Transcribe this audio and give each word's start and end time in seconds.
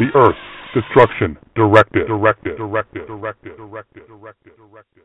the 0.00 0.18
Earth 0.18 0.34
Destruction 0.72 1.36
Directive. 1.54 2.06
Directive. 2.06 2.56
Directive. 2.56 3.06
Directive. 3.06 3.58
Directive. 3.58 4.06
Directive. 4.08 4.56
Directive. 4.56 4.56
Directive. 4.56 5.04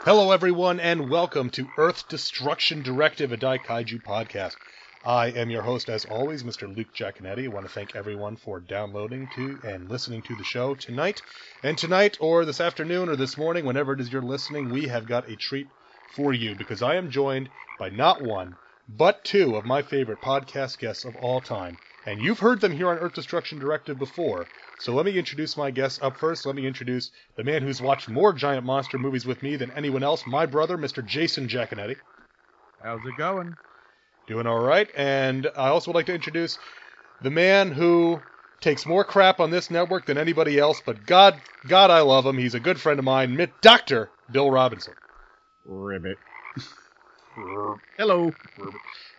Hello, 0.00 0.32
everyone, 0.32 0.80
and 0.80 1.08
welcome 1.08 1.50
to 1.50 1.68
Earth 1.78 2.08
Destruction 2.08 2.82
Directive, 2.82 3.30
a 3.30 3.36
Daikaiju 3.36 4.02
podcast. 4.02 4.56
I 5.04 5.28
am 5.28 5.48
your 5.48 5.62
host, 5.62 5.88
as 5.88 6.04
always, 6.04 6.42
Mr. 6.42 6.66
Luke 6.66 6.92
Jaconetti. 6.92 7.44
I 7.44 7.48
want 7.48 7.64
to 7.66 7.72
thank 7.72 7.94
everyone 7.94 8.36
for 8.36 8.58
downloading 8.58 9.28
to 9.28 9.60
and 9.62 9.88
listening 9.88 10.22
to 10.22 10.34
the 10.34 10.42
show 10.42 10.74
tonight. 10.74 11.22
And 11.62 11.78
tonight, 11.78 12.16
or 12.20 12.44
this 12.44 12.60
afternoon, 12.60 13.08
or 13.08 13.14
this 13.14 13.36
morning, 13.38 13.64
whenever 13.64 13.92
it 13.92 14.00
is 14.00 14.12
you're 14.12 14.22
listening, 14.22 14.70
we 14.70 14.88
have 14.88 15.06
got 15.06 15.28
a 15.30 15.36
treat 15.36 15.70
for 16.08 16.32
you 16.32 16.56
because 16.56 16.82
I 16.82 16.96
am 16.96 17.10
joined 17.10 17.48
by 17.78 17.90
not 17.90 18.22
one, 18.22 18.56
but 18.88 19.24
two 19.24 19.54
of 19.54 19.64
my 19.64 19.82
favorite 19.82 20.20
podcast 20.20 20.80
guests 20.80 21.04
of 21.04 21.14
all 21.14 21.40
time. 21.40 21.78
And 22.04 22.20
you've 22.20 22.40
heard 22.40 22.60
them 22.60 22.72
here 22.72 22.88
on 22.88 22.98
Earth 22.98 23.14
Destruction 23.14 23.60
Directive 23.60 23.98
before. 23.98 24.48
So 24.78 24.94
let 24.94 25.06
me 25.06 25.16
introduce 25.16 25.56
my 25.56 25.70
guests 25.70 26.00
up 26.02 26.18
first. 26.18 26.44
Let 26.44 26.56
me 26.56 26.66
introduce 26.66 27.12
the 27.36 27.44
man 27.44 27.62
who's 27.62 27.80
watched 27.80 28.08
more 28.08 28.32
giant 28.32 28.66
monster 28.66 28.98
movies 28.98 29.26
with 29.26 29.44
me 29.44 29.54
than 29.54 29.70
anyone 29.70 30.02
else, 30.02 30.26
my 30.26 30.44
brother, 30.44 30.76
Mr. 30.76 31.06
Jason 31.06 31.46
Jaconetti. 31.46 31.98
How's 32.82 33.04
it 33.06 33.16
going? 33.16 33.54
Doing 34.28 34.46
all 34.46 34.60
right. 34.60 34.90
And 34.94 35.48
I 35.56 35.68
also 35.68 35.90
would 35.90 35.96
like 35.96 36.06
to 36.06 36.14
introduce 36.14 36.58
the 37.22 37.30
man 37.30 37.72
who 37.72 38.22
takes 38.60 38.86
more 38.86 39.04
crap 39.04 39.40
on 39.40 39.50
this 39.50 39.70
network 39.70 40.06
than 40.06 40.18
anybody 40.18 40.58
else, 40.58 40.82
but 40.84 41.06
God, 41.06 41.40
God, 41.66 41.90
I 41.90 42.02
love 42.02 42.26
him. 42.26 42.38
He's 42.38 42.54
a 42.54 42.60
good 42.60 42.80
friend 42.80 42.98
of 42.98 43.04
mine, 43.06 43.36
Mi- 43.36 43.48
Dr. 43.62 44.12
Bill 44.30 44.50
Robinson. 44.50 44.94
Ribbit. 45.64 46.18
Hello. 47.96 48.36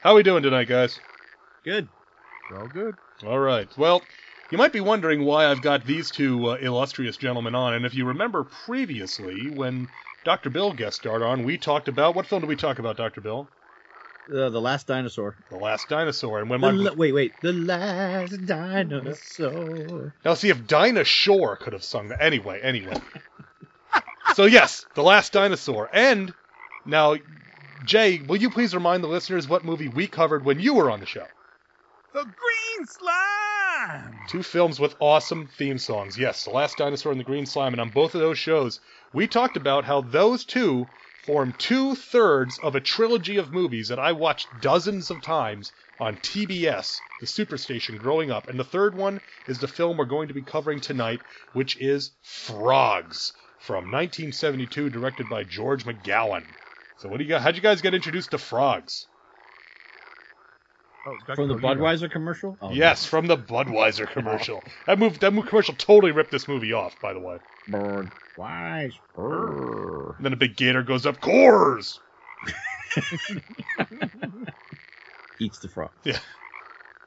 How 0.01 0.11
are 0.11 0.15
we 0.15 0.23
doing 0.23 0.43
tonight, 0.43 0.67
guys? 0.67 0.99
Good. 1.65 1.89
All 2.53 2.67
good. 2.67 2.95
All 3.25 3.39
right. 3.39 3.69
Well, 3.77 4.07
you 4.51 4.57
might 4.57 4.73
be 4.73 4.81
wondering 4.81 5.25
why 5.25 5.47
I've 5.47 5.61
got 5.61 5.85
these 5.85 6.11
two 6.11 6.51
uh, 6.51 6.55
illustrious 6.55 7.17
gentlemen 7.17 7.55
on, 7.55 7.73
and 7.73 7.85
if 7.85 7.95
you 7.95 8.05
remember 8.05 8.43
previously 8.43 9.49
when 9.49 9.89
Dr. 10.23 10.49
Bill 10.49 10.73
guest 10.73 10.97
starred 10.97 11.23
on, 11.23 11.43
we 11.43 11.57
talked 11.57 11.87
about 11.87 12.15
what 12.15 12.27
film 12.27 12.41
did 12.41 12.47
we 12.49 12.55
talk 12.55 12.79
about, 12.79 12.97
Dr. 12.97 13.21
Bill? 13.21 13.49
Uh, 14.31 14.49
the 14.49 14.61
last 14.61 14.85
dinosaur. 14.85 15.35
The 15.49 15.57
Last 15.57 15.89
Dinosaur. 15.89 16.39
And 16.39 16.49
when 16.49 16.61
my 16.61 16.71
la- 16.71 16.93
wait, 16.93 17.13
wait. 17.13 17.33
The 17.41 17.53
last 17.53 18.45
dinosaur. 18.45 20.13
now 20.23 20.33
see 20.35 20.49
if 20.49 20.67
Dinah 20.67 21.03
Shore 21.03 21.55
could 21.55 21.73
have 21.73 21.83
sung 21.83 22.09
that. 22.09 22.21
Anyway, 22.21 22.59
anyway. 22.61 22.93
so 24.35 24.45
yes, 24.45 24.85
The 24.93 25.03
Last 25.03 25.33
Dinosaur. 25.33 25.89
And 25.91 26.33
now, 26.85 27.15
Jay, 27.85 28.21
will 28.27 28.37
you 28.37 28.51
please 28.51 28.75
remind 28.75 29.03
the 29.03 29.07
listeners 29.07 29.47
what 29.47 29.65
movie 29.65 29.87
we 29.87 30.05
covered 30.05 30.45
when 30.45 30.59
you 30.59 30.75
were 30.75 30.91
on 30.91 30.99
the 30.99 31.07
show? 31.07 31.25
The 32.13 32.23
green 32.23 32.87
slime. 32.87 34.19
Two 34.27 34.43
films 34.43 34.79
with 34.79 34.95
awesome 34.99 35.47
theme 35.47 35.77
songs. 35.79 36.19
Yes, 36.19 36.43
The 36.43 36.51
Last 36.51 36.77
Dinosaur 36.77 37.11
and 37.11 37.19
The 37.19 37.25
Green 37.25 37.45
Slime. 37.45 37.73
And 37.73 37.81
on 37.81 37.89
both 37.89 38.13
of 38.13 38.21
those 38.21 38.37
shows, 38.37 38.79
we 39.13 39.27
talked 39.27 39.57
about 39.57 39.85
how 39.85 40.01
those 40.01 40.43
two 40.43 40.85
form 41.29 41.53
two 41.59 41.93
thirds 41.93 42.57
of 42.57 42.73
a 42.73 42.79
trilogy 42.81 43.37
of 43.37 43.53
movies 43.53 43.89
that 43.89 43.99
I 43.99 44.13
watched 44.13 44.59
dozens 44.59 45.11
of 45.11 45.21
times 45.21 45.71
on 45.99 46.17
TBS, 46.17 47.01
the 47.19 47.27
Superstation, 47.27 47.99
growing 47.99 48.31
up. 48.31 48.49
And 48.49 48.59
the 48.59 48.63
third 48.63 48.95
one 48.95 49.21
is 49.45 49.59
the 49.59 49.67
film 49.67 49.97
we're 49.97 50.05
going 50.05 50.29
to 50.29 50.33
be 50.33 50.41
covering 50.41 50.79
tonight, 50.79 51.21
which 51.53 51.77
is 51.77 52.13
Frogs 52.23 53.33
from 53.59 53.91
1972, 53.91 54.89
directed 54.89 55.29
by 55.29 55.43
George 55.43 55.85
McCowan. 55.85 56.45
So, 56.97 57.09
what 57.09 57.17
do 57.17 57.23
you 57.25 57.29
got? 57.29 57.43
How'd 57.43 57.55
you 57.55 57.61
guys 57.61 57.83
get 57.83 57.93
introduced 57.93 58.31
to 58.31 58.39
Frogs? 58.39 59.05
Oh, 61.05 61.35
From 61.35 61.47
the 61.47 61.53
Kojima. 61.53 61.77
Budweiser 61.77 62.11
commercial? 62.11 62.57
Oh, 62.59 62.71
Yes, 62.71 63.05
from 63.05 63.27
the 63.27 63.37
Budweiser 63.37 64.11
commercial. 64.11 64.63
That 64.87 64.97
move, 64.97 65.19
that 65.19 65.31
move 65.31 65.45
commercial 65.45 65.75
totally 65.75 66.11
ripped 66.11 66.31
this 66.31 66.47
movie 66.47 66.73
off, 66.73 66.99
by 66.99 67.13
the 67.13 67.19
way. 67.19 67.37
Budweiser. 67.69 68.09
And 70.17 70.25
then 70.25 70.33
a 70.33 70.37
big 70.37 70.55
gator 70.57 70.83
goes 70.83 71.05
up, 71.05 71.21
Coors! 71.21 71.99
Eats 75.39 75.59
the 75.59 75.69
frog. 75.69 75.91
Yeah. 76.03 76.19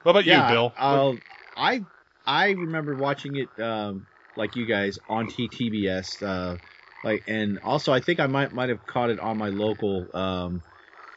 What 0.02 0.12
about 0.12 0.24
yeah, 0.24 0.48
you, 0.48 0.54
Bill? 0.54 0.72
I'll, 0.76 1.22
I 1.56 1.84
I 2.26 2.50
remember 2.50 2.96
watching 2.96 3.36
it 3.36 3.50
um, 3.62 4.06
like 4.36 4.56
you 4.56 4.66
guys 4.66 4.98
on 5.08 5.26
TTBS. 5.26 6.22
Uh, 6.22 6.56
like, 7.04 7.24
and 7.26 7.58
also 7.62 7.92
I 7.92 8.00
think 8.00 8.20
I 8.20 8.26
might 8.26 8.52
might 8.52 8.68
have 8.70 8.86
caught 8.86 9.10
it 9.10 9.20
on 9.20 9.36
my 9.38 9.48
local 9.48 10.08
um, 10.14 10.62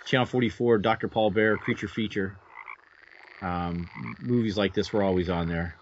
Channel 0.06 0.26
44, 0.26 0.80
Dr. 0.80 1.08
Paul 1.08 1.32
Bearer 1.32 1.58
Creature 1.58 1.88
Feature. 1.88 2.38
Um, 3.42 3.90
movies 4.22 4.58
like 4.58 4.74
this 4.74 4.92
were 4.94 5.04
always 5.04 5.30
on 5.30 5.48
there. 5.48 5.78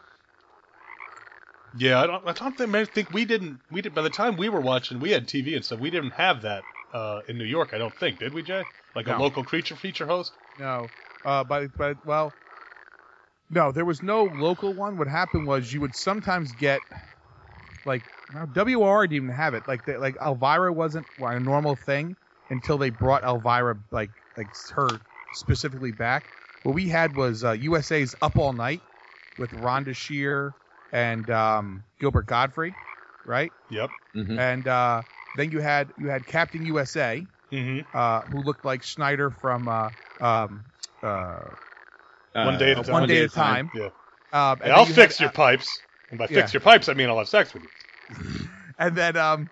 Yeah, 1.75 2.01
I 2.01 2.07
don't, 2.07 2.27
I 2.27 2.33
don't 2.33 2.57
think, 2.57 2.75
I 2.75 2.85
think 2.85 3.09
we 3.11 3.25
didn't. 3.25 3.59
We 3.71 3.81
did 3.81 3.95
by 3.95 4.01
the 4.01 4.09
time 4.09 4.37
we 4.37 4.49
were 4.49 4.61
watching, 4.61 4.99
we 4.99 5.11
had 5.11 5.27
TV 5.27 5.55
and 5.55 5.65
stuff. 5.65 5.79
We 5.79 5.89
didn't 5.89 6.11
have 6.11 6.41
that 6.43 6.65
uh, 6.93 7.21
in 7.27 7.37
New 7.37 7.45
York. 7.45 7.69
I 7.73 7.77
don't 7.77 7.93
think, 7.93 8.19
did 8.19 8.33
we, 8.33 8.43
Jay? 8.43 8.65
Like 8.95 9.07
a 9.07 9.17
local 9.17 9.43
creature 9.43 9.75
feature 9.75 10.05
host. 10.05 10.33
No. 10.57 10.91
Uh, 11.25 11.43
but 11.43 11.75
but 11.77 11.97
well, 12.05 12.33
no, 13.49 13.71
there 13.71 13.85
was 13.85 14.03
no 14.03 14.23
local 14.25 14.73
one. 14.75 14.97
What 14.97 15.07
happened 15.07 15.47
was 15.47 15.71
you 15.73 15.81
would 15.81 15.95
sometimes 15.95 16.53
get 16.53 16.81
like 17.85 18.03
WR 18.33 19.03
didn't 19.03 19.13
even 19.13 19.29
have 19.29 19.53
it. 19.53 19.67
Like 19.67 19.85
the, 19.85 19.97
like 19.97 20.15
Elvira 20.23 20.71
wasn't 20.73 21.07
a 21.19 21.39
normal 21.39 21.75
thing 21.75 22.15
until 22.49 22.77
they 22.77 22.89
brought 22.89 23.23
Elvira 23.23 23.77
like 23.91 24.11
like 24.37 24.49
her 24.75 24.87
specifically 25.31 25.91
back. 25.91 26.25
What 26.63 26.75
we 26.75 26.87
had 26.87 27.15
was 27.15 27.43
uh, 27.43 27.51
USA's 27.51 28.15
Up 28.21 28.37
All 28.37 28.53
Night 28.53 28.81
with 29.37 29.51
Rhonda 29.51 29.95
Shear 29.95 30.53
and 30.93 31.29
um, 31.29 31.83
Gilbert 31.99 32.27
Gottfried, 32.27 32.75
right? 33.25 33.51
Yep. 33.69 33.91
Mhm. 34.15 34.39
And 34.39 34.67
uh, 34.67 35.03
then 35.33 35.51
you 35.51 35.59
had 35.59 35.91
you 35.97 36.07
had 36.07 36.25
Captain 36.25 36.63
USA, 36.65 37.27
Mm-hmm. 37.51 37.95
uh, 37.95 38.21
who 38.21 38.39
looked 38.39 38.63
like 38.65 38.81
Schneider 38.81 39.29
from 39.29 39.67
uh, 39.67 39.89
um, 40.19 40.65
uh, 41.03 41.39
One 42.33 42.57
day 42.57 42.71
at 42.71 42.77
a 42.77 42.79
Uh, 42.79 42.83
time. 42.83 42.93
One 42.93 43.07
Day 43.07 43.19
at 43.19 43.25
a 43.25 43.29
Time. 43.29 43.69
Yeah. 43.73 43.89
Um, 44.31 44.59
Hey, 44.63 44.71
I'll 44.71 44.85
you 44.85 44.93
fix 44.93 45.17
had- 45.17 45.25
your 45.25 45.31
pipes. 45.33 45.83
And 46.09 46.17
by 46.19 46.25
Yeah. 46.29 46.41
fix 46.41 46.53
your 46.53 46.61
pipes, 46.61 46.89
I 46.89 46.93
mean 46.93 47.09
I'll 47.09 47.17
have 47.17 47.27
sex 47.27 47.53
with 47.53 47.63
you. 47.63 47.69
And 48.79 48.95
then 48.95 49.15
um, 49.17 49.49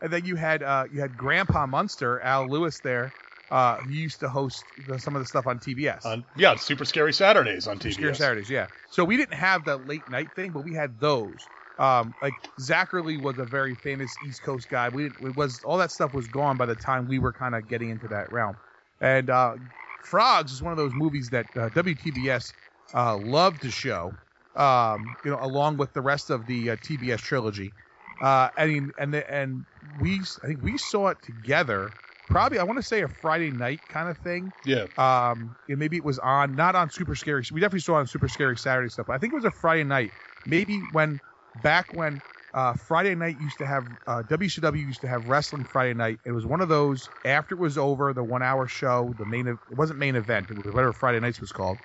and 0.00 0.12
then 0.12 0.24
you 0.24 0.36
had 0.36 0.62
uh, 0.62 0.84
you 0.90 1.00
had 1.00 1.16
Grandpa 1.16 1.66
Munster, 1.66 2.20
Al 2.20 2.48
Lewis 2.48 2.78
there, 2.80 3.14
uh, 3.50 3.78
who 3.78 3.90
used 3.90 4.20
to 4.20 4.28
host 4.28 4.64
the, 4.86 4.98
some 4.98 5.16
of 5.16 5.22
the 5.22 5.26
stuff 5.26 5.46
on 5.46 5.58
TBS. 5.58 6.04
On 6.04 6.24
yeah, 6.36 6.54
Super 6.56 6.84
Scary 6.84 7.12
Saturdays 7.12 7.66
on 7.66 7.78
TBS. 7.78 7.94
Scare 7.94 8.14
Saturdays, 8.14 8.50
yeah. 8.50 8.68
So 8.90 9.04
we 9.04 9.16
didn't 9.16 9.34
have 9.34 9.64
that 9.64 9.86
late 9.86 10.08
night 10.08 10.30
thing, 10.34 10.52
but 10.52 10.62
we 10.62 10.74
had 10.74 11.00
those. 11.00 11.36
Um, 11.78 12.14
like 12.20 12.34
Zacherley 12.60 13.20
was 13.20 13.38
a 13.38 13.44
very 13.44 13.74
famous 13.74 14.14
East 14.22 14.42
Coast 14.42 14.68
guy. 14.68 14.90
We 14.90 15.04
didn't, 15.04 15.26
it 15.26 15.34
was 15.34 15.62
all 15.64 15.78
that 15.78 15.90
stuff 15.90 16.12
was 16.12 16.28
gone 16.28 16.58
by 16.58 16.66
the 16.66 16.74
time 16.74 17.08
we 17.08 17.18
were 17.18 17.32
kind 17.32 17.54
of 17.54 17.68
getting 17.68 17.88
into 17.88 18.08
that 18.08 18.30
realm. 18.30 18.56
And 19.00 19.30
uh, 19.30 19.56
Frogs 20.02 20.52
is 20.52 20.62
one 20.62 20.72
of 20.72 20.76
those 20.76 20.92
movies 20.94 21.30
that 21.30 21.46
uh, 21.56 21.70
WTBS 21.70 22.52
uh, 22.94 23.16
loved 23.16 23.62
to 23.62 23.70
show, 23.70 24.12
um, 24.56 25.16
you 25.24 25.30
know, 25.30 25.38
along 25.40 25.78
with 25.78 25.92
the 25.94 26.02
rest 26.02 26.28
of 26.30 26.46
the 26.46 26.70
uh, 26.70 26.76
TBS 26.76 27.18
trilogy. 27.18 27.72
Uh, 28.20 28.50
I 28.56 28.66
mean, 28.66 28.92
and 28.98 29.14
the, 29.14 29.32
and 29.32 29.64
we 29.98 30.22
I 30.42 30.48
think 30.48 30.60
we 30.62 30.76
saw 30.76 31.08
it 31.08 31.22
together. 31.22 31.94
Probably 32.30 32.58
I 32.58 32.62
want 32.64 32.78
to 32.78 32.82
say 32.82 33.02
a 33.02 33.08
Friday 33.08 33.50
night 33.50 33.82
kind 33.88 34.08
of 34.08 34.16
thing 34.18 34.52
Yeah. 34.64 34.86
um, 34.96 35.56
and 35.68 35.78
maybe 35.78 35.96
it 35.96 36.04
was 36.04 36.18
on 36.20 36.54
not 36.54 36.76
on 36.76 36.88
Super 36.90 37.14
Scary. 37.14 37.42
We 37.52 37.60
definitely 37.60 37.80
saw 37.80 37.94
on 37.96 38.06
Super 38.06 38.28
Scary 38.28 38.56
Saturday 38.56 38.88
stuff. 38.88 39.06
But 39.06 39.14
I 39.14 39.18
think 39.18 39.32
it 39.32 39.36
was 39.36 39.44
a 39.44 39.50
Friday 39.50 39.84
night. 39.84 40.12
Maybe 40.46 40.86
when 40.92 41.20
back 41.56 41.92
when 41.92 42.22
uh, 42.54 42.74
Friday 42.74 43.14
night 43.14 43.36
used 43.38 43.58
to 43.58 43.66
have 43.66 43.84
uh, 44.06 44.22
WCW 44.22 44.78
used 44.78 45.00
to 45.02 45.08
have 45.08 45.24
wrestling 45.24 45.64
Friday 45.64 45.94
night. 45.94 46.20
It 46.24 46.32
was 46.32 46.46
one 46.46 46.60
of 46.60 46.68
those 46.68 47.10
after 47.24 47.54
it 47.54 47.58
was 47.58 47.76
over 47.78 48.12
the 48.14 48.24
one 48.24 48.42
hour 48.42 48.66
show. 48.66 49.12
The 49.18 49.26
main 49.26 49.46
it 49.46 49.58
wasn't 49.68 49.98
main 49.98 50.16
event. 50.16 50.50
It 50.50 50.54
was 50.54 50.66
whatever 50.72 50.92
Friday 50.92 51.20
nights 51.20 51.40
was 51.40 51.52
called. 51.52 51.80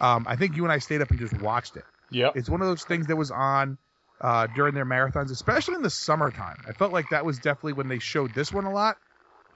Um, 0.00 0.26
I 0.26 0.36
think 0.36 0.56
you 0.56 0.64
and 0.64 0.72
I 0.72 0.78
stayed 0.78 1.02
up 1.02 1.10
and 1.10 1.18
just 1.20 1.34
watched 1.34 1.76
it. 1.76 1.84
Yeah. 2.10 2.30
It's 2.34 2.48
one 2.48 2.62
of 2.62 2.66
those 2.68 2.84
things 2.84 3.06
that 3.08 3.16
was 3.16 3.30
on 3.30 3.78
uh, 4.20 4.46
during 4.46 4.74
their 4.74 4.86
marathons, 4.86 5.30
especially 5.30 5.74
in 5.74 5.82
the 5.82 5.90
summertime. 5.90 6.64
I 6.68 6.72
felt 6.72 6.92
like 6.92 7.10
that 7.10 7.24
was 7.24 7.38
definitely 7.38 7.74
when 7.74 7.88
they 7.88 7.98
showed 7.98 8.34
this 8.34 8.52
one 8.52 8.64
a 8.64 8.72
lot 8.72 8.96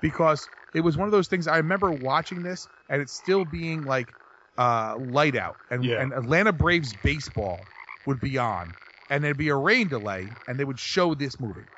because 0.05 0.51
it 0.75 0.83
was 0.83 0.99
one 0.99 1.09
of 1.09 1.13
those 1.13 1.29
things. 1.29 1.47
I 1.49 1.57
remember 1.57 1.91
watching 1.91 2.43
this 2.43 2.69
and 2.91 3.01
it 3.01 3.09
still 3.09 3.47
being 3.47 3.85
like 3.85 4.15
uh, 4.59 4.97
light 4.99 5.35
out, 5.35 5.57
and, 5.71 5.83
Yeah. 5.83 6.03
and 6.03 6.13
Atlanta 6.13 6.53
Braves 6.53 6.95
baseball 6.95 7.71
would 8.05 8.21
be 8.21 8.37
on, 8.37 8.75
and 9.09 9.25
there'd 9.25 9.39
be 9.39 9.49
a 9.49 9.57
rain 9.57 9.89
delay, 9.89 10.37
and 10.47 10.61
they 10.61 10.65
would 10.65 10.79
show 10.79 11.15
this 11.15 11.41
movie. 11.41 11.69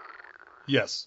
Yes. 0.67 1.07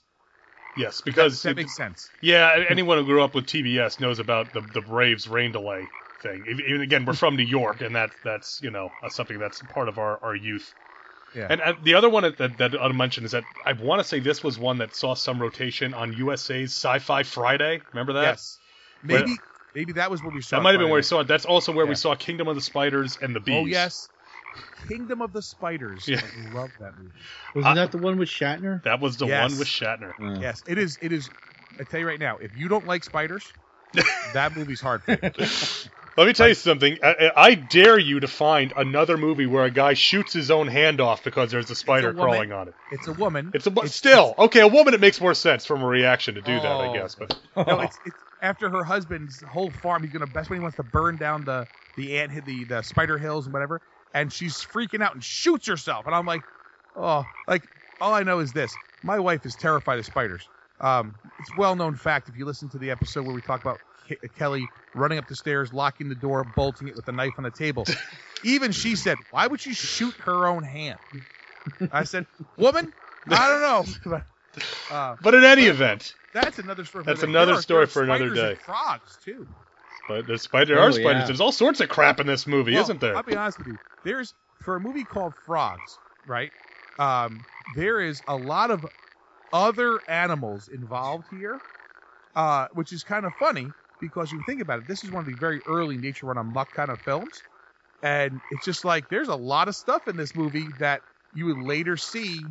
Yes, 0.75 1.01
because 1.01 1.43
that 1.43 1.51
it- 1.51 1.57
makes 1.57 1.75
sense. 1.75 2.09
yeah, 2.21 2.63
anyone 2.69 2.97
who 2.97 3.05
grew 3.05 3.21
up 3.21 3.35
with 3.35 3.47
TBS 3.47 3.99
knows 3.99 4.19
about 4.19 4.53
the 4.53 4.61
the 4.61 4.81
Braves 4.81 5.27
rain 5.27 5.51
delay 5.51 5.91
thing. 6.21 6.45
Even 6.49 6.65
even 6.69 6.81
again, 6.81 7.05
we're 7.05 7.13
from 7.13 7.35
New 7.35 7.43
York, 7.43 7.81
and 7.81 7.95
that 7.95 8.11
that's 8.23 8.61
you 8.61 8.71
know 8.71 8.93
uh, 9.03 9.09
something 9.09 9.39
that's 9.39 9.61
part 9.63 9.89
of 9.89 9.97
our, 9.97 10.17
our 10.23 10.35
youth. 10.35 10.73
Yeah. 11.35 11.47
And 11.49 11.61
uh, 11.61 11.73
the 11.83 11.93
other 11.93 12.09
one 12.09 12.23
that, 12.23 12.37
that, 12.37 12.57
that 12.57 12.75
I'll 12.79 12.93
mention 12.93 13.23
is 13.23 13.31
that 13.31 13.45
I 13.65 13.73
want 13.73 13.99
to 14.01 14.03
say 14.07 14.19
this 14.19 14.43
was 14.43 14.57
one 14.57 14.79
that 14.79 14.95
saw 14.95 15.13
some 15.13 15.39
rotation 15.41 15.93
on 15.93 16.13
USA's 16.13 16.71
Sci-Fi 16.73 17.23
Friday. 17.23 17.83
Remember 17.93 18.13
that? 18.13 18.23
yes. 18.23 18.57
Maybe 19.03 19.37
maybe 19.73 19.93
that 19.93 20.11
was 20.11 20.21
where 20.21 20.31
we 20.31 20.41
saw. 20.41 20.57
That 20.57 20.63
might 20.63 20.71
have 20.71 20.79
been 20.79 20.89
where 20.89 20.97
we 20.97 21.03
saw 21.03 21.21
it. 21.21 21.27
That's 21.27 21.45
also 21.45 21.71
where 21.71 21.85
we 21.85 21.95
saw 21.95 22.15
Kingdom 22.15 22.47
of 22.47 22.55
the 22.55 22.61
Spiders 22.61 23.17
and 23.21 23.35
the 23.35 23.39
Bees. 23.39 23.55
Oh 23.55 23.65
yes. 23.65 24.09
Kingdom 24.87 25.21
of 25.21 25.31
the 25.31 25.41
Spiders. 25.41 26.07
Yeah. 26.07 26.21
I 26.21 26.53
love 26.53 26.71
that 26.79 26.97
movie. 26.97 27.11
Wasn't 27.55 27.71
Uh, 27.71 27.75
that 27.75 27.91
the 27.91 27.97
one 27.97 28.17
with 28.17 28.27
Shatner? 28.29 28.83
That 28.83 28.99
was 28.99 29.17
the 29.17 29.27
Yes. 29.27 29.51
one 29.51 29.59
with 29.59 29.67
Shatner. 29.67 30.13
Uh, 30.19 30.39
Yes, 30.41 30.63
it 30.67 30.77
is. 30.77 30.97
It 31.01 31.11
is. 31.11 31.29
I 31.79 31.83
tell 31.83 31.99
you 31.99 32.07
right 32.07 32.19
now, 32.19 32.37
if 32.37 32.57
you 32.57 32.67
don't 32.67 32.85
like 32.85 33.03
spiders, 33.03 33.53
that 34.33 34.55
movie's 34.57 34.81
hard 34.81 35.03
for 35.03 35.11
you. 35.11 35.29
Let 36.17 36.27
me 36.27 36.33
tell 36.33 36.47
you 36.47 36.53
something. 36.53 36.97
I, 37.03 37.31
I 37.35 37.55
dare 37.55 37.97
you 37.97 38.19
to 38.19 38.27
find 38.27 38.73
another 38.75 39.17
movie 39.17 39.45
where 39.45 39.63
a 39.65 39.71
guy 39.71 39.93
shoots 39.93 40.33
his 40.33 40.51
own 40.51 40.67
hand 40.67 40.99
off 41.01 41.23
because 41.23 41.51
there's 41.51 41.69
a 41.71 41.75
spider 41.75 42.07
woman. 42.07 42.19
crawling 42.19 42.51
on 42.51 42.67
it. 42.67 42.75
It's 42.91 43.07
a 43.07 43.13
woman. 43.13 43.51
It's 43.53 43.67
a 43.67 43.71
but 43.71 43.89
still 43.89 44.35
okay. 44.37 44.61
A 44.61 44.67
woman, 44.67 44.93
it 44.93 44.99
makes 44.99 45.21
more 45.21 45.33
sense 45.33 45.65
from 45.65 45.81
a 45.81 45.87
reaction 45.87 46.35
to 46.35 46.41
do 46.41 46.53
that, 46.55 46.65
I 46.65 46.87
Oh. 46.87 46.93
guess. 46.93 47.15
But 47.15 47.31
No, 47.67 47.79
it's, 47.81 47.99
it's 48.05 48.17
after 48.41 48.69
her 48.69 48.83
husband's 48.83 49.41
whole 49.41 49.71
farm. 49.71 50.03
He's 50.03 50.11
gonna. 50.11 50.27
That's 50.33 50.49
when 50.49 50.57
he 50.57 50.61
wants 50.61 50.77
to 50.77 50.83
burn 50.83 51.17
down 51.17 51.45
the 51.45 51.67
the 51.95 52.17
ant 52.19 52.45
the 52.45 52.65
the 52.65 52.81
spider 52.81 53.17
hills 53.17 53.45
and 53.45 53.53
whatever. 53.53 53.81
And 54.13 54.31
she's 54.33 54.55
freaking 54.55 55.01
out 55.03 55.13
and 55.13 55.23
shoots 55.23 55.67
herself. 55.67 56.05
And 56.07 56.15
I'm 56.15 56.25
like, 56.25 56.43
oh, 56.95 57.25
like 57.47 57.63
all 58.01 58.13
I 58.13 58.23
know 58.23 58.39
is 58.39 58.53
this: 58.53 58.77
my 59.03 59.19
wife 59.19 59.45
is 59.45 59.55
terrified 59.55 59.99
of 59.99 60.05
spiders. 60.05 60.49
Um, 60.81 61.15
it's 61.39 61.53
well 61.55 61.75
known 61.75 61.95
fact 61.95 62.29
if 62.29 62.37
you 62.37 62.45
listen 62.45 62.69
to 62.69 62.77
the 62.79 62.91
episode 62.91 63.23
where 63.23 63.33
we 63.33 63.41
talk 63.41 63.61
about 63.61 63.79
Ke- 64.09 64.33
Kelly 64.35 64.71
running 64.93 65.17
up 65.17 65.27
the 65.27 65.35
stairs, 65.35 65.71
locking 65.71 66.09
the 66.09 66.15
door, 66.15 66.43
bolting 66.43 66.87
it 66.87 66.95
with 66.95 67.07
a 67.07 67.11
knife 67.11 67.33
on 67.37 67.43
the 67.43 67.51
table. 67.51 67.85
Even 68.43 68.71
she 68.71 68.95
said, 68.95 69.17
"Why 69.29 69.45
would 69.47 69.65
you 69.65 69.73
shoot 69.73 70.15
her 70.21 70.47
own 70.47 70.63
hand?" 70.63 70.99
I 71.91 72.03
said, 72.05 72.25
"Woman, 72.57 72.93
I 73.29 73.47
don't 73.47 74.05
know." 74.05 74.21
uh, 74.91 75.15
but 75.21 75.35
in 75.35 75.43
any 75.43 75.63
event, 75.63 76.15
that's 76.33 76.57
another 76.59 76.85
story. 76.85 77.03
For 77.03 77.11
That's 77.11 77.23
another- 77.23 77.51
another 77.51 77.51
there 77.51 77.57
are- 77.57 77.61
story 77.61 77.77
there 77.79 77.83
are 77.83 77.87
for 77.87 78.03
another 78.03 78.29
spiders 78.35 78.39
and 78.39 78.57
day. 78.57 78.61
Frogs 78.63 79.17
too. 79.17 79.47
but 80.07 80.25
there's 80.27 80.41
spider. 80.43 80.75
There 80.75 80.83
Oh, 80.83 80.87
are 80.87 80.91
spiders. 80.91 81.21
yeah. 81.21 81.25
There's 81.27 81.41
all 81.41 81.51
sorts 81.51 81.79
of 81.81 81.89
crap 81.89 82.19
in 82.19 82.27
this 82.27 82.47
movie, 82.47 82.73
Well, 82.73 82.83
isn't 82.83 83.01
there? 83.01 83.15
I'll 83.15 83.23
be 83.23 83.35
honest 83.35 83.57
with 83.59 83.67
you. 83.67 83.77
There's 84.03 84.33
for 84.63 84.75
a 84.75 84.79
movie 84.79 85.05
called 85.05 85.35
Frogs, 85.45 85.99
right? 86.25 86.51
Um, 86.97 87.45
there 87.75 87.99
is 88.01 88.23
a 88.27 88.35
lot 88.37 88.71
of 88.71 88.85
other 89.53 90.01
animals 90.07 90.67
involved 90.67 91.27
here, 91.29 91.61
uh, 92.35 92.67
which 92.73 92.91
is 92.93 93.03
kind 93.03 93.25
of 93.25 93.33
funny 93.35 93.73
because 93.99 94.31
you 94.31 94.41
think 94.45 94.61
about 94.61 94.79
it. 94.79 94.87
This 94.87 95.03
is 95.03 95.11
one 95.11 95.21
of 95.21 95.27
the 95.27 95.35
very 95.35 95.61
early 95.65 95.97
nature 95.97 96.27
run 96.27 96.37
amok 96.37 96.73
kind 96.73 96.91
of 96.91 96.99
films, 97.01 97.43
and 98.01 98.39
it's 98.51 98.65
just 98.65 98.85
like 98.85 99.09
there's 99.09 99.27
a 99.27 99.35
lot 99.35 99.67
of 99.67 99.75
stuff 99.75 100.07
in 100.07 100.15
this 100.17 100.35
movie 100.35 100.73
that 100.79 101.01
you 101.33 101.45
would 101.45 101.57
later 101.57 101.97
see 101.97 102.47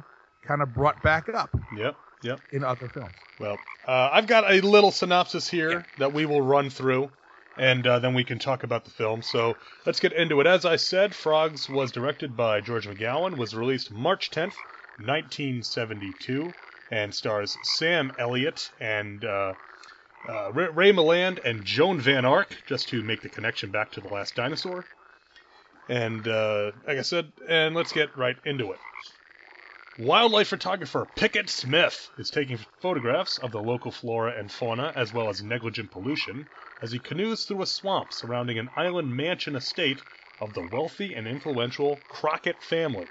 kind 0.46 0.62
of 0.62 0.72
brought 0.74 1.02
back 1.02 1.28
up 1.28 1.50
Yep. 1.72 1.96
Yep. 2.22 2.40
in 2.52 2.64
other 2.64 2.88
films. 2.88 3.14
Well, 3.38 3.58
uh, 3.86 4.10
I've 4.12 4.26
got 4.26 4.50
a 4.50 4.60
little 4.60 4.90
synopsis 4.90 5.48
here 5.48 5.70
Yeah. 5.70 5.82
that 5.98 6.12
we 6.12 6.26
will 6.26 6.42
run 6.42 6.70
through, 6.70 7.10
and 7.56 7.86
uh, 7.86 7.98
then 7.98 8.14
we 8.14 8.24
can 8.24 8.38
talk 8.38 8.62
about 8.64 8.84
the 8.84 8.90
film. 8.90 9.22
So 9.22 9.56
let's 9.86 10.00
get 10.00 10.12
into 10.12 10.40
it. 10.40 10.46
As 10.46 10.64
I 10.64 10.76
said, 10.76 11.14
Frogs 11.14 11.68
was 11.68 11.92
directed 11.92 12.36
by 12.36 12.60
George 12.60 12.86
McCowan, 12.88 13.36
was 13.36 13.54
released 13.54 13.90
March 13.90 14.30
10th, 14.30 14.54
1972, 14.98 16.52
and 16.90 17.14
stars 17.14 17.56
Sam 17.62 18.12
Elliott 18.18 18.70
and 18.80 19.24
uh, 19.24 19.54
uh, 20.28 20.52
Ray, 20.52 20.92
Milland 20.92 21.44
and 21.44 21.64
Joan 21.64 22.00
Van 22.00 22.24
Ark, 22.24 22.56
just 22.66 22.88
to 22.88 23.02
make 23.02 23.22
the 23.22 23.28
connection 23.28 23.70
back 23.70 23.92
to 23.92 24.00
The 24.00 24.08
Last 24.08 24.34
Dinosaur. 24.34 24.84
And 25.88 26.26
uh, 26.26 26.72
like 26.86 26.98
I 26.98 27.02
said, 27.02 27.32
and 27.48 27.74
let's 27.74 27.92
get 27.92 28.16
right 28.16 28.36
into 28.44 28.72
it. 28.72 28.78
Wildlife 29.98 30.48
photographer 30.48 31.08
Pickett 31.16 31.50
Smith 31.50 32.10
is 32.18 32.30
taking 32.30 32.58
photographs 32.80 33.38
of 33.38 33.50
the 33.50 33.60
local 33.60 33.90
flora 33.90 34.32
and 34.38 34.50
fauna 34.50 34.92
as 34.94 35.12
well 35.12 35.28
as 35.28 35.42
negligent 35.42 35.90
pollution 35.90 36.46
as 36.80 36.92
he 36.92 37.00
canoes 37.00 37.44
through 37.44 37.62
a 37.62 37.66
swamp 37.66 38.12
surrounding 38.12 38.58
an 38.60 38.70
island 38.76 39.16
mansion 39.16 39.56
estate 39.56 40.00
of 40.40 40.54
the 40.54 40.68
wealthy 40.70 41.14
and 41.14 41.26
influential 41.26 41.98
Crockett 42.08 42.62
family. 42.62 43.08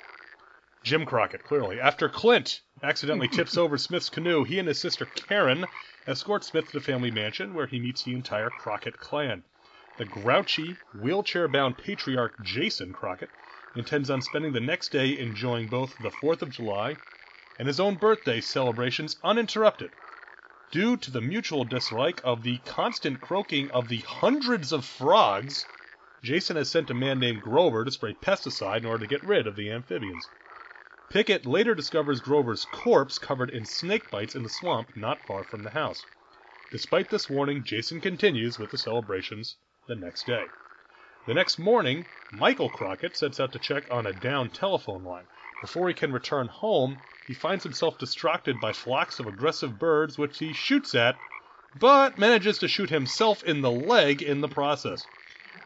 Jim 0.83 1.05
Crockett, 1.05 1.43
clearly. 1.43 1.77
After 1.77 2.07
Clint 2.07 2.61
accidentally 2.83 3.27
tips 3.27 3.57
over 3.57 3.75
Smith's 3.75 4.07
canoe, 4.07 4.43
he 4.43 4.59
and 4.59 4.67
his 4.67 4.79
sister 4.79 5.07
Karen 5.07 5.65
escort 6.05 6.43
Smith 6.43 6.67
to 6.67 6.73
the 6.73 6.79
family 6.79 7.09
mansion 7.09 7.55
where 7.55 7.65
he 7.65 7.79
meets 7.79 8.03
the 8.03 8.13
entire 8.13 8.51
Crockett 8.51 8.99
clan. 8.99 9.43
The 9.95 10.05
grouchy, 10.05 10.77
wheelchair 10.93 11.47
bound 11.47 11.79
patriarch 11.79 12.35
Jason 12.39 12.93
Crockett 12.93 13.31
intends 13.73 14.11
on 14.11 14.21
spending 14.21 14.53
the 14.53 14.59
next 14.59 14.89
day 14.91 15.17
enjoying 15.17 15.69
both 15.69 15.97
the 15.97 16.11
4th 16.11 16.43
of 16.43 16.51
July 16.51 16.99
and 17.57 17.67
his 17.67 17.79
own 17.79 17.95
birthday 17.95 18.39
celebrations 18.39 19.17
uninterrupted. 19.23 19.93
Due 20.69 20.97
to 20.97 21.09
the 21.09 21.19
mutual 21.19 21.65
dislike 21.65 22.21
of 22.23 22.43
the 22.43 22.59
constant 22.59 23.19
croaking 23.19 23.71
of 23.71 23.87
the 23.87 24.01
hundreds 24.01 24.71
of 24.71 24.85
frogs, 24.85 25.65
Jason 26.21 26.55
has 26.55 26.69
sent 26.69 26.91
a 26.91 26.93
man 26.93 27.19
named 27.19 27.41
Grover 27.41 27.83
to 27.83 27.89
spray 27.89 28.13
pesticide 28.13 28.77
in 28.81 28.85
order 28.85 29.07
to 29.07 29.09
get 29.09 29.23
rid 29.23 29.47
of 29.47 29.55
the 29.55 29.71
amphibians. 29.71 30.29
Pickett 31.09 31.45
later 31.45 31.73
discovers 31.73 32.19
Grover's 32.19 32.65
corpse 32.65 33.17
covered 33.17 33.49
in 33.49 33.63
snake 33.63 34.09
bites 34.09 34.35
in 34.35 34.43
the 34.43 34.49
swamp 34.49 34.89
not 34.93 35.25
far 35.25 35.45
from 35.45 35.63
the 35.63 35.69
house. 35.69 36.05
Despite 36.69 37.09
this 37.09 37.29
warning, 37.29 37.63
Jason 37.63 38.01
continues 38.01 38.59
with 38.59 38.71
the 38.71 38.77
celebrations 38.77 39.55
the 39.87 39.95
next 39.95 40.25
day. 40.25 40.51
The 41.25 41.33
next 41.33 41.57
morning, 41.57 42.07
Michael 42.29 42.69
Crockett 42.69 43.15
sets 43.15 43.39
out 43.39 43.53
to 43.53 43.59
check 43.59 43.85
on 43.89 44.05
a 44.05 44.11
down 44.11 44.49
telephone 44.49 45.05
line. 45.05 45.27
Before 45.61 45.87
he 45.87 45.93
can 45.93 46.11
return 46.11 46.49
home, 46.49 47.03
he 47.25 47.33
finds 47.33 47.63
himself 47.63 47.97
distracted 47.97 48.59
by 48.59 48.73
flocks 48.73 49.17
of 49.17 49.27
aggressive 49.27 49.79
birds 49.79 50.17
which 50.17 50.39
he 50.39 50.51
shoots 50.51 50.93
at, 50.93 51.21
but 51.73 52.17
manages 52.17 52.57
to 52.59 52.67
shoot 52.67 52.89
himself 52.89 53.43
in 53.43 53.61
the 53.61 53.71
leg 53.71 54.21
in 54.21 54.41
the 54.41 54.49
process. 54.49 55.07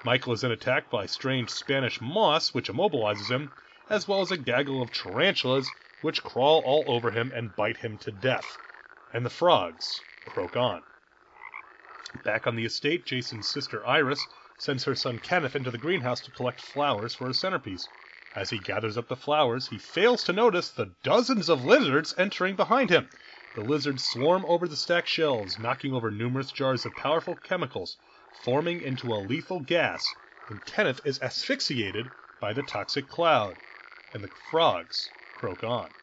Michael 0.03 0.33
is 0.33 0.41
then 0.41 0.51
attacked 0.51 0.91
by 0.91 1.07
strange 1.07 1.49
Spanish 1.49 1.99
moss, 1.99 2.53
which 2.53 2.69
immobilizes 2.69 3.31
him, 3.31 3.51
as 3.91 4.07
well 4.07 4.21
as 4.21 4.31
a 4.31 4.37
gaggle 4.37 4.81
of 4.81 4.89
tarantulas, 4.89 5.73
which 5.99 6.23
crawl 6.23 6.61
all 6.61 6.85
over 6.87 7.11
him 7.11 7.29
and 7.35 7.53
bite 7.57 7.75
him 7.75 7.97
to 7.97 8.09
death. 8.09 8.57
And 9.11 9.25
the 9.25 9.29
frogs 9.29 10.05
croak 10.23 10.55
on. 10.55 10.83
Back 12.15 12.47
on 12.47 12.55
the 12.55 12.63
estate, 12.63 13.05
Jason's 13.05 13.49
sister 13.49 13.85
Iris 13.85 14.29
sends 14.55 14.85
her 14.85 14.95
son 14.95 15.19
Kenneth 15.19 15.57
into 15.57 15.71
the 15.71 15.77
greenhouse 15.77 16.21
to 16.21 16.31
collect 16.31 16.61
flowers 16.61 17.13
for 17.15 17.27
a 17.27 17.33
centerpiece. 17.33 17.89
As 18.33 18.49
he 18.49 18.59
gathers 18.59 18.97
up 18.97 19.09
the 19.09 19.17
flowers, 19.17 19.67
he 19.67 19.77
fails 19.77 20.23
to 20.23 20.31
notice 20.31 20.69
the 20.69 20.95
dozens 21.03 21.49
of 21.49 21.65
lizards 21.65 22.13
entering 22.17 22.55
behind 22.55 22.89
him. 22.91 23.09
The 23.55 23.61
lizards 23.61 24.05
swarm 24.05 24.45
over 24.45 24.69
the 24.69 24.77
stacked 24.77 25.09
shelves, 25.09 25.59
knocking 25.59 25.93
over 25.93 26.09
numerous 26.09 26.53
jars 26.53 26.85
of 26.85 26.95
powerful 26.95 27.35
chemicals, 27.35 27.97
forming 28.31 28.79
into 28.81 29.13
a 29.13 29.19
lethal 29.19 29.59
gas, 29.59 30.15
and 30.47 30.63
Kenneth 30.63 31.01
is 31.03 31.21
asphyxiated 31.21 32.13
by 32.39 32.53
the 32.53 32.63
toxic 32.63 33.09
cloud, 33.09 33.59
and 34.13 34.25
the 34.25 34.27
frogs 34.27 35.13
croak 35.33 35.63
on. 35.63 35.93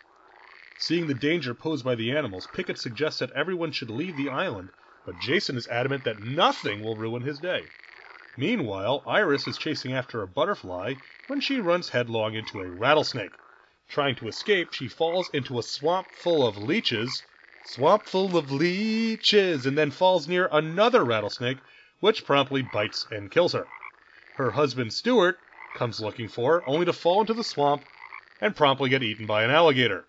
Seeing 0.75 1.07
the 1.09 1.15
danger 1.15 1.53
posed 1.53 1.85
by 1.85 1.95
the 1.95 2.11
animals, 2.11 2.47
Pickett 2.47 2.79
suggests 2.79 3.21
that 3.21 3.31
everyone 3.33 3.71
should 3.71 3.91
leave 3.91 4.17
the 4.17 4.31
island, 4.31 4.73
but 5.05 5.19
Jason 5.19 5.59
is 5.59 5.69
adamant 5.69 6.05
that 6.05 6.19
nothing 6.19 6.81
will 6.81 6.97
ruin 6.97 7.21
his 7.23 7.39
day. 7.39 7.73
Meanwhile, 8.35 9.03
Iris 9.07 9.47
is 9.47 9.59
chasing 9.59 9.93
after 9.93 10.23
a 10.23 10.27
butterfly 10.27 10.95
when 11.27 11.39
she 11.39 11.61
runs 11.61 11.91
headlong 11.91 12.35
into 12.35 12.63
a 12.63 12.71
rattlesnake. 12.71 13.37
Trying 13.89 14.17
to 14.17 14.29
escape, 14.29 14.73
she 14.73 14.89
falls 14.89 15.29
into 15.35 15.59
a 15.59 15.63
swamp 15.63 16.09
full 16.15 16.47
of 16.47 16.57
leeches, 16.57 17.25
swamp 17.63 18.07
full 18.07 18.39
of 18.39 18.51
leeches, 18.51 19.67
and 19.67 19.77
then 19.77 19.91
falls 19.91 20.27
near 20.27 20.49
another 20.51 21.05
rattlesnake, 21.05 21.61
which 22.01 22.25
promptly 22.25 22.63
bites 22.63 23.07
and 23.11 23.31
kills 23.31 23.53
her. 23.53 23.71
Her 24.33 24.53
husband 24.53 24.95
Stuart 24.95 25.39
comes 25.75 26.01
looking 26.01 26.29
for 26.29 26.55
her, 26.55 26.67
only 26.67 26.87
to 26.87 26.93
fall 26.95 27.21
into 27.21 27.35
the 27.35 27.45
swamp 27.45 27.85
and 28.41 28.55
promptly 28.55 28.89
get 28.89 29.03
eaten 29.03 29.27
by 29.27 29.43
an 29.43 29.51
alligator. 29.51 30.07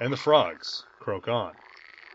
And 0.00 0.10
the 0.10 0.16
frogs 0.16 0.86
croak 0.98 1.28
on. 1.28 1.58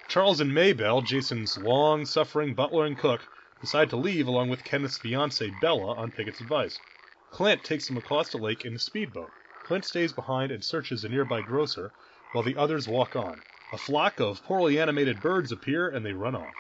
Charles 0.07 0.39
and 0.39 0.51
Maybelle, 0.51 1.03
Jason's 1.03 1.57
long 1.57 2.05
suffering 2.05 2.55
butler 2.55 2.85
and 2.85 2.97
cook, 2.97 3.27
decide 3.61 3.91
to 3.91 3.95
leave 3.95 4.27
along 4.27 4.49
with 4.49 4.63
Kenneth's 4.63 4.97
fiancee 4.97 5.51
Bella 5.51 5.93
on 5.93 6.11
Pickett's 6.11 6.41
advice. 6.41 6.81
Clint 7.29 7.63
takes 7.63 7.87
them 7.87 7.97
across 7.97 8.31
the 8.31 8.39
lake 8.39 8.65
in 8.65 8.73
a 8.73 8.79
speedboat. 8.79 9.31
Clint 9.61 9.85
stays 9.85 10.11
behind 10.11 10.51
and 10.51 10.63
searches 10.63 11.03
a 11.03 11.09
nearby 11.09 11.43
grocer, 11.43 11.93
while 12.31 12.43
the 12.43 12.57
others 12.57 12.87
walk 12.87 13.15
on. 13.15 13.43
A 13.71 13.77
flock 13.77 14.19
of 14.19 14.43
poorly 14.43 14.79
animated 14.79 15.21
birds 15.21 15.51
appear 15.51 15.87
and 15.87 16.03
they 16.03 16.13
run 16.13 16.35
off. 16.35 16.55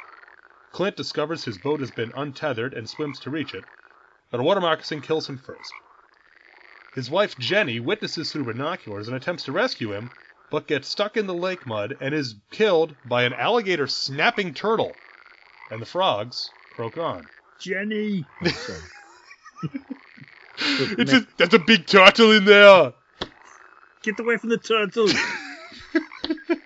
Clint 0.71 0.95
discovers 0.95 1.45
his 1.45 1.57
boat 1.57 1.79
has 1.79 1.91
been 1.91 2.11
untethered 2.15 2.75
and 2.75 2.87
swims 2.87 3.19
to 3.21 3.31
reach 3.31 3.55
it, 3.55 3.65
but 4.29 4.39
a 4.39 4.43
water 4.43 4.61
moccasin 4.61 5.01
kills 5.01 5.27
him 5.27 5.37
first. 5.37 5.79
His 6.95 7.09
wife 7.09 7.37
Jenny 7.39 7.79
witnesses 7.79 8.31
through 8.31 8.45
binoculars 8.45 9.07
and 9.07 9.17
attempts 9.17 9.45
to 9.45 9.51
rescue 9.51 9.93
him, 9.93 10.11
but 10.51 10.67
gets 10.67 10.87
stuck 10.87 11.17
in 11.17 11.25
the 11.25 11.33
lake 11.33 11.65
mud 11.65 11.97
and 11.99 12.13
is 12.13 12.35
killed 12.51 12.95
by 13.05 13.23
an 13.23 13.33
alligator 13.33 13.87
snapping 13.87 14.53
turtle. 14.53 14.93
And 15.71 15.81
the 15.81 15.85
frogs 15.85 16.49
croak 16.75 16.97
on. 16.97 17.27
Jenny. 17.59 18.25
Sorry. 18.45 18.79
It's 20.55 21.11
a, 21.11 21.25
there's 21.37 21.53
a 21.55 21.59
big 21.59 21.87
turtle 21.87 22.31
in 22.31 22.45
there. 22.45 22.93
Get 24.03 24.19
away 24.19 24.37
from 24.37 24.49
the 24.49 24.57
turtle. 24.57 25.07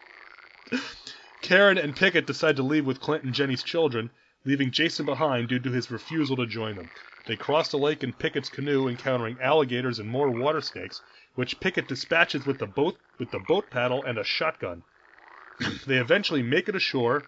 Karen 1.42 1.78
and 1.78 1.96
Pickett 1.96 2.28
decide 2.28 2.58
to 2.58 2.64
leave 2.64 2.86
with 2.86 3.00
Clint 3.00 3.24
and 3.24 3.34
Jenny's 3.34 3.64
children, 3.64 4.10
leaving 4.44 4.72
Jason 4.72 5.06
behind 5.06 5.48
due 5.48 5.60
to 5.60 5.72
his 5.72 5.90
refusal 5.90 6.36
to 6.36 6.46
join 6.46 6.76
them. 6.76 6.90
They 7.28 7.36
cross 7.36 7.70
the 7.70 7.78
lake 7.78 8.06
in 8.06 8.14
Pickett's 8.14 8.48
canoe, 8.48 8.88
encountering 8.88 9.38
alligators 9.42 10.00
and 10.00 10.08
more 10.10 10.32
water 10.32 10.62
snakes, 10.62 11.02
which 11.36 11.60
Pickett 11.60 11.86
dispatches 11.86 12.46
with 12.46 12.60
the 12.60 12.66
boat 12.68 13.02
with 13.18 13.32
the 13.32 13.40
boat 13.40 13.70
paddle 13.70 14.02
and 14.02 14.18
a 14.18 14.24
shotgun. 14.24 14.86
they 15.86 15.98
eventually 15.98 16.42
make 16.42 16.70
it 16.70 16.76
ashore 16.78 17.28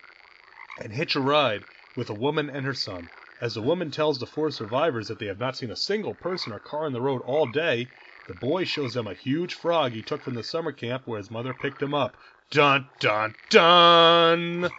and 0.78 0.94
hitch 0.94 1.18
a 1.18 1.20
ride 1.20 1.66
with 1.96 2.10
a 2.10 2.14
woman 2.14 2.50
and 2.50 2.66
her 2.66 2.74
son. 2.74 3.10
As 3.42 3.56
the 3.56 3.62
woman 3.62 3.92
tells 3.92 4.20
the 4.20 4.26
four 4.26 4.52
survivors 4.52 5.10
that 5.10 5.20
they 5.20 5.26
have 5.26 5.38
not 5.38 5.58
seen 5.58 5.70
a 5.70 5.76
single 5.76 6.16
person 6.16 6.54
or 6.54 6.60
car 6.60 6.86
on 6.86 6.94
the 6.94 7.02
road 7.02 7.22
all 7.24 7.46
day, 7.46 7.92
the 8.26 8.34
boy 8.34 8.64
shows 8.64 8.94
them 8.94 9.06
a 9.06 9.14
huge 9.14 9.54
frog 9.54 9.92
he 9.92 10.02
took 10.02 10.24
from 10.24 10.36
the 10.36 10.46
summer 10.46 10.72
camp 10.72 11.08
where 11.08 11.18
his 11.18 11.30
mother 11.30 11.54
picked 11.54 11.82
him 11.82 11.94
up. 11.94 12.16
Dun 12.52 12.90
dun 13.00 13.36
dun! 13.50 14.72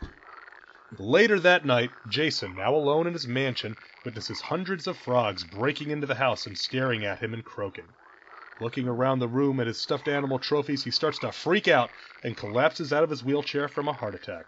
Later 0.99 1.39
that 1.39 1.65
night, 1.65 1.93
Jason, 2.09 2.57
now 2.57 2.75
alone 2.75 3.07
in 3.07 3.13
his 3.13 3.27
mansion, 3.29 3.77
witnesses 4.05 4.41
hundreds 4.41 4.89
of 4.89 4.97
frogs 4.97 5.45
breaking 5.45 5.91
into 5.91 6.07
the 6.07 6.17
house 6.17 6.47
and 6.47 6.59
staring 6.59 7.05
at 7.05 7.21
him 7.21 7.33
and 7.33 7.45
croaking. 7.45 7.95
Looking 8.59 8.89
around 8.89 9.21
the 9.21 9.29
room 9.29 9.61
at 9.61 9.69
his 9.69 9.81
stuffed 9.81 10.09
animal 10.09 10.41
trophies, 10.41 10.83
he 10.83 10.91
starts 10.91 11.21
to 11.21 11.31
freak 11.31 11.69
out 11.69 11.93
and 12.25 12.37
collapses 12.37 12.93
out 12.93 13.05
of 13.05 13.11
his 13.11 13.23
wheelchair 13.23 13.69
from 13.69 13.87
a 13.87 13.93
heart 13.93 14.17
attack. 14.17 14.47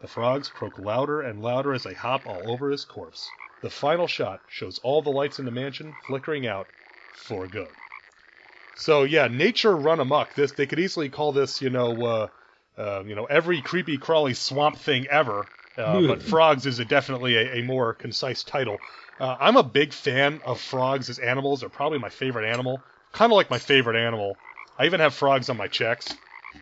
The 0.00 0.08
frogs 0.08 0.48
croak 0.48 0.76
louder 0.76 1.20
and 1.20 1.40
louder 1.40 1.72
as 1.72 1.84
they 1.84 1.94
hop 1.94 2.26
all 2.26 2.50
over 2.50 2.68
his 2.70 2.84
corpse. 2.84 3.32
The 3.60 3.70
final 3.70 4.08
shot 4.08 4.42
shows 4.48 4.80
all 4.80 5.02
the 5.02 5.10
lights 5.10 5.38
in 5.38 5.44
the 5.44 5.52
mansion 5.52 5.94
flickering 6.04 6.48
out 6.48 6.68
for 7.12 7.46
good. 7.46 7.76
So 8.74 9.04
yeah, 9.04 9.28
nature 9.28 9.76
run 9.76 10.00
amok. 10.00 10.34
This 10.34 10.50
they 10.50 10.66
could 10.66 10.80
easily 10.80 11.10
call 11.10 11.30
this, 11.30 11.62
you 11.62 11.70
know, 11.70 12.04
uh, 12.04 12.28
uh, 12.76 13.04
you 13.06 13.14
know, 13.14 13.26
every 13.26 13.62
creepy 13.62 13.98
crawly 13.98 14.34
swamp 14.34 14.78
thing 14.78 15.06
ever. 15.06 15.48
Uh, 15.76 16.06
but 16.06 16.22
frogs 16.22 16.66
is 16.66 16.78
a 16.78 16.84
definitely 16.84 17.36
a, 17.36 17.56
a 17.56 17.62
more 17.62 17.92
concise 17.92 18.42
title. 18.42 18.78
Uh, 19.20 19.36
I'm 19.38 19.56
a 19.56 19.62
big 19.62 19.92
fan 19.92 20.40
of 20.44 20.60
frogs 20.60 21.10
as 21.10 21.18
animals. 21.18 21.60
They're 21.60 21.68
probably 21.68 21.98
my 21.98 22.08
favorite 22.08 22.48
animal. 22.48 22.82
Kind 23.12 23.32
of 23.32 23.36
like 23.36 23.50
my 23.50 23.58
favorite 23.58 23.96
animal. 23.96 24.36
I 24.78 24.86
even 24.86 25.00
have 25.00 25.14
frogs 25.14 25.48
on 25.48 25.56
my 25.56 25.68
checks. 25.68 26.14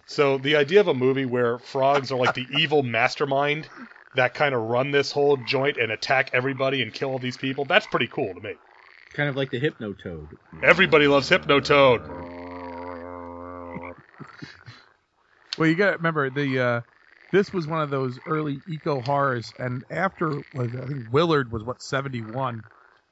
So 0.06 0.38
the 0.38 0.56
idea 0.56 0.80
of 0.80 0.88
a 0.88 0.94
movie 0.94 1.24
where 1.24 1.58
frogs 1.58 2.12
are 2.12 2.18
like 2.18 2.34
the 2.34 2.46
evil 2.58 2.82
mastermind 2.82 3.68
that 4.14 4.34
kind 4.34 4.54
of 4.54 4.62
run 4.62 4.90
this 4.90 5.10
whole 5.10 5.36
joint 5.36 5.76
and 5.76 5.90
attack 5.90 6.30
everybody 6.32 6.82
and 6.82 6.92
kill 6.92 7.10
all 7.10 7.18
these 7.18 7.36
people, 7.36 7.64
that's 7.64 7.86
pretty 7.86 8.06
cool 8.06 8.32
to 8.34 8.40
me. 8.40 8.54
kind 9.12 9.28
of 9.28 9.36
like 9.36 9.50
the 9.50 9.60
Hypnotoad. 9.60 10.28
Everybody 10.62 11.08
loves 11.08 11.30
Hypnotoad. 11.30 12.24
Well, 15.58 15.68
you 15.68 15.74
got 15.76 15.92
to 15.92 15.96
remember 15.96 16.30
the 16.30 16.60
uh, 16.60 16.80
this 17.34 17.52
was 17.52 17.68
one 17.68 17.82
of 17.82 17.90
those 17.90 18.20
early 18.26 18.62
eco 18.66 19.02
horrors, 19.02 19.54
and 19.58 19.84
after 19.90 20.40
I 20.58 20.68
think 20.88 21.06
Willard 21.12 21.52
was 21.52 21.64
what 21.64 21.82
seventy 21.82 22.22
one. 22.22 22.64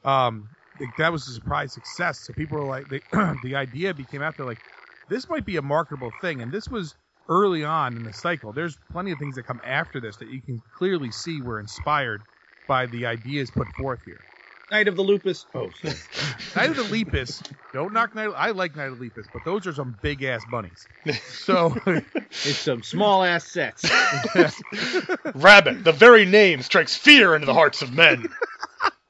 Um, 0.05 0.51
that 0.99 1.13
was 1.13 1.29
a 1.29 1.35
surprise 1.35 1.75
success. 1.75 2.21
So 2.21 2.35
people 2.35 2.59
were 2.59 2.65
like, 2.67 2.89
they, 2.91 3.03
the 3.43 3.57
idea 3.57 3.95
became 3.95 4.23
there 4.39 4.47
like 4.47 4.61
this 5.09 5.29
might 5.31 5.47
be 5.47 5.59
a 5.59 5.63
marketable 5.63 6.13
thing, 6.23 6.43
and 6.43 6.53
this 6.53 6.69
was 6.69 6.97
early 7.29 7.65
on 7.65 7.97
in 7.97 8.05
the 8.05 8.15
cycle. 8.15 8.55
There's 8.55 8.79
plenty 8.93 9.13
of 9.13 9.21
things 9.21 9.37
that 9.37 9.45
come 9.45 9.61
after 9.65 10.01
this 10.01 10.19
that 10.19 10.29
you 10.29 10.43
can 10.43 10.61
clearly 10.77 11.13
see 11.13 11.41
were 11.43 11.61
inspired 11.61 12.25
by 12.69 12.87
the 12.87 13.07
ideas 13.07 13.51
put 13.53 13.69
forth 13.77 14.01
here. 14.07 14.25
Night 14.73 14.89
of 14.89 14.97
the 14.97 15.03
Lupus. 15.03 15.45
Oh, 15.55 15.71
sorry. 15.83 15.95
Night 16.57 16.71
of 16.71 16.77
the 16.77 17.05
Lepus, 17.05 17.43
don't 17.75 17.93
knock 17.93 18.15
Night. 18.15 18.31
I 18.35 18.53
like 18.53 18.75
Night 18.75 18.87
of 18.87 18.99
the 18.99 19.05
Lepus, 19.05 19.27
but 19.31 19.45
those 19.45 19.67
are 19.67 19.75
some 19.75 19.99
big 20.01 20.23
ass 20.23 20.43
bunnies. 20.51 20.89
So 21.43 21.77
it's 21.87 22.59
some 22.59 22.83
small 22.83 23.23
ass 23.23 23.45
sets. 23.45 23.85
Rabbit, 25.35 25.85
the 25.85 25.93
very 25.93 26.25
name 26.25 26.63
strikes 26.63 26.97
fear 26.97 27.35
into 27.35 27.47
the 27.47 27.53
hearts 27.53 27.83
of 27.83 27.93
men. 27.93 28.29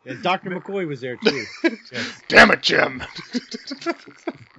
And 0.04 0.22
Dr. 0.22 0.50
McCoy 0.50 0.88
was 0.88 1.00
there 1.00 1.16
too. 1.16 1.44
Damn 2.28 2.50
it, 2.50 2.62
Jim. 2.62 3.04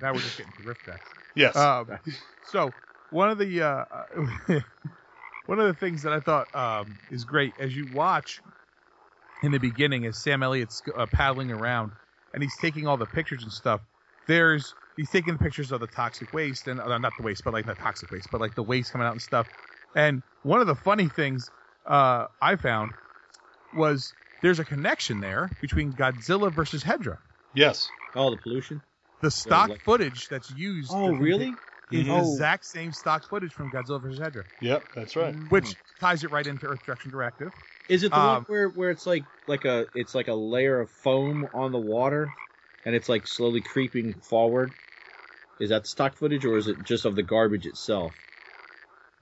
now 0.02 0.14
we're 0.14 0.20
just 0.20 0.38
getting 0.38 0.54
to 0.54 0.64
RiffTrax. 0.64 1.00
Yes. 1.36 1.56
Um, 1.58 2.00
so 2.50 2.72
one 3.10 3.30
of 3.30 3.38
the 3.40 3.62
uh, 3.62 3.86
one 5.48 5.60
of 5.60 5.68
the 5.68 5.74
things 5.74 6.04
that 6.04 6.14
I 6.14 6.22
thought 6.22 6.56
um, 6.56 6.98
is 7.12 7.26
great 7.26 7.54
as 7.60 7.76
you 7.76 7.88
watch 7.94 8.42
in 9.44 9.52
the 9.52 9.60
beginning 9.60 10.06
as 10.06 10.18
Sam 10.18 10.42
Elliott's 10.42 10.82
uh, 10.98 11.06
paddling 11.08 11.52
around 11.52 11.92
and 12.34 12.42
he's 12.42 12.56
taking 12.60 12.88
all 12.88 12.98
the 12.98 13.06
pictures 13.06 13.44
and 13.44 13.52
stuff. 13.52 13.82
There's 14.28 14.74
he's 14.98 15.10
taking 15.10 15.38
pictures 15.38 15.72
of 15.72 15.82
the 15.82 15.88
toxic 15.88 16.34
waste 16.34 16.68
and 16.68 16.80
uh, 16.80 16.98
not 16.98 17.14
the 17.18 17.24
waste, 17.24 17.44
but 17.44 17.54
like 17.54 17.66
not 17.68 17.78
toxic 17.78 18.10
waste, 18.12 18.30
but 18.32 18.42
like 18.42 18.56
the 18.56 18.64
waste 18.64 18.92
coming 18.92 19.06
out 19.06 19.12
and 19.12 19.22
stuff. 19.22 19.48
And 19.96 20.24
one 20.44 20.62
of 20.62 20.68
the 20.68 20.76
funny 20.76 21.08
things 21.08 21.50
uh, 21.86 22.26
I 22.42 22.56
found 22.56 22.92
was 23.76 24.14
there's 24.42 24.60
a 24.60 24.66
connection 24.66 25.20
there 25.20 25.50
between 25.62 25.92
Godzilla 25.94 26.52
versus 26.52 26.84
Hedorah. 26.84 27.18
yes. 27.54 27.88
Oh, 28.16 28.30
the 28.32 28.38
pollution. 28.38 28.82
The 29.22 29.32
stock 29.32 29.70
like- 29.70 29.80
footage 29.82 30.28
that's 30.30 30.52
used 30.52 30.92
Oh, 30.94 31.10
really? 31.14 31.54
Is 31.94 32.06
the 32.06 32.12
Oh. 32.14 32.36
exact 32.36 32.66
same 32.66 32.92
stock 32.92 33.24
footage 33.30 33.54
from 33.54 33.70
Godzilla 33.72 34.02
versus 34.02 34.20
Hedorah, 34.20 34.46
Yep, 34.60 34.86
that's 34.96 35.16
right. 35.16 35.36
which 35.50 35.78
ties 36.00 36.24
it 36.24 36.32
right 36.32 36.46
into 36.48 36.66
Earth 36.66 36.84
Direction 36.86 37.12
Directive. 37.12 37.52
Is 37.88 38.04
it 38.04 38.14
the 38.14 38.20
Um, 38.20 38.36
one 38.36 38.44
where, 38.48 38.70
where 38.70 38.90
it's 38.92 39.06
like 39.06 39.26
like 39.48 39.66
a 39.66 39.88
it's 39.94 40.16
like 40.16 40.28
a 40.28 40.34
layer 40.34 40.80
of 40.80 40.90
foam 40.90 41.48
on 41.54 41.72
the 41.72 41.80
water, 41.80 42.30
and 42.86 42.96
it's 42.96 43.10
like 43.10 43.28
slowly 43.28 43.62
creeping 43.62 44.14
forward? 44.22 44.74
Is 45.60 45.70
that 45.70 45.88
stock 45.88 46.16
footage, 46.16 46.46
or 46.46 46.58
is 46.58 46.68
it 46.68 46.84
just 46.84 47.06
of 47.06 47.16
the 47.16 47.24
garbage 47.24 47.66
itself? 47.66 48.16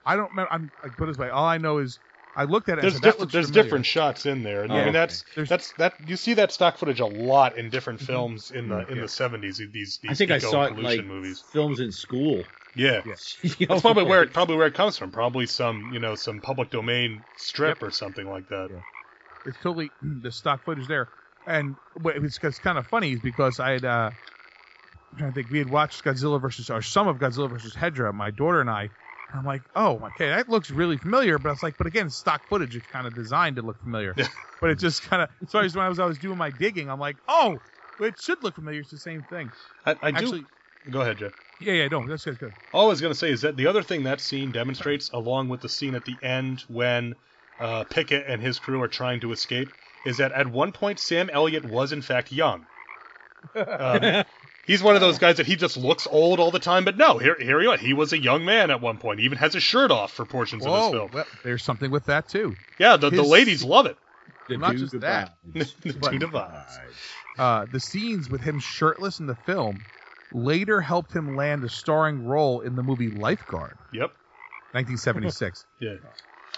I 0.06 0.16
don't 0.16 0.30
remember. 0.32 0.52
I'm 0.52 0.72
like 0.84 0.96
put 0.98 1.08
this 1.08 1.18
way. 1.18 1.30
All 1.30 1.46
I 1.46 1.58
know 1.58 1.78
is 1.78 2.00
I 2.36 2.46
looked 2.46 2.70
at 2.70 2.78
it. 2.78 2.82
There's 2.82 2.96
and 2.96 3.04
said, 3.04 3.08
"That 3.10 3.12
different 3.14 3.32
there's 3.32 3.48
familiar." 3.48 3.64
different 3.64 3.86
shots 3.86 4.26
in 4.26 4.44
there. 4.44 4.64
and 4.64 4.72
I 4.72 4.82
Oh, 4.82 4.84
mean 4.86 4.94
that's 4.94 5.24
There's- 5.36 5.50
that's 5.50 5.72
that 5.74 5.96
you 6.06 6.16
see 6.16 6.34
that 6.36 6.52
stock 6.52 6.78
footage 6.78 7.00
a 7.00 7.06
lot 7.06 7.58
in 7.58 7.70
different 7.70 8.00
films 8.02 8.52
in 8.52 8.70
the 8.70 8.80
in 8.90 8.96
Yeah. 8.96 9.02
the 9.02 9.08
70s 9.10 9.58
these 9.58 10.00
these 10.02 10.12
I 10.12 10.14
think 10.14 10.32
I 10.32 10.38
saw 10.38 10.64
it 10.64 10.70
in, 10.70 10.76
pollution 10.76 10.98
like 11.00 11.08
movies. 11.08 11.44
films 11.52 11.80
in 11.80 11.92
school. 11.92 12.46
Yeah. 12.74 13.02
Yeah. 13.06 13.16
That's 13.68 13.82
probably 13.82 14.04
where 14.06 14.24
it 14.24 14.34
probably 14.34 14.56
where 14.56 14.68
it 14.68 14.74
comes 14.76 14.98
from. 14.98 15.12
Probably 15.12 15.46
some, 15.46 15.90
you 15.92 16.00
know, 16.00 16.16
some 16.16 16.40
public 16.40 16.70
domain 16.72 17.24
strip 17.36 17.84
or 17.84 17.92
something 17.92 18.28
like 18.30 18.48
that. 18.48 18.70
Yeah. 18.72 18.80
It's 19.46 19.58
totally 19.58 19.92
the 20.02 20.32
stock 20.32 20.64
footage 20.64 20.88
there. 20.88 21.10
And 21.46 21.76
it's, 22.06 22.40
it's 22.42 22.60
kind 22.60 22.78
of 22.78 22.88
funny 22.88 23.16
because 23.16 23.60
I 23.60 23.72
had 23.72 23.84
uh, 23.84 24.12
I'm 25.12 25.18
trying 25.18 25.32
to 25.32 25.36
think 25.36 25.52
we 25.52 25.58
had 25.58 25.68
watched 25.68 26.04
Godzilla 26.06 26.40
versus 26.40 26.70
or 26.70 26.82
some 26.82 27.08
of 27.10 27.18
Godzilla 27.18 27.50
versus 27.50 27.76
Hedorah, 27.76 28.14
my 28.14 28.32
daughter 28.32 28.62
and 28.62 28.70
I. 28.70 28.92
And 29.32 29.40
I'm 29.40 29.46
like, 29.46 29.64
oh, 29.76 30.00
okay, 30.08 30.30
that 30.30 30.50
looks 30.50 30.72
really 30.72 30.98
familiar. 30.98 31.40
But 31.40 31.50
I 31.50 31.52
was 31.54 31.64
like, 31.64 31.76
but 31.78 31.88
again, 31.88 32.10
stock 32.10 32.42
footage. 32.50 32.76
It's 32.76 32.88
kind 32.88 33.08
of 33.08 33.16
designed 33.16 33.56
to 33.56 33.62
look 33.62 33.80
familiar. 33.82 34.14
Yeah. 34.18 34.28
but 34.60 34.70
it 34.72 34.80
just 34.80 35.04
kind 35.04 35.24
of. 35.24 35.30
So 35.50 35.60
I 35.60 35.64
was, 35.64 35.76
when 35.76 35.86
I 35.86 35.90
was 35.90 36.00
I 36.00 36.06
was 36.06 36.18
doing 36.18 36.38
my 36.38 36.52
digging, 36.52 36.90
I'm 36.90 37.00
like, 37.00 37.18
oh, 37.28 37.62
it 38.00 38.20
should 38.20 38.44
look 38.44 38.56
familiar. 38.56 38.82
It's 38.82 38.92
the 38.92 38.98
same 38.98 39.24
thing. 39.24 39.52
I, 39.86 39.96
I 40.02 40.12
do. 40.12 40.46
Go 40.90 41.02
ahead, 41.02 41.18
Jeff. 41.20 41.34
yeah, 41.60 41.74
yeah, 41.74 41.88
no, 41.88 42.06
that's 42.08 42.26
good. 42.26 42.40
good. 42.40 42.54
All 42.74 42.86
I 42.86 42.90
was 42.90 43.02
going 43.02 43.14
to 43.14 43.18
say 43.18 43.32
is 43.32 43.42
that 43.42 43.56
the 43.56 43.68
other 43.68 43.84
thing 43.84 44.04
that 44.04 44.20
scene 44.20 44.52
demonstrates, 44.52 45.10
along 45.12 45.50
with 45.50 45.62
the 45.62 45.70
scene 45.70 45.96
at 45.96 46.06
the 46.06 46.18
end 46.24 46.62
when 46.68 47.16
uh, 47.60 47.84
Pickett 47.86 48.26
and 48.28 48.42
his 48.42 48.60
crew 48.60 48.82
are 48.82 48.88
trying 48.88 49.20
to 49.22 49.32
escape, 49.32 49.72
is 50.04 50.18
that 50.18 50.32
at 50.32 50.48
one 50.48 50.72
point 50.72 51.00
Sam 51.00 51.30
Elliott 51.30 51.64
was 51.64 51.92
in 51.92 52.02
fact 52.02 52.32
young. 52.32 52.66
Um, 53.56 54.24
he's 54.66 54.82
one 54.84 54.96
of 54.96 55.02
those 55.02 55.18
guys 55.20 55.38
that 55.38 55.46
he 55.48 55.56
just 55.56 55.78
looks 55.78 56.08
old 56.10 56.40
all 56.40 56.52
the 56.52 56.60
time, 56.60 56.86
but 56.86 56.98
no, 56.98 57.18
here, 57.18 57.36
here 57.40 57.60
he 57.62 57.68
was. 57.68 57.80
He 57.80 57.94
was 57.94 58.14
a 58.14 58.18
young 58.18 58.46
man 58.46 58.72
at 58.72 58.82
one 58.82 58.98
point. 58.98 59.20
He 59.20 59.26
even 59.26 59.38
has 59.38 59.54
his 59.54 59.64
shirt 59.64 59.92
off 59.92 60.12
for 60.14 60.26
portions 60.26 60.66
of 60.66 60.72
Whoa, 60.72 60.82
his 60.84 60.92
film. 60.92 61.10
well, 61.14 61.26
there's 61.44 61.64
something 61.64 61.92
with 61.92 62.06
that 62.06 62.28
too. 62.30 62.56
Yeah, 62.80 62.98
the, 62.98 63.10
the 63.10 63.24
ladies 63.24 63.64
love 63.64 63.86
it. 63.86 63.98
The 64.50 64.58
not 64.58 64.76
just 64.76 65.00
that. 65.02 65.36
the 65.54 65.98
But- 66.00 66.12
two 66.12 66.20
divides. 66.20 66.80
Uh, 67.40 67.66
the 67.72 67.80
scenes 67.80 68.30
with 68.30 68.42
him 68.42 68.60
shirtless 68.60 69.20
in 69.20 69.26
the 69.26 69.36
film 69.36 69.80
later 70.34 70.82
helped 70.82 71.14
him 71.14 71.36
land 71.36 71.64
a 71.64 71.70
starring 71.70 72.26
role 72.26 72.62
in 72.62 72.76
the 72.76 72.84
movie 72.84 73.10
Lifeguard, 73.10 73.78
Yep. 73.94 74.12
1976. 74.74 75.66
Yeah. 75.82 75.96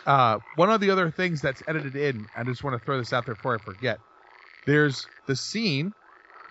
uh, 0.06 0.40
one 0.58 0.70
of 0.72 0.82
the 0.82 0.90
other 0.92 1.10
things 1.12 1.42
that's 1.42 1.62
edited 1.68 1.96
in, 1.96 2.26
I 2.36 2.44
just 2.44 2.64
want 2.64 2.78
to 2.80 2.84
throw 2.86 2.98
this 2.98 3.14
out 3.14 3.26
there 3.26 3.36
before 3.36 3.56
I 3.56 3.64
forget. 3.64 4.00
There's 4.66 5.08
the 5.28 5.36
scene. 5.36 5.94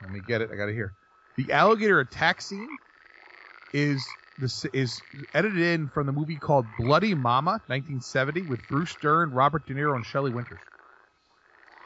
Let 0.02 0.10
me 0.10 0.20
get 0.26 0.40
it. 0.40 0.50
I 0.52 0.56
got 0.56 0.68
it 0.68 0.74
here. 0.74 0.94
The 1.36 1.52
alligator 1.52 2.00
attack 2.00 2.42
scene 2.42 2.78
is 3.72 4.16
this 4.38 4.64
is 4.66 5.02
edited 5.34 5.60
in 5.60 5.88
from 5.88 6.06
the 6.06 6.12
movie 6.12 6.36
called 6.36 6.76
Bloody 6.76 7.14
Mama, 7.14 7.52
1970, 7.66 8.42
with 8.42 8.66
Bruce 8.68 8.94
Dern, 8.96 9.30
Robert 9.30 9.66
De 9.66 9.74
Niro, 9.74 9.96
and 9.96 10.04
Shelley 10.04 10.30
Winters. 10.30 10.60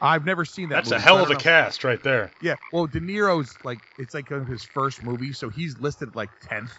I've 0.01 0.25
never 0.25 0.45
seen 0.45 0.69
that. 0.69 0.75
That's 0.75 0.91
a 0.91 0.99
hell 0.99 1.17
so 1.17 1.23
of 1.23 1.29
a 1.31 1.33
know. 1.33 1.39
cast 1.39 1.83
right 1.83 2.01
there. 2.03 2.31
Yeah, 2.41 2.55
well, 2.71 2.87
De 2.87 2.99
Niro's 2.99 3.57
like 3.63 3.79
it's 3.97 4.13
like 4.13 4.29
his 4.47 4.63
first 4.63 5.03
movie, 5.03 5.33
so 5.33 5.49
he's 5.49 5.77
listed 5.79 6.15
like 6.15 6.29
tenth. 6.41 6.71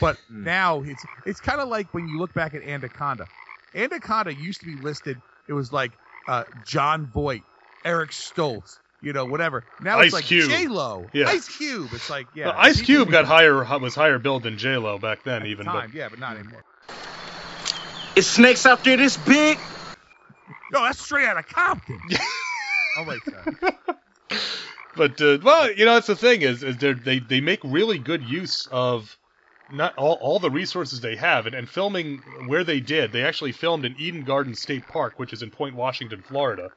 But 0.00 0.16
Mm. 0.32 0.44
now 0.44 0.82
it's 0.82 1.04
it's 1.26 1.40
kind 1.40 1.60
of 1.60 1.68
like 1.68 1.88
when 1.92 2.06
you 2.06 2.18
look 2.18 2.32
back 2.34 2.54
at 2.54 2.62
Anaconda. 2.62 3.28
Anaconda 3.74 4.34
used 4.34 4.60
to 4.60 4.66
be 4.66 4.76
listed. 4.76 5.16
It 5.48 5.52
was 5.52 5.72
like 5.72 5.92
uh, 6.28 6.44
Jon 6.62 7.06
Voight, 7.06 7.42
Eric 7.84 8.10
Stoltz, 8.10 8.78
you 9.02 9.12
know, 9.12 9.24
whatever. 9.26 9.64
Now 9.80 9.98
Ice 9.98 10.06
it's 10.06 10.14
like 10.14 10.24
Cube. 10.24 10.50
J 10.50 10.66
Lo, 10.68 11.08
Yeah. 11.12 11.28
Ice 11.28 11.48
Cube. 11.56 11.88
It's 11.92 12.10
like 12.10 12.26
yeah, 12.34 12.46
Well, 12.46 12.56
Ice 12.58 12.80
Cube 12.80 13.10
got 13.10 13.24
higher 13.24 13.64
was 13.78 13.94
higher 13.94 14.18
billed 14.18 14.42
than 14.44 14.58
J 14.58 14.76
Lo 14.76 14.98
back 14.98 15.22
then, 15.24 15.36
at 15.36 15.42
the 15.44 15.48
even. 15.50 15.66
time, 15.66 15.92
yeah, 15.94 16.08
but 16.08 16.18
not 16.18 16.36
anymore. 16.36 16.62
Is 18.16 18.26
snakes 18.26 18.66
out 18.66 18.84
there 18.84 18.96
this 18.96 19.16
big? 19.16 19.58
No, 20.72 20.82
that's 20.82 21.00
straight 21.00 21.26
out 21.26 21.38
of 21.38 21.46
Compton. 21.48 22.00
oh 22.98 23.04
wait, 23.04 23.20
sorry. 23.24 23.56
But, 24.96 25.16
but 25.16 25.22
uh, 25.22 25.38
well, 25.42 25.72
you 25.72 25.84
know, 25.84 25.94
that's 25.94 26.06
the 26.08 26.16
thing 26.16 26.42
is, 26.42 26.62
is 26.62 26.76
they're- 26.76 26.94
they 26.94 27.18
they 27.20 27.40
make 27.40 27.60
really 27.64 27.98
good 27.98 28.22
use 28.22 28.66
of 28.70 29.16
not 29.72 29.96
all, 29.96 30.14
all 30.20 30.38
the 30.40 30.50
resources 30.50 31.00
they 31.00 31.14
have, 31.16 31.46
and, 31.46 31.54
and 31.54 31.68
filming 31.68 32.18
where 32.48 32.64
they 32.64 32.80
did. 32.80 33.12
They 33.12 33.22
actually 33.24 33.52
filmed 33.52 33.84
in 33.84 33.94
Eden 33.98 34.24
Garden 34.24 34.54
State 34.54 34.88
Park, 34.88 35.18
which 35.18 35.32
is 35.32 35.42
in 35.42 35.50
Point 35.50 35.76
Washington, 35.76 36.22
Florida. 36.22 36.70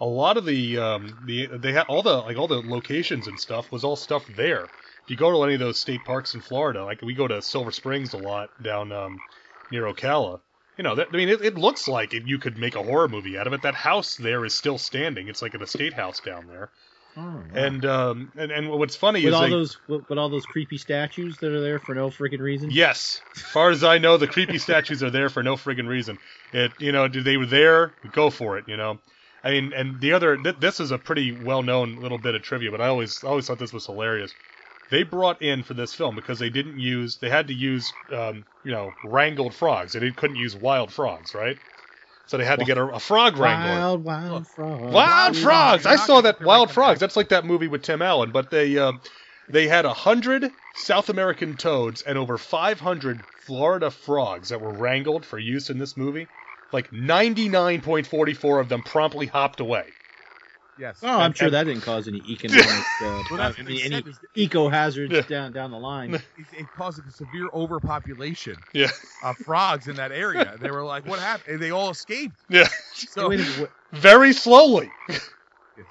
A 0.00 0.06
lot 0.06 0.36
of 0.36 0.44
the 0.44 0.78
um, 0.78 1.18
the 1.24 1.46
they 1.58 1.72
had 1.72 1.86
all 1.88 2.02
the 2.02 2.18
like 2.18 2.36
all 2.36 2.46
the 2.48 2.62
locations 2.62 3.26
and 3.26 3.38
stuff 3.38 3.72
was 3.72 3.84
all 3.84 3.96
stuff 3.96 4.26
there. 4.26 4.70
If 5.04 5.10
you 5.10 5.16
go 5.16 5.30
to 5.32 5.42
any 5.44 5.54
of 5.54 5.60
those 5.60 5.78
state 5.78 6.04
parks 6.04 6.34
in 6.34 6.40
Florida, 6.40 6.84
like 6.84 7.02
we 7.02 7.14
go 7.14 7.26
to 7.28 7.42
Silver 7.42 7.72
Springs 7.72 8.12
a 8.12 8.18
lot 8.18 8.50
down 8.62 8.92
um, 8.92 9.22
near 9.70 9.84
Ocala. 9.84 10.40
You 10.76 10.84
know, 10.84 10.94
that, 10.94 11.08
I 11.12 11.16
mean, 11.16 11.28
it, 11.28 11.40
it 11.44 11.58
looks 11.58 11.88
like 11.88 12.14
it, 12.14 12.22
you 12.24 12.38
could 12.38 12.56
make 12.56 12.76
a 12.76 12.82
horror 12.82 13.08
movie 13.08 13.36
out 13.36 13.48
of 13.48 13.52
it. 13.52 13.62
That 13.62 13.74
house 13.74 14.14
there 14.16 14.44
is 14.44 14.54
still 14.54 14.78
standing. 14.78 15.26
It's 15.26 15.42
like 15.42 15.54
an 15.54 15.62
estate 15.62 15.94
house 15.94 16.20
down 16.20 16.46
there. 16.46 16.70
Oh, 17.16 17.42
And 17.54 17.84
um 17.84 18.32
and, 18.36 18.52
and 18.52 18.70
what's 18.70 18.94
funny 18.94 19.24
with 19.24 19.32
is 19.32 19.34
all 19.34 19.42
they, 19.42 19.50
those 19.50 19.80
with, 19.88 20.02
with 20.08 20.18
all 20.18 20.28
those 20.28 20.46
creepy 20.46 20.78
statues 20.78 21.38
that 21.38 21.50
are 21.50 21.60
there 21.60 21.78
for 21.80 21.94
no 21.94 22.10
freaking 22.10 22.40
reason. 22.40 22.70
yes, 22.70 23.22
as 23.36 23.42
far 23.42 23.70
as 23.70 23.82
I 23.82 23.98
know, 23.98 24.16
the 24.16 24.28
creepy 24.28 24.58
statues 24.66 25.02
are 25.02 25.10
there 25.10 25.28
for 25.28 25.42
no 25.42 25.56
friggin' 25.56 25.88
reason. 25.88 26.18
It 26.52 26.72
you 26.78 26.92
know 26.92 27.08
do 27.08 27.22
they 27.22 27.36
were 27.36 27.46
there, 27.46 27.94
go 28.12 28.30
for 28.30 28.58
it. 28.58 28.66
You 28.68 28.76
know, 28.76 29.00
I 29.42 29.50
mean, 29.50 29.72
and 29.74 30.00
the 30.00 30.12
other 30.12 30.36
th- 30.36 30.56
this 30.60 30.80
is 30.80 30.90
a 30.90 30.98
pretty 30.98 31.32
well 31.32 31.62
known 31.62 31.96
little 31.96 32.18
bit 32.18 32.34
of 32.34 32.42
trivia, 32.42 32.70
but 32.70 32.80
I 32.80 32.88
always 32.88 33.22
I 33.24 33.28
always 33.28 33.46
thought 33.46 33.58
this 33.58 33.72
was 33.72 33.86
hilarious. 33.86 34.34
They 34.90 35.02
brought 35.02 35.42
in 35.42 35.62
for 35.62 35.74
this 35.74 35.94
film 35.94 36.16
because 36.16 36.38
they 36.38 36.50
didn't 36.50 36.78
use 36.78 37.18
they 37.18 37.30
had 37.30 37.48
to 37.48 37.54
use 37.54 37.98
um, 38.12 38.44
you 38.64 38.72
know 38.72 38.96
wrangled 39.02 39.54
frogs. 39.54 39.92
They 39.92 40.00
didn't, 40.00 40.16
couldn't 40.16 40.36
use 40.36 40.56
wild 40.56 40.92
frogs, 40.92 41.34
right? 41.34 41.58
So 42.26 42.36
they 42.36 42.44
had 42.44 42.58
to 42.60 42.64
get 42.64 42.78
a, 42.78 42.84
a 42.86 43.00
frog 43.00 43.36
wrangler. 43.38 43.68
Wild, 43.70 44.04
wild 44.04 44.46
frog. 44.48 44.82
Wild 44.90 45.34
Wild 45.34 45.36
Frogs. 45.36 45.82
Frogs. 45.82 45.86
I 45.86 45.96
saw 45.96 46.20
that 46.22 46.40
Wild 46.40 46.70
Frogs. 46.70 47.00
That's 47.00 47.16
like 47.16 47.28
that 47.30 47.44
movie 47.44 47.68
with 47.68 47.82
Tim 47.82 48.02
Allen, 48.02 48.32
but 48.32 48.50
they 48.50 48.78
uh, 48.78 48.92
they 49.48 49.68
had 49.68 49.84
a 49.84 49.94
hundred 49.94 50.52
South 50.72 51.08
American 51.08 51.56
toads 51.56 52.02
and 52.02 52.18
over 52.18 52.38
500 52.38 53.24
Florida 53.46 53.90
frogs 53.90 54.48
that 54.50 54.60
were 54.60 54.72
wrangled 54.72 55.24
for 55.26 55.38
use 55.38 55.70
in 55.70 55.78
this 55.78 55.96
movie. 55.96 56.28
Like 56.72 56.90
99.44 56.90 58.60
of 58.60 58.68
them 58.68 58.82
promptly 58.82 59.26
hopped 59.26 59.60
away. 59.60 59.84
Yes. 60.78 61.00
Oh, 61.02 61.08
I'm 61.08 61.20
And- 61.26 61.36
sure 61.36 61.46
and- 61.46 61.54
that 61.54 61.64
didn't 61.64 61.82
cause 61.82 62.06
any 62.06 62.22
economic, 62.28 62.64
uh, 62.66 62.82
Well, 63.00 63.24
that's 63.30 63.58
I 63.58 63.62
what 63.62 63.66
mean, 63.66 63.90
they 63.90 63.96
any 63.96 64.04
eco 64.36 64.68
hazards 64.68 65.12
Yeah. 65.12 65.22
down 65.22 65.52
down 65.52 65.70
the 65.72 65.78
line. 65.78 66.14
it, 66.14 66.22
it 66.56 66.66
caused 66.76 67.00
a 67.04 67.10
severe 67.10 67.48
overpopulation 67.52 68.56
Yeah, 68.72 68.90
of 69.24 69.36
frogs 69.38 69.88
in 69.88 69.96
that 69.96 70.12
area. 70.12 70.56
They 70.60 70.70
were 70.70 70.84
like, 70.84 71.04
"What 71.04 71.18
happened?" 71.18 71.54
And 71.54 71.62
they 71.62 71.72
all 71.72 71.90
escaped. 71.90 72.36
yeah, 72.48 72.68
So 72.94 73.28
Wait 73.28 73.40
a 73.40 73.42
minute. 73.42 73.70
Very 73.92 74.32
slowly. 74.32 74.88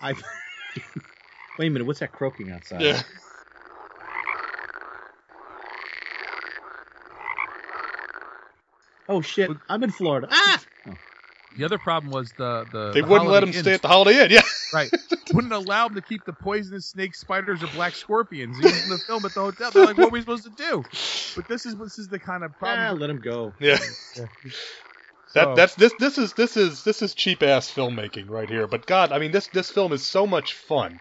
I, 0.01 0.13
wait 1.59 1.67
a 1.67 1.69
minute. 1.69 1.85
What's 1.85 1.99
that 1.99 2.13
croaking 2.13 2.51
outside? 2.51 2.79
Yeah, 2.81 3.01
Oh 9.09 9.21
shit! 9.21 9.49
I'm 9.69 9.83
in 9.83 9.91
Florida. 9.91 10.27
Ah! 10.31 10.63
Oh, 10.87 10.97
the 11.57 11.63
other 11.65 11.77
problem 11.77 12.11
was 12.11 12.33
the 12.33 12.65
the 12.71 12.91
they 12.91 13.01
the 13.01 13.07
wouldn't 13.07 13.29
let 13.29 13.43
Holiday 13.43 13.57
him 13.57 13.63
stay 13.63 13.73
at 13.73 13.81
the 13.81 13.87
Holiday 13.87 14.23
Inn. 14.25 14.31
Yeah, 14.31 14.41
right. 14.73 14.91
Wouldn't 15.33 15.53
allow 15.53 15.87
them 15.87 15.95
to 15.95 16.01
keep 16.01 16.25
the 16.25 16.33
poisonous 16.33 16.85
snakes, 16.87 17.19
spiders, 17.19 17.63
or 17.63 17.67
black 17.67 17.93
scorpions 17.95 18.57
in 18.57 18.89
the 18.89 18.97
film 19.07 19.25
at 19.25 19.33
the 19.33 19.41
hotel. 19.41 19.71
They're 19.71 19.85
like, 19.85 19.97
"What 19.97 20.07
are 20.07 20.11
we 20.11 20.19
supposed 20.21 20.43
to 20.45 20.49
do?" 20.51 20.83
But 21.35 21.47
this 21.47 21.65
is 21.65 21.75
this 21.75 21.99
is 21.99 22.07
the 22.09 22.19
kind 22.19 22.43
of 22.43 22.51
ah, 22.55 22.59
problem. 22.59 22.99
let 22.99 23.09
him 23.09 23.21
go. 23.21 23.53
yeah. 23.59 23.77
So- 24.13 24.27
That 25.33 25.55
that's 25.55 25.75
this 25.75 25.93
this 25.99 26.17
is 26.17 26.33
this 26.33 26.57
is 26.57 26.83
this 26.83 27.01
is 27.01 27.13
cheap 27.13 27.43
ass 27.43 27.69
filmmaking 27.71 28.29
right 28.29 28.49
here. 28.49 28.67
But 28.67 28.85
God, 28.87 29.11
I 29.11 29.19
mean 29.19 29.31
this 29.31 29.47
this 29.47 29.69
film 29.69 29.93
is 29.93 30.05
so 30.05 30.25
much 30.25 30.53
fun. 30.53 30.99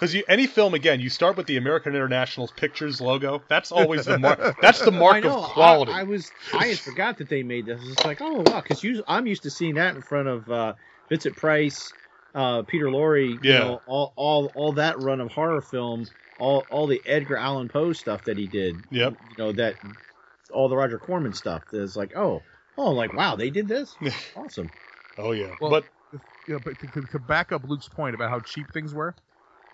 Because 0.00 0.16
any 0.28 0.46
film 0.46 0.72
again, 0.72 1.00
you 1.00 1.10
start 1.10 1.36
with 1.36 1.46
the 1.46 1.58
American 1.58 1.94
International's 1.94 2.52
Pictures 2.52 3.00
logo. 3.02 3.44
That's 3.48 3.70
always 3.70 4.06
the 4.06 4.18
mark. 4.18 4.56
That's 4.62 4.80
the 4.80 4.90
mark 4.92 5.16
I 5.16 5.20
know. 5.20 5.36
of 5.36 5.52
quality. 5.52 5.92
I, 5.92 6.00
I 6.00 6.02
was. 6.04 6.32
I 6.54 6.66
had 6.68 6.78
forgot 6.78 7.18
that 7.18 7.28
they 7.28 7.42
made 7.42 7.66
this. 7.66 7.82
It's 7.84 8.04
like, 8.04 8.18
oh 8.20 8.42
wow, 8.42 8.62
because 8.62 8.82
I'm 9.06 9.26
used 9.26 9.42
to 9.42 9.50
seeing 9.50 9.74
that 9.74 9.94
in 9.94 10.00
front 10.02 10.28
of 10.28 10.50
uh, 10.50 10.74
Vincent 11.10 11.36
Price, 11.36 11.92
uh, 12.34 12.62
Peter 12.62 12.86
Lorre. 12.86 13.38
You 13.42 13.50
Yeah. 13.50 13.58
know, 13.60 13.82
all 13.84 14.12
all 14.16 14.52
all 14.54 14.72
that 14.74 14.98
run 14.98 15.20
of 15.20 15.30
horror 15.30 15.60
film, 15.60 16.06
all 16.38 16.66
all 16.70 16.86
the 16.86 17.02
Edgar 17.04 17.36
Allan 17.36 17.68
Poe 17.68 17.92
stuff 17.92 18.24
that 18.24 18.38
he 18.38 18.46
did. 18.46 18.82
Yep. 18.90 19.16
You 19.28 19.36
know 19.36 19.52
that 19.52 19.76
all 20.50 20.68
the 20.70 20.76
Roger 20.76 20.98
Corman 20.98 21.34
stuff. 21.34 21.64
That's 21.70 21.94
like, 21.96 22.16
oh, 22.16 22.42
oh, 22.78 22.92
like 22.92 23.12
wow, 23.12 23.36
they 23.36 23.50
did 23.50 23.68
this. 23.68 23.96
awesome. 24.36 24.70
oh 25.18 25.32
yeah. 25.32 25.54
Well, 25.60 25.70
but 25.70 25.84
you 26.46 26.54
know, 26.54 26.60
but 26.60 26.78
to, 26.80 26.88
to, 26.88 27.06
to 27.06 27.18
back 27.18 27.52
up 27.52 27.62
Luke's 27.64 27.88
point 27.88 28.14
about 28.14 28.30
how 28.30 28.40
cheap 28.40 28.72
things 28.72 28.94
were, 28.94 29.14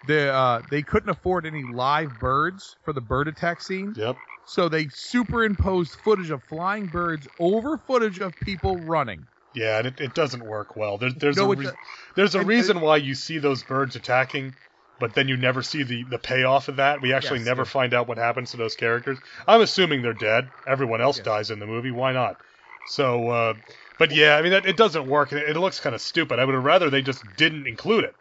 they 0.04 0.28
uh, 0.28 0.62
they 0.68 0.82
couldn't 0.82 1.10
afford 1.10 1.46
any 1.46 1.64
live 1.66 2.18
birds 2.18 2.76
for 2.84 2.92
the 2.92 3.00
bird 3.00 3.28
attack 3.28 3.60
scene, 3.60 3.94
yep. 3.96 4.18
so 4.44 4.68
they 4.68 4.88
superimposed 4.88 5.96
footage 5.96 6.30
of 6.30 6.42
flying 6.44 6.86
birds 6.88 7.26
over 7.38 7.78
footage 7.78 8.20
of 8.20 8.38
people 8.40 8.80
running. 8.80 9.26
Yeah, 9.52 9.78
and 9.78 9.86
it, 9.86 10.00
it 10.00 10.14
doesn't 10.14 10.44
work 10.44 10.76
well. 10.76 10.98
There, 10.98 11.10
there's 11.10 11.38
No, 11.38 11.50
a 11.52 11.56
re- 11.56 11.66
there's 12.14 12.34
a 12.34 12.44
reason 12.44 12.80
why 12.80 12.98
you 12.98 13.14
see 13.14 13.38
those 13.38 13.62
birds 13.62 13.96
attacking, 13.96 14.54
but 14.98 15.14
then 15.14 15.28
you 15.28 15.36
never 15.36 15.62
see 15.62 15.82
the, 15.82 16.04
the 16.04 16.18
payoff 16.18 16.68
of 16.68 16.76
that. 16.76 17.00
We 17.00 17.12
actually 17.12 17.38
Yes, 17.38 17.46
never 17.46 17.62
yes. 17.62 17.72
find 17.72 17.94
out 17.94 18.06
what 18.06 18.18
happens 18.18 18.50
to 18.50 18.58
those 18.58 18.76
characters. 18.76 19.20
I'm 19.46 19.62
assuming 19.62 20.02
they're 20.02 20.12
dead. 20.12 20.50
Everyone 20.66 21.00
else 21.00 21.16
Yes. 21.16 21.24
dies 21.24 21.50
in 21.50 21.58
the 21.58 21.66
movie. 21.66 21.90
Why 21.90 22.12
not? 22.12 22.36
So, 22.84 23.28
uh, 23.30 23.54
but 23.98 24.12
yeah, 24.14 24.36
I 24.36 24.42
mean, 24.42 24.52
that, 24.52 24.66
it 24.66 24.76
doesn't 24.76 25.06
work. 25.06 25.32
It, 25.32 25.48
it 25.48 25.56
looks 25.58 25.80
kind 25.80 25.94
of 25.94 26.00
stupid. 26.02 26.38
I 26.38 26.44
would 26.44 26.54
have 26.54 26.64
rather 26.64 26.90
they 26.90 27.02
just 27.02 27.34
didn't 27.34 27.66
include 27.66 28.04
it. 28.04 28.14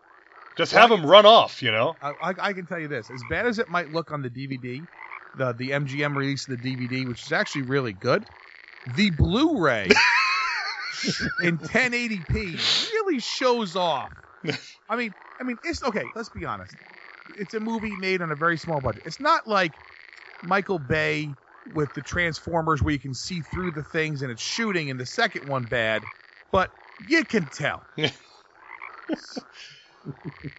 Just 0.56 0.72
have 0.72 0.90
them 0.90 1.06
run 1.06 1.26
off, 1.26 1.62
you 1.62 1.72
know? 1.72 1.98
I, 2.02 2.12
I, 2.22 2.34
I 2.40 2.54
can 2.54 2.66
tell 2.66 2.80
you 2.80 2.88
this: 2.88 3.10
as 3.10 3.24
bad 3.30 3.46
as 3.46 3.60
it 3.60 3.70
might 3.70 3.90
look 3.90 4.12
on 4.12 4.22
the 4.22 4.30
DVD, 4.30 4.88
the 5.34 5.54
the 5.54 5.72
MGM 5.72 6.16
release 6.16 6.48
of 6.48 6.62
the 6.62 6.78
DVD, 6.78 7.06
which 7.08 7.26
is 7.26 7.32
actually 7.32 7.64
really 7.64 7.94
good, 7.94 8.26
the 8.86 9.10
Blu-ray 9.10 9.90
in 11.42 11.58
1080p 11.58 12.92
really 12.94 13.20
shows 13.20 13.76
off. 13.76 14.14
I 14.90 14.96
mean, 14.96 15.14
I 15.40 15.44
mean, 15.44 15.60
it's 15.64 15.84
okay. 15.84 16.12
Let's 16.16 16.30
be 16.30 16.46
honest. 16.46 16.78
It's 17.38 17.54
a 17.54 17.60
movie 17.60 17.96
made 18.00 18.22
on 18.22 18.32
a 18.32 18.36
very 18.36 18.58
small 18.58 18.80
budget. 18.82 19.04
It's 19.06 19.20
not 19.20 19.48
like 19.48 19.74
Michael 20.42 20.80
Bay 20.80 21.36
with 21.66 21.94
the 21.94 22.02
Transformers 22.02 22.82
where 22.82 22.94
you 22.94 23.00
can 23.00 23.14
see 23.14 23.42
through 23.42 23.72
the 23.72 23.84
things 23.84 24.22
and 24.22 24.32
it's 24.32 24.42
shooting, 24.42 24.90
and 24.90 25.00
the 25.00 25.06
second 25.06 25.46
one 25.48 25.66
bad, 25.66 26.04
but 26.52 26.72
you 27.06 27.26
can 27.26 27.50
tell. 27.50 27.88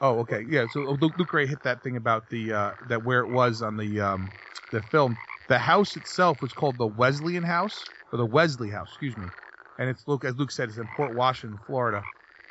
Oh, 0.00 0.20
okay, 0.20 0.44
yeah. 0.48 0.66
So 0.66 0.80
Luke, 0.80 1.14
Luke 1.18 1.32
Ray 1.32 1.46
hit 1.46 1.62
that 1.62 1.82
thing 1.82 1.96
about 1.96 2.28
the 2.30 2.52
uh, 2.52 2.72
that 2.86 3.02
where 3.04 3.20
it 3.20 3.28
was 3.28 3.62
on 3.62 3.76
the 3.76 4.00
um, 4.00 4.32
the 4.72 4.82
film. 4.82 5.18
The 5.48 5.58
house 5.58 5.96
itself 5.96 6.40
was 6.40 6.52
called 6.52 6.78
the 6.78 6.86
Wesleyan 6.86 7.44
House 7.44 7.90
or 8.12 8.18
the 8.18 8.26
Wesley 8.26 8.70
House, 8.70 8.88
excuse 8.90 9.16
me. 9.16 9.32
And 9.78 9.90
it's 9.90 10.06
Luke, 10.06 10.24
as 10.24 10.36
Luke 10.36 10.50
said, 10.52 10.68
it's 10.68 10.78
in 10.78 10.86
Port 10.96 11.12
Washington, 11.12 11.58
Florida. 11.66 12.02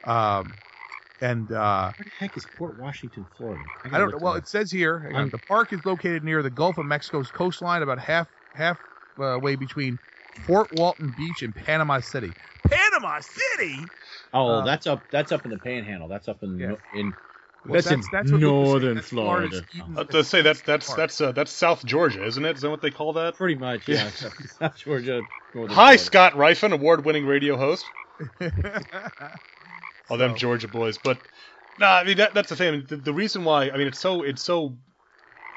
Um, 0.04 0.54
and 1.22 1.52
uh, 1.52 1.94
Where 1.96 2.04
the 2.06 2.12
heck 2.20 2.38
is 2.38 2.46
Port 2.58 2.76
Washington, 2.76 3.26
Florida? 3.38 3.64
I 3.84 3.90
gotta 3.90 4.04
don't 4.04 4.12
know. 4.12 4.18
Well, 4.20 4.34
that 4.34 4.40
it 4.40 4.48
says 4.48 4.72
here 4.72 5.12
on, 5.16 5.30
the 5.32 5.40
park 5.40 5.74
is 5.74 5.86
located 5.86 6.24
near 6.24 6.44
the 6.44 6.50
Gulf 6.50 6.78
of 6.78 6.86
Mexico's 6.86 7.32
coastline, 7.32 7.82
about 7.82 8.00
half 8.00 8.28
half 8.54 8.78
uh, 9.22 9.40
way 9.42 9.56
between 9.56 10.00
Fort 10.46 10.72
Walton 10.72 11.12
Beach 11.12 11.42
and 11.42 11.56
Panama 11.56 12.00
City. 12.00 12.36
Panama 12.70 13.20
City. 13.22 13.86
Oh, 14.34 14.48
uh, 14.50 14.66
that's 14.66 14.88
up. 14.88 15.04
That's 15.12 15.32
up 15.32 15.46
in 15.46 15.52
the 15.52 15.58
Panhandle. 15.58 16.08
That's 16.08 16.28
up 16.28 16.44
in 16.44 16.60
Yeah. 16.60 16.76
in. 16.94 17.14
Well, 17.66 17.74
That's 17.74 17.92
in 17.92 18.00
what 18.32 18.42
Luke 18.42 18.42
was 18.42 18.42
saying. 18.42 18.42
northern 18.42 18.96
That's 18.96 19.10
Florida. 19.10 19.50
Florida's 19.50 19.76
Eden- 19.76 19.94
I 19.98 20.00
was 20.02 20.08
to 20.10 20.24
say 20.24 20.42
that's 20.42 20.62
that's 20.62 20.94
that's 20.94 21.22
uh, 21.22 21.32
that's 21.34 21.52
South 21.52 21.86
Georgia, 21.86 22.26
isn't 22.26 22.46
it? 22.46 22.56
Is 22.56 22.62
that 22.62 22.70
what 22.70 22.82
they 22.82 22.90
call 22.92 23.14
that? 23.14 23.36
Pretty 23.36 23.56
much, 23.56 23.88
yeah. 23.88 24.10
South 24.60 24.78
Georgia. 24.78 25.22
northern 25.54 25.76
Hi, 25.76 25.98
Florida. 25.98 26.04
Scott 26.04 26.34
Rifen, 26.34 26.72
award-winning 26.72 27.26
radio 27.26 27.58
host. 27.58 27.86
All 30.10 30.18
them 30.18 30.36
Georgia 30.36 30.68
boys, 30.68 30.98
but 30.98 31.20
nah, 31.78 31.96
I 31.98 32.04
mean 32.04 32.18
that, 32.18 32.34
that's 32.34 32.50
the 32.50 32.56
thing. 32.56 32.68
I 32.70 32.72
mean, 32.72 32.86
the, 32.88 32.98
the 32.98 33.14
reason 33.14 33.44
why 33.44 33.70
I 33.70 33.78
mean 33.78 33.88
it's 33.88 34.00
so 34.00 34.24
it's 34.24 34.42
so 34.42 34.78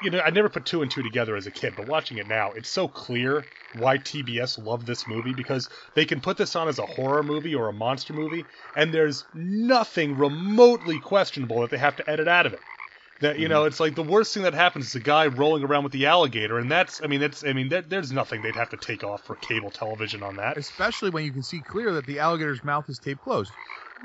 you 0.03 0.09
know, 0.09 0.19
I 0.19 0.29
never 0.29 0.49
put 0.49 0.65
two 0.65 0.81
and 0.81 0.91
two 0.91 1.01
together 1.01 1.35
as 1.35 1.47
a 1.47 1.51
kid, 1.51 1.73
but 1.75 1.87
watching 1.87 2.17
it 2.17 2.27
now, 2.27 2.51
it's 2.53 2.69
so 2.69 2.87
clear 2.87 3.43
why 3.79 3.97
TBS 3.97 4.63
loved 4.63 4.85
this 4.85 5.07
movie 5.07 5.33
because 5.33 5.69
they 5.95 6.05
can 6.05 6.21
put 6.21 6.37
this 6.37 6.55
on 6.55 6.67
as 6.67 6.79
a 6.79 6.85
horror 6.85 7.23
movie 7.23 7.55
or 7.55 7.69
a 7.69 7.73
monster 7.73 8.13
movie, 8.13 8.45
and 8.75 8.93
there's 8.93 9.25
nothing 9.33 10.17
remotely 10.17 10.99
questionable 10.99 11.61
that 11.61 11.69
they 11.69 11.77
have 11.77 11.95
to 11.95 12.09
edit 12.09 12.27
out 12.27 12.45
of 12.45 12.53
it. 12.53 12.59
That 13.21 13.39
you 13.39 13.47
know, 13.47 13.59
mm-hmm. 13.61 13.67
it's 13.67 13.79
like 13.79 13.95
the 13.95 14.03
worst 14.03 14.33
thing 14.33 14.43
that 14.43 14.53
happens 14.53 14.87
is 14.87 14.95
a 14.95 14.99
guy 14.99 15.27
rolling 15.27 15.63
around 15.63 15.83
with 15.83 15.93
the 15.93 16.07
alligator, 16.07 16.59
and 16.59 16.69
that's, 16.69 17.01
I 17.01 17.07
mean, 17.07 17.21
that's 17.21 17.43
I 17.45 17.53
mean, 17.53 17.69
there, 17.69 17.81
there's 17.81 18.11
nothing 18.11 18.41
they'd 18.41 18.55
have 18.55 18.71
to 18.71 18.77
take 18.77 19.03
off 19.03 19.23
for 19.23 19.35
cable 19.35 19.71
television 19.71 20.23
on 20.23 20.35
that. 20.37 20.57
Especially 20.57 21.09
when 21.09 21.23
you 21.23 21.31
can 21.31 21.43
see 21.43 21.61
clear 21.61 21.93
that 21.93 22.05
the 22.05 22.19
alligator's 22.19 22.63
mouth 22.63 22.89
is 22.89 22.99
taped 22.99 23.21
closed. 23.21 23.51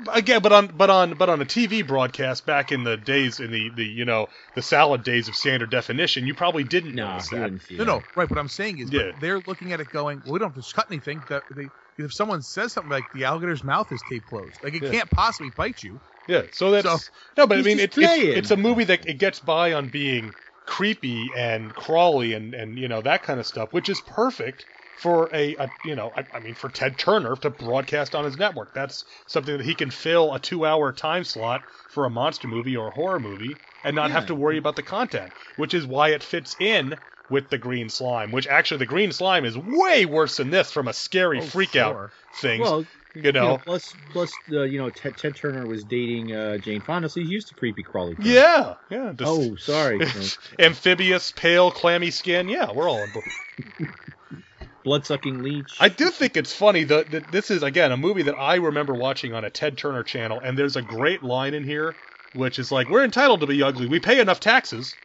Again, 0.07 0.41
but 0.41 0.51
on 0.53 0.67
but 0.67 0.89
on 0.89 1.15
but 1.15 1.29
on 1.29 1.41
a 1.41 1.45
TV 1.45 1.85
broadcast 1.85 2.45
back 2.45 2.71
in 2.71 2.83
the 2.83 2.97
days 2.97 3.39
in 3.39 3.51
the 3.51 3.69
the 3.75 3.83
you 3.83 4.05
know 4.05 4.27
the 4.55 4.61
salad 4.61 5.03
days 5.03 5.27
of 5.27 5.35
standard 5.35 5.69
definition, 5.69 6.25
you 6.25 6.33
probably 6.33 6.63
didn't 6.63 6.95
No, 6.95 7.07
notice 7.07 7.29
that. 7.29 7.59
No, 7.71 7.83
no, 7.83 8.03
right. 8.15 8.29
What 8.29 8.39
I'm 8.39 8.47
saying 8.47 8.77
is, 8.79 8.91
Yeah. 8.91 9.11
they're 9.19 9.39
looking 9.39 9.73
at 9.73 9.79
it 9.79 9.91
going, 9.91 10.21
well, 10.23 10.33
we 10.33 10.39
don't 10.39 10.53
have 10.55 10.63
to 10.63 10.73
cut 10.73 10.87
anything. 10.89 11.23
That 11.27 11.43
they, 11.55 11.71
if 11.97 12.13
someone 12.13 12.41
says 12.41 12.73
something 12.73 12.89
like 12.91 13.09
the 13.13 13.25
alligator's 13.25 13.63
mouth 13.63 13.91
is 13.91 14.03
taped 14.07 14.27
closed, 14.27 14.63
like 14.63 14.73
it 14.73 14.83
Yeah. 14.83 14.91
can't 14.91 15.11
possibly 15.11 15.49
bite 15.49 15.83
you. 15.83 15.99
Yeah, 16.27 16.43
so 16.51 16.71
that's 16.71 16.87
So- 16.87 17.11
no, 17.37 17.47
but 17.47 17.57
I 17.57 17.61
mean 17.63 17.77
just 17.77 17.97
it's, 17.97 17.97
it's 17.97 18.37
it's 18.37 18.51
a 18.51 18.57
movie 18.57 18.83
that 18.85 19.07
it 19.07 19.17
gets 19.17 19.39
by 19.39 19.73
on 19.73 19.89
being 19.89 20.35
creepy 20.65 21.33
and 21.35 21.73
crawly 21.73 22.33
and 22.33 22.53
and 22.53 22.77
you 22.77 22.87
know 22.87 23.01
that 23.01 23.23
kind 23.23 23.39
of 23.39 23.47
stuff, 23.47 23.69
which 23.71 23.89
is 23.89 23.99
perfect 24.01 24.65
for 24.99 25.29
a, 25.33 25.55
a 25.55 25.71
you 25.83 25.95
know 25.95 26.11
I, 26.15 26.25
I 26.33 26.39
mean 26.39 26.55
for 26.55 26.69
Ted 26.69 26.97
Turner 26.97 27.35
to 27.37 27.49
broadcast 27.49 28.15
on 28.15 28.25
his 28.25 28.37
network. 28.37 28.73
That's 28.73 29.05
something 29.27 29.57
that 29.57 29.65
he 29.65 29.75
can 29.75 29.89
fill 29.91 30.33
a 30.33 30.39
two-hour 30.39 30.91
time 30.93 31.23
slot 31.23 31.63
for 31.89 32.05
a 32.05 32.09
monster 32.09 32.47
movie 32.47 32.75
or 32.77 32.87
a 32.89 32.91
horror 32.91 33.19
movie 33.19 33.61
and 33.83 33.95
not 33.95 34.11
have 34.11 34.25
to 34.27 34.35
worry 34.35 34.57
about 34.57 34.75
the 34.75 34.83
content, 34.83 35.31
which 35.55 35.73
is 35.73 35.85
why 35.85 36.09
it 36.09 36.21
fits 36.23 36.55
in 36.59 36.97
with 37.29 37.49
the 37.49 37.57
green 37.57 37.89
slime. 37.89 38.31
Which 38.31 38.47
actually 38.47 38.79
the 38.79 38.85
green 38.87 39.11
slime 39.11 39.45
is 39.45 39.57
way 39.57 40.05
worse 40.05 40.37
than 40.37 40.49
this 40.49 40.71
from 40.71 40.87
a 40.87 40.93
scary 40.93 41.39
Oh, 41.39 41.41
freak 41.43 41.69
sure. 41.69 41.81
out 42.05 42.11
things. 42.33 42.61
Well, 42.61 42.85
you 43.15 43.31
know. 43.31 43.57
plus, 43.57 43.95
plus, 44.11 44.31
uh, 44.51 44.63
you 44.63 44.79
know, 44.79 44.89
Ted, 44.89 45.15
Ted 45.17 45.35
Turner 45.35 45.65
was 45.65 45.83
dating 45.83 46.33
uh, 46.33 46.57
Jane 46.57 46.81
Fonda, 46.81 47.09
so 47.09 47.19
he's 47.19 47.29
used 47.29 47.47
to 47.49 47.55
creepy 47.55 47.83
crawly. 47.83 48.15
things. 48.15 48.27
yeah, 48.29 48.75
yeah. 48.89 49.13
just- 49.15 49.29
Oh, 49.31 49.55
sorry. 49.55 49.99
amphibious, 50.59 51.31
pale, 51.31 51.71
clammy 51.71 52.11
skin. 52.11 52.49
Yeah, 52.49 52.71
we're 52.71 52.89
all 52.89 53.01
on 53.01 53.11
board. 53.11 53.25
Blood 54.89 55.05
sucking 55.05 55.43
leech. 55.43 55.77
I 55.79 55.89
do 55.89 56.09
think 56.09 56.35
it's 56.35 56.51
funny 56.51 56.83
that, 56.85 57.11
that 57.11 57.31
this 57.31 57.51
is 57.51 57.61
again 57.61 57.91
a 57.91 57.97
movie 57.97 58.23
that 58.23 58.33
I 58.33 58.55
remember 58.55 58.95
watching 58.95 59.35
on 59.35 59.45
a 59.45 59.51
Ted 59.51 59.77
Turner 59.77 60.01
channel, 60.01 60.41
and 60.41 60.57
there's 60.57 60.75
a 60.75 60.81
great 60.81 61.21
line 61.21 61.53
in 61.53 61.63
here, 61.63 61.97
which 62.31 62.57
is 62.57 62.71
like, 62.71 62.89
"We're 62.89 63.03
entitled 63.03 63.41
to 63.41 63.45
be 63.45 63.61
ugly. 63.61 63.85
We 63.85 63.99
pay 63.99 64.19
enough 64.19 64.39
taxes." 64.39 64.97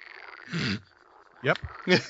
Yep. 1.42 1.58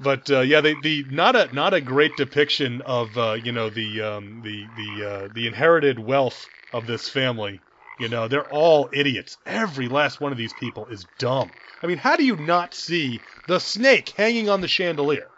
But 0.00 0.28
uh, 0.28 0.40
yeah, 0.40 0.60
they, 0.60 0.74
the 0.74 1.04
not 1.08 1.36
a 1.36 1.54
not 1.54 1.72
a 1.72 1.80
great 1.80 2.16
depiction 2.16 2.80
of 2.80 3.16
uh, 3.16 3.34
you 3.34 3.52
know 3.52 3.70
the 3.70 4.00
um, 4.00 4.42
the 4.42 4.70
the 4.74 5.04
uh, 5.04 5.28
the 5.30 5.46
inherited 5.46 6.00
wealth 6.00 6.48
of 6.72 6.86
this 6.86 7.08
family. 7.08 7.62
You 7.96 8.08
know, 8.08 8.26
they're 8.26 8.48
all 8.48 8.90
idiots. 8.92 9.38
Every 9.46 9.86
last 9.86 10.20
one 10.20 10.32
of 10.32 10.38
these 10.38 10.52
people 10.54 10.88
is 10.88 11.04
dumb. 11.04 11.52
I 11.80 11.86
mean, 11.86 11.98
how 11.98 12.16
do 12.16 12.24
you 12.24 12.34
not 12.34 12.74
see 12.74 13.22
the 13.46 13.60
snake 13.60 14.08
hanging 14.10 14.48
on 14.48 14.60
the 14.60 14.68
chandelier? 14.68 15.31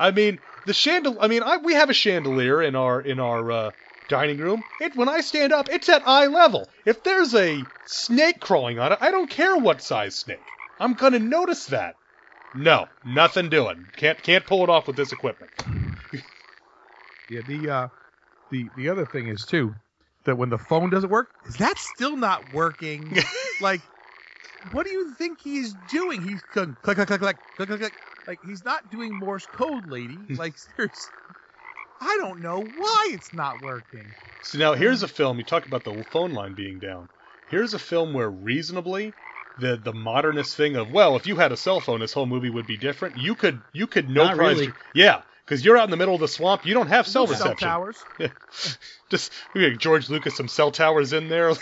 I 0.00 0.10
mean, 0.12 0.38
the 0.66 0.72
chandelier. 0.72 1.20
I 1.20 1.28
mean, 1.28 1.42
I, 1.42 1.58
we 1.58 1.74
have 1.74 1.90
a 1.90 1.94
chandelier 1.94 2.62
in 2.62 2.74
our 2.74 3.02
in 3.02 3.20
our 3.20 3.52
uh, 3.52 3.70
dining 4.08 4.38
room. 4.38 4.62
It 4.80 4.96
when 4.96 5.10
I 5.10 5.20
stand 5.20 5.52
up, 5.52 5.68
it's 5.68 5.90
at 5.90 6.08
eye 6.08 6.26
level. 6.26 6.68
If 6.86 7.04
there's 7.04 7.34
a 7.34 7.62
snake 7.86 8.40
crawling 8.40 8.78
on 8.78 8.92
it, 8.92 8.98
I 9.02 9.10
don't 9.10 9.28
care 9.28 9.56
what 9.58 9.82
size 9.82 10.16
snake. 10.16 10.40
I'm 10.80 10.94
gonna 10.94 11.18
notice 11.18 11.66
that. 11.66 11.96
No, 12.54 12.88
nothing 13.04 13.50
doing. 13.50 13.84
Can't 13.96 14.20
can't 14.22 14.46
pull 14.46 14.64
it 14.64 14.70
off 14.70 14.86
with 14.86 14.96
this 14.96 15.12
equipment. 15.12 15.52
Yeah. 17.28 17.42
The 17.46 17.70
uh, 17.70 17.88
the 18.50 18.64
the 18.76 18.88
other 18.88 19.06
thing 19.06 19.28
is 19.28 19.46
too 19.46 19.72
that 20.24 20.36
when 20.36 20.50
the 20.50 20.58
phone 20.58 20.90
doesn't 20.90 21.10
work, 21.10 21.28
is 21.46 21.58
that 21.58 21.78
still 21.78 22.16
not 22.16 22.52
working? 22.52 23.16
like, 23.60 23.80
what 24.72 24.84
do 24.84 24.90
you 24.90 25.14
think 25.14 25.38
he's 25.40 25.72
doing? 25.92 26.22
He's 26.22 26.42
click 26.52 26.70
click 26.82 26.96
click 26.96 27.20
click 27.20 27.36
click 27.56 27.68
click. 27.68 27.92
Like 28.30 28.38
he's 28.44 28.64
not 28.64 28.88
doing 28.88 29.18
Morse 29.18 29.46
code, 29.46 29.88
lady. 29.88 30.28
Like 30.38 30.54
seriously. 30.56 31.10
I 32.00 32.16
don't 32.20 32.40
know 32.40 32.60
why 32.60 33.08
it's 33.10 33.32
not 33.32 33.60
working. 33.60 34.14
So 34.40 34.56
now 34.56 34.74
here's 34.74 35.02
a 35.02 35.08
film. 35.08 35.38
You 35.38 35.42
talk 35.44 35.66
about 35.66 35.82
the 35.82 36.04
phone 36.12 36.32
line 36.32 36.54
being 36.54 36.78
down. 36.78 37.08
Here's 37.48 37.74
a 37.74 37.78
film 37.80 38.12
where 38.12 38.30
reasonably 38.30 39.14
the 39.58 39.76
the 39.76 39.92
modernist 39.92 40.56
thing 40.56 40.76
of 40.76 40.92
well, 40.92 41.16
if 41.16 41.26
you 41.26 41.34
had 41.34 41.50
a 41.50 41.56
cell 41.56 41.80
phone, 41.80 41.98
this 41.98 42.12
whole 42.12 42.26
movie 42.26 42.50
would 42.50 42.68
be 42.68 42.76
different. 42.76 43.16
You 43.16 43.34
could 43.34 43.62
you 43.72 43.88
could 43.88 44.08
no 44.08 44.26
Not 44.26 44.36
prize. 44.36 44.58
really. 44.58 44.74
Yeah, 44.94 45.22
because 45.44 45.64
you're 45.64 45.76
out 45.76 45.86
in 45.86 45.90
the 45.90 45.96
middle 45.96 46.14
of 46.14 46.20
the 46.20 46.28
swamp. 46.28 46.64
You 46.64 46.74
don't 46.74 46.86
have 46.86 47.08
cell 47.08 47.26
Cell 47.26 47.32
reception. 47.32 47.66
towers. 47.66 48.06
Just 49.10 49.32
we 49.54 49.68
got 49.70 49.78
George 49.80 50.08
Lucas 50.08 50.36
some 50.36 50.46
cell 50.46 50.70
towers 50.70 51.12
in 51.12 51.28
there. 51.28 51.52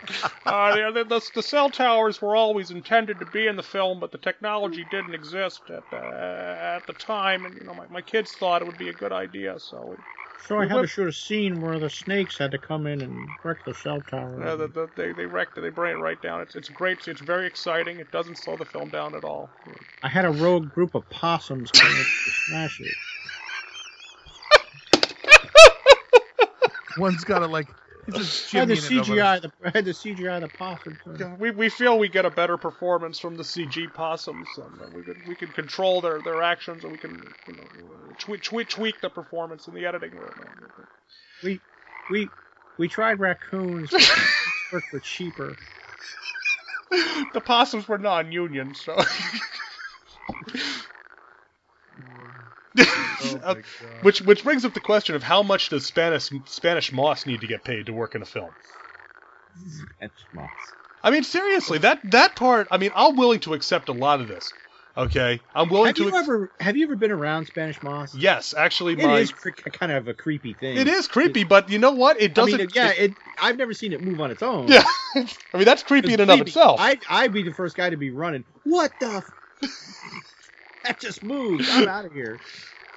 uh, 0.46 0.90
the, 0.92 1.04
the, 1.04 1.30
the 1.34 1.42
cell 1.42 1.70
towers 1.70 2.20
were 2.20 2.36
always 2.36 2.70
intended 2.70 3.18
to 3.20 3.26
be 3.26 3.46
in 3.46 3.56
the 3.56 3.62
film, 3.62 4.00
but 4.00 4.12
the 4.12 4.18
technology 4.18 4.84
didn't 4.90 5.14
exist 5.14 5.62
at 5.68 5.84
uh, 5.92 5.96
at 5.96 6.86
the 6.86 6.92
time, 6.92 7.44
and 7.46 7.54
you 7.54 7.64
know 7.64 7.74
my, 7.74 7.86
my 7.88 8.00
kids 8.00 8.32
thought 8.32 8.62
it 8.62 8.66
would 8.66 8.78
be 8.78 8.88
a 8.88 8.92
good 8.92 9.12
idea, 9.12 9.58
so 9.58 9.86
we, 9.90 9.96
so 10.46 10.58
I 10.58 10.66
had 10.66 10.80
to 10.80 10.86
shoot 10.88 11.06
a 11.06 11.12
scene 11.12 11.60
where 11.60 11.78
the 11.78 11.88
snakes 11.88 12.36
had 12.36 12.50
to 12.50 12.58
come 12.58 12.86
in 12.86 13.00
and 13.00 13.28
wreck 13.44 13.64
the 13.64 13.74
cell 13.74 14.00
tower. 14.00 14.42
Uh, 14.42 14.56
the, 14.56 14.66
the, 14.66 14.88
they 14.96 15.12
they 15.12 15.26
wrecked 15.26 15.56
it. 15.56 15.60
They 15.60 15.70
bring 15.70 15.96
it 15.96 16.00
right 16.00 16.20
down. 16.20 16.40
It's 16.40 16.56
it's 16.56 16.68
great. 16.68 17.06
It's 17.06 17.20
very 17.20 17.46
exciting. 17.46 17.98
It 17.98 18.10
doesn't 18.10 18.38
slow 18.38 18.56
the 18.56 18.64
film 18.64 18.88
down 18.88 19.14
at 19.14 19.22
all. 19.24 19.50
I 20.02 20.08
had 20.08 20.24
a 20.24 20.30
rogue 20.30 20.72
group 20.72 20.94
of 20.94 21.08
possums 21.10 21.70
come 21.70 21.90
in 21.90 21.96
to 21.96 22.30
smash 22.46 22.80
it. 22.80 22.94
One's 26.98 27.24
got 27.24 27.38
to 27.40 27.46
like. 27.46 27.68
It's 28.06 28.18
just 28.18 28.52
had 28.52 28.68
the 28.68 28.74
Jimmy 28.74 28.86
in 28.86 28.92
it 28.94 29.00
over 29.00 29.14
CGI. 29.14 29.42
The, 29.42 29.70
had 29.70 29.84
the 29.84 29.92
CGI 29.92 30.40
the 30.40 30.48
possums. 30.48 30.98
We, 31.38 31.50
we 31.52 31.68
feel 31.68 31.98
we 31.98 32.08
get 32.08 32.24
a 32.24 32.30
better 32.30 32.56
performance 32.56 33.18
from 33.18 33.36
the 33.36 33.44
CG 33.44 33.92
possums, 33.94 34.48
and 34.58 34.94
we 34.94 35.02
can 35.02 35.22
we 35.28 35.36
can 35.36 35.48
control 35.52 36.00
their, 36.00 36.20
their 36.20 36.42
actions, 36.42 36.82
and 36.82 36.92
we 36.92 36.98
can 36.98 37.22
you 37.46 37.54
know 37.54 37.68
tweak, 38.18 38.42
tweak 38.42 38.68
tweak 38.68 39.00
the 39.00 39.10
performance 39.10 39.68
in 39.68 39.74
the 39.74 39.86
editing 39.86 40.12
room. 40.12 40.34
We 41.44 41.60
we 42.10 42.28
we 42.78 42.88
tried 42.88 43.20
raccoons. 43.20 43.90
but 43.90 44.02
Worked 44.72 44.88
for 44.90 45.00
cheaper. 45.00 45.56
The 46.90 47.40
possums 47.40 47.88
were 47.88 47.98
non-union, 47.98 48.74
so. 48.74 48.96
Uh, 53.34 53.54
which 54.02 54.20
which 54.22 54.44
brings 54.44 54.64
up 54.64 54.74
the 54.74 54.80
question 54.80 55.14
of 55.14 55.22
how 55.22 55.42
much 55.42 55.68
does 55.68 55.86
Spanish 55.86 56.30
Spanish 56.46 56.92
moss 56.92 57.26
need 57.26 57.40
to 57.40 57.46
get 57.46 57.64
paid 57.64 57.86
to 57.86 57.92
work 57.92 58.14
in 58.14 58.22
a 58.22 58.26
film? 58.26 58.50
That's 60.00 60.12
moss. 60.32 60.48
I 61.02 61.10
mean, 61.10 61.24
seriously, 61.24 61.78
that 61.78 62.00
that 62.10 62.36
part. 62.36 62.68
I 62.70 62.78
mean, 62.78 62.90
I'm 62.94 63.16
willing 63.16 63.40
to 63.40 63.54
accept 63.54 63.88
a 63.88 63.92
lot 63.92 64.20
of 64.20 64.28
this. 64.28 64.52
Okay, 64.96 65.40
I'm 65.54 65.70
willing 65.70 65.86
Have 65.86 65.96
to. 65.96 66.02
you 66.02 66.08
ex- 66.10 66.18
ever 66.18 66.50
have 66.60 66.76
you 66.76 66.84
ever 66.84 66.96
been 66.96 67.10
around 67.12 67.46
Spanish 67.46 67.82
moss? 67.82 68.14
Yes, 68.14 68.52
actually, 68.56 68.92
It 68.92 68.98
my 69.06 69.20
is 69.20 69.32
cre- 69.32 69.50
kind 69.72 69.90
of 69.90 70.06
a 70.06 70.14
creepy 70.14 70.52
thing. 70.52 70.76
it 70.76 70.86
is 70.86 71.08
creepy, 71.08 71.44
but 71.44 71.70
you 71.70 71.78
know 71.78 71.92
what? 71.92 72.20
It 72.20 72.32
I 72.32 72.34
doesn't. 72.34 72.58
mean, 72.58 72.68
yeah, 72.74 72.90
it, 72.90 73.14
I've 73.40 73.56
never 73.56 73.72
seen 73.72 73.94
it 73.94 74.02
move 74.02 74.20
on 74.20 74.30
its 74.30 74.42
own. 74.42 74.68
yeah. 74.68 74.84
I 75.14 75.24
mean, 75.54 75.64
that's 75.64 75.82
creepy 75.82 76.08
in 76.08 76.20
It's 76.20 76.30
and 76.30 76.30
of 76.30 76.46
itself. 76.46 76.78
I'd, 76.80 77.00
I'd 77.08 77.32
be 77.32 77.42
the 77.42 77.52
first 77.54 77.74
guy 77.76 77.88
to 77.90 77.96
be 77.96 78.10
running. 78.10 78.44
What 78.64 78.92
the? 79.00 79.22
F- 79.62 79.70
that 80.84 81.00
just 81.00 81.22
moved. 81.22 81.68
I'm 81.70 81.88
out 81.88 82.04
of 82.04 82.12
here. 82.12 82.38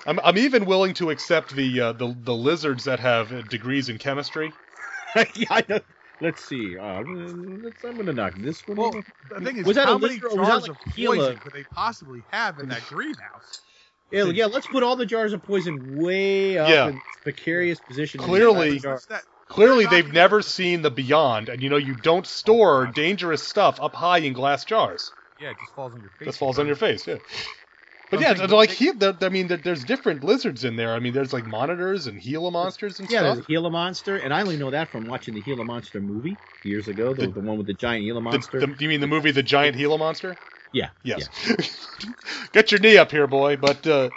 I'm 0.05 0.19
I'm 0.23 0.37
even 0.37 0.65
willing 0.65 0.93
to 0.95 1.09
accept 1.09 1.55
the 1.55 1.81
uh, 1.81 1.91
the 1.93 2.15
the 2.23 2.33
lizards 2.35 2.85
that 2.85 2.99
have 2.99 3.31
uh, 3.33 3.41
degrees 3.43 3.89
in 3.89 3.97
chemistry. 3.97 4.51
yeah, 5.35 5.47
I 5.49 5.63
know. 5.67 5.79
Let's 6.21 6.43
see. 6.43 6.77
Uh, 6.77 7.01
let's, 7.01 7.83
I'm 7.83 7.97
gonna 7.97 8.13
knock 8.13 8.33
this 8.37 8.65
one. 8.67 8.77
Well, 8.77 8.87
over. 8.89 9.03
the 9.29 9.41
thing 9.45 9.57
is, 9.57 9.65
Was 9.65 9.75
that 9.75 9.87
how 9.87 9.95
a 9.95 9.99
many 9.99 10.13
lizard 10.15 10.31
or 10.31 10.39
was 10.39 10.47
that 10.47 10.53
jars 10.53 10.67
like 10.69 10.71
of 10.87 10.95
Gila? 10.95 11.15
poison 11.17 11.39
could 11.39 11.53
they 11.53 11.63
possibly 11.63 12.23
have 12.31 12.59
in 12.59 12.69
that 12.69 12.81
greenhouse? 12.87 13.61
yeah, 14.11 14.23
yeah, 14.25 14.45
let's 14.45 14.67
put 14.67 14.83
all 14.83 14.95
the 14.95 15.05
jars 15.05 15.33
of 15.33 15.41
poison 15.43 15.97
way 15.97 16.57
up 16.57 16.69
Yeah. 16.69 16.89
in 16.89 17.01
precarious 17.23 17.79
position. 17.79 18.21
Clearly- 18.21 18.79
the 18.79 19.01
that? 19.09 19.23
Clearly, 19.47 19.85
They're 19.85 20.01
they've 20.01 20.13
never 20.13 20.41
seen 20.41 20.81
the 20.81 20.89
beyond, 20.89 21.49
and 21.49 21.61
you 21.61 21.69
know 21.69 21.77
you 21.77 21.93
don't 21.93 22.25
store 22.25 22.87
dangerous 22.87 23.43
stuff 23.43 23.79
up 23.79 23.93
high 23.95 24.17
in 24.17 24.33
glass 24.33 24.65
jars. 24.65 25.11
Yeah, 25.39 25.49
it 25.51 25.57
just 25.59 25.75
falls 25.75 25.93
on 25.93 26.01
your 26.01 26.09
face. 26.17 26.25
This 26.25 26.37
falls 26.37 26.57
on 26.57 26.65
your 26.65 26.75
face, 26.75 27.05
yeah. 27.05 27.17
But 28.09 28.21
yeah, 28.21 28.33
thinking- 28.33 28.55
like 28.55 28.69
he, 28.71 28.91
there, 28.91 29.15
I 29.21 29.29
mean, 29.29 29.47
there, 29.47 29.57
there's 29.57 29.83
different 29.83 30.23
lizards 30.23 30.63
in 30.63 30.75
there. 30.75 30.93
I 30.93 30.99
mean, 30.99 31.13
there's 31.13 31.33
like 31.33 31.45
monitors 31.45 32.07
and 32.07 32.21
Gila 32.21 32.51
monsters 32.51 32.99
and 32.99 33.09
Yeah, 33.09 33.19
stuff. 33.21 33.35
there's 33.35 33.45
a 33.45 33.47
Gila 33.47 33.71
monster, 33.71 34.17
and 34.17 34.33
I 34.33 34.41
only 34.41 34.57
know 34.57 34.71
that 34.71 34.91
from 34.91 35.07
watching 35.07 35.33
the 35.33 35.41
Gila 35.41 35.65
monster 35.65 35.99
movie 36.01 36.39
years 36.63 36.87
ago. 36.87 37.13
The, 37.13 37.27
The- 37.27 37.33
the 37.33 37.39
one 37.41 37.57
with 37.57 37.67
the 37.67 37.73
giant 37.73 38.03
Gila 38.05 38.21
monster. 38.21 38.59
the- 38.59 38.75
you 38.79 38.87
mean 38.89 39.01
the 39.01 39.07
movie 39.07 39.31
The 39.31 39.43
Giant 39.43 39.77
Gila 39.77 39.97
Monster? 39.97 40.37
yeah. 40.71 40.89
Yes. 41.03 41.29
Get 42.53 42.71
your 42.71 42.79
knee 42.79 42.97
up 42.97 43.11
here, 43.11 43.27
boy. 43.27 43.55
But 43.57 43.85
uh, 43.87 44.09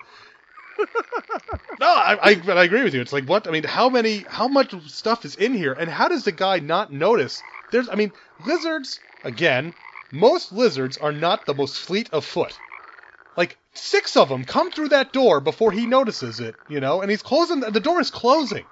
no, 1.80 1.86
I, 1.86 2.18
I 2.30 2.34
but 2.36 2.58
I 2.58 2.64
agree 2.64 2.82
with 2.82 2.94
you. 2.94 3.00
It's 3.00 3.12
like 3.12 3.24
what 3.24 3.46
I 3.46 3.50
mean. 3.50 3.64
How 3.64 3.88
many? 3.88 4.24
How 4.28 4.48
much 4.48 4.74
stuff 4.88 5.24
is 5.24 5.34
in 5.36 5.54
here? 5.54 5.72
And 5.72 5.88
how 5.90 6.08
does 6.08 6.24
the 6.24 6.32
guy 6.32 6.58
not 6.58 6.92
notice? 6.92 7.42
There's. 7.70 7.88
I 7.88 7.94
mean, 7.94 8.12
lizards 8.44 9.00
again. 9.22 9.74
most 10.10 10.52
lizards 10.52 10.96
are 10.98 11.12
not 11.12 11.46
the 11.46 11.54
most 11.54 11.78
fleet 11.78 12.08
of 12.12 12.24
foot. 12.24 12.60
Like 13.78 13.84
six 13.84 14.16
of 14.16 14.28
them 14.28 14.44
come 14.44 14.72
through 14.72 14.88
that 14.88 15.12
door 15.12 15.40
before 15.40 15.70
he 15.70 15.86
notices 15.86 16.40
it, 16.40 16.58
you 16.66 16.80
know, 16.80 17.00
and 17.00 17.10
he's 17.10 17.22
closing. 17.22 17.60
The 17.60 17.78
door 17.80 18.00
is 18.00 18.10
closing. 18.10 18.66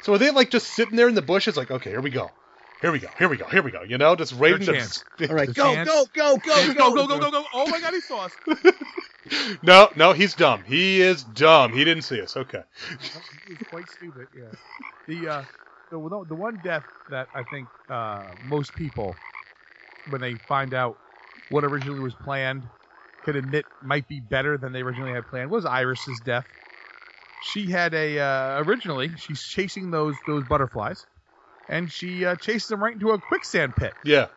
So 0.00 0.14
are 0.14 0.18
they 0.18 0.30
like 0.30 0.50
just 0.50 0.68
sitting 0.68 0.96
there 0.96 1.08
in 1.08 1.14
the 1.14 1.22
bushes, 1.22 1.56
like, 1.56 1.70
okay, 1.70 1.90
here 1.90 2.00
we 2.00 2.10
go, 2.10 2.32
here 2.82 2.90
we 2.90 2.98
go, 2.98 3.08
here 3.18 3.28
we 3.28 3.36
go, 3.36 3.46
here 3.46 3.62
we 3.62 3.70
go, 3.70 3.82
you 3.82 3.98
know, 3.98 4.16
just 4.16 4.32
waiting 4.34 4.66
to. 4.66 4.72
chance. 4.72 5.04
All 5.30 5.36
right, 5.36 5.48
The 5.48 5.54
go, 5.54 5.74
chance. 5.74 5.88
go, 5.88 6.06
go, 6.12 6.38
go, 6.38 6.74
Go, 6.74 6.74
go, 6.74 7.06
go, 7.06 7.18
go, 7.20 7.30
go! 7.30 7.44
Oh 7.54 7.68
my 7.70 7.80
God, 7.80 7.94
he 7.94 8.00
saw 8.00 8.24
us. 8.24 8.36
No, 9.62 9.90
no, 9.96 10.12
he's 10.12 10.34
dumb. 10.34 10.62
He 10.64 11.00
is 11.00 11.24
dumb. 11.24 11.72
He 11.72 11.84
didn't 11.84 12.02
see 12.04 12.20
us. 12.22 12.36
Okay. 12.36 12.62
He 13.44 13.50
was 13.52 13.58
quite 13.68 13.88
stupid. 13.88 14.28
Yeah. 14.36 14.52
The 15.08 15.28
uh, 15.28 15.42
the 15.90 15.98
one- 15.98 16.28
the 16.28 16.34
one 16.36 16.58
death 16.62 16.84
that 17.08 17.28
I 17.34 17.42
think 17.42 17.68
uh, 17.90 18.34
most 18.40 18.74
people, 18.74 19.18
when 20.04 20.20
they 20.20 20.36
find 20.48 20.72
out 20.74 20.98
what 21.48 21.64
originally 21.64 22.00
was 22.00 22.14
planned, 22.14 22.68
could 23.26 23.36
admit 23.36 23.66
might 23.82 24.08
be 24.08 24.20
better 24.20 24.56
than 24.56 24.72
they 24.72 24.80
originally 24.80 25.12
had 25.12 25.26
planned 25.28 25.50
was 25.50 25.66
Iris's 25.66 26.20
death. 26.24 26.46
She 27.52 27.70
had 27.70 27.92
a 27.92 28.18
uh, 28.18 28.62
originally 28.64 29.10
she's 29.16 29.42
chasing 29.42 29.90
those 29.90 30.16
those 30.26 30.44
butterflies, 30.44 31.04
and 31.68 31.90
she 31.92 32.24
uh, 32.24 32.36
chases 32.36 32.68
them 32.68 32.82
right 32.82 32.94
into 32.94 33.10
a 33.10 33.18
quicksand 33.18 33.76
pit 33.76 33.92
Yeah. 34.04 34.28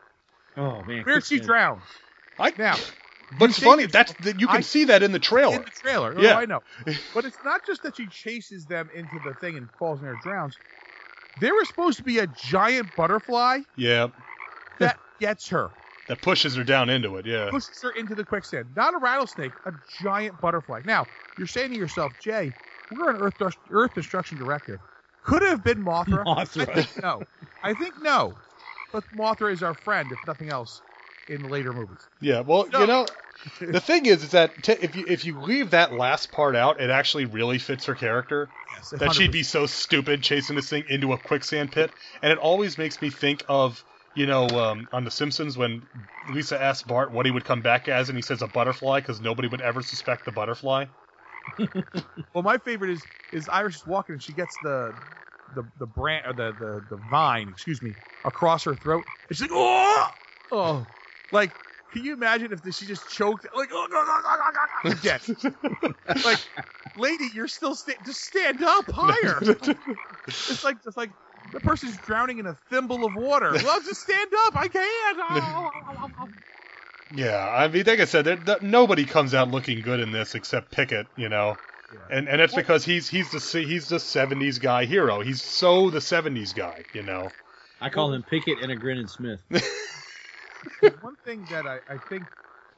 Oh 0.57 0.83
man, 0.83 1.03
where 1.05 1.21
she 1.21 1.37
quicksand. 1.37 1.43
drowns. 1.43 1.83
I 2.37 2.53
Now 2.57 2.75
But 3.31 3.51
it's 3.51 3.59
funny. 3.59 3.83
it's- 3.83 3.93
That's 3.93 4.13
that 4.25 4.39
you 4.41 4.47
can 4.47 4.57
I- 4.57 4.61
see 4.61 4.85
that 4.85 5.03
in 5.03 5.11
the 5.13 5.19
trailer. 5.19 5.55
in 5.55 5.61
the 5.63 5.71
trailer. 5.71 6.15
Oh, 6.17 6.21
Yeah. 6.21 6.37
I 6.37 6.45
know. 6.45 6.61
But 7.13 7.25
it's 7.25 7.37
not 7.45 7.65
just 7.65 7.83
that 7.83 7.95
she 7.95 8.07
chases 8.07 8.65
them 8.65 8.89
into 8.93 9.19
the 9.23 9.33
thing 9.35 9.55
and 9.55 9.69
falls 9.77 9.99
in 9.99 10.05
there 10.05 10.13
and 10.13 10.21
drowns. 10.21 10.57
There 11.39 11.53
was 11.53 11.67
supposed 11.69 11.97
to 11.99 12.03
be 12.03 12.19
a 12.19 12.27
giant 12.27 12.95
butterfly 12.97 13.59
yeah. 13.77 14.07
that 14.79 14.99
gets 15.19 15.49
her, 15.49 15.69
That 16.09 16.21
pushes 16.21 16.55
her 16.55 16.63
down 16.63 16.89
into 16.89 17.17
it. 17.17 17.27
Yeah. 17.27 17.51
pushes 17.51 17.79
her 17.83 17.91
into 17.91 18.15
the 18.15 18.25
quicksand. 18.25 18.69
Not 18.75 18.95
a 18.95 18.97
rattlesnake, 18.97 19.53
a 19.65 19.71
giant 20.01 20.41
butterfly. 20.41 20.81
Now, 20.83 21.07
you're 21.37 21.45
saying 21.45 21.69
to 21.69 21.75
yourself, 21.77 22.17
Jay, 22.19 22.55
we're 22.89 23.11
an 23.11 23.15
Earth, 23.17 23.35
Earth 23.69 23.93
Destruction 23.93 24.39
Directive. 24.39 24.79
Could 25.23 25.43
it 25.43 25.49
have 25.49 25.63
been 25.63 25.77
Mothra? 25.85 26.23
Mothra. 26.25 26.67
I 26.67 26.81
think 26.81 27.03
no. 27.03 27.21
I 27.63 27.73
think 27.75 27.93
no. 28.01 28.33
But 28.91 29.03
Mothra 29.15 29.53
is 29.53 29.61
our 29.61 29.75
friend, 29.75 30.11
if 30.11 30.17
nothing 30.25 30.49
else, 30.49 30.81
in 31.27 31.43
the 31.43 31.47
later 31.47 31.73
movies. 31.73 32.07
Yeah. 32.19 32.39
Well, 32.41 32.67
No. 32.71 32.79
you 32.81 32.87
know, 32.87 33.07
the 33.61 33.79
thing 33.79 34.07
is, 34.07 34.23
is 34.23 34.31
that 34.31 34.63
t- 34.63 34.71
if 34.81 34.95
you 34.95 35.05
if 35.07 35.25
you 35.25 35.39
leave 35.39 35.69
that 35.71 35.93
last 35.93 36.31
part 36.31 36.55
out, 36.55 36.81
it 36.81 36.89
actually 36.89 37.25
really 37.25 37.59
fits 37.59 37.85
her 37.85 37.93
character. 37.93 38.49
Yes, 38.75 38.89
That 38.97 39.13
she'd 39.13 39.31
be 39.31 39.43
so 39.43 39.67
stupid 39.67 40.23
chasing 40.23 40.55
this 40.55 40.69
thing 40.71 40.85
into 40.89 41.13
a 41.13 41.19
quicksand 41.19 41.71
pit, 41.71 41.91
and 42.23 42.31
it 42.31 42.39
always 42.39 42.79
makes 42.79 42.99
me 42.99 43.11
think 43.11 43.43
of. 43.47 43.83
You 44.19 44.25
know, 44.25 44.47
um, 44.47 44.89
on 44.91 45.05
The 45.05 45.11
Simpsons, 45.11 45.57
when 45.57 45.87
Lisa 46.27 46.61
asks 46.61 46.83
Bart 46.83 47.13
what 47.13 47.25
he 47.25 47.31
would 47.31 47.45
come 47.45 47.61
back 47.61 47.87
as, 47.87 48.09
and 48.09 48.17
he 48.17 48.21
says 48.21 48.41
a 48.41 48.47
butterfly 48.47 48.99
because 48.99 49.21
nobody 49.21 49.47
would 49.47 49.61
ever 49.61 49.81
suspect 49.81 50.25
the 50.25 50.33
butterfly. 50.33 50.87
Well, 52.33 52.43
my 52.43 52.57
favorite 52.57 52.91
is 52.91 53.07
is 53.31 53.47
Iris 53.47 53.77
is 53.77 53.85
walking 53.85 54.13
and 54.13 54.21
she 54.21 54.33
gets 54.33 54.57
the 54.57 54.93
the 55.55 55.63
the 55.79 55.85
brand 55.87 56.25
or 56.27 56.33
the, 56.33 56.51
the 56.51 56.85
the 56.89 56.97
vine, 57.09 57.47
excuse 57.49 57.81
me, 57.81 57.95
across 58.25 58.65
her 58.65 58.75
throat. 58.75 59.05
And 59.29 59.37
she's 59.37 59.49
like, 59.49 59.51
oh, 59.53 60.07
oh, 60.51 60.87
like. 61.31 61.51
Can 61.91 62.03
you 62.03 62.13
imagine 62.13 62.51
if 62.53 62.59
she 62.75 62.85
just 62.85 63.09
choked 63.09 63.47
like 63.55 63.69
oh, 63.73 63.87
no, 63.89 64.03
no, 64.03 64.19
no, 64.21 64.35
no, 64.35 64.51
no, 64.51 64.91
no, 64.91 65.95
dead? 65.95 66.23
like, 66.23 66.37
lady, 66.95 67.31
you're 67.33 67.47
still 67.47 67.73
sta- 67.73 67.97
just 68.03 68.21
stand 68.23 68.61
up 68.61 68.85
higher. 68.91 69.39
it's 70.27 70.63
like 70.63 70.83
just 70.83 70.95
like 70.95 71.09
the 71.51 71.59
person's 71.59 71.97
drowning 71.99 72.39
in 72.39 72.45
a 72.45 72.57
thimble 72.69 73.05
of 73.05 73.13
water. 73.15 73.51
Well, 73.63 73.81
just 73.81 74.01
stand 74.01 74.29
up. 74.45 74.55
I 74.55 74.67
can't. 74.67 76.29
Yeah, 77.11 77.43
I 77.49 77.67
mean, 77.69 77.85
like 77.87 77.99
I 77.99 78.05
said, 78.05 78.23
there, 78.25 78.35
there- 78.35 78.59
nobody 78.61 79.05
comes 79.05 79.33
out 79.33 79.49
looking 79.49 79.81
good 79.81 79.99
in 79.99 80.11
this 80.11 80.35
except 80.35 80.71
Pickett, 80.71 81.07
you 81.15 81.27
know, 81.27 81.57
Yeah. 81.91 81.97
and 82.11 82.29
and 82.29 82.39
that's 82.39 82.53
because 82.53 82.85
he's 82.85 83.09
he's 83.09 83.31
the 83.31 83.39
he's 83.63 83.89
the 83.89 83.95
'70s 83.97 84.61
guy 84.61 84.85
hero. 84.85 85.19
He's 85.21 85.41
so 85.41 85.89
the 85.89 85.99
'70s 86.01 86.53
guy, 86.55 86.85
you 86.93 87.01
know. 87.01 87.33
I 87.81 87.89
call 87.89 88.13
him 88.13 88.21
Pickett 88.21 88.59
and 88.61 88.71
a 88.71 88.75
grin 88.75 88.99
and 88.99 89.09
Smith. 89.09 89.41
one 91.01 91.15
thing 91.25 91.45
that 91.49 91.65
I, 91.65 91.79
I 91.89 91.97
think 91.97 92.27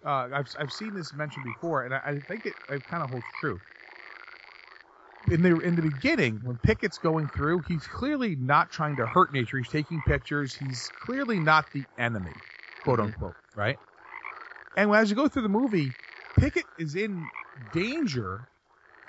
uh, 0.05 0.29
I've, 0.33 0.47
I've 0.57 0.71
seen 0.71 0.93
this 0.93 1.13
mentioned 1.13 1.43
before, 1.43 1.83
and 1.83 1.93
I, 1.93 1.97
I 2.05 2.19
think 2.27 2.45
it, 2.45 2.55
it 2.69 2.85
kind 2.85 3.03
of 3.03 3.09
holds 3.09 3.27
true. 3.39 3.59
In 5.29 5.41
the 5.43 5.59
in 5.59 5.75
the 5.75 5.81
beginning, 5.81 6.41
when 6.43 6.57
Pickett's 6.57 6.97
going 6.97 7.27
through, 7.29 7.61
he's 7.67 7.85
clearly 7.85 8.35
not 8.35 8.71
trying 8.71 8.95
to 8.97 9.05
hurt 9.05 9.31
nature. 9.31 9.57
He's 9.57 9.69
taking 9.69 10.01
pictures. 10.07 10.55
He's 10.55 10.89
clearly 11.01 11.39
not 11.39 11.71
the 11.73 11.83
enemy, 11.97 12.33
quote 12.83 12.99
mm-hmm. 12.99 13.07
unquote, 13.07 13.35
right? 13.55 13.77
And 14.75 14.91
as 14.93 15.09
you 15.09 15.15
go 15.15 15.27
through 15.27 15.43
the 15.43 15.49
movie, 15.49 15.91
Pickett 16.37 16.65
is 16.79 16.95
in 16.95 17.25
danger 17.73 18.47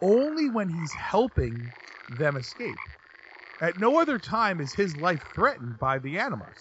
only 0.02 0.50
when 0.50 0.68
he's 0.68 0.92
helping 0.92 1.72
them 2.18 2.36
escape. 2.36 2.76
At 3.60 3.78
no 3.78 4.00
other 4.00 4.18
time 4.18 4.60
is 4.60 4.74
his 4.74 4.96
life 4.96 5.22
threatened 5.34 5.78
by 5.78 5.98
the 5.98 6.18
animals. 6.18 6.56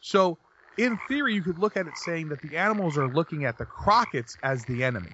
So 0.00 0.38
in 0.76 0.98
theory, 1.08 1.34
you 1.34 1.42
could 1.42 1.58
look 1.58 1.76
at 1.76 1.86
it 1.86 1.96
saying 1.96 2.28
that 2.28 2.42
the 2.42 2.56
animals 2.56 2.96
are 2.98 3.08
looking 3.08 3.44
at 3.44 3.58
the 3.58 3.64
Crockett's 3.64 4.36
as 4.42 4.64
the 4.64 4.84
enemy, 4.84 5.10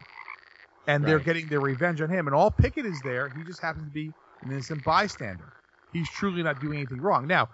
and 0.88 1.04
they're 1.04 1.20
getting 1.20 1.48
their 1.48 1.60
revenge 1.60 2.00
on 2.00 2.08
him. 2.10 2.26
And 2.26 2.34
all 2.34 2.50
Pickett 2.50 2.86
is 2.86 3.02
there; 3.02 3.28
he 3.28 3.44
just 3.44 3.60
happens 3.62 3.84
to 3.84 3.90
be 3.92 4.14
an 4.42 4.50
innocent 4.50 4.82
bystander. 4.82 5.52
He's 5.92 6.10
truly 6.10 6.42
not 6.42 6.58
doing 6.58 6.78
anything 6.78 7.00
wrong. 7.00 7.26
Now, 7.28 7.50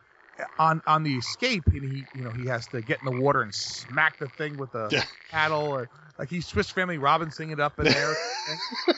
on 0.58 0.80
on 0.86 1.02
the 1.02 1.16
escape, 1.16 1.64
and 1.66 1.82
he 1.84 2.08
you 2.12 2.24
know 2.24 2.32
he 2.32 2.46
has 2.46 2.68
to 2.68 2.80
get 2.80 3.00
in 3.00 3.04
the 3.04 3.12
water 3.12 3.42
and 3.42 3.54
smack 3.54 4.18
the 4.18 4.28
thing 4.28 4.56
with 4.56 4.72
the 4.72 4.88
Yeah. 4.90 5.04
paddle, 5.30 5.60
or 5.64 5.90
like 6.18 6.30
he's 6.30 6.46
Swiss 6.46 6.70
Family 6.70 6.96
Robinson 6.98 7.50
it 7.50 7.60
up 7.60 7.78
in 7.78 7.84
there. 7.86 8.14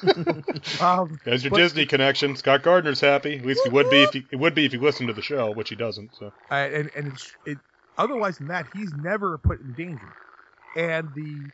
um, 0.80 1.18
There's 1.24 1.42
your 1.44 1.50
But- 1.50 1.56
Disney 1.58 1.86
connection. 1.86 2.36
Scott 2.36 2.62
Gardner's 2.62 3.00
happy. 3.00 3.38
At 3.38 3.44
least 3.44 3.62
he 3.64 3.70
would 3.70 3.90
be 3.90 4.02
if 4.02 4.12
he 4.12 4.26
it 4.30 4.36
would 4.36 4.54
be 4.54 4.66
if 4.66 4.72
he 4.72 4.78
listened 4.78 5.08
to 5.08 5.14
the 5.14 5.22
show, 5.22 5.52
which 5.52 5.70
he 5.70 5.76
doesn't. 5.76 6.14
So 6.14 6.32
uh, 6.50 6.54
and 6.54 6.90
and 6.94 7.08
it's, 7.08 7.34
it 7.44 7.58
otherwise 7.96 8.38
than 8.38 8.48
that 8.48 8.66
he's 8.72 8.92
never 8.94 9.38
put 9.38 9.60
in 9.60 9.72
danger 9.74 10.14
and 10.74 11.08
the 11.14 11.50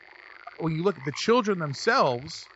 when 0.59 0.73
you 0.73 0.83
look 0.83 0.99
at 0.99 1.05
the 1.05 1.13
children 1.13 1.59
themselves 1.59 2.49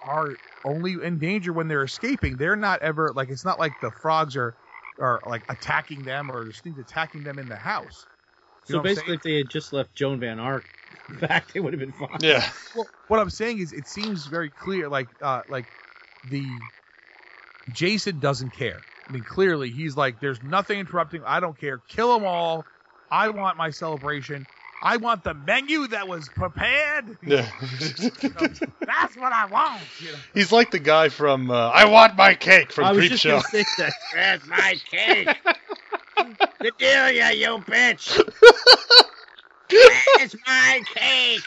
are 0.00 0.38
only 0.64 0.96
in 1.02 1.18
danger 1.18 1.52
when 1.52 1.68
they're 1.68 1.84
escaping 1.84 2.36
they're 2.36 2.56
not 2.56 2.82
ever 2.82 3.12
like 3.14 3.28
it's 3.30 3.44
not 3.44 3.58
like 3.58 3.78
the 3.80 3.90
frogs 3.90 4.36
are 4.36 4.56
are 5.00 5.22
like 5.26 5.44
attacking 5.48 6.04
them 6.04 6.30
or 6.30 6.44
there's 6.44 6.60
things 6.60 6.78
attacking 6.78 7.22
them 7.22 7.38
in 7.38 7.48
the 7.48 7.56
house 7.56 8.06
You 8.66 8.72
So 8.72 8.78
know 8.78 8.82
what 8.82 8.82
I'm 8.84 8.88
basically, 8.88 9.14
if 9.14 9.22
they 9.22 9.36
had 9.36 9.48
just 9.48 9.72
left 9.72 9.94
Joan 9.94 10.20
Van 10.20 10.38
Ark 10.38 10.68
back, 11.08 11.48
they 11.52 11.60
would 11.60 11.72
have 11.72 11.80
been 11.80 11.92
fine. 11.92 12.20
yeah, 12.20 12.50
well, 12.74 12.90
what 13.06 13.20
I'm 13.20 13.30
saying 13.30 13.58
is, 13.58 13.72
it 13.72 13.86
seems 13.86 14.26
very 14.26 14.50
clear, 14.50 14.88
like, 14.88 15.10
uh, 15.20 15.42
like 15.48 15.66
the 16.24 16.62
Jason 17.70 18.18
doesn't 18.18 18.50
care. 18.52 18.86
I 19.08 19.12
mean, 19.12 19.24
clearly 19.24 19.70
he's 19.70 19.96
like, 19.96 20.20
there's 20.20 20.42
nothing 20.42 20.78
interrupting. 20.78 21.22
I 21.24 21.40
don't 21.40 21.58
care. 21.58 21.78
Kill 21.88 22.12
them 22.14 22.26
all. 22.26 22.66
I 23.10 23.30
want 23.30 23.56
my 23.56 23.70
celebration. 23.70 24.46
I 24.80 24.96
want 24.98 25.24
the 25.24 25.34
menu 25.34 25.88
that 25.88 26.06
was 26.06 26.28
prepared. 26.28 27.18
yeah. 27.26 27.48
That's 27.60 29.16
what 29.16 29.32
I 29.32 29.46
want. 29.50 29.80
You 30.00 30.12
know? 30.12 30.18
He's 30.34 30.52
like 30.52 30.70
the 30.70 30.78
guy 30.78 31.08
from 31.08 31.50
uh, 31.50 31.68
I 31.70 31.86
Want 31.86 32.16
My 32.16 32.34
Cake 32.34 32.72
from 32.72 32.84
I 32.84 32.92
was 32.92 33.04
Creepshow. 33.04 33.30
gonna 33.30 33.42
say 33.42 33.64
that. 33.78 33.92
Where's 34.14 34.46
my 34.46 34.74
cake? 34.90 35.28
Cordelia, 36.60 37.32
you 37.32 37.58
bitch! 37.64 38.18
Where's 39.70 40.36
my 40.46 40.82
cake? 40.94 41.40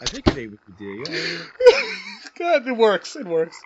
I 0.00 0.04
think 0.06 0.26
it 0.28 0.38
ain't 0.38 0.58
Cordelia. 0.66 1.38
God, 2.38 2.66
it 2.68 2.76
works. 2.76 3.14
It 3.16 3.26
works. 3.26 3.56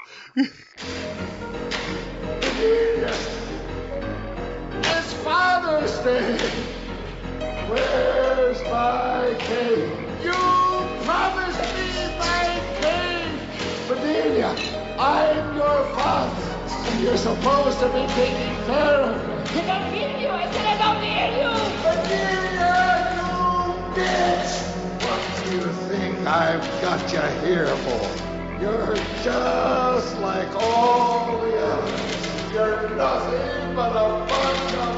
It's 4.99 5.12
Father's 5.23 5.99
Day. 5.99 6.38
Where's 7.69 8.62
my 8.62 9.35
cake? 9.40 9.92
You 10.25 10.33
promised 11.05 11.61
me 11.75 12.16
my 12.19 12.61
cake. 12.81 13.29
Bedelia, 13.88 14.57
I'm 14.99 15.55
your 15.55 15.85
father. 15.97 16.33
And 16.88 17.05
you're 17.05 17.19
supposed 17.19 17.79
to 17.81 17.88
be 17.88 18.07
taking 18.14 18.57
care 18.64 19.03
of 19.03 19.16
me. 19.16 19.35
I 19.53 19.66
don't 19.66 19.92
need 19.92 20.23
you. 20.23 20.29
I 20.29 20.51
said 20.51 20.66
I 20.66 20.77
don't 20.81 21.01
need 21.05 21.33
you. 21.37 21.53
Bedelia, 21.85 22.73
you 23.16 23.31
bitch! 23.97 24.53
What 25.05 25.21
do 25.45 25.57
you 25.57 25.69
think 25.90 26.27
I've 26.27 26.64
got 26.81 27.01
you 27.12 27.27
here 27.47 27.77
for? 27.85 28.05
You're 28.62 28.97
just 29.23 30.19
like 30.21 30.55
all 30.57 31.38
the 31.42 31.55
others 31.59 32.15
nothing 32.97 33.75
but 33.75 33.92
a 33.92 34.27
bunch 34.29 34.75
of. 34.75 34.97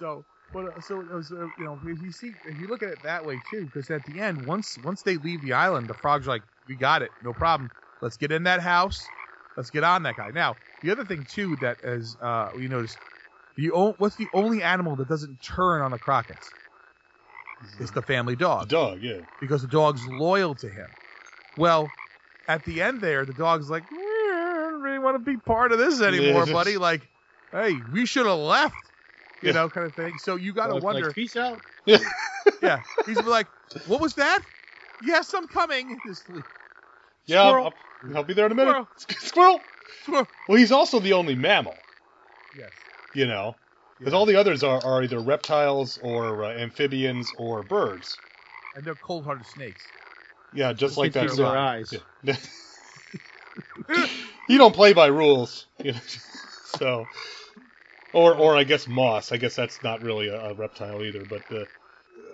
So, 0.00 0.24
but 0.50 0.64
uh, 0.64 0.80
so 0.80 1.00
it 1.00 1.12
was, 1.12 1.30
uh, 1.30 1.48
you 1.58 1.64
know, 1.64 1.78
if 1.84 2.00
you 2.00 2.10
see, 2.10 2.32
if 2.44 2.58
you 2.58 2.68
look 2.68 2.82
at 2.82 2.88
it 2.88 3.02
that 3.02 3.22
way 3.22 3.38
too, 3.38 3.66
because 3.66 3.90
at 3.90 4.02
the 4.04 4.18
end, 4.18 4.46
once 4.46 4.78
once 4.78 5.02
they 5.02 5.18
leave 5.18 5.42
the 5.42 5.52
island, 5.52 5.90
the 5.90 5.94
frog's 5.94 6.26
like, 6.26 6.42
"We 6.66 6.76
got 6.76 7.02
it, 7.02 7.12
no 7.20 7.34
problem." 7.34 7.70
Let's 8.00 8.16
get 8.16 8.32
in 8.32 8.44
that 8.44 8.60
house. 8.60 9.10
Let's 9.56 9.70
get 9.70 9.84
on 9.84 10.02
that 10.04 10.16
guy." 10.16 10.30
Now, 10.30 10.56
the 10.82 10.90
other 10.90 11.04
thing 11.04 11.24
too 11.24 11.56
that 11.56 11.78
as 11.82 12.16
uh, 12.20 12.50
we 12.54 12.68
noticed, 12.68 12.98
the 13.56 13.70
o- 13.72 13.94
what's 13.98 14.16
the 14.16 14.28
only 14.32 14.62
animal 14.62 14.96
that 14.96 15.08
doesn't 15.08 15.40
turn 15.42 15.82
on 15.82 15.90
the 15.90 15.98
Crockett's? 15.98 16.54
It's 17.78 17.90
the 17.90 18.02
family 18.02 18.36
dog. 18.36 18.68
The 18.68 18.74
dog, 18.76 18.90
dog, 18.92 19.02
yeah. 19.02 19.20
because 19.38 19.60
the 19.62 19.68
dog's 19.68 20.06
loyal 20.06 20.54
to 20.56 20.68
him. 20.68 20.88
Well, 21.56 21.92
at 22.48 22.64
the 22.64 22.80
end 22.80 23.02
there, 23.02 23.26
the 23.26 23.34
dog's 23.34 23.68
like, 23.68 23.84
"Eh, 23.84 23.94
"I 23.96 24.68
don't 24.70 24.80
really 24.80 24.98
want 24.98 25.16
to 25.16 25.18
be 25.30 25.36
part 25.36 25.72
of 25.72 25.78
this 25.78 26.00
anymore, 26.00 26.46
Yeah. 26.46 26.52
buddy." 26.54 26.76
Like, 26.78 27.06
hey, 27.52 27.84
we 27.90 28.06
should 28.06 28.24
have 28.26 28.38
left. 28.38 28.76
You 29.42 29.48
Yeah. 29.48 29.52
know, 29.54 29.68
kind 29.70 29.86
of 29.86 29.94
thing. 29.94 30.16
So 30.18 30.36
you 30.36 30.52
got 30.54 30.68
to 30.68 30.72
Dog's 30.74 30.84
like, 30.84 30.94
wonder. 30.94 31.12
Peace 31.12 31.36
out. 31.36 31.62
Yeah, 32.62 32.80
he's 33.06 33.20
like, 33.22 33.46
"What 33.86 34.00
was 34.00 34.14
that?" 34.14 34.40
Yes, 35.00 35.32
I'm 35.34 35.46
coming. 35.46 36.00
Just 36.06 36.28
like, 36.28 36.44
Yeah, 37.26 37.42
I'll, 37.42 37.50
Squirrel. 37.50 37.74
I'll, 38.08 38.16
I'll 38.18 38.24
be 38.24 38.34
there 38.34 38.46
in 38.46 38.52
a 38.52 38.54
minute. 38.54 38.72
Squirrel. 38.72 38.88
Squirrel. 39.18 39.64
Squirrel. 40.02 40.28
Well, 40.46 40.58
he's 40.58 40.72
also 40.72 41.00
the 41.00 41.12
only 41.14 41.34
mammal, 41.34 41.84
Yes. 42.54 42.72
you 43.12 43.26
know, 43.26 43.56
because 43.98 44.12
Yeah. 44.12 44.18
all 44.18 44.26
the 44.26 44.36
others 44.36 44.62
are, 44.62 44.80
are 44.82 45.02
either 45.02 45.20
reptiles 45.20 45.98
or 46.00 46.44
uh, 46.44 46.52
amphibians 46.52 47.32
or 47.36 47.62
birds. 47.62 48.20
And 48.74 48.84
they're 48.84 48.94
cold-hearted 48.94 49.46
snakes. 49.46 49.92
Yeah, 50.52 50.72
just 50.72 50.80
Just 50.80 50.98
like 50.98 51.12
that. 51.12 51.28
Their 51.28 51.36
their 51.36 51.46
eyes. 51.58 51.94
Yeah. 52.22 52.36
you 54.46 54.58
don't 54.58 54.74
play 54.74 54.92
by 54.92 55.06
rules, 55.06 55.66
you 55.82 55.92
know. 55.92 56.00
So, 56.78 57.08
or 58.12 58.34
or 58.34 58.56
I 58.56 58.64
guess 58.64 58.86
moss. 58.88 59.32
I 59.32 59.36
guess 59.36 59.54
that's 59.56 59.82
not 59.82 60.00
really 60.02 60.28
a, 60.28 60.34
a 60.36 60.54
reptile 60.54 61.02
either. 61.02 61.24
But 61.26 61.42
uh, 61.50 61.64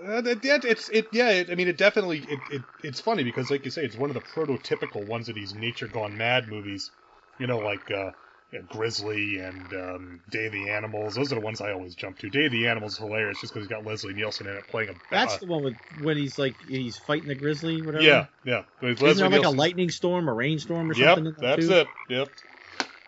uh, 0.04 0.22
it, 0.24 0.44
it- 0.44 0.64
it's 0.64 0.88
it 0.88 1.08
yeah. 1.12 1.30
It, 1.30 1.50
I 1.50 1.54
mean, 1.54 1.68
it 1.68 1.78
definitely 1.78 2.18
it, 2.20 2.40
it 2.50 2.64
it's 2.78 3.00
funny 3.00 3.24
because 3.24 3.50
like 3.50 3.64
you 3.64 3.70
say, 3.70 3.82
it's 3.84 3.96
one 3.96 4.10
of 4.10 4.14
the 4.14 4.20
prototypical 4.20 5.06
ones 5.06 5.28
of 5.28 5.34
these 5.34 5.54
nature 5.54 5.88
gone 5.88 6.16
mad 6.16 6.48
movies. 6.48 6.90
You 7.38 7.46
know, 7.46 7.58
like 7.58 7.90
uh, 7.90 8.10
yeah, 8.52 8.60
Grizzly 8.66 9.38
and 9.38 9.72
um, 9.72 10.20
Day 10.28 10.46
of 10.46 10.52
the 10.52 10.68
Animals. 10.70 11.14
Those 11.14 11.32
are 11.32 11.36
the 11.36 11.40
ones 11.40 11.60
I 11.60 11.72
always 11.72 11.94
jump 11.94 12.18
to. 12.20 12.30
Day 12.30 12.46
of 12.46 12.52
the 12.52 12.66
Animals 12.66 12.92
is 12.92 12.98
hilarious 12.98 13.40
just 13.40 13.52
because 13.52 13.66
he's 13.68 13.74
got 13.76 13.84
Leslie 13.84 14.14
Nielsen 14.14 14.46
in 14.46 14.56
it 14.56 14.68
playing 14.68 14.88
a. 14.90 14.94
That's 15.10 15.34
uh, 15.34 15.38
the 15.38 15.46
one 15.46 15.62
with 15.62 15.76
when 15.98 16.16
he's 16.16 16.38
like 16.38 16.56
he's 16.58 16.96
fighting 16.98 17.28
the 17.28 17.34
grizzly, 17.34 17.82
whatever. 17.82 18.04
yeah, 18.04 18.26
yeah. 18.44 18.62
With 18.80 19.00
Isn't 19.00 19.02
Leslie 19.06 19.28
there 19.28 19.38
like 19.40 19.46
a 19.46 19.56
lightning 19.56 19.90
storm, 19.90 20.28
a 20.28 20.34
rainstorm, 20.34 20.90
or 20.90 20.94
Yep, 20.94 21.16
something? 21.16 21.26
in 21.26 21.34
that's 21.40 21.66
too? 21.66 21.72
it. 21.72 21.88
Yep. 22.08 22.28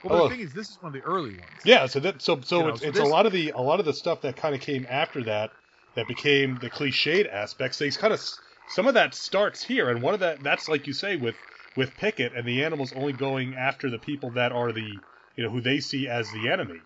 Well, 0.02 0.20
Oh. 0.20 0.28
the 0.28 0.34
thing 0.36 0.40
is, 0.44 0.52
this 0.54 0.68
is 0.68 0.78
one 0.80 0.94
of 0.94 1.02
the 1.02 1.06
early 1.06 1.34
ones. 1.34 1.60
Yeah, 1.64 1.86
so 1.86 2.00
that 2.00 2.22
so 2.22 2.40
so 2.40 2.58
You 2.58 2.64
know, 2.64 2.68
it's, 2.70 2.80
so 2.80 2.86
it's 2.88 2.98
this- 2.98 3.04
a 3.04 3.08
lot 3.10 3.26
of 3.26 3.32
the 3.32 3.50
a 3.50 3.60
lot 3.60 3.80
of 3.80 3.86
the 3.86 3.92
stuff 3.94 4.22
that 4.22 4.36
kind 4.36 4.54
of 4.54 4.60
came 4.60 4.86
after 4.88 5.24
that 5.24 5.50
that 5.98 6.06
became 6.06 6.60
the 6.60 6.70
cliched 6.70 7.28
aspects. 7.28 7.78
They 7.78 7.90
kind 7.90 8.12
of 8.12 8.20
some 8.68 8.86
of 8.86 8.94
that 8.94 9.14
starts 9.14 9.64
here, 9.64 9.90
and 9.90 10.00
one 10.00 10.14
of 10.14 10.20
that 10.20 10.44
that's 10.44 10.68
like 10.68 10.86
you 10.86 10.92
say 10.92 11.16
with 11.16 11.34
with 11.74 11.96
Pickett 11.96 12.32
and 12.36 12.46
the 12.46 12.62
animals 12.62 12.92
only 12.94 13.12
going 13.12 13.56
after 13.56 13.90
the 13.90 13.98
people 13.98 14.30
that 14.30 14.52
are 14.52 14.70
the 14.70 15.02
you 15.34 15.42
know 15.42 15.50
who 15.50 15.60
they 15.60 15.80
see 15.80 16.06
as 16.06 16.30
the 16.30 16.46
enemy. 16.46 16.82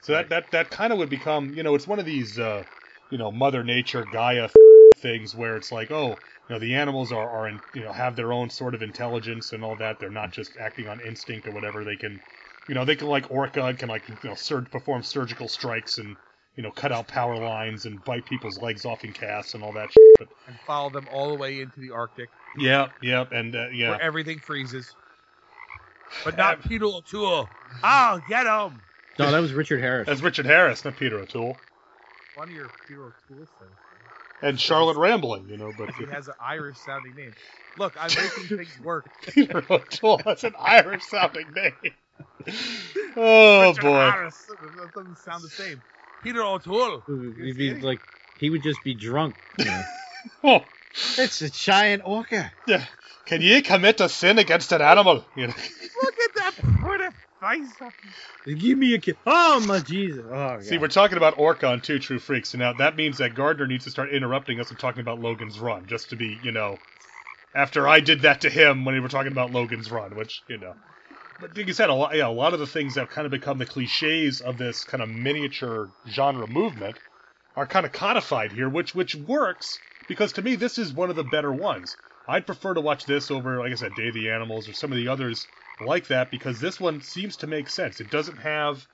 So 0.00 0.12
that 0.12 0.30
that 0.30 0.50
that 0.52 0.70
kind 0.70 0.94
of 0.94 0.98
would 0.98 1.10
become 1.10 1.52
you 1.52 1.62
know 1.62 1.74
it's 1.74 1.86
one 1.86 1.98
of 1.98 2.06
these 2.06 2.38
uh, 2.38 2.64
you 3.10 3.18
know 3.18 3.30
Mother 3.30 3.62
Nature 3.62 4.06
Gaia 4.06 4.48
things 4.96 5.34
where 5.34 5.58
it's 5.58 5.70
like 5.70 5.90
oh 5.90 6.22
you 6.48 6.54
know 6.54 6.58
the 6.58 6.74
animals 6.74 7.12
are 7.12 7.28
are 7.28 7.48
in, 7.48 7.60
you 7.74 7.82
know 7.82 7.92
have 7.92 8.16
their 8.16 8.32
own 8.32 8.48
sort 8.48 8.74
of 8.74 8.80
intelligence 8.80 9.52
and 9.52 9.62
all 9.62 9.76
that 9.76 10.00
they're 10.00 10.08
not 10.08 10.32
just 10.32 10.56
acting 10.58 10.88
on 10.88 11.02
instinct 11.02 11.46
or 11.46 11.52
whatever 11.52 11.84
they 11.84 11.96
can 11.96 12.22
you 12.66 12.74
know 12.74 12.86
they 12.86 12.96
can 12.96 13.08
like 13.08 13.30
orca 13.30 13.74
can 13.74 13.90
like 13.90 14.08
you 14.08 14.16
know 14.24 14.34
sur- 14.34 14.62
perform 14.62 15.02
surgical 15.02 15.48
strikes 15.48 15.98
and 15.98 16.16
you 16.58 16.64
know 16.64 16.72
cut 16.72 16.90
out 16.90 17.06
power 17.06 17.36
lines 17.36 17.86
and 17.86 18.04
bite 18.04 18.26
people's 18.26 18.60
legs 18.60 18.84
off 18.84 19.04
in 19.04 19.12
casts 19.12 19.54
and 19.54 19.62
all 19.62 19.72
that 19.72 19.90
shit. 19.92 20.02
but 20.18 20.28
And 20.48 20.56
follow 20.66 20.90
them 20.90 21.06
all 21.08 21.30
the 21.30 21.36
way 21.36 21.60
into 21.60 21.78
the 21.80 21.92
Arctic, 21.92 22.28
yeah 22.56 22.88
yeah 23.00 23.24
and 23.30 23.54
uh, 23.54 23.68
yeah 23.68 23.90
where 23.90 24.02
everything 24.02 24.40
freezes. 24.40 24.92
But 26.24 26.36
not 26.36 26.60
Peter 26.62 26.86
O'Toole. 26.86 27.48
I'll 27.84 28.20
get 28.28 28.44
him. 28.46 28.80
No, 29.20 29.30
that 29.30 29.38
was 29.38 29.52
Richard 29.52 29.80
Harris. 29.80 30.08
that's 30.08 30.20
Richard 30.20 30.46
Harris 30.46 30.84
not 30.84 30.96
Peter 30.96 31.18
O'Toole 31.20 31.56
One 32.34 32.48
of 32.48 32.54
your 32.54 32.68
Peter 32.88 33.04
O'Toole 33.04 33.46
things. 33.60 33.70
and 34.42 34.58
Charlotte 34.58 34.96
Rampling 34.96 35.48
you 35.48 35.56
know 35.58 35.72
but 35.78 35.94
He 35.94 36.06
has 36.06 36.26
an 36.26 36.34
Irish 36.44 36.78
sounding 36.78 37.14
name. 37.14 37.34
Look, 37.76 37.94
I'm 37.96 38.10
making 38.10 38.56
things 38.58 38.80
work. 38.82 39.08
Peter 39.28 39.64
O'Toole 39.70 40.20
that's 40.24 40.42
an 40.42 40.54
Irish 40.58 41.04
sounding 41.04 41.52
name 41.54 41.92
oh 43.16 43.70
Richard 43.70 43.82
boy 43.82 44.10
Harris. 44.10 44.44
That 44.48 44.90
doesn't 44.92 45.18
sound 45.18 45.44
the 45.44 45.48
same. 45.50 45.82
Peter 46.22 46.42
O'Toole. 46.42 47.02
He'd 47.06 47.56
be 47.56 47.74
like 47.80 48.00
he 48.38 48.50
would 48.50 48.62
just 48.62 48.82
be 48.84 48.94
drunk. 48.94 49.34
You 49.58 49.64
know? 49.64 49.82
oh 50.44 50.64
it's 51.16 51.42
a 51.42 51.50
giant 51.50 52.02
orca. 52.04 52.50
yeah 52.66 52.84
can 53.26 53.42
you 53.42 53.62
commit 53.62 54.00
a 54.00 54.08
sin 54.08 54.38
against 54.38 54.72
an 54.72 54.80
animal 54.80 55.24
you 55.36 55.46
know 55.46 55.54
Look 56.02 56.14
at 56.18 56.34
that 56.36 56.54
pretty 56.80 57.14
face. 57.40 57.78
Give 58.46 58.78
me 58.78 58.94
a 58.94 58.98
kiss. 58.98 59.16
Oh 59.26 59.60
my 59.66 59.80
Jesus. 59.80 60.24
Oh, 60.30 60.60
See, 60.60 60.78
we're 60.78 60.88
talking 60.88 61.16
about 61.16 61.38
Orca 61.38 61.68
on 61.68 61.80
Two 61.80 61.98
True 61.98 62.18
Freaks, 62.18 62.54
and 62.54 62.60
now 62.60 62.72
that 62.74 62.96
means 62.96 63.18
that 63.18 63.34
Gardner 63.34 63.66
needs 63.66 63.84
to 63.84 63.90
start 63.90 64.10
interrupting 64.12 64.60
us 64.60 64.70
and 64.70 64.78
talking 64.78 65.00
about 65.00 65.20
Logan's 65.20 65.58
Run, 65.58 65.86
just 65.86 66.10
to 66.10 66.16
be, 66.16 66.38
you 66.42 66.52
know, 66.52 66.78
after 67.54 67.88
I 67.88 68.00
did 68.00 68.22
that 68.22 68.42
to 68.42 68.50
him 68.50 68.84
when 68.84 68.94
we 68.94 69.00
were 69.00 69.08
talking 69.08 69.32
about 69.32 69.52
Logan's 69.52 69.90
Run, 69.90 70.16
which, 70.16 70.42
you 70.48 70.58
know. 70.58 70.74
But 71.40 71.56
like 71.56 71.66
you 71.68 71.72
said, 71.72 71.88
a 71.90 71.94
lot, 71.94 72.14
yeah, 72.16 72.26
a 72.26 72.30
lot 72.30 72.52
of 72.52 72.60
the 72.60 72.66
things 72.66 72.94
that 72.94 73.00
have 73.02 73.10
kind 73.10 73.24
of 73.26 73.30
become 73.30 73.58
the 73.58 73.66
cliches 73.66 74.40
of 74.40 74.58
this 74.58 74.84
kind 74.84 75.02
of 75.02 75.08
miniature 75.08 75.92
genre 76.06 76.46
movement 76.48 76.98
are 77.56 77.66
kind 77.66 77.86
of 77.86 77.92
codified 77.92 78.52
here, 78.52 78.68
which 78.68 78.94
which 78.94 79.14
works 79.14 79.80
because 80.06 80.32
to 80.32 80.42
me 80.42 80.56
this 80.56 80.78
is 80.78 80.92
one 80.92 81.10
of 81.10 81.16
the 81.16 81.24
better 81.24 81.52
ones. 81.52 81.96
I'd 82.26 82.46
prefer 82.46 82.74
to 82.74 82.80
watch 82.80 83.06
this 83.06 83.30
over, 83.30 83.58
like 83.58 83.72
I 83.72 83.76
said, 83.76 83.94
Day 83.94 84.08
of 84.08 84.14
the 84.14 84.30
Animals 84.30 84.68
or 84.68 84.72
some 84.72 84.92
of 84.92 84.96
the 84.96 85.08
others 85.08 85.46
like 85.78 86.08
that 86.08 86.30
because 86.30 86.60
this 86.60 86.80
one 86.80 87.00
seems 87.00 87.36
to 87.38 87.46
make 87.46 87.68
sense. 87.70 88.00
It 88.00 88.10
doesn't 88.10 88.38
have 88.38 88.86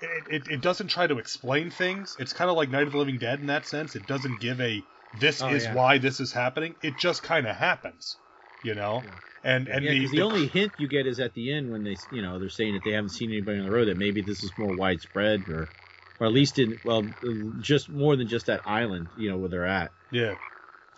it, 0.00 0.24
it, 0.28 0.48
it 0.48 0.60
doesn't 0.62 0.88
try 0.88 1.06
to 1.06 1.18
explain 1.18 1.70
things. 1.70 2.16
It's 2.18 2.32
kind 2.32 2.50
of 2.50 2.56
like 2.56 2.70
Night 2.70 2.86
of 2.86 2.92
the 2.92 2.98
Living 2.98 3.18
Dead 3.18 3.40
in 3.40 3.46
that 3.46 3.66
sense. 3.66 3.94
It 3.94 4.06
doesn't 4.06 4.40
give 4.40 4.60
a 4.60 4.82
this 5.12 5.42
Oh, 5.42 5.48
is 5.50 5.64
yeah. 5.64 5.74
why 5.74 5.98
this 5.98 6.20
is 6.20 6.32
happening. 6.32 6.74
It 6.82 6.96
just 6.96 7.22
kind 7.22 7.46
of 7.46 7.56
happens, 7.56 8.16
you 8.62 8.74
know. 8.74 9.04
And 9.44 9.68
and 9.68 9.84
yeah, 9.84 9.92
the, 9.92 10.00
'cause 10.02 10.10
the, 10.10 10.16
the- 10.18 10.22
only 10.24 10.46
hint 10.46 10.72
you 10.76 10.88
get 10.88 11.06
is 11.06 11.20
at 11.20 11.34
the 11.34 11.52
end 11.52 11.70
when 11.70 11.84
they, 11.84 11.96
you 12.10 12.22
know, 12.22 12.38
they're 12.38 12.48
saying 12.48 12.74
that 12.74 12.82
they 12.84 12.90
haven't 12.90 13.10
seen 13.10 13.30
anybody 13.30 13.58
on 13.58 13.64
the 13.64 13.70
road 13.70 13.86
that 13.88 13.96
maybe 13.96 14.22
this 14.22 14.42
is 14.42 14.52
more 14.56 14.72
widespread 14.74 15.44
or, 15.48 15.70
or 16.18 16.26
at 16.26 16.32
least 16.32 16.58
in 16.58 16.80
well, 16.82 17.14
just 17.60 17.88
more 17.88 18.16
than 18.16 18.26
just 18.26 18.46
that 18.46 18.62
island, 18.66 19.08
you 19.14 19.30
know, 19.30 19.38
where 19.38 19.48
they're 19.48 19.66
at. 19.66 19.92
yeah 20.10 20.34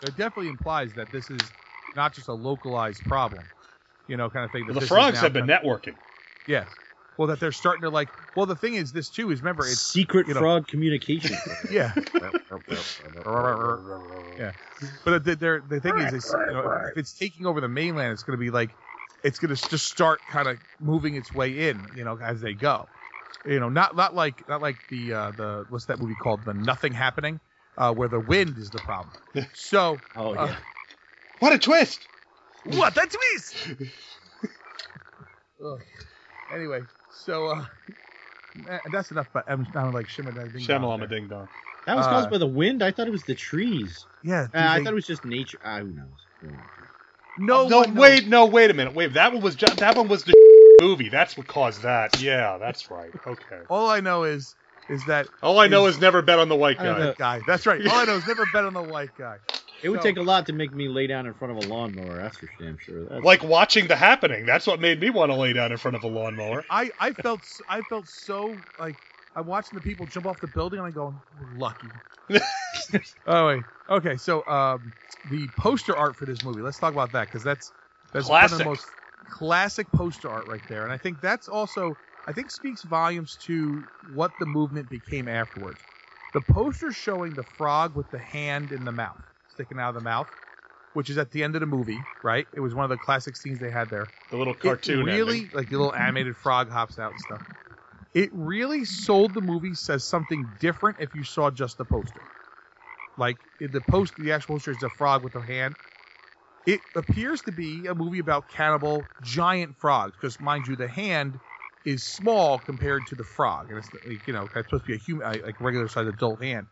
It 0.03 0.17
definitely 0.17 0.49
implies 0.49 0.95
that 0.95 1.13
this 1.13 1.29
is 1.31 1.53
not 1.95 2.15
just 2.15 2.29
a 2.29 2.33
localized 2.33 3.05
problem, 3.05 3.45
you 4.07 4.17
know, 4.17 4.31
kind 4.31 4.45
of 4.45 4.53
thing. 4.53 4.67
Well, 4.67 4.79
the 4.81 4.87
frogs 4.87 5.21
have 5.21 5.33
been 5.33 5.47
kind 5.47 5.63
networking. 5.63 5.89
of- 5.89 5.95
Yes. 6.47 6.79
Well, 7.19 7.27
that 7.29 7.41
they're 7.41 7.53
starting 7.53 7.83
to 7.83 7.91
like. 7.91 8.09
Well, 8.37 8.47
the 8.47 8.55
thing 8.57 8.75
is, 8.75 8.93
this 8.93 9.11
too 9.11 9.31
is 9.33 9.41
remember 9.41 9.65
it's 9.67 9.81
Secret 9.81 10.29
you 10.29 10.35
know- 10.35 10.41
frog 10.41 10.69
communication. 10.69 11.37
yeah. 11.71 11.93
yeah. 14.39 14.53
But 15.05 15.25
the, 15.25 15.37
they're, 15.37 15.61
the 15.69 15.81
thing 15.81 15.99
is, 15.99 16.13
is 16.13 16.35
you 16.49 16.53
know, 16.55 16.71
if 16.91 16.97
it's 16.97 17.13
taking 17.19 17.45
over 17.45 17.61
the 17.61 17.69
mainland, 17.69 18.13
it's 18.13 18.23
going 18.23 18.39
to 18.39 18.41
be 18.41 18.51
like 18.51 18.71
it's 19.25 19.41
going 19.41 19.55
to 19.55 19.69
just 19.69 19.87
start 19.89 20.21
kind 20.31 20.47
of 20.49 20.59
moving 20.81 21.17
its 21.17 21.35
way 21.35 21.69
in, 21.69 21.81
you 21.97 22.05
know, 22.05 22.17
as 22.23 22.41
they 22.41 22.55
go. 22.55 22.87
You 23.45 23.59
know, 23.59 23.69
not 23.69 23.97
not 23.97 24.15
like 24.15 24.49
not 24.49 24.63
like 24.63 24.77
the 24.89 25.13
uh, 25.13 25.31
the 25.33 25.67
what's 25.71 25.87
that 25.87 25.99
movie 26.01 26.15
called, 26.15 26.45
the 26.45 26.55
Nothing 26.55 26.93
Happening, 26.93 27.41
uh, 27.77 27.93
where 27.93 28.09
the 28.09 28.21
wind 28.21 28.57
is 28.59 28.71
the 28.71 28.79
problem. 28.79 29.13
So 29.55 29.99
oh 30.17 30.35
yeah. 30.35 30.41
Uh, 30.43 30.55
What 31.41 31.53
a 31.53 31.59
twist! 31.59 32.01
what 32.65 32.97
a 32.97 33.07
twist! 33.09 33.57
Ugh. 35.65 35.81
Anyway, 36.53 36.81
so 37.25 37.49
uh, 38.69 38.79
that's 38.93 39.11
enough 39.11 39.29
about 39.31 39.45
M. 39.49 39.67
Sound 39.73 39.95
like 39.95 40.09
Shimmer 40.09 40.33
Ding 40.33 40.51
Dong 40.67 40.81
Shamalama 40.83 40.99
there. 41.01 41.09
ding 41.09 41.29
dong. 41.29 41.49
that 41.87 41.97
was 41.97 42.07
uh, 42.07 42.11
caused 42.11 42.31
by 42.31 42.39
the 42.39 42.47
wind. 42.47 42.83
I 42.83 42.91
thought 42.91 43.07
it 43.07 43.11
was 43.13 43.25
the 43.25 43.35
trees. 43.35 44.07
Yeah, 44.23 44.47
Uh, 44.55 44.59
I 44.59 44.79
they- 44.79 44.85
thought 44.85 44.93
it 44.93 44.97
was 44.97 45.07
just 45.07 45.25
nature. 45.25 45.59
Ah, 45.65 45.79
who 45.81 45.93
knows? 45.93 46.27
Yeah. 46.43 46.51
no, 47.39 47.69
no, 47.69 47.79
one 47.81 47.95
knows. 47.95 48.01
wait, 48.01 48.27
no, 48.29 48.47
wait 48.47 48.71
a 48.71 48.75
minute. 48.75 48.95
Wait, 48.95 49.15
that 49.15 49.33
one 49.33 49.43
was 49.43 49.55
ju- 49.57 49.67
that 49.77 49.97
one 49.97 50.09
was 50.09 50.25
the 50.25 50.35
movie. 50.81 51.09
That's 51.09 51.37
what 51.37 51.47
caused 51.47 51.83
that. 51.83 52.21
Yeah, 52.21 52.59
that's 52.59 52.91
right. 52.91 53.11
Okay. 53.27 53.61
All 53.69 53.89
I 53.89 54.01
know 54.01 54.25
is 54.25 54.55
is 54.89 55.05
that 55.07 55.29
All 55.43 55.59
I 55.59 55.67
know 55.69 55.87
is 55.87 56.01
never 56.01 56.23
bet 56.23 56.39
on 56.39 56.49
the 56.49 56.57
white 56.57 56.81
I 56.81 56.85
don't 56.85 56.99
guy. 56.99 57.05
know. 57.05 57.15
guy. 57.19 57.41
That's 57.47 57.67
right. 57.67 57.87
All 57.87 57.95
I 57.97 58.05
know 58.05 58.17
is 58.17 58.27
never 58.27 58.45
bet 58.53 58.65
on 58.65 58.73
the 58.75 58.83
white 58.83 59.11
guy. 59.19 59.37
It 59.81 59.91
would 59.91 60.01
So- 60.01 60.09
take 60.09 60.17
a 60.17 60.23
lot 60.23 60.47
to 60.47 60.53
make 60.53 60.73
me 60.73 60.89
lay 60.89 61.07
down 61.07 61.27
in 61.27 61.35
front 61.35 61.53
of 61.53 61.57
a 61.57 61.61
lawnmower. 61.61 62.21
That's 62.23 62.39
for 62.39 62.49
damn 62.59 62.79
sure. 62.79 63.05
That's, 63.09 63.25
Like 63.25 63.43
watching 63.45 63.87
the 63.87 63.97
happening. 63.97 64.45
That's 64.47 64.67
what 64.67 64.81
made 64.81 65.01
me 65.01 65.11
want 65.11 65.31
to 65.31 65.37
lay 65.37 65.53
down 65.53 65.71
in 65.73 65.79
front 65.79 65.97
of 65.97 66.03
a 66.05 66.09
lawnmower. 66.09 66.65
I 66.69 66.91
I 66.99 67.13
felt 67.13 67.41
s- 67.43 67.61
I 67.69 67.83
felt 67.83 68.09
so 68.09 68.65
like 68.79 68.97
I'm 69.37 69.47
watching 69.47 69.77
the 69.77 69.81
people 69.83 70.07
jump 70.07 70.27
off 70.27 70.41
the 70.41 70.49
building 70.49 70.79
and 70.81 70.87
I'm 70.89 70.93
going 70.93 71.21
lucky. 71.39 71.93
oh 73.27 73.47
wait. 73.47 73.65
Okay, 73.89 74.17
so 74.17 74.45
um 74.47 74.93
the 75.25 75.49
poster 75.57 75.97
art 75.97 76.17
for 76.17 76.27
this 76.27 76.43
movie. 76.45 76.63
Let's 76.63 76.79
talk 76.79 76.93
about 76.93 77.13
that 77.13 77.29
because 77.29 77.43
that's 77.45 77.73
that's 78.13 78.29
one 78.29 78.45
of 78.45 78.59
the 78.59 78.65
most 78.65 78.93
classic 79.29 79.91
poster 79.93 80.29
art 80.29 80.47
right 80.47 80.67
there, 80.69 80.85
and 80.85 80.93
I 80.93 80.97
think 80.99 81.21
that's 81.21 81.49
also 81.49 81.99
I 82.27 82.33
think 82.33 82.51
speaks 82.51 82.83
volumes 82.83 83.37
to 83.45 83.87
what 84.01 84.39
the 84.39 84.47
movement 84.47 84.89
became 84.89 85.29
afterwards. 85.29 85.87
The 86.35 86.41
poster 86.43 86.93
showing 86.93 87.35
the 87.35 87.45
frog 87.45 87.95
with 87.95 88.11
the 88.11 88.19
hand 88.19 88.73
in 88.73 88.85
the 88.85 88.93
mouth, 88.93 89.23
sticking 89.59 89.79
out 89.81 89.89
of 89.89 89.95
the 89.97 90.01
mouth, 90.01 90.29
which 90.93 91.11
is 91.11 91.19
at 91.19 91.33
the 91.33 91.43
end 91.43 91.57
of 91.57 91.61
the 91.61 91.67
movie, 91.67 92.07
right? 92.23 92.47
It 92.53 92.61
was 92.61 92.75
one 92.75 92.85
of 92.85 92.91
the 92.91 92.97
classic 92.97 93.37
scenes 93.37 93.59
they 93.59 93.71
had 93.71 93.91
there. 93.91 94.13
The 94.31 94.37
little 94.37 94.55
It 94.55 94.63
cartoon 94.63 95.05
really 95.05 95.41
ending. 95.41 95.51
like 95.53 95.69
the 95.69 95.79
little 95.79 95.95
animated 95.95 96.37
frog 96.37 96.71
hops 96.71 96.99
out 96.99 97.13
and 97.13 97.21
stuff. 97.21 97.43
It 98.15 98.31
really 98.33 98.85
sold 98.85 99.35
the 99.35 99.41
movie 99.41 99.75
says 99.75 100.05
something 100.05 100.55
different 100.59 100.99
if 101.01 101.15
you 101.15 101.25
saw 101.25 101.51
just 101.51 101.77
the 101.77 101.85
poster. 101.85 102.23
Like 103.17 103.39
in 103.61 103.73
the 103.73 103.81
post, 103.81 104.15
the 104.17 104.33
actual 104.33 104.55
poster 104.57 104.71
is 104.71 104.83
a 104.83 104.91
frog 104.91 105.23
with 105.25 105.35
a 105.35 105.43
hand. 105.45 105.75
It 106.67 106.83
appears 106.95 107.43
to 107.43 107.53
be 107.53 107.87
a 107.87 107.95
movie 107.95 108.19
about 108.19 108.49
cannibal 108.49 109.09
giant 109.21 109.77
frogs, 109.77 110.15
because 110.17 110.39
mind 110.39 110.67
you, 110.67 110.77
the 110.77 110.89
hand 110.89 111.41
is 111.85 112.05
small 112.05 112.59
compared 112.59 113.07
to 113.09 113.15
the 113.15 113.25
frog, 113.25 113.71
and 113.71 113.79
it's 113.79 113.91
you 114.27 114.33
know 114.33 114.45
it's 114.55 114.69
supposed 114.69 114.85
to 114.85 114.89
be 114.89 114.95
a 114.95 114.99
human, 114.99 115.43
like 115.43 115.61
regular 115.61 115.89
sized 115.89 116.09
adult 116.09 116.43
hand. 116.43 116.67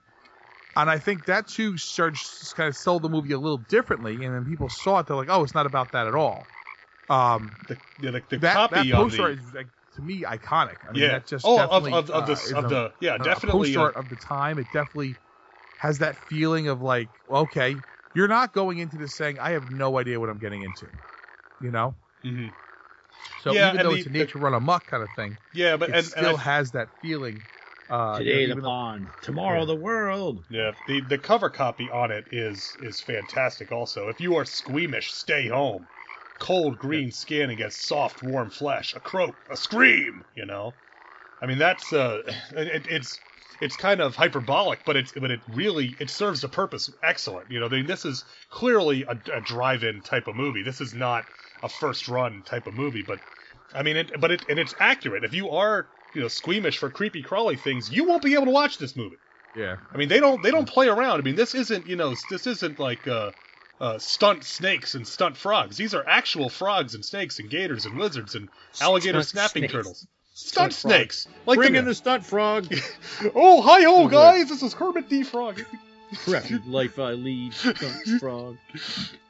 And 0.77 0.91
I 0.91 0.99
think 0.99 1.25
that 1.27 1.49
too 1.49 1.77
started 1.79 2.21
kind 2.55 2.69
of 2.69 2.77
sold 2.77 3.03
the 3.03 3.09
movie 3.09 3.33
a 3.33 3.39
little 3.39 3.59
differently, 3.59 4.23
and 4.23 4.35
then 4.35 4.45
people 4.45 4.69
saw 4.69 4.99
it, 5.01 5.07
they're 5.07 5.17
like, 5.17 5.29
oh, 5.31 5.43
it's 5.43 5.55
not 5.55 5.67
about 5.67 5.93
that 5.93 6.07
at 6.07 6.15
all. 6.15 6.51
Um, 7.09 7.57
The, 7.67 7.81
yeah, 7.99 8.11
the, 8.13 8.21
the 8.29 8.39
that, 8.39 8.53
copy 8.53 8.75
that 8.75 8.91
poster 8.91 9.29
the 9.29 9.31
is 9.31 9.53
like 9.55 9.71
to 9.95 10.03
me 10.03 10.23
iconic. 10.23 10.79
I 10.89 10.93
mean, 10.93 11.01
yeah. 11.01 11.09
that 11.09 11.27
just 11.27 11.45
oh, 11.45 11.57
of, 11.63 11.63
definitely, 11.63 11.93
of, 11.93 12.11
of 12.11 12.27
uh, 12.27 12.27
the 12.27 12.55
of 12.55 12.69
the 12.69 12.95
yeah, 13.01 13.17
a 13.17 13.19
definitely. 13.25 13.53
poster 13.53 13.89
uh, 13.89 13.93
of 13.99 14.09
the 14.09 14.17
time. 14.17 14.59
It 14.59 14.71
definitely 14.71 15.19
has 15.77 15.99
that 15.99 16.17
feeling 16.17 16.69
of 16.69 16.81
like, 16.83 17.11
okay, 17.31 17.85
you're 18.15 18.29
not 18.29 18.53
going 18.53 18.79
into 18.79 18.99
this 18.99 19.17
saying 19.17 19.39
I 19.41 19.51
have 19.53 19.71
no 19.71 19.99
idea 19.99 20.21
what 20.21 20.31
I'm 20.31 20.39
getting 20.39 20.63
into, 20.63 20.89
you 21.61 21.71
know. 21.73 21.97
mhm. 22.25 22.57
So 23.37 23.53
Yeah, 23.53 23.67
even 23.67 23.83
though 23.83 23.93
the- 23.93 23.95
it's 23.95 24.07
a 24.07 24.11
nature 24.11 24.39
run 24.39 24.55
amok 24.55 24.87
kind 24.87 25.03
of 25.03 25.13
thing, 25.13 25.39
Yeah, 25.53 25.77
but 25.77 25.91
it 25.91 25.97
and, 25.97 26.07
still 26.07 26.37
and 26.37 26.41
I- 26.41 26.45
has 26.45 26.73
that 26.73 26.91
feeling. 27.01 27.45
Uh, 27.89 28.19
you 28.23 28.33
know, 28.33 28.39
Today 28.39 28.47
the 28.47 28.53
even 28.53 28.63
though- 28.63 28.69
pond, 28.69 29.13
tomorrow 29.21 29.61
Yeah. 29.61 29.67
the 29.67 29.77
world. 29.77 30.45
Yeah, 30.49 30.73
the 30.87 31.01
the 31.01 31.19
cover 31.19 31.51
copy 31.51 31.89
on 31.91 32.11
it 32.11 32.27
is 32.33 32.77
is 32.81 33.01
fantastic. 33.01 33.71
Also, 33.71 34.09
if 34.09 34.21
you 34.21 34.35
are 34.37 34.45
squeamish, 34.45 35.13
stay 35.13 35.49
home. 35.49 35.89
Cold 36.39 36.79
green 36.79 37.11
skin 37.13 37.49
against 37.51 37.85
soft 37.87 38.23
warm 38.23 38.51
flesh. 38.51 38.95
A 38.95 39.01
croak, 39.01 39.39
a 39.49 39.57
scream. 39.57 40.25
You 40.35 40.47
know, 40.47 40.77
I 41.41 41.47
mean 41.47 41.59
that's 41.59 41.93
uh, 41.93 42.23
it, 42.57 42.87
it's 42.89 43.21
it's 43.61 43.77
kind 43.77 44.01
of 44.01 44.17
hyperbolic, 44.17 44.85
but 44.85 44.97
it's 44.97 45.13
but 45.13 45.31
it 45.31 45.41
really 45.49 45.97
it 46.01 46.11
serves 46.11 46.43
a 46.45 46.49
purpose 46.49 46.91
excellent. 47.03 47.51
You 47.51 47.61
know, 47.61 47.67
I 47.67 47.71
mean, 47.71 47.87
this 47.87 48.05
is 48.05 48.25
clearly 48.51 49.05
a, 49.05 49.19
a 49.33 49.41
drive-in 49.41 50.03
type 50.03 50.27
of 50.27 50.37
movie. 50.37 50.63
This 50.63 50.81
is 50.81 50.93
not 50.95 51.27
a 51.63 51.69
first 51.69 52.09
run 52.09 52.43
type 52.45 52.67
of 52.67 52.75
movie, 52.75 53.03
but 53.07 53.21
I 53.73 53.83
mean 53.83 53.97
it, 53.97 54.21
but 54.21 54.31
it 54.31 54.45
and 54.49 54.59
it's 54.59 54.75
accurate. 54.79 55.25
If 55.25 55.35
you 55.35 55.51
are 55.51 55.89
you 56.17 56.23
know 56.23 56.29
squeamish 56.29 56.79
for 56.79 56.91
creepy 56.91 57.23
crawly 57.23 57.57
things, 57.57 57.91
you 57.91 58.05
won't 58.05 58.23
be 58.23 58.35
able 58.35 58.47
to 58.47 58.51
watch 58.51 58.79
this 58.79 58.97
movie. 58.97 59.19
yeah, 59.55 59.77
I 59.95 59.99
mean, 59.99 60.09
they 60.09 60.19
don't 60.19 60.43
they 60.43 60.51
don't 60.51 60.67
play 60.67 60.89
around. 60.89 61.21
I 61.21 61.23
mean, 61.23 61.37
this 61.37 61.55
isn't 61.55 61.87
you 61.87 61.97
know 61.97 62.15
this 62.31 62.47
isn't 62.47 62.81
like 62.81 63.07
uh, 63.07 63.33
uh, 63.81 63.99
stunt 63.99 64.43
snakes 64.45 64.95
and 64.95 65.07
stunt 65.07 65.37
frogs. 65.37 65.77
These 65.77 65.95
are 65.95 66.07
actual 66.09 66.49
frogs 66.49 66.95
and 66.95 67.05
snakes 67.05 67.39
and 67.39 67.51
gators 67.51 67.85
and 67.85 67.99
lizards 67.99 68.35
and 68.35 68.49
alligator 68.81 69.23
Stunt 69.23 69.27
snapping 69.27 69.61
snakes. 69.63 69.73
turtles. 69.75 70.07
Stunt, 70.33 70.73
Stunt 70.73 70.75
frog. 70.75 70.93
snakes, 70.93 71.29
like 71.47 71.57
Bring 71.57 71.73
the, 71.75 71.79
in 71.81 71.85
the 71.85 71.95
stunt 71.95 72.25
frog. 72.25 72.67
oh 73.35 73.61
hi 73.63 73.83
ho 73.83 74.09
guys, 74.09 74.49
this 74.49 74.63
is 74.63 74.75
Kermit 74.75 75.09
the 75.11 75.23
Frog. 75.23 75.63
Rapid 76.27 76.67
life 76.67 76.99
I 76.99 77.13
lead, 77.13 77.53
stunt 77.53 78.07
frog. 78.21 78.57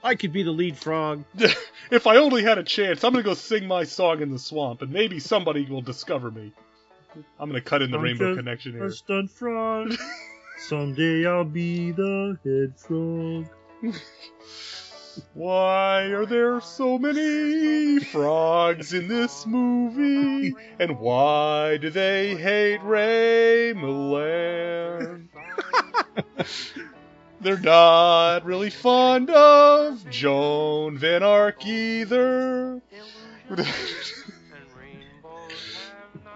I 0.04 0.14
could 0.14 0.32
be 0.32 0.42
the 0.42 0.50
lead 0.52 0.76
frog. 0.76 1.24
if 1.90 2.06
I 2.06 2.16
only 2.16 2.42
had 2.42 2.58
a 2.58 2.62
chance, 2.62 3.02
I'm 3.02 3.12
gonna 3.12 3.24
go 3.24 3.34
sing 3.34 3.66
my 3.66 3.84
song 3.84 4.20
in 4.22 4.30
the 4.30 4.38
swamp, 4.38 4.82
and 4.82 4.92
maybe 4.92 5.18
somebody 5.18 5.64
will 5.64 5.80
discover 5.80 6.30
me. 6.30 6.52
I'm 7.38 7.48
gonna 7.48 7.60
cut 7.60 7.82
in 7.82 7.90
the 7.90 7.98
I'm 7.98 8.04
Rainbow 8.04 8.34
just 8.34 8.38
Connection 8.38 8.72
here. 8.72 8.84
A 8.84 8.90
stunt 8.90 9.30
frog. 9.30 9.94
Someday 10.58 11.26
I'll 11.26 11.44
be 11.44 11.92
the 11.92 12.38
head 12.44 12.78
frog. 12.78 13.46
Why 15.34 16.02
are 16.04 16.26
there 16.26 16.60
so 16.60 16.98
many 16.98 18.00
frogs 18.00 18.92
in 18.92 19.08
this 19.08 19.46
movie? 19.46 20.54
And 20.78 20.98
why 20.98 21.78
do 21.78 21.90
they 21.90 22.36
hate 22.36 22.82
Ray 22.82 23.72
Milland? 23.74 25.28
They're 27.40 27.58
not 27.58 28.44
really 28.44 28.70
fond 28.70 29.30
of 29.30 30.08
Joan 30.10 30.98
Van 30.98 31.22
Ark 31.22 31.64
either. 31.64 32.82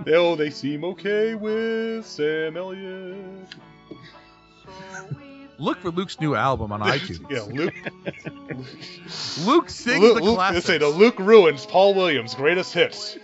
oh, 0.09 0.37
they 0.37 0.51
seem 0.51 0.85
okay 0.85 1.35
with 1.35 2.07
Sam 2.07 2.57
Elliott. 2.57 3.49
look 5.59 5.79
for 5.81 5.91
Luke's 5.91 6.21
new 6.21 6.35
album 6.35 6.73
on 6.73 6.81
iTunes. 6.83 7.31
yeah, 7.31 7.43
Luke. 7.43 7.75
Luke 9.47 9.69
sings 9.71 10.01
Luke, 10.01 10.17
the 10.19 10.25
Luke 10.25 10.37
classics. 10.37 10.67
they 10.67 10.73
say 10.75 10.79
the 10.79 10.89
Luke 10.89 11.19
ruins 11.19 11.67
Paul 11.67 11.95
Williams' 11.95 12.35
greatest 12.35 12.73
hits. 12.73 13.17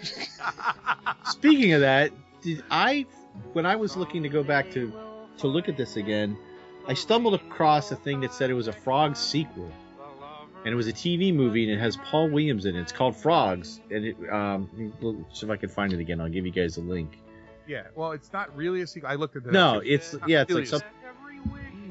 Speaking 1.25 1.73
of 1.73 1.81
that, 1.81 2.13
did 2.43 2.63
I 2.71 3.07
when 3.53 3.67
I 3.67 3.77
was 3.77 3.97
looking 3.97 4.23
to 4.23 4.29
go 4.29 4.43
back 4.43 4.71
to 4.73 4.93
to 5.39 5.47
look 5.47 5.69
at 5.69 5.77
this 5.77 5.97
again, 5.97 6.37
I 6.89 6.95
stumbled 6.95 7.35
across 7.35 7.91
a 7.91 7.97
thing 7.97 8.21
that 8.21 8.33
said 8.33 8.51
it 8.51 8.55
was 8.55 8.69
a 8.69 8.73
Frog 8.73 9.17
sequel. 9.17 9.71
And 10.67 10.73
it 10.73 10.77
was 10.77 10.89
a 10.89 10.93
TV 10.93 11.33
movie 11.33 11.63
and 11.63 11.73
it 11.73 11.81
has 11.81 11.97
Paul 11.97 12.29
Williams 12.29 12.67
in 12.67 12.75
it. 12.75 12.81
It's 12.81 12.91
called 12.91 13.17
Frogs. 13.17 13.81
And 13.91 14.05
it 14.05 14.17
um 14.33 14.69
see 15.33 15.47
if 15.47 15.51
I 15.51 15.57
can 15.57 15.69
find 15.69 15.93
it 15.93 16.01
again. 16.01 16.21
I'll 16.21 16.29
give 16.29 16.45
you 16.45 16.51
guys 16.51 16.77
a 16.77 16.81
link. 16.81 17.19
Yeah, 17.69 17.83
well, 17.95 18.11
it's 18.13 18.33
not 18.33 18.55
really 18.57 18.81
a 18.83 18.87
sequel. 18.87 19.09
I 19.09 19.15
looked 19.15 19.37
at 19.37 19.45
that. 19.45 19.53
No, 19.53 19.81
it's 19.85 20.17
yeah, 20.27 20.43
it's 20.43 20.53
like 20.53 20.65
a 20.65 20.67
some 20.67 20.81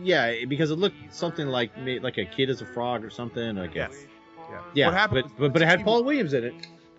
Yeah, 0.04 0.46
because 0.48 0.72
it 0.72 0.76
looked 0.76 0.98
something 1.14 1.48
like 1.48 1.72
like 2.02 2.18
a 2.18 2.26
kid 2.26 2.50
as 2.50 2.62
a 2.62 2.66
frog 2.66 3.04
or 3.06 3.10
something. 3.10 3.56
Like 3.56 3.72
a- 3.72 3.76
Yes. 3.76 4.06
Yeah. 4.50 4.62
yeah, 4.74 4.86
What 4.88 4.94
happened 4.96 5.24
but, 5.24 5.40
but 5.40 5.54
but 5.54 5.62
it 5.62 5.68
had 5.68 5.84
Paul 5.84 6.04
Williams 6.04 6.34
in 6.34 6.44
it. 6.44 6.54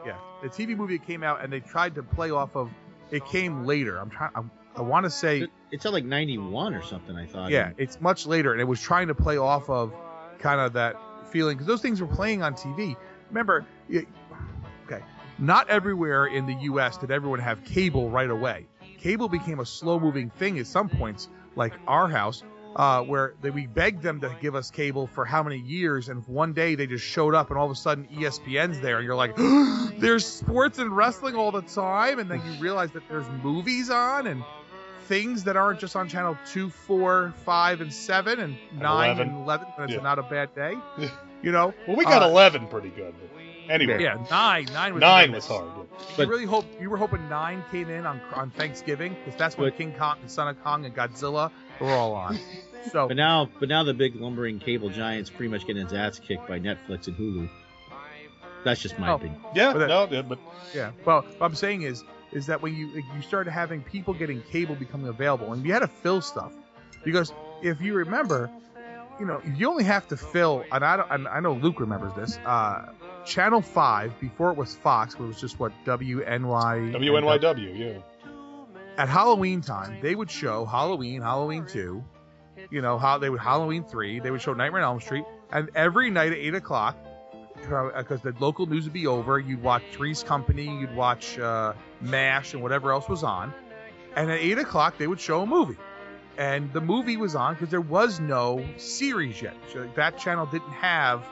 Yeah, 0.04 0.16
the 0.42 0.48
TV 0.48 0.76
movie 0.76 0.98
came 0.98 1.22
out 1.22 1.44
and 1.44 1.52
they 1.52 1.60
tried 1.60 1.94
to 1.96 2.02
play 2.02 2.30
off 2.30 2.56
of. 2.56 2.70
It 3.10 3.24
came 3.26 3.64
later. 3.64 3.98
I'm 3.98 4.10
trying. 4.10 4.32
I'm, 4.34 4.50
I 4.74 4.80
want 4.82 5.04
to 5.04 5.10
say. 5.10 5.46
It's 5.70 5.84
at 5.86 5.92
like 5.92 6.04
'91 6.04 6.74
or 6.74 6.82
something. 6.82 7.14
I 7.16 7.26
thought. 7.26 7.50
Yeah, 7.50 7.72
it's 7.76 8.00
much 8.00 8.26
later, 8.26 8.52
and 8.52 8.60
it 8.60 8.64
was 8.64 8.80
trying 8.80 9.08
to 9.08 9.14
play 9.14 9.36
off 9.36 9.68
of 9.70 9.92
kind 10.38 10.60
of 10.60 10.72
that 10.74 10.96
feeling 11.36 11.54
because 11.56 11.66
those 11.66 11.82
things 11.82 12.00
were 12.00 12.06
playing 12.06 12.42
on 12.42 12.54
TV. 12.54 12.96
Remember, 13.28 13.66
y- 13.90 14.06
okay, 14.86 15.02
not 15.38 15.68
everywhere 15.68 16.26
in 16.26 16.46
the 16.46 16.54
U.S. 16.70 16.96
did 16.96 17.10
everyone 17.10 17.40
have 17.40 17.62
cable 17.64 18.08
right 18.08 18.30
away. 18.30 18.66
Cable 18.98 19.28
became 19.28 19.60
a 19.60 19.66
slow-moving 19.66 20.30
thing 20.30 20.58
at 20.58 20.66
some 20.66 20.88
points, 20.88 21.28
like 21.54 21.74
our 21.86 22.08
house, 22.08 22.42
uh, 22.76 23.02
where 23.02 23.34
they, 23.42 23.50
we 23.50 23.66
begged 23.66 24.02
them 24.02 24.20
to 24.22 24.34
give 24.40 24.54
us 24.54 24.70
cable 24.70 25.06
for 25.06 25.26
how 25.26 25.42
many 25.42 25.58
years, 25.58 26.08
and 26.08 26.26
one 26.26 26.54
day 26.54 26.74
they 26.74 26.86
just 26.86 27.04
showed 27.04 27.34
up, 27.34 27.50
and 27.50 27.58
all 27.58 27.66
of 27.66 27.70
a 27.70 27.74
sudden 27.74 28.06
ESPN's 28.14 28.80
there, 28.80 28.96
and 28.96 29.04
you're 29.04 29.14
like, 29.14 29.36
there's 29.98 30.24
sports 30.24 30.78
and 30.78 30.96
wrestling 30.96 31.34
all 31.34 31.52
the 31.52 31.60
time, 31.62 32.18
and 32.18 32.30
then 32.30 32.40
you 32.46 32.52
realize 32.62 32.90
that 32.92 33.06
there's 33.10 33.28
movies 33.42 33.90
on 33.90 34.26
and 34.26 34.42
things 35.04 35.44
that 35.44 35.56
aren't 35.56 35.78
just 35.78 35.94
on 35.96 36.08
channel 36.08 36.36
two, 36.50 36.68
four, 36.70 37.32
five, 37.44 37.80
and 37.82 37.92
seven, 37.92 38.40
and 38.40 38.56
nine 38.72 39.10
11. 39.18 39.28
and 39.28 39.36
eleven. 39.44 39.66
It's 39.78 39.92
Yeah. 39.92 40.00
not 40.00 40.18
a 40.18 40.22
bad 40.24 40.54
day, 40.54 40.74
you 41.42 41.52
know. 41.52 41.74
Well, 41.86 41.96
we 41.96 42.04
got 42.04 42.22
Uh, 42.22 42.26
11 42.28 42.68
pretty 42.68 42.90
good. 42.90 43.14
But 43.66 43.72
anyway, 43.72 44.02
Yeah, 44.02 44.24
nine, 44.30 44.66
nine 44.72 44.94
was 44.94 45.00
nine 45.00 45.32
was 45.32 45.46
hard. 45.46 45.66
yeah. 46.16 46.24
You 46.24 46.30
really 46.30 46.44
hope 46.44 46.64
you 46.80 46.88
were 46.90 46.96
hoping 46.96 47.28
nine 47.28 47.64
came 47.70 47.90
in 47.90 48.06
on 48.06 48.20
on 48.34 48.50
Thanksgiving 48.50 49.14
because 49.24 49.38
that's 49.38 49.56
when 49.58 49.70
But- 49.70 49.78
King 49.78 49.92
Kong 49.98 50.16
and 50.20 50.30
Son 50.30 50.48
of 50.48 50.62
Kong 50.62 50.84
and 50.84 50.94
Godzilla 50.94 51.50
were 51.80 51.90
all 51.90 52.14
on. 52.14 52.38
So 52.92 53.08
But 53.08 53.16
now, 53.16 53.48
but 53.58 53.68
now 53.68 53.82
the 53.82 53.94
big 53.94 54.14
lumbering 54.14 54.60
cable 54.60 54.90
giants 54.90 55.28
pretty 55.28 55.50
much 55.50 55.66
getting 55.66 55.82
his 55.82 55.92
ass 55.92 56.20
kicked 56.20 56.46
by 56.46 56.60
Netflix 56.60 57.08
and 57.08 57.16
Hulu. 57.16 57.48
That's 58.62 58.80
just 58.80 58.96
my 58.96 59.10
Oh. 59.10 59.14
opinion. 59.16 59.40
Yeah, 59.56 59.72
But 59.72 59.78
that- 59.80 59.88
no, 59.88 60.08
yeah, 60.08 60.22
but 60.22 60.38
Yeah. 60.72 60.90
Well, 61.04 61.22
what 61.38 61.46
I'm 61.46 61.54
saying 61.56 61.82
is, 61.82 62.04
is 62.32 62.46
that 62.46 62.62
when 62.62 62.76
you 62.76 62.86
you 63.14 63.22
started 63.22 63.50
having 63.50 63.82
people 63.82 64.14
getting 64.14 64.40
cable 64.52 64.76
becoming 64.76 65.08
available, 65.08 65.52
and 65.52 65.64
you 65.66 65.72
had 65.72 65.80
to 65.80 65.88
fill 65.88 66.20
stuff, 66.20 66.52
because 67.04 67.32
if 67.62 67.80
you 67.80 67.94
remember, 67.94 68.50
you 69.18 69.26
know, 69.26 69.40
you 69.54 69.68
only 69.68 69.84
have 69.84 70.06
to 70.08 70.16
fill, 70.16 70.64
and 70.70 70.84
I 70.84 70.96
don't, 70.96 71.10
and 71.10 71.28
I 71.28 71.40
know 71.40 71.54
Luke 71.54 71.80
remembers 71.80 72.14
this. 72.14 72.38
Uh, 72.44 72.86
Channel 73.24 73.62
Five 73.62 74.18
before 74.20 74.50
it 74.50 74.56
was 74.56 74.74
Fox, 74.74 75.14
it 75.14 75.20
was 75.20 75.40
just 75.40 75.58
what 75.58 75.72
WNY. 75.84 76.26
WNYW, 76.92 77.78
yeah. 77.78 77.98
At 78.98 79.08
Halloween 79.08 79.60
time, 79.60 80.00
they 80.00 80.14
would 80.14 80.30
show 80.30 80.64
Halloween, 80.64 81.22
Halloween 81.22 81.66
Two, 81.66 82.04
you 82.70 82.80
know 82.80 82.98
how 82.98 83.18
they 83.18 83.30
would 83.30 83.40
Halloween 83.40 83.84
Three. 83.84 84.20
They 84.20 84.30
would 84.30 84.42
show 84.42 84.54
Nightmare 84.54 84.82
on 84.82 84.94
Elm 84.94 85.00
Street, 85.00 85.24
and 85.50 85.70
every 85.74 86.10
night 86.10 86.32
at 86.32 86.38
eight 86.38 86.54
o'clock, 86.54 86.96
because 87.56 88.20
the 88.22 88.34
local 88.38 88.66
news 88.66 88.84
would 88.84 88.92
be 88.92 89.06
over, 89.06 89.38
you'd 89.38 89.62
watch 89.62 89.82
Three's 89.92 90.22
Company, 90.22 90.64
you'd 90.64 90.94
watch 90.94 91.38
uh, 91.38 91.72
MASH, 92.00 92.54
and 92.54 92.62
whatever 92.62 92.92
else 92.92 93.08
was 93.08 93.22
on. 93.22 93.52
And 94.14 94.30
at 94.30 94.38
eight 94.38 94.58
o'clock, 94.58 94.98
they 94.98 95.06
would 95.06 95.20
show 95.20 95.42
a 95.42 95.46
movie, 95.46 95.76
and 96.38 96.72
the 96.72 96.80
movie 96.80 97.16
was 97.16 97.34
on 97.34 97.54
because 97.54 97.70
there 97.70 97.80
was 97.80 98.20
no 98.20 98.64
series 98.76 99.40
yet. 99.40 99.56
So 99.72 99.88
that 99.96 100.18
channel 100.18 100.46
didn't 100.46 100.72
have 100.72 101.26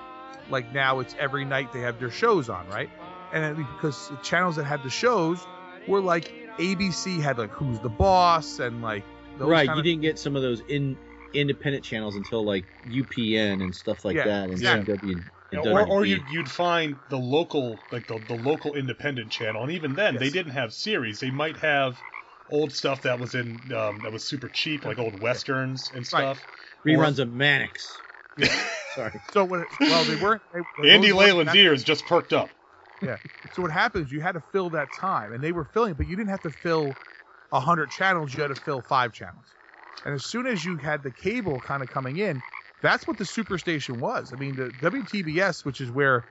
like 0.50 0.72
now 0.72 1.00
it's 1.00 1.14
every 1.18 1.44
night 1.44 1.72
they 1.72 1.80
have 1.80 1.98
their 1.98 2.10
shows 2.10 2.48
on, 2.48 2.66
right? 2.68 2.90
And 3.32 3.56
because 3.56 4.08
the 4.08 4.16
channels 4.16 4.56
that 4.56 4.64
had 4.64 4.82
the 4.82 4.90
shows 4.90 5.46
were 5.88 6.00
like 6.00 6.32
ABC 6.58 7.20
had 7.20 7.38
like 7.38 7.50
Who's 7.50 7.80
the 7.80 7.88
Boss 7.88 8.58
and 8.58 8.82
like 8.82 9.04
those 9.38 9.48
right. 9.48 9.66
kind 9.66 9.78
You 9.78 9.82
didn't 9.82 10.02
get 10.02 10.18
some 10.18 10.36
of 10.36 10.42
those 10.42 10.60
in 10.68 10.96
independent 11.32 11.84
channels 11.84 12.16
until 12.16 12.44
like 12.44 12.64
UPN 12.88 13.62
and 13.62 13.74
stuff 13.74 14.04
like 14.04 14.16
Yeah, 14.16 14.26
that, 14.26 14.44
and 14.44 14.52
exactly. 14.52 14.94
CW. 14.94 15.24
And 15.52 15.66
or, 15.66 15.86
or 15.86 16.04
you'd, 16.04 16.28
you'd 16.28 16.50
find 16.50 16.98
the 17.08 17.18
local 17.18 17.80
like 17.90 18.06
the, 18.06 18.18
the 18.18 18.34
local 18.34 18.74
independent 18.74 19.30
channel 19.30 19.62
and 19.62 19.70
even 19.72 19.94
then 19.94 20.16
they 20.16 20.30
didn't 20.30 20.52
have 20.52 20.72
series 20.72 21.20
they 21.20 21.30
might 21.30 21.58
have 21.58 22.02
old 22.48 22.72
stuff 22.72 23.02
that 23.02 23.18
was 23.18 23.34
in 23.34 23.72
um, 23.74 24.02
that 24.02 24.12
was 24.12 24.24
super 24.24 24.48
cheap 24.48 24.84
like 24.84 24.98
old 24.98 25.14
westerns 25.20 25.92
and 25.94 26.06
stuff 26.06 26.46
reruns 26.86 27.18
of 27.18 27.32
Mannix. 27.32 28.02
Sorry. 28.94 29.20
So 29.30 29.44
what? 29.44 29.68
Well, 29.80 30.04
they 30.04 30.16
weren't. 30.16 30.42
They, 30.52 30.90
andy 30.90 31.08
those 31.08 31.16
leyland's 31.18 31.54
ears 31.56 31.84
just 31.84 32.06
perked 32.06 32.32
up 32.32 32.50
Yeah. 33.00 33.18
So 33.52 33.62
what 33.62 33.72
happens? 33.72 34.10
You 34.12 34.20
had 34.20 34.32
to 34.32 34.40
fill 34.52 34.70
that 34.70 34.92
time, 34.92 35.32
and 35.32 35.42
they 35.42 35.52
were 35.52 35.64
filling, 35.64 35.94
but 35.94 36.06
you 36.06 36.16
didn't 36.16 36.30
have 36.30 36.42
to 36.42 36.50
fill 36.50 36.98
a 37.52 37.60
hundred 37.60 37.90
channels. 37.90 38.34
You 38.34 38.42
had 38.42 38.48
to 38.48 38.56
fill 38.56 38.82
five 38.82 39.12
channels. 39.12 39.56
And 40.04 40.14
as 40.14 40.24
soon 40.24 40.46
as 40.46 40.64
you 40.64 40.76
had 40.78 41.02
the 41.02 41.12
cable 41.12 41.60
kind 41.60 41.82
of 41.82 41.88
coming 41.88 42.18
in, 42.18 42.42
that's 42.82 43.06
what 43.06 43.18
the 43.18 43.24
superstation 43.24 43.98
was. 43.98 44.32
I 44.32 44.36
mean, 44.36 44.56
the 44.56 44.70
WTBS, 44.72 45.64
which 45.64 45.80
is 45.80 45.90
where 45.90 46.26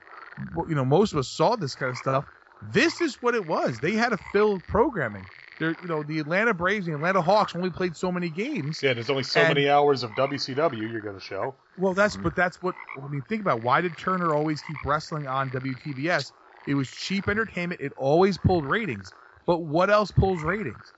you 0.68 0.74
know 0.74 0.84
most 0.84 1.12
of 1.12 1.18
us 1.18 1.28
saw 1.28 1.56
this 1.56 1.74
kind 1.76 1.90
of 1.90 1.98
stuff. 1.98 2.26
This 2.62 3.00
is 3.00 3.16
what 3.20 3.34
it 3.34 3.46
was. 3.46 3.80
They 3.80 3.92
had 3.92 4.10
to 4.10 4.18
fill 4.18 4.60
programming. 4.60 5.28
There, 5.58 5.76
you 5.80 5.88
know, 5.88 6.02
the 6.02 6.18
Atlanta 6.18 6.52
Braves, 6.54 6.86
the 6.86 6.92
Atlanta 6.94 7.22
Hawks 7.22 7.54
only 7.54 7.70
played 7.70 7.96
so 7.96 8.10
many 8.10 8.30
games. 8.30 8.82
yeah 8.82 8.92
there's 8.94 9.10
only 9.10 9.22
so 9.22 9.40
And- 9.40 9.54
many 9.54 9.68
hours 9.68 10.02
of 10.02 10.14
wcw 10.14 10.90
you're 10.90 11.00
going 11.00 11.14
to 11.14 11.20
show 11.20 11.56
Well, 11.76 11.94
that's 11.94 12.16
but 12.16 12.34
that's 12.36 12.62
what 12.62 12.76
I 13.02 13.08
mean. 13.08 13.22
Think 13.22 13.40
about 13.40 13.62
why 13.62 13.80
did 13.80 13.96
Turner 13.96 14.34
always 14.34 14.62
keep 14.62 14.84
wrestling 14.84 15.26
on 15.26 15.50
WTBS? 15.50 16.32
It 16.66 16.74
was 16.74 16.88
cheap 16.88 17.28
entertainment. 17.28 17.80
It 17.80 17.92
always 17.96 18.38
pulled 18.38 18.64
ratings. 18.64 19.12
But 19.46 19.60
what 19.60 19.90
else 19.90 20.10
pulls 20.12 20.44
ratings? 20.44 20.94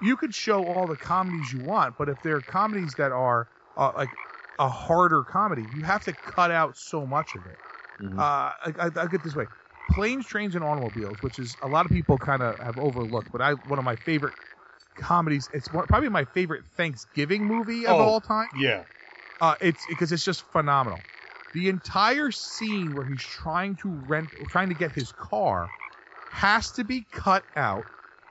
You 0.00 0.16
could 0.16 0.34
show 0.34 0.66
all 0.66 0.86
the 0.88 0.96
comedies 0.96 1.52
you 1.52 1.60
want, 1.60 1.96
but 1.98 2.08
if 2.08 2.22
they're 2.22 2.42
comedies 2.42 2.96
that 2.96 3.12
are 3.12 3.48
uh, 3.76 3.92
like 3.96 4.16
a 4.58 4.68
harder 4.68 5.24
comedy, 5.24 5.64
you 5.64 5.82
have 5.82 6.02
to 6.04 6.14
cut 6.14 6.50
out 6.50 6.76
so 6.76 7.06
much 7.06 7.34
of 7.34 7.46
it. 7.46 7.60
Mhm. 7.98 8.18
Uh, 8.18 8.52
I, 8.66 8.74
I, 8.80 8.90
I'll 8.96 9.08
get 9.08 9.22
this 9.22 9.34
way: 9.36 9.48
Planes, 9.88 10.26
Trains, 10.26 10.54
and 10.54 10.64
Automobiles, 10.64 11.22
which 11.22 11.38
is 11.38 11.56
a 11.62 11.68
lot 11.68 11.86
of 11.86 11.92
people 11.92 12.18
kind 12.18 12.42
of 12.42 12.58
have 12.60 12.78
overlooked, 12.78 13.30
but 13.32 13.40
I 13.42 13.52
one 13.54 13.78
of 13.78 13.84
my 13.84 13.96
favorite 13.96 14.34
comedies. 14.96 15.50
It's 15.52 15.70
one, 15.70 15.86
probably 15.86 16.08
my 16.08 16.24
favorite 16.24 16.64
Thanksgiving 16.66 17.46
movie 17.46 17.86
of 17.86 17.98
Oh. 17.98 18.00
all 18.00 18.20
time. 18.20 18.50
yeah 18.52 18.84
Uh, 19.40 19.54
it's 19.60 19.86
because 19.86 20.12
it's 20.12 20.24
just 20.24 20.42
phenomenal. 20.52 21.06
The 21.52 21.68
entire 21.68 22.30
scene 22.30 22.92
where 22.94 23.04
he's 23.06 23.22
trying 23.22 23.76
to 23.76 23.90
rent, 23.90 24.34
trying 24.48 24.68
to 24.70 24.74
get 24.74 24.92
his 24.92 25.12
car, 25.12 25.72
has 26.28 26.72
to 26.72 26.84
be 26.84 27.06
cut 27.12 27.46
out 27.56 27.86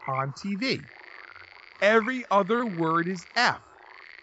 on 0.08 0.34
TV. 0.34 0.90
Every 1.82 2.26
other 2.32 2.66
word 2.66 3.08
is 3.08 3.28
F. 3.36 3.64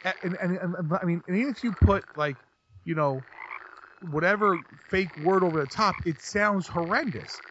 And, 0.05 0.15
and, 0.23 0.57
and, 0.57 0.77
I 1.01 1.05
mean, 1.05 1.23
and 1.29 1.37
even 1.37 1.51
if 1.51 1.63
you 1.63 1.73
put 1.73 2.05
like, 2.17 2.39
you 2.85 2.95
know, 2.95 3.25
whatever 4.03 4.61
fake 4.89 5.17
word 5.17 5.45
over 5.45 5.61
the 5.61 5.67
top, 5.67 6.03
it 6.07 6.21
sounds 6.21 6.69
horrendous. 6.69 7.43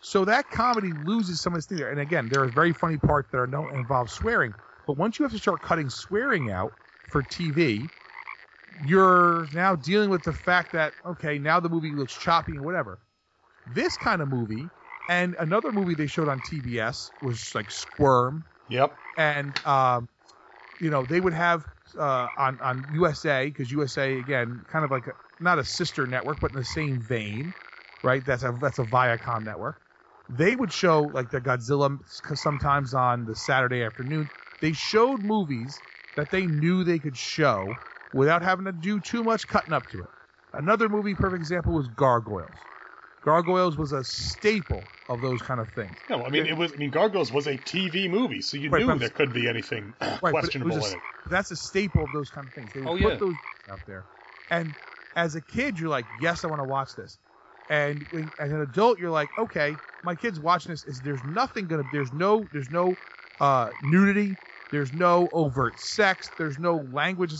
So 0.00 0.24
that 0.26 0.50
comedy 0.50 0.92
loses 0.94 1.40
some 1.40 1.54
of 1.54 1.58
its 1.58 1.66
thing 1.66 1.78
there. 1.78 1.90
And 1.90 2.00
again, 2.00 2.28
there 2.28 2.42
are 2.42 2.50
very 2.50 2.72
funny 2.72 2.98
parts 2.98 3.30
that 3.32 3.38
are 3.38 3.46
no 3.46 3.70
involve 3.70 4.10
swearing. 4.10 4.54
But 4.86 4.96
once 4.96 5.18
you 5.18 5.24
have 5.24 5.32
to 5.32 5.38
start 5.38 5.62
cutting 5.62 5.90
swearing 5.90 6.50
out 6.50 6.74
for 7.08 7.22
TV, 7.22 7.90
you're 8.80 9.50
now 9.52 9.76
dealing 9.76 10.10
with 10.10 10.22
the 10.24 10.32
fact 10.32 10.72
that 10.72 10.94
okay, 11.04 11.38
now 11.38 11.60
the 11.60 11.68
movie 11.68 11.94
looks 11.94 12.14
choppy 12.14 12.56
and 12.56 12.64
whatever. 12.64 13.00
This 13.66 13.96
kind 13.96 14.22
of 14.22 14.28
movie 14.28 14.72
and 15.08 15.36
another 15.38 15.72
movie 15.72 15.94
they 15.94 16.06
showed 16.06 16.28
on 16.28 16.40
TBS 16.40 17.12
was 17.20 17.54
like 17.54 17.70
Squirm, 17.70 18.44
yep 18.68 18.98
and 19.16 19.58
um, 19.66 20.08
you 20.78 20.90
know 20.90 21.04
they 21.06 21.20
would 21.20 21.34
have 21.34 21.64
uh, 21.98 22.28
on 22.36 22.60
on 22.60 22.86
USA 22.90 23.46
because 23.46 23.70
USA 23.72 24.18
again 24.18 24.64
kind 24.68 24.84
of 24.84 24.90
like 24.90 25.06
a, 25.08 25.12
not 25.40 25.58
a 25.58 25.64
sister 25.64 26.06
network 26.06 26.40
but 26.40 26.50
in 26.52 26.56
the 26.56 26.64
same 26.64 27.00
vein, 27.00 27.54
right? 28.02 28.24
That's 28.24 28.42
a 28.42 28.56
that's 28.60 28.78
a 28.78 28.84
Viacom 28.84 29.44
network. 29.44 29.76
They 30.28 30.54
would 30.56 30.72
show 30.72 31.06
like 31.06 31.30
the 31.30 31.40
Godzilla 31.40 31.98
sometimes 32.34 32.94
on 32.94 33.24
the 33.24 33.34
Saturday 33.34 33.82
afternoon. 33.82 34.30
They 34.60 34.72
showed 34.72 35.22
movies 35.22 35.82
that 36.16 36.30
they 36.30 36.46
knew 36.46 36.84
they 36.84 36.98
could 36.98 37.16
show 37.16 37.78
without 38.12 38.42
having 38.42 38.64
to 38.66 38.72
do 38.72 39.00
too 39.00 39.24
much 39.24 39.46
cutting 39.46 39.72
up 39.72 39.88
to 39.88 40.02
it. 40.02 40.10
Another 40.52 40.88
movie, 40.88 41.14
perfect 41.14 41.40
example, 41.40 41.74
was 41.74 41.88
Gargoyles. 41.88 42.66
Gargoyles 43.22 43.76
was 43.76 43.92
a 43.92 44.04
staple 44.04 44.90
of 45.08 45.20
those 45.20 45.40
kind 45.42 45.60
of 45.60 45.68
things. 45.70 46.04
no 46.08 46.24
i 46.24 46.30
mean 46.30 46.46
it 46.46 46.56
was 46.56 46.72
i 46.72 46.76
mean 46.76 46.90
gargoyles 46.90 47.32
was 47.32 47.46
a 47.46 47.56
tv 47.58 48.08
movie 48.10 48.40
so 48.42 48.56
you 48.56 48.68
Right, 48.70 48.86
knew 48.86 48.98
there 48.98 49.08
could 49.10 49.32
be 49.32 49.48
anything 49.48 49.94
Right, 50.00 50.20
but 50.22 50.28
it 50.28 50.30
questionable 50.40 50.76
a- 50.84 50.88
in 50.88 50.92
it 50.94 51.02
That's 51.30 51.50
a 51.50 51.56
staple 51.56 52.04
of 52.04 52.12
those 52.12 52.30
kind 52.30 52.46
of 52.46 52.54
things. 52.54 52.72
They 52.72 52.80
would 52.80 52.90
Oh, 52.90 52.96
put 52.96 53.12
yeah. 53.12 53.18
those 53.18 53.36
out 53.70 53.80
there. 53.86 54.06
And 54.50 54.74
as 55.18 55.34
a 55.34 55.42
kid, 55.42 55.80
you're 55.80 55.88
like, 55.88 56.06
yes, 56.16 56.44
I 56.44 56.46
want 56.46 56.60
to 56.60 56.64
watch 56.64 56.94
this. 56.94 57.18
And 57.68 58.04
when, 58.10 58.30
as 58.38 58.52
an 58.52 58.60
adult, 58.60 59.00
you're 59.00 59.10
like, 59.10 59.30
okay, 59.36 59.80
my 60.04 60.14
kid's 60.14 60.38
watching 60.38 60.70
this. 60.70 60.84
Is 60.84 61.02
there's 61.02 61.24
nothing 61.24 61.66
gonna, 61.66 61.82
there's 61.90 62.12
no, 62.12 62.48
there's 62.52 62.70
no 62.70 62.98
uh, 63.40 63.70
nudity, 63.80 64.38
there's 64.70 64.92
no 64.92 65.28
overt 65.32 65.80
sex, 65.80 66.30
there's 66.38 66.58
no 66.60 66.88
language. 66.92 67.34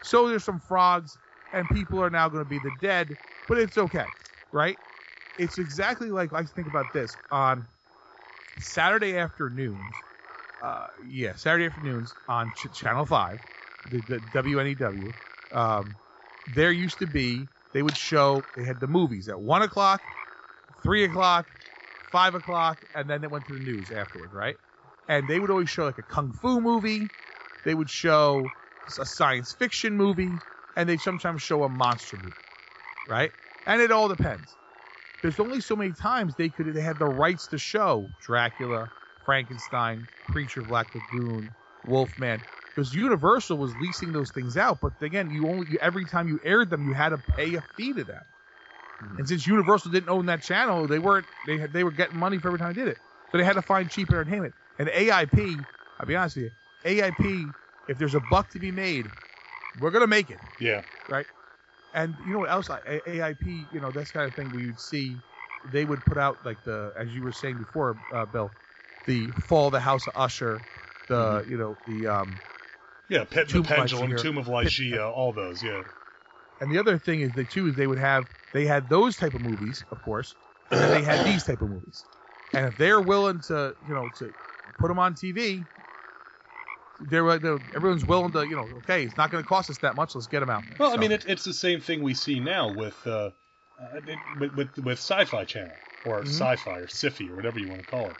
So 0.00 0.28
there's 0.28 0.44
some 0.44 0.60
frogs, 0.60 1.18
and 1.52 1.68
people 1.68 2.00
are 2.00 2.10
now 2.10 2.28
to 2.28 2.44
be 2.44 2.60
the 2.60 2.70
dead, 2.70 3.18
but 3.48 3.58
it's 3.58 3.76
okay, 3.76 4.06
right? 4.52 4.78
It's 5.36 5.58
exactly 5.58 6.10
like 6.10 6.32
I 6.32 6.44
think 6.44 6.68
about 6.68 6.92
this 6.92 7.18
on 7.32 7.66
Saturday 8.58 9.16
afternoons. 9.18 10.04
Uh, 10.62 10.86
yeah, 11.02 11.34
Saturday 11.34 11.66
afternoons 11.66 12.16
on 12.28 12.52
Ch- 12.52 12.72
Channel 12.72 13.06
Five, 13.06 13.40
the, 13.84 14.02
the 14.06 14.20
WNEW. 14.20 15.14
Um, 15.52 15.96
there 16.46 16.72
used 16.72 16.98
to 17.00 17.06
be 17.06 17.50
they 17.72 17.82
would 17.82 17.96
show 17.96 18.46
they 18.54 18.64
had 18.64 18.80
the 18.80 18.86
movies 18.86 19.28
at 19.28 19.40
one 19.40 19.62
o'clock, 19.62 20.02
three 20.82 21.04
o'clock, 21.04 21.48
five 22.10 22.34
o'clock, 22.34 22.82
and 22.94 23.08
then 23.08 23.20
they 23.20 23.26
went 23.26 23.46
to 23.46 23.52
the 23.52 23.58
news 23.58 23.90
afterward, 23.90 24.32
right? 24.32 24.56
And 25.08 25.28
they 25.28 25.40
would 25.40 25.50
always 25.50 25.68
show 25.68 25.84
like 25.84 25.98
a 25.98 26.02
kung 26.02 26.32
fu 26.32 26.60
movie. 26.60 27.10
They 27.64 27.74
would 27.74 27.90
show 27.90 28.52
a 28.98 29.04
science 29.04 29.52
fiction 29.52 29.96
movie, 29.96 30.40
and 30.76 30.88
they 30.88 30.96
sometimes 30.96 31.42
show 31.42 31.64
a 31.64 31.68
monster 31.68 32.16
movie, 32.16 32.36
right? 33.06 33.32
And 33.66 33.82
it 33.82 33.90
all 33.90 34.08
depends. 34.08 34.56
There's 35.22 35.40
only 35.40 35.60
so 35.60 35.74
many 35.74 35.92
times 35.92 36.36
they 36.36 36.50
could 36.50 36.72
they 36.72 36.80
had 36.80 36.98
the 36.98 37.06
rights 37.06 37.48
to 37.48 37.58
show 37.58 38.12
Dracula, 38.20 38.90
Frankenstein, 39.24 40.08
Creature 40.24 40.62
of 40.62 40.68
Black 40.68 40.94
Lagoon, 40.94 41.50
Wolfman, 41.82 42.44
because 42.76 42.94
Universal 42.94 43.58
was 43.58 43.76
leasing 43.78 44.12
those 44.12 44.30
things 44.30 44.58
out. 44.58 44.80
But 44.82 44.94
again, 45.02 45.30
you 45.30 45.48
only 45.48 45.68
you, 45.68 45.78
every 45.80 46.06
time 46.06 46.28
you 46.28 46.38
aired 46.44 46.70
them, 46.70 46.84
you 46.84 46.92
had 46.94 47.10
to 47.10 47.18
pay 47.18 47.56
a 47.56 47.62
fee 47.62 47.94
to 47.94 48.04
them. 48.04 48.22
And 49.18 49.28
since 49.28 49.46
Universal 49.46 49.92
didn't 49.92 50.10
own 50.10 50.26
that 50.26 50.42
channel, 50.42 50.86
they 50.88 50.98
weren't 50.98 51.26
they 51.44 51.58
had, 51.58 51.72
they 51.72 51.84
were 51.84 51.92
getting 51.92 52.16
money 52.16 52.38
for 52.38 52.48
every 52.48 52.58
time 52.58 52.74
they 52.74 52.82
did 52.82 52.88
it. 52.88 52.98
So 53.32 53.38
they 53.38 53.44
had 53.44 53.54
to 53.54 53.62
find 53.62 53.90
cheap 53.90 54.10
entertainment. 54.10 54.54
And 54.78 54.88
AIP, 54.88 55.66
I'll 55.98 56.06
be 56.06 56.16
honest 56.16 56.36
with 56.36 56.46
you, 56.46 56.50
AIP, 56.84 57.54
if 57.88 57.98
there's 57.98 58.14
a 58.14 58.20
buck 58.20 58.50
to 58.50 58.60
be 58.60 58.70
made, 58.72 59.12
we're 59.78 59.90
gonna 59.90 60.06
make 60.06 60.30
it. 60.30 60.40
yeah 60.58 60.82
Right. 61.08 61.26
And 61.94 62.18
you 62.22 62.32
know 62.32 62.40
what 62.40 62.50
else? 62.50 62.68
AIP, 62.68 63.68
you 63.72 63.80
know, 63.80 63.90
that's 63.90 64.10
kind 64.10 64.26
of 64.26 64.34
thing 64.34 64.52
where 64.52 64.62
you'd 64.62 64.80
see 64.80 65.22
they 65.64 65.84
would 65.84 66.04
put 66.04 66.18
out 66.18 66.38
like 66.44 66.62
the, 66.62 66.92
as 66.96 67.14
you 67.14 67.22
were 67.22 67.32
saying 67.32 67.58
before, 67.58 67.98
uh, 68.12 68.26
Bill, 68.26 68.52
the 69.06 69.32
Fall 69.46 69.68
of 69.68 69.72
the 69.72 69.80
House 69.80 70.06
of 70.06 70.12
Usher, 70.16 70.66
the 71.08 71.44
you 71.46 71.56
know 71.56 71.78
the 71.86 72.06
um, 72.06 72.40
yeah 73.08 73.24
Pet, 73.24 73.48
the 73.48 73.62
pendulum 73.62 74.10
Ligeia. 74.10 74.22
tomb 74.22 74.38
of 74.38 74.46
ligeia 74.46 75.10
all 75.12 75.32
those 75.32 75.62
yeah 75.62 75.82
and 76.60 76.70
the 76.70 76.78
other 76.78 76.98
thing 76.98 77.20
is 77.20 77.32
they 77.32 77.44
too 77.44 77.68
is 77.68 77.74
they 77.76 77.86
would 77.86 77.98
have 77.98 78.26
they 78.52 78.64
had 78.64 78.88
those 78.88 79.16
type 79.16 79.34
of 79.34 79.42
movies, 79.42 79.84
of 79.90 80.00
course, 80.00 80.34
and 80.70 80.80
then 80.80 80.90
they 80.90 81.02
had 81.02 81.22
these 81.26 81.44
type 81.44 81.60
of 81.60 81.68
movies. 81.68 82.06
And 82.54 82.64
if 82.66 82.76
they're 82.78 83.02
willing 83.02 83.40
to, 83.48 83.74
you 83.86 83.92
know, 83.92 84.08
to 84.18 84.32
put 84.78 84.88
them 84.88 84.98
on 84.98 85.14
TV, 85.14 85.66
they're, 86.98 87.38
they're 87.38 87.58
everyone's 87.74 88.06
willing 88.06 88.32
to, 88.32 88.46
you 88.46 88.56
know, 88.56 88.70
okay, 88.78 89.04
it's 89.04 89.16
not 89.16 89.30
going 89.30 89.44
to 89.44 89.48
cost 89.48 89.68
us 89.68 89.76
that 89.78 89.94
much. 89.94 90.14
Let's 90.14 90.26
get 90.26 90.40
them 90.40 90.48
out. 90.48 90.64
there. 90.68 90.76
Well, 90.78 90.94
I 90.94 90.96
mean, 90.96 91.12
it, 91.12 91.26
it's 91.28 91.44
the 91.44 91.52
same 91.52 91.80
thing 91.80 92.00
we 92.02 92.14
see 92.14 92.40
now 92.40 92.70
with 92.70 93.06
uh, 93.06 93.30
uh, 93.78 94.00
with, 94.38 94.52
with 94.54 94.78
with 94.78 94.98
Sci-Fi 94.98 95.44
Channel 95.44 95.78
or 96.02 96.22
Mhm. 96.22 96.28
Sci-Fi 96.28 96.78
or 96.78 96.88
Sci-Fi 96.88 97.28
or 97.28 97.36
whatever 97.36 97.58
you 97.58 97.68
want 97.68 97.82
to 97.82 97.86
call 97.86 98.12
it. 98.12 98.16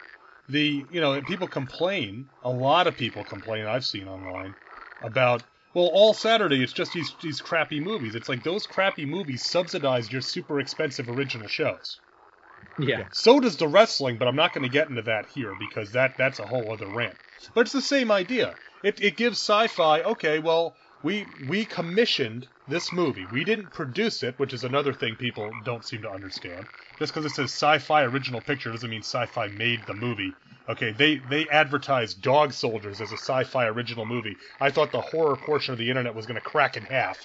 The 0.52 0.86
you 0.90 1.00
know 1.00 1.22
people 1.22 1.48
complain. 1.48 2.28
A 2.42 2.50
lot 2.50 2.86
of 2.86 2.96
people 2.96 3.24
complain. 3.24 3.64
I've 3.64 3.86
seen 3.86 4.06
online 4.06 4.54
about 5.02 5.44
well, 5.74 5.90
all 5.92 6.14
Saturday 6.14 6.62
it's 6.62 6.72
just 6.72 6.92
these 6.92 7.14
these 7.20 7.40
crappy 7.40 7.80
movies. 7.80 8.14
It's 8.14 8.28
like 8.28 8.42
those 8.42 8.66
crappy 8.66 9.04
movies 9.04 9.44
subsidize 9.44 10.10
your 10.10 10.22
super 10.22 10.58
expensive 10.58 11.08
original 11.08 11.48
shows. 11.48 12.00
Yeah. 12.78 13.04
So 13.10 13.40
does 13.40 13.56
the 13.56 13.68
wrestling, 13.68 14.18
but 14.18 14.28
I'm 14.28 14.36
not 14.36 14.52
going 14.52 14.62
to 14.62 14.68
get 14.68 14.88
into 14.88 15.02
that 15.02 15.26
here 15.26 15.54
because 15.54 15.92
that 15.92 16.16
that's 16.16 16.38
a 16.38 16.46
whole 16.46 16.72
other 16.72 16.88
rant. 16.88 17.18
But 17.54 17.62
it's 17.62 17.72
the 17.72 17.82
same 17.82 18.10
idea. 18.10 18.54
It 18.82 19.02
it 19.02 19.16
gives 19.16 19.38
sci-fi. 19.38 20.02
Okay, 20.02 20.38
well 20.38 20.76
we 21.02 21.26
we 21.38 21.64
commissioned 21.66 22.48
this 22.66 22.92
movie. 22.92 23.26
We 23.30 23.44
didn't 23.44 23.72
produce 23.72 24.22
it, 24.22 24.38
which 24.38 24.52
is 24.52 24.64
another 24.64 24.92
thing 24.92 25.16
people 25.16 25.50
don't 25.64 25.84
seem 25.84 26.02
to 26.02 26.10
understand. 26.10 26.66
Just 26.98 27.12
because 27.12 27.26
it 27.30 27.34
says 27.34 27.52
sci-fi 27.52 28.02
original 28.04 28.40
picture 28.40 28.72
doesn't 28.72 28.88
mean 28.90 29.02
sci-fi 29.02 29.48
made 29.48 29.86
the 29.86 29.94
movie. 29.94 30.32
Okay, 30.68 30.92
they 30.92 31.16
they 31.16 31.48
advertised 31.48 32.22
Dog 32.22 32.52
Soldiers 32.52 33.00
as 33.00 33.12
a 33.12 33.18
sci-fi 33.18 33.66
original 33.66 34.04
movie. 34.04 34.36
I 34.60 34.70
thought 34.70 34.90
the 34.90 35.00
horror 35.00 35.36
portion 35.36 35.72
of 35.72 35.78
the 35.78 35.88
internet 35.88 36.14
was 36.14 36.26
going 36.26 36.36
to 36.36 36.40
crack 36.40 36.76
in 36.76 36.84
half 36.84 37.24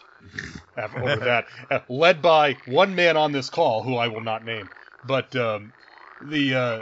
over 0.78 1.16
that. 1.26 1.46
Uh, 1.70 1.80
led 1.90 2.22
by 2.22 2.58
one 2.66 2.96
man 2.96 3.18
on 3.18 3.32
this 3.32 3.50
call, 3.50 3.84
who 3.84 3.96
I 3.96 4.08
will 4.10 4.22
not 4.22 4.46
name, 4.46 4.70
but 5.04 5.36
um, 5.36 5.74
the 6.20 6.56
uh, 6.56 6.80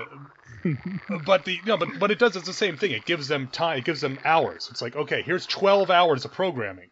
but 1.26 1.46
the 1.46 1.62
no, 1.66 1.78
but 1.78 1.98
but 1.98 2.12
it 2.12 2.20
does 2.20 2.36
it's 2.36 2.48
the 2.48 2.54
same 2.54 2.78
thing. 2.78 2.92
It 2.92 3.06
gives 3.06 3.28
them 3.28 3.48
time. 3.48 3.78
It 3.78 3.86
gives 3.86 4.02
them 4.02 4.20
hours. 4.26 4.68
It's 4.70 4.82
like 4.82 4.96
okay, 4.96 5.22
here's 5.22 5.46
12 5.46 5.90
hours 5.90 6.26
of 6.26 6.34
programming 6.34 6.90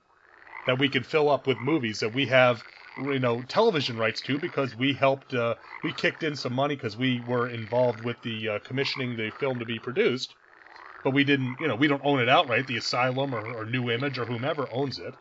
that 0.66 0.80
we 0.80 0.90
can 0.90 1.04
fill 1.04 1.30
up 1.30 1.48
with 1.48 1.60
movies 1.60 2.00
that 2.00 2.14
we 2.14 2.28
have 2.28 2.64
you 2.98 3.20
know 3.20 3.44
television 3.44 3.98
rights 3.98 4.22
to 4.22 4.40
because 4.40 4.76
we 4.76 4.94
helped 4.94 5.34
uh, 5.34 5.56
we 5.84 5.94
kicked 5.94 6.24
in 6.24 6.36
some 6.36 6.54
money 6.54 6.76
because 6.76 6.98
we 6.98 7.22
were 7.22 7.48
involved 7.48 8.02
with 8.02 8.22
the 8.22 8.50
uh, 8.50 8.60
commissioning 8.60 9.16
the 9.16 9.30
film 9.32 9.60
to 9.60 9.66
be 9.66 9.80
produced. 9.80 10.36
But 11.04 11.12
we 11.12 11.24
didn't 11.24 11.60
you 11.60 11.68
know 11.68 11.76
we 11.76 11.88
don't 11.88 12.06
own 12.06 12.20
it 12.20 12.30
outright. 12.30 12.68
The 12.68 12.78
asylum 12.78 13.34
or, 13.34 13.56
or 13.56 13.66
new 13.66 13.90
image 13.90 14.18
or 14.18 14.26
whomever 14.26 14.70
owns 14.72 15.00
it. 15.00 15.16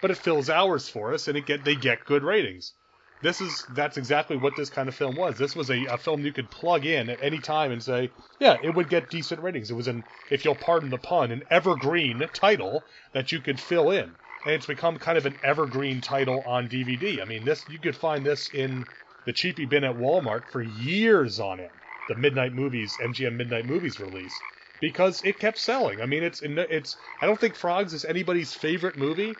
But 0.00 0.10
it 0.10 0.16
fills 0.18 0.50
hours 0.50 0.88
for 0.88 1.12
us 1.14 1.28
and 1.28 1.36
it 1.36 1.46
get 1.46 1.64
they 1.64 1.76
get 1.76 2.04
good 2.04 2.24
ratings. 2.24 2.74
This 3.20 3.40
is 3.40 3.64
that's 3.66 3.96
exactly 3.96 4.36
what 4.36 4.56
this 4.56 4.70
kind 4.70 4.88
of 4.88 4.94
film 4.94 5.16
was. 5.16 5.38
This 5.38 5.56
was 5.56 5.70
a, 5.70 5.84
a 5.86 5.98
film 5.98 6.24
you 6.24 6.32
could 6.32 6.50
plug 6.50 6.84
in 6.86 7.10
at 7.10 7.22
any 7.22 7.40
time 7.40 7.72
and 7.72 7.82
say 7.82 8.12
yeah 8.38 8.58
it 8.62 8.74
would 8.74 8.88
get 8.88 9.10
decent 9.10 9.40
ratings. 9.42 9.70
It 9.70 9.74
was 9.74 9.88
an 9.88 10.04
if 10.30 10.44
you'll 10.44 10.56
pardon 10.56 10.90
the 10.90 10.98
pun 10.98 11.30
an 11.30 11.42
evergreen 11.50 12.28
title 12.32 12.86
that 13.12 13.32
you 13.32 13.40
could 13.40 13.60
fill 13.60 13.90
in 13.90 14.16
and 14.48 14.54
it's 14.54 14.66
become 14.66 14.98
kind 14.98 15.18
of 15.18 15.26
an 15.26 15.38
evergreen 15.42 16.00
title 16.00 16.42
on 16.46 16.70
DVD. 16.70 17.20
I 17.20 17.26
mean, 17.26 17.44
this 17.44 17.68
you 17.68 17.78
could 17.78 17.94
find 17.94 18.24
this 18.24 18.48
in 18.48 18.86
the 19.26 19.32
cheapy 19.34 19.66
bin 19.66 19.84
at 19.84 19.94
Walmart 19.94 20.48
for 20.50 20.62
years 20.62 21.38
on 21.38 21.60
end. 21.60 21.68
The 22.08 22.14
Midnight 22.14 22.54
Movies, 22.54 22.96
MGM 22.98 23.36
Midnight 23.36 23.66
Movies 23.66 24.00
release, 24.00 24.40
because 24.80 25.22
it 25.22 25.38
kept 25.38 25.58
selling. 25.58 26.00
I 26.00 26.06
mean, 26.06 26.22
it's 26.22 26.40
it's. 26.42 26.96
I 27.20 27.26
don't 27.26 27.38
think 27.38 27.56
Frogs 27.56 27.92
is 27.92 28.06
anybody's 28.06 28.54
favorite 28.54 28.96
movie, 28.96 29.36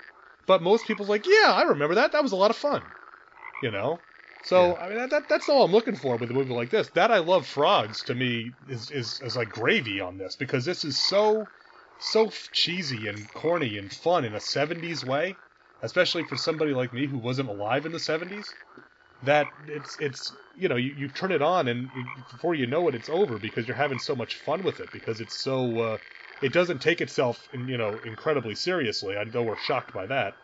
but 0.47 0.61
most 0.61 0.87
people's 0.87 1.09
like, 1.09 1.27
yeah, 1.27 1.55
I 1.55 1.63
remember 1.63 1.95
that. 1.95 2.13
That 2.13 2.23
was 2.23 2.33
a 2.33 2.37
lot 2.37 2.51
of 2.51 2.57
fun. 2.57 2.83
You 3.63 3.71
know. 3.71 4.03
So 4.43 4.77
I 4.77 4.89
mean, 4.91 4.99
that, 4.99 5.09
that 5.09 5.29
that's 5.31 5.49
all 5.49 5.65
I'm 5.65 5.73
looking 5.73 5.97
for 5.97 6.19
with 6.19 6.31
a 6.31 6.35
movie 6.35 6.53
like 6.53 6.69
this. 6.69 6.89
That 6.89 7.11
I 7.11 7.21
love 7.21 7.47
Frogs 7.47 8.03
to 8.05 8.15
me 8.15 8.53
is 8.69 8.91
is, 8.91 9.23
is 9.25 9.37
like 9.37 9.51
gravy 9.51 10.01
on 10.03 10.19
this 10.19 10.37
because 10.37 10.67
this 10.67 10.85
is 10.85 10.99
so 10.99 11.49
so 11.99 12.31
cheesy 12.53 13.07
and 13.07 13.33
corny 13.33 13.77
and 13.77 13.93
fun 13.93 14.25
in 14.25 14.35
a 14.35 14.41
70s 14.41 15.05
way, 15.05 15.39
especially 15.83 16.25
for 16.25 16.37
somebody 16.37 16.73
like 16.73 16.93
me 16.93 17.07
who 17.07 17.19
wasn't 17.19 17.49
alive 17.49 17.87
in 17.87 17.93
the 17.93 17.99
70s. 18.01 18.55
That 19.23 19.53
it's 19.67 19.99
it's 19.99 20.37
you 20.55 20.69
know 20.69 20.77
you, 20.77 20.93
you 20.93 21.09
turn 21.09 21.33
it 21.33 21.43
on 21.43 21.67
and 21.69 21.91
before 22.31 22.55
you 22.55 22.67
know 22.67 22.89
it 22.89 22.95
it's 22.95 23.09
over 23.09 23.39
because 23.39 23.67
you're 23.67 23.77
having 23.77 23.99
so 23.99 24.15
much 24.17 24.37
fun 24.37 24.63
with 24.63 24.81
it 24.81 24.93
because 24.93 25.21
it's 25.21 25.35
so 25.35 25.79
uh, 25.81 25.99
it 26.41 26.53
doesn't 26.53 26.81
take 26.81 27.01
itself 27.01 27.49
you 27.53 27.77
know 27.77 28.01
incredibly 28.05 28.55
seriously. 28.55 29.17
I 29.17 29.25
know 29.25 29.43
we're 29.43 29.57
shocked 29.57 29.93
by 29.93 30.07
that, 30.07 30.39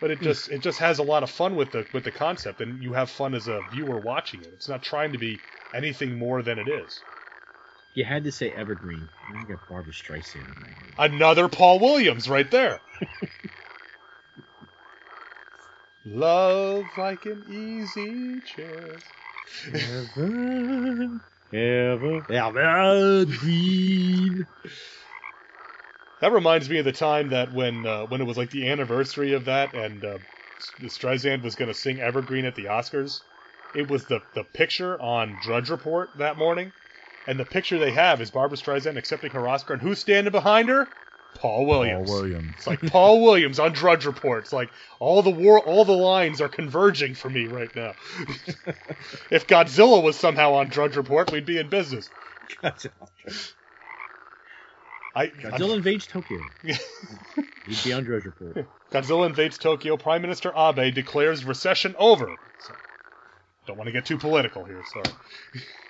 but 0.00 0.10
it 0.10 0.20
just 0.20 0.50
it 0.50 0.58
just 0.60 0.78
has 0.80 0.98
a 0.98 1.04
lot 1.04 1.22
of 1.22 1.30
fun 1.30 1.56
with 1.56 1.72
the 1.72 1.86
with 1.92 2.04
the 2.04 2.12
concept 2.12 2.60
and 2.60 2.82
you 2.82 2.92
have 2.94 3.10
fun 3.10 3.34
as 3.34 3.48
a 3.48 3.62
viewer 3.62 4.00
watching 4.00 4.42
it. 4.42 4.52
It's 4.54 4.68
not 4.68 4.82
trying 4.82 5.12
to 5.12 5.18
be 5.18 5.44
anything 5.72 6.18
more 6.18 6.42
than 6.42 6.58
it 6.58 6.68
is. 6.68 7.04
You 7.94 8.04
had 8.04 8.24
to 8.24 8.32
say 8.32 8.50
Evergreen. 8.50 9.08
I 9.32 9.44
got 9.44 9.60
Barbra 9.68 9.92
Streisand 9.92 10.34
in 10.34 10.54
my 10.60 10.66
head. 10.66 11.12
Another 11.12 11.48
Paul 11.48 11.78
Williams 11.78 12.28
right 12.28 12.50
there. 12.50 12.80
Love 16.04 16.98
like 16.98 17.24
an 17.24 17.44
easy 17.46 18.40
chair. 18.40 18.98
Ever, 19.72 21.20
ever, 21.52 22.24
evergreen. 22.30 24.46
That 26.20 26.32
reminds 26.32 26.68
me 26.68 26.78
of 26.78 26.84
the 26.84 26.92
time 26.92 27.30
that 27.30 27.52
when 27.52 27.86
uh, 27.86 28.06
when 28.06 28.20
it 28.20 28.24
was 28.24 28.36
like 28.36 28.50
the 28.50 28.68
anniversary 28.68 29.34
of 29.34 29.44
that, 29.44 29.74
and 29.74 30.04
uh, 30.04 30.18
Streisand 30.82 31.42
was 31.42 31.54
going 31.54 31.68
to 31.68 31.74
sing 31.74 32.00
Evergreen 32.00 32.44
at 32.44 32.56
the 32.56 32.64
Oscars. 32.64 33.20
It 33.72 33.88
was 33.88 34.06
the 34.06 34.20
the 34.34 34.44
picture 34.44 35.00
on 35.00 35.38
Drudge 35.40 35.70
Report 35.70 36.10
that 36.18 36.36
morning, 36.36 36.72
and 37.26 37.38
the 37.38 37.44
picture 37.44 37.78
they 37.78 37.92
have 37.92 38.20
is 38.20 38.30
Barbra 38.30 38.56
Streisand 38.56 38.96
accepting 38.96 39.30
her 39.32 39.48
Oscar, 39.48 39.74
and 39.74 39.82
who's 39.82 39.98
standing 39.98 40.32
behind 40.32 40.68
her? 40.68 40.88
Paul 41.34 41.66
Williams. 41.66 42.08
Paul 42.08 42.20
Williams. 42.20 42.54
It's 42.56 42.66
like 42.66 42.80
Paul 42.82 43.22
Williams 43.22 43.58
on 43.58 43.72
Drudge 43.72 44.06
Report. 44.06 44.44
It's 44.44 44.52
like 44.52 44.70
all 44.98 45.22
the 45.22 45.30
war, 45.30 45.60
all 45.60 45.84
the 45.84 45.92
lines 45.92 46.40
are 46.40 46.48
converging 46.48 47.14
for 47.14 47.28
me 47.28 47.46
right 47.46 47.74
now. 47.74 47.92
if 49.30 49.46
Godzilla 49.46 50.02
was 50.02 50.16
somehow 50.16 50.54
on 50.54 50.68
Drudge 50.68 50.96
Report, 50.96 51.30
we'd 51.32 51.46
be 51.46 51.58
in 51.58 51.68
business. 51.68 52.10
I, 55.16 55.26
Godzilla 55.26 55.76
invades 55.76 56.06
Tokyo. 56.06 56.38
He'd 56.62 57.84
be 57.84 57.92
on 57.92 58.04
Drudge 58.04 58.24
Report. 58.24 58.66
Godzilla 58.90 59.26
invades 59.26 59.58
Tokyo. 59.58 59.96
Prime 59.96 60.22
Minister 60.22 60.52
Abe 60.56 60.94
declares 60.94 61.44
recession 61.44 61.94
over. 61.98 62.26
So, 62.58 62.74
don't 63.66 63.76
want 63.76 63.88
to 63.88 63.92
get 63.92 64.06
too 64.06 64.18
political 64.18 64.64
here. 64.64 64.82
Sorry. 64.92 65.14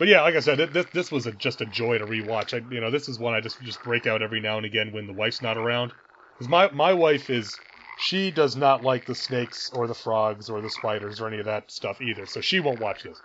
But 0.00 0.08
yeah, 0.08 0.22
like 0.22 0.34
I 0.34 0.40
said, 0.40 0.72
this 0.72 0.86
this 0.94 1.12
was 1.12 1.26
a, 1.26 1.32
just 1.32 1.60
a 1.60 1.66
joy 1.66 1.98
to 1.98 2.06
rewatch. 2.06 2.54
I, 2.54 2.66
you 2.74 2.80
know, 2.80 2.90
this 2.90 3.06
is 3.06 3.18
one 3.18 3.34
I 3.34 3.42
just 3.42 3.60
just 3.60 3.84
break 3.84 4.06
out 4.06 4.22
every 4.22 4.40
now 4.40 4.56
and 4.56 4.64
again 4.64 4.92
when 4.92 5.06
the 5.06 5.12
wife's 5.12 5.42
not 5.42 5.58
around. 5.58 5.92
Because 6.38 6.48
my 6.48 6.70
my 6.70 6.94
wife 6.94 7.28
is 7.28 7.60
she 7.96 8.30
does 8.30 8.56
not 8.56 8.82
like 8.82 9.04
the 9.04 9.14
snakes 9.14 9.68
or 9.74 9.86
the 9.86 9.94
frogs 9.94 10.48
or 10.48 10.62
the 10.62 10.70
spiders 10.70 11.20
or 11.20 11.28
any 11.28 11.38
of 11.38 11.44
that 11.44 11.70
stuff 11.70 12.00
either, 12.00 12.24
so 12.24 12.40
she 12.40 12.60
won't 12.60 12.80
watch 12.80 13.02
this. 13.02 13.20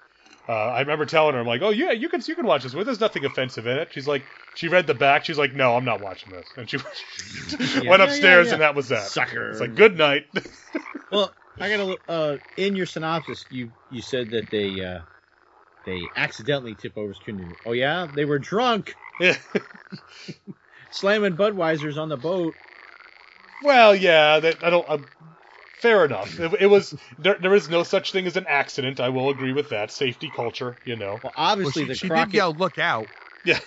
Uh, 0.50 0.52
I 0.52 0.82
remember 0.82 1.06
telling 1.06 1.34
her, 1.36 1.40
I'm 1.40 1.48
like, 1.48 1.62
oh 1.62 1.70
yeah, 1.70 1.92
you 1.94 2.10
can 2.10 2.22
you 2.28 2.36
can 2.36 2.46
watch 2.46 2.64
this. 2.64 2.76
Well, 2.76 2.84
there's 2.84 3.00
nothing 3.00 3.24
offensive 3.24 3.66
in 3.68 3.78
it. 3.78 3.94
She's 3.94 4.06
like, 4.06 4.26
she 4.54 4.68
read 4.68 4.86
the 4.86 4.94
back. 4.94 5.24
She's 5.24 5.38
like, 5.38 5.54
no, 5.54 5.78
I'm 5.78 5.86
not 5.86 6.02
watching 6.02 6.34
this, 6.34 6.52
and 6.58 6.70
she 6.70 6.76
Yeah. 7.82 7.90
went 7.90 8.04
upstairs 8.04 8.48
yeah, 8.48 8.50
yeah. 8.50 8.54
and 8.56 8.62
that 8.62 8.76
was 8.76 8.90
that. 8.90 9.04
Sucker. 9.04 9.52
It's 9.52 9.62
like 9.62 9.76
good 9.76 9.98
night. 9.98 10.26
Well, 11.10 11.34
I 11.58 11.70
gotta 11.70 11.86
look. 11.86 12.02
Uh, 12.10 12.38
in 12.58 12.76
your 12.76 12.86
synopsis, 12.86 13.46
you 13.48 13.72
you 13.90 14.02
said 14.02 14.32
that 14.32 14.50
they 14.50 14.82
uh, 14.82 15.00
they 15.86 16.12
accidentally 16.16 16.76
tip 16.76 16.98
over 16.98 17.14
Skindler. 17.14 17.56
Oh 17.66 17.72
yeah, 17.74 18.08
they 18.12 18.26
were 18.26 18.40
drunk, 18.40 18.98
slamming 20.90 21.38
Budweisers 21.38 21.98
on 21.98 22.10
the 22.10 22.18
boat. 22.18 22.58
Well, 23.62 23.96
yeah, 23.96 24.40
that 24.40 24.64
I 24.64 24.70
don't. 24.70 24.86
Uh, 24.88 24.98
fair 25.78 26.06
enough. 26.06 26.40
It, 26.40 26.54
it 26.62 26.68
was 26.68 26.96
there. 27.18 27.38
There 27.40 27.54
is 27.56 27.70
no 27.70 27.84
such 27.84 28.12
thing 28.12 28.28
as 28.28 28.38
an 28.38 28.46
accident. 28.48 29.00
I 29.00 29.10
will 29.10 29.30
agree 29.30 29.54
with 29.54 29.70
that. 29.70 29.92
Safety 29.92 30.30
culture, 30.30 30.78
you 30.84 30.96
know. 30.96 31.22
Well, 31.24 31.34
Well, 31.34 31.34
obviously 31.36 31.84
she, 31.84 31.88
the 31.88 31.96
she 31.96 32.08
Crockett. 32.08 32.34
did 32.34 32.38
yell, 32.38 32.54
"Look 32.54 32.78
out!" 32.78 33.10
Yeah, 33.44 33.60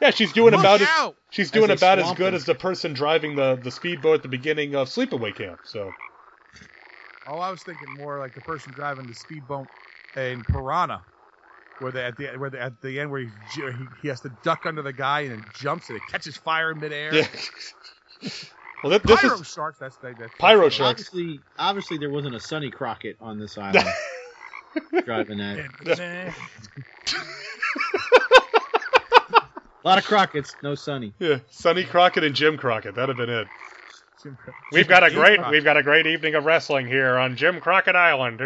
yeah. 0.00 0.10
She's 0.10 0.32
doing 0.32 0.52
Look 0.52 0.60
about 0.60 0.82
as 0.82 0.88
she's 1.30 1.50
doing 1.50 1.68
they 1.68 1.74
about 1.74 1.98
as 1.98 2.12
good 2.12 2.32
him. 2.32 2.34
as 2.34 2.44
the 2.44 2.54
person 2.54 2.92
driving 2.92 3.36
the 3.36 3.56
the 3.56 3.70
speedboat 3.70 4.16
at 4.16 4.22
the 4.22 4.28
beginning 4.28 4.74
of 4.74 4.88
Sleepaway 4.88 5.34
Camp. 5.34 5.60
So 5.64 5.94
Oh, 7.26 7.38
I 7.38 7.50
was 7.50 7.62
thinking 7.62 7.88
more 7.96 8.18
like 8.18 8.34
the 8.34 8.40
person 8.42 8.72
driving 8.72 9.06
the 9.06 9.14
speedboat 9.14 9.68
in 10.16 10.44
Piranha, 10.44 11.04
where 11.80 11.92
they 11.92 12.04
at 12.04 12.16
the 12.16 12.26
where 12.36 12.50
they, 12.50 12.58
at 12.58 12.80
the 12.80 13.00
end 13.00 13.10
where 13.10 13.20
he, 13.20 13.28
he 13.54 13.62
he 14.02 14.08
has 14.08 14.20
to 14.20 14.30
duck 14.42 14.66
under 14.66 14.82
the 14.82 14.92
guy 14.92 15.20
and 15.20 15.32
then 15.32 15.44
jumps 15.54 15.88
and 15.88 15.96
it 15.96 16.02
catches 16.10 16.36
fire 16.36 16.70
in 16.70 16.80
midair. 16.80 17.14
yeah. 17.14 17.26
well, 18.82 18.90
that, 18.90 19.02
this 19.02 19.20
Pyro 19.20 19.40
is 19.40 19.46
sharks. 19.52 19.78
That's 19.78 19.96
that, 19.96 20.18
that's 20.18 20.32
Pyro 20.38 20.56
that's- 20.68 20.74
sharks. 20.74 21.00
Obviously, 21.08 21.40
obviously 21.58 21.98
there 21.98 22.10
wasn't 22.10 22.34
a 22.34 22.40
Sonny 22.40 22.70
Crockett 22.70 23.16
on 23.20 23.38
this 23.38 23.58
island 23.58 23.86
driving 25.04 25.38
that. 25.38 26.34
A 29.84 29.88
lot 29.88 29.98
of 29.98 30.04
Crockett's, 30.04 30.56
no 30.62 30.74
Sonny. 30.74 31.12
yeah. 31.18 31.40
Sonny 31.50 31.84
Crockett 31.84 32.24
and 32.24 32.34
Jim 32.34 32.56
Crockett. 32.56 32.94
That'd 32.94 33.18
have 33.18 33.26
been 33.26 33.34
it. 33.36 33.46
Jim- 34.22 34.38
We've 34.72 34.88
got 34.88 35.04
a 35.04 35.10
Jim 35.10 35.18
great 35.18 35.36
Crockett. 35.36 35.52
we've 35.52 35.64
got 35.64 35.76
a 35.76 35.82
great 35.82 36.06
evening 36.06 36.34
of 36.36 36.46
wrestling 36.46 36.86
here 36.86 37.18
on 37.18 37.36
Jim 37.36 37.60
Crockett 37.60 37.94
Island. 37.94 38.40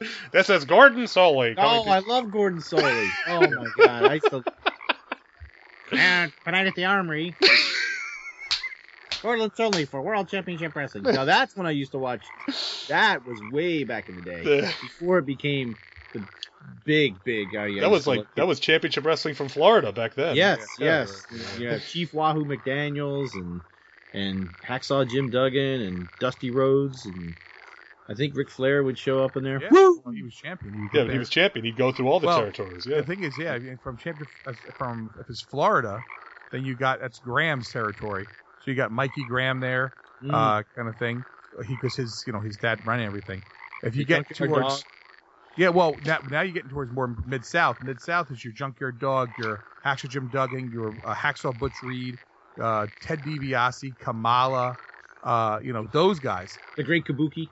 this 0.32 0.50
is 0.50 0.64
Gordon 0.64 1.04
Solie. 1.04 1.54
Oh, 1.58 1.84
to- 1.84 1.90
I 1.90 1.98
love 2.00 2.30
Gordon 2.30 2.60
Solie. 2.60 3.08
Oh 3.26 3.40
my 3.40 3.66
god, 3.76 4.04
I 4.04 4.18
still. 4.18 4.42
And 5.92 6.32
tonight 6.44 6.66
at 6.66 6.74
the 6.74 6.84
Armory. 6.84 7.36
Gordon 9.22 9.50
Solie 9.50 9.86
for 9.88 10.00
World 10.00 10.28
Championship 10.28 10.74
Wrestling. 10.74 11.04
Now 11.04 11.24
that's 11.24 11.56
when 11.56 11.66
I 11.66 11.72
used 11.72 11.92
to 11.92 11.98
watch. 11.98 12.24
That 12.88 13.26
was 13.26 13.42
way 13.42 13.84
back 13.84 14.08
in 14.08 14.16
the 14.16 14.22
day, 14.22 14.60
before 14.80 15.18
it 15.18 15.26
became 15.26 15.76
the 16.12 16.26
big, 16.84 17.22
big. 17.22 17.54
Uh, 17.54 17.66
that 17.80 17.90
was 17.90 18.06
like 18.06 18.26
that 18.36 18.46
was 18.46 18.60
championship 18.60 19.04
wrestling 19.04 19.34
from 19.34 19.48
Florida 19.48 19.92
back 19.92 20.14
then. 20.14 20.36
Yes, 20.36 20.76
Yeah. 20.78 21.00
yes. 21.00 21.26
You 21.58 21.68
have 21.68 21.86
Chief 21.86 22.14
Wahoo 22.14 22.44
McDaniels 22.46 23.34
and 23.34 23.60
and 24.14 24.54
Hacksaw 24.66 25.06
Jim 25.08 25.30
Duggan 25.30 25.82
and 25.82 26.08
Dusty 26.18 26.50
Rhodes 26.50 27.06
and 27.06 27.34
I 28.10 28.14
think 28.14 28.34
Ric 28.36 28.50
Flair 28.50 28.82
would 28.82 28.98
show 28.98 29.24
up 29.24 29.36
in 29.36 29.44
there. 29.44 29.60
Yeah, 29.60 29.70
Woo! 29.70 30.02
well, 30.04 30.12
he 30.12 30.22
was 30.22 30.34
champion. 30.34 30.74
He 30.74 30.88
Yeah, 30.92 31.04
get 31.04 31.12
he 31.12 31.18
was 31.18 31.30
champion. 31.30 31.64
He'd 31.64 31.78
go 31.78 31.92
through 31.92 32.08
all 32.08 32.18
the 32.18 32.26
Well, 32.26 32.40
territories. 32.40 32.86
Yeah. 32.86 32.96
The 32.98 33.04
thing 33.04 33.22
is, 33.22 33.38
yeah, 33.38 33.58
from 33.82 33.96
champion 33.96 34.28
uh, 34.44 34.54
from 34.76 35.10
if 35.20 35.28
it's 35.28 35.42
Florida, 35.42 36.04
then 36.50 36.64
you 36.64 36.74
got 36.74 37.00
that's 37.00 37.20
Graham's 37.20 37.70
territory. 37.70 38.26
So 38.60 38.70
you 38.70 38.76
got 38.76 38.90
Mikey 38.90 39.24
Graham 39.24 39.60
there, 39.60 39.94
Mm. 40.22 40.34
uh, 40.34 40.62
kind 40.74 40.88
of 40.88 40.96
thing. 40.96 41.24
He 41.64 41.76
because 41.76 41.96
his 41.96 42.24
you 42.26 42.32
know 42.32 42.40
his 42.40 42.56
dad 42.56 42.80
ran 42.84 43.00
everything. 43.00 43.42
If 43.82 43.94
you 43.94 44.04
The 44.04 44.24
get 44.24 44.34
towards 44.34 44.84
Yeah, 45.56 45.70
well, 45.70 45.98
now, 46.02 46.18
now 46.28 46.42
you're 46.42 46.52
getting 46.52 46.70
towards 46.70 46.92
more 46.92 47.14
mid 47.26 47.44
South. 47.44 47.80
Mid 47.82 48.00
South 48.00 48.30
is 48.30 48.44
your 48.44 48.52
Junkyard 48.52 48.98
Dog, 48.98 49.32
your 49.36 49.64
Hacksaw 49.84 50.08
Jim 50.08 50.28
Duggan, 50.28 50.70
your 50.70 50.96
uh, 51.04 51.14
Hacksaw 51.14 51.56
Butch 51.58 51.82
Reed, 51.82 52.18
uh, 52.60 52.88
Ted 53.00 53.24
DiBiase, 53.24 53.98
Kamala, 53.98 54.78
uh, 55.22 55.58
you 55.62 55.72
know 55.72 55.86
those 55.86 56.18
guys. 56.20 56.58
The 56.76 56.84
Great 56.84 57.06
Kabuki. 57.06 57.50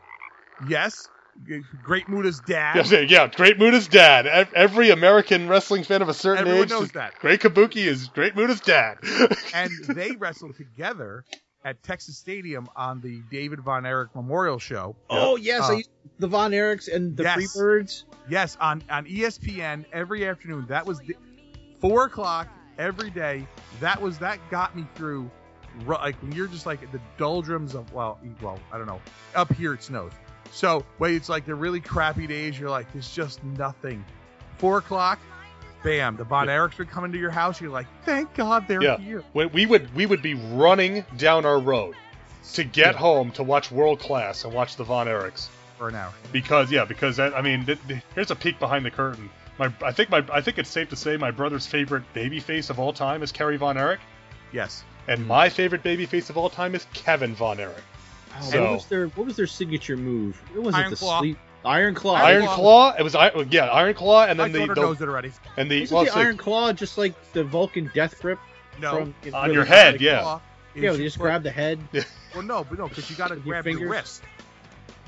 Yes, 0.67 1.09
G- 1.47 1.63
Great 1.83 2.09
Muta's 2.09 2.41
dad. 2.41 2.77
Yeah, 2.77 2.99
yeah, 3.01 3.07
yeah, 3.07 3.27
Great 3.29 3.59
Muta's 3.59 3.89
dad. 3.89 4.27
Every 4.55 4.91
American 4.91 5.49
wrestling 5.49 5.85
fan 5.85 6.03
of 6.03 6.09
a 6.09 6.15
certain 6.15 6.43
Everyone 6.47 6.65
age 6.65 6.71
knows 6.71 6.91
that. 6.93 7.15
Great 7.21 7.41
Kabuki 7.41 7.87
is 7.87 8.09
Great 8.09 8.35
Muta's 8.35 8.61
dad. 8.61 8.99
and 9.55 9.71
they 9.89 10.13
wrestled 10.13 10.57
together 10.57 11.25
at 11.65 11.83
Texas 11.83 12.17
Stadium 12.19 12.69
on 12.77 13.01
the 13.01 13.23
David 13.31 13.61
Von 13.61 13.85
Erich 13.87 14.15
Memorial 14.15 14.59
Show. 14.59 14.97
Oh 15.11 15.37
yes, 15.37 15.69
Uh, 15.69 15.79
the 16.19 16.29
Von 16.29 16.53
Erichs 16.53 16.93
and 16.93 17.17
the 17.17 17.25
yes. 17.25 17.37
Freebirds. 17.57 18.05
Yes, 18.29 18.57
on 18.61 18.83
on 18.91 19.07
ESPN 19.07 19.85
every 19.93 20.27
afternoon. 20.27 20.67
That 20.69 20.87
was 20.87 20.99
the, 21.01 21.17
four 21.81 22.05
o'clock 22.05 22.49
every 22.79 23.11
day. 23.11 23.47
That 23.81 24.01
was 24.01 24.19
that 24.19 24.39
got 24.51 24.77
me 24.77 24.87
through. 24.95 25.31
Like 25.87 26.17
when 26.23 26.33
you're 26.33 26.49
just 26.49 26.67
like 26.67 26.91
the 26.91 27.01
doldrums 27.19 27.75
of 27.75 27.93
well, 27.93 28.19
well, 28.43 28.59
I 28.73 28.79
don't 28.79 28.87
know. 28.87 29.01
Up 29.35 29.53
here 29.53 29.75
it 29.75 29.83
snows, 29.83 30.13
so 30.53 30.85
wait, 30.99 31.15
it's 31.15 31.29
like 31.29 31.45
the 31.47 31.55
really 31.55 31.81
crappy 31.81 32.27
days, 32.27 32.59
you're 32.59 32.71
like, 32.71 32.91
there's 32.93 33.15
just 33.15 33.43
nothing. 33.45 34.05
Four 34.59 34.79
o'clock, 34.79 35.19
bam, 35.85 36.17
the 36.17 36.25
Von 36.25 36.49
Erichs 36.49 36.79
would 36.79 36.91
come 36.91 37.05
into 37.05 37.19
your 37.19 37.31
house. 37.31 37.61
You're 37.61 37.71
like, 37.71 37.87
thank 38.05 38.35
God 38.35 38.67
they're 38.69 38.83
Yeah. 38.83 38.97
here. 38.99 39.23
We 39.35 39.67
would 39.67 39.95
we 39.95 40.07
would 40.07 40.23
be 40.23 40.35
running 40.35 41.05
down 41.17 41.45
our 41.47 41.59
road 41.61 41.95
to 42.55 42.65
get 42.65 42.95
home 42.95 43.31
to 43.33 43.43
watch 43.43 43.71
World 43.71 44.01
Class 44.01 44.45
and 44.45 44.53
watch 44.53 44.77
the 44.77 44.85
Von 44.85 45.07
Erichs 45.07 45.49
for 45.77 45.89
an 45.89 45.95
hour. 45.95 46.13
because 46.33 46.73
yeah 46.73 46.85
because 46.85 47.17
that, 47.19 47.35
I 47.35 47.43
mean 47.43 47.65
th- 47.67 47.79
th- 47.87 48.01
here's 48.15 48.31
a 48.33 48.37
peek 48.37 48.59
behind 48.59 48.85
the 48.85 48.91
curtain. 48.91 49.31
My 49.59 49.73
I 49.85 49.93
think 49.93 50.11
my 50.11 50.25
I 50.33 50.41
think 50.41 50.59
it's 50.59 50.71
safe 50.71 50.89
to 50.91 50.97
say 50.97 51.17
my 51.17 51.31
brother's 51.31 51.67
favorite 51.67 52.03
babyface 52.15 52.71
of 52.71 52.79
all 52.81 52.93
time 52.93 53.23
is 53.23 53.31
Kerry 53.33 53.57
Von 53.59 53.77
Erich, 53.79 54.01
Yes. 54.53 54.83
and 55.07 55.27
my 55.27 55.49
favorite 55.49 55.83
babyface 55.85 56.31
of 56.31 56.37
all 56.39 56.49
time 56.51 56.75
is 56.75 56.87
Kevin 56.95 57.35
Von 57.35 57.61
Erich. 57.61 57.77
Oh, 58.37 58.51
So- 58.51 58.63
what 58.65 58.73
was 58.73 58.87
their 58.87 59.07
what 59.09 59.27
was 59.27 59.37
their 59.37 59.47
signature 59.47 59.97
move? 59.97 60.41
It 60.55 60.59
wasn't 60.63 60.83
Iron 60.83 60.91
the 60.91 60.97
Claw. 60.97 61.19
sleep 61.21 61.39
Iron 61.65 61.95
Claw. 61.95 62.15
Iron 62.15 62.45
Claw. 62.47 62.55
Claw. 62.55 62.95
It 62.99 63.03
was 63.03 63.15
yeah 63.51 63.65
Iron 63.67 63.95
Claw, 63.95 64.25
and 64.25 64.39
My 64.39 64.45
then 64.45 64.53
the, 64.53 64.59
daughter 64.61 64.75
the 64.75 64.81
knows 64.81 65.01
it 65.03 65.09
already. 65.09 65.33
and 65.57 65.71
the 65.71 65.87
well, 65.91 66.03
the 66.03 66.07
it's 66.09 66.17
like- 66.17 66.25
Iron 66.27 66.37
Claw 66.37 66.73
just 66.73 66.97
like 66.99 67.15
the 67.33 67.43
Vulcan 67.45 67.91
death 67.95 68.21
grip 68.21 68.39
No. 68.81 68.91
from 68.91 69.15
On 69.35 69.43
really 69.45 69.55
your 69.55 69.65
head, 69.65 69.95
like- 69.95 70.01
yeah. 70.01 70.21
Claw 70.23 70.41
Yeah, 70.75 70.93
you 70.93 70.99
you 70.99 71.05
just 71.05 71.17
put- 71.19 71.25
grab 71.25 71.43
the 71.43 71.51
head. 71.51 71.81
Well, 72.35 72.43
no, 72.45 72.63
but 72.65 72.79
no, 72.79 72.89
because 72.89 73.11
you 73.11 73.17
got 73.17 73.29
to 73.29 73.35
With 73.35 73.47
your 73.47 73.63
grab 73.63 73.67
your 73.79 73.89
wrist. 73.91 74.23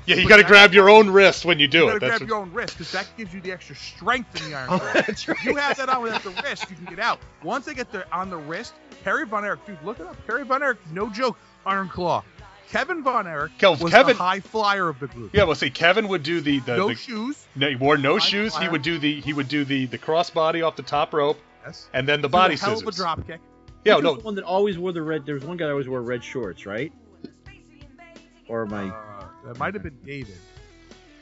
yeah 0.05 0.15
you 0.17 0.27
got 0.27 0.37
to 0.37 0.43
grab 0.43 0.73
your 0.73 0.89
own 0.89 1.09
wrist 1.09 1.45
when 1.45 1.59
you 1.59 1.67
do 1.67 1.87
it. 1.89 1.93
You 1.93 1.99
got 1.99 1.99
to 1.99 2.05
it. 2.05 2.09
That's 2.09 2.17
grab 2.19 2.29
your 2.29 2.37
own 2.39 2.51
wrist 2.53 2.73
because 2.77 2.91
that 2.91 3.07
gives 3.17 3.33
you 3.33 3.39
the 3.41 3.51
extra 3.51 3.75
strength 3.75 4.35
in 4.43 4.51
the 4.51 4.57
iron 4.57 4.67
Oh, 4.71 4.79
claw. 4.79 4.93
that's 4.93 5.27
right. 5.27 5.37
you 5.45 5.55
have 5.55 5.77
that 5.77 5.87
on 5.87 6.01
without 6.01 6.23
the 6.23 6.31
wrist, 6.43 6.69
you 6.69 6.75
can 6.75 6.85
get 6.85 6.99
out. 6.99 7.19
Once 7.43 7.65
they 7.65 7.73
get 7.73 7.91
the 7.91 8.05
on 8.11 8.29
the 8.29 8.37
wrist, 8.37 8.73
Perry 9.05 9.25
Von 9.25 9.45
Erich, 9.45 9.65
dude, 9.65 9.77
look 9.83 9.99
it 9.99 10.05
up. 10.07 10.17
Harry 10.27 10.43
Von 10.43 10.61
Erich, 10.61 10.79
no 10.91 11.09
joke, 11.09 11.37
Iron 11.65 11.87
Claw. 11.87 12.23
Kevin 12.71 13.03
Von 13.03 13.27
Erich 13.27 13.51
Kel- 13.57 13.75
was 13.75 13.91
Kevin- 13.91 14.15
the 14.15 14.23
high 14.23 14.39
flyer 14.39 14.87
of 14.89 14.99
the 14.99 15.07
group. 15.07 15.31
yeah. 15.33 15.43
Well, 15.43 15.55
see, 15.55 15.69
Kevin 15.69 16.07
would 16.07 16.23
do 16.23 16.39
the 16.41 16.59
the, 16.59 16.77
no 16.77 16.87
the 16.87 16.95
shoes. 16.95 17.45
no, 17.55 17.69
he 17.69 17.75
wore 17.75 17.97
no 17.97 18.13
High 18.17 18.25
shoes. 18.25 18.55
He 18.57 18.67
would 18.69 18.81
do 18.81 18.97
the 18.97 19.19
he 19.21 19.33
would 19.33 19.47
do 19.49 19.65
the 19.65 19.85
the 19.87 19.97
crossbody 19.97 20.65
off 20.65 20.75
the 20.77 20.83
top 20.83 21.13
rope, 21.13 21.37
Yes. 21.65 21.89
and 21.93 22.07
then 22.07 22.21
the 22.21 22.27
Did 22.27 22.31
body 22.31 22.55
a 22.55 22.57
hell 22.57 22.75
scissors. 22.77 22.87
of 22.87 22.93
a 22.93 22.97
drop 22.97 23.27
kick. 23.27 23.39
Yeah, 23.83 23.97
no, 23.97 24.15
the 24.15 24.21
one 24.21 24.35
that 24.35 24.43
always 24.45 24.77
wore 24.77 24.91
the 24.93 25.01
red. 25.01 25.25
There 25.25 25.35
was 25.35 25.43
one 25.43 25.57
guy 25.57 25.65
that 25.65 25.71
always 25.71 25.87
wore 25.89 26.01
red 26.01 26.23
shorts, 26.23 26.65
right? 26.65 26.91
Or 28.47 28.63
am 28.65 28.73
I? 28.73 28.89
Uh, 28.89 29.25
that 29.47 29.57
might 29.59 29.73
have 29.73 29.83
been 29.83 29.97
David. 30.05 30.37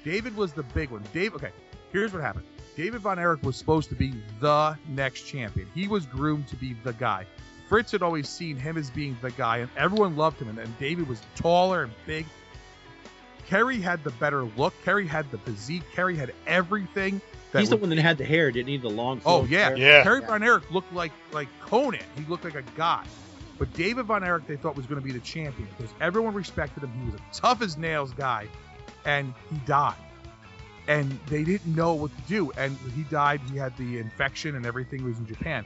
David 0.03 0.35
was 0.35 0.53
the 0.53 0.63
big 0.63 0.89
one. 0.89 1.03
Dave. 1.13 1.33
Okay, 1.35 1.51
here's 1.91 2.13
what 2.13 2.21
happened. 2.21 2.45
David 2.75 3.01
Von 3.01 3.19
Erich 3.19 3.43
was 3.43 3.55
supposed 3.57 3.89
to 3.89 3.95
be 3.95 4.13
the 4.39 4.77
next 4.87 5.23
champion. 5.23 5.67
He 5.75 5.87
was 5.87 6.05
groomed 6.05 6.47
to 6.47 6.55
be 6.55 6.75
the 6.83 6.93
guy. 6.93 7.25
Fritz 7.69 7.91
had 7.91 8.01
always 8.01 8.27
seen 8.27 8.57
him 8.57 8.77
as 8.77 8.89
being 8.89 9.15
the 9.21 9.29
guy, 9.31 9.59
and 9.59 9.69
everyone 9.77 10.17
loved 10.17 10.41
him. 10.41 10.49
And, 10.49 10.57
and 10.57 10.77
David 10.79 11.07
was 11.07 11.21
taller 11.35 11.83
and 11.83 11.93
big. 12.07 12.25
Kerry 13.47 13.79
had 13.79 14.03
the 14.03 14.09
better 14.11 14.43
look. 14.43 14.73
Kerry 14.83 15.05
had 15.05 15.29
the 15.29 15.37
physique. 15.37 15.83
Kerry 15.93 16.15
had 16.15 16.33
everything. 16.47 17.21
That 17.51 17.59
He's 17.59 17.69
the 17.69 17.77
one 17.77 17.89
that 17.89 17.99
had 17.99 18.17
the 18.17 18.25
hair, 18.25 18.51
didn't 18.51 18.69
he? 18.69 18.77
The 18.77 18.89
long. 18.89 19.21
Oh 19.23 19.45
yeah, 19.45 19.69
hair? 19.69 19.77
Yeah. 19.77 20.03
Kerry 20.03 20.21
Von 20.21 20.43
Erich 20.43 20.69
looked 20.71 20.91
like 20.93 21.11
like 21.31 21.47
Conan. 21.61 22.01
He 22.15 22.25
looked 22.25 22.43
like 22.43 22.55
a 22.55 22.63
god. 22.75 23.07
But 23.59 23.71
David 23.73 24.05
Von 24.05 24.23
Erich, 24.23 24.47
they 24.47 24.55
thought 24.55 24.75
was 24.75 24.85
going 24.85 25.01
to 25.01 25.05
be 25.05 25.11
the 25.11 25.19
champion 25.19 25.67
because 25.77 25.93
everyone 25.99 26.33
respected 26.33 26.83
him. 26.83 26.91
He 26.99 27.11
was 27.11 27.15
a 27.15 27.33
tough 27.33 27.61
as 27.61 27.77
nails 27.77 28.13
guy, 28.13 28.47
and 29.05 29.33
he 29.51 29.57
died. 29.65 29.95
And 30.87 31.19
they 31.27 31.43
didn't 31.43 31.75
know 31.75 31.93
what 31.93 32.15
to 32.15 32.21
do. 32.23 32.51
And 32.57 32.75
he 32.95 33.03
died. 33.03 33.41
He 33.51 33.57
had 33.57 33.75
the 33.77 33.99
infection 33.99 34.55
and 34.55 34.65
everything. 34.65 34.99
He 34.99 35.05
was 35.05 35.19
in 35.19 35.27
Japan, 35.27 35.65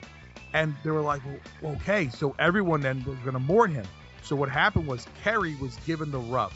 and 0.54 0.76
they 0.84 0.92
were 0.92 1.02
like, 1.02 1.22
well, 1.62 1.74
"Okay." 1.74 2.10
So 2.10 2.36
everyone 2.40 2.82
then 2.82 3.04
was 3.06 3.18
going 3.20 3.34
to 3.34 3.40
mourn 3.40 3.72
him. 3.72 3.86
So 4.22 4.36
what 4.36 4.50
happened 4.50 4.88
was 4.88 5.06
Kerry 5.24 5.56
was 5.56 5.76
given 5.86 6.12
the 6.12 6.20
rub. 6.20 6.52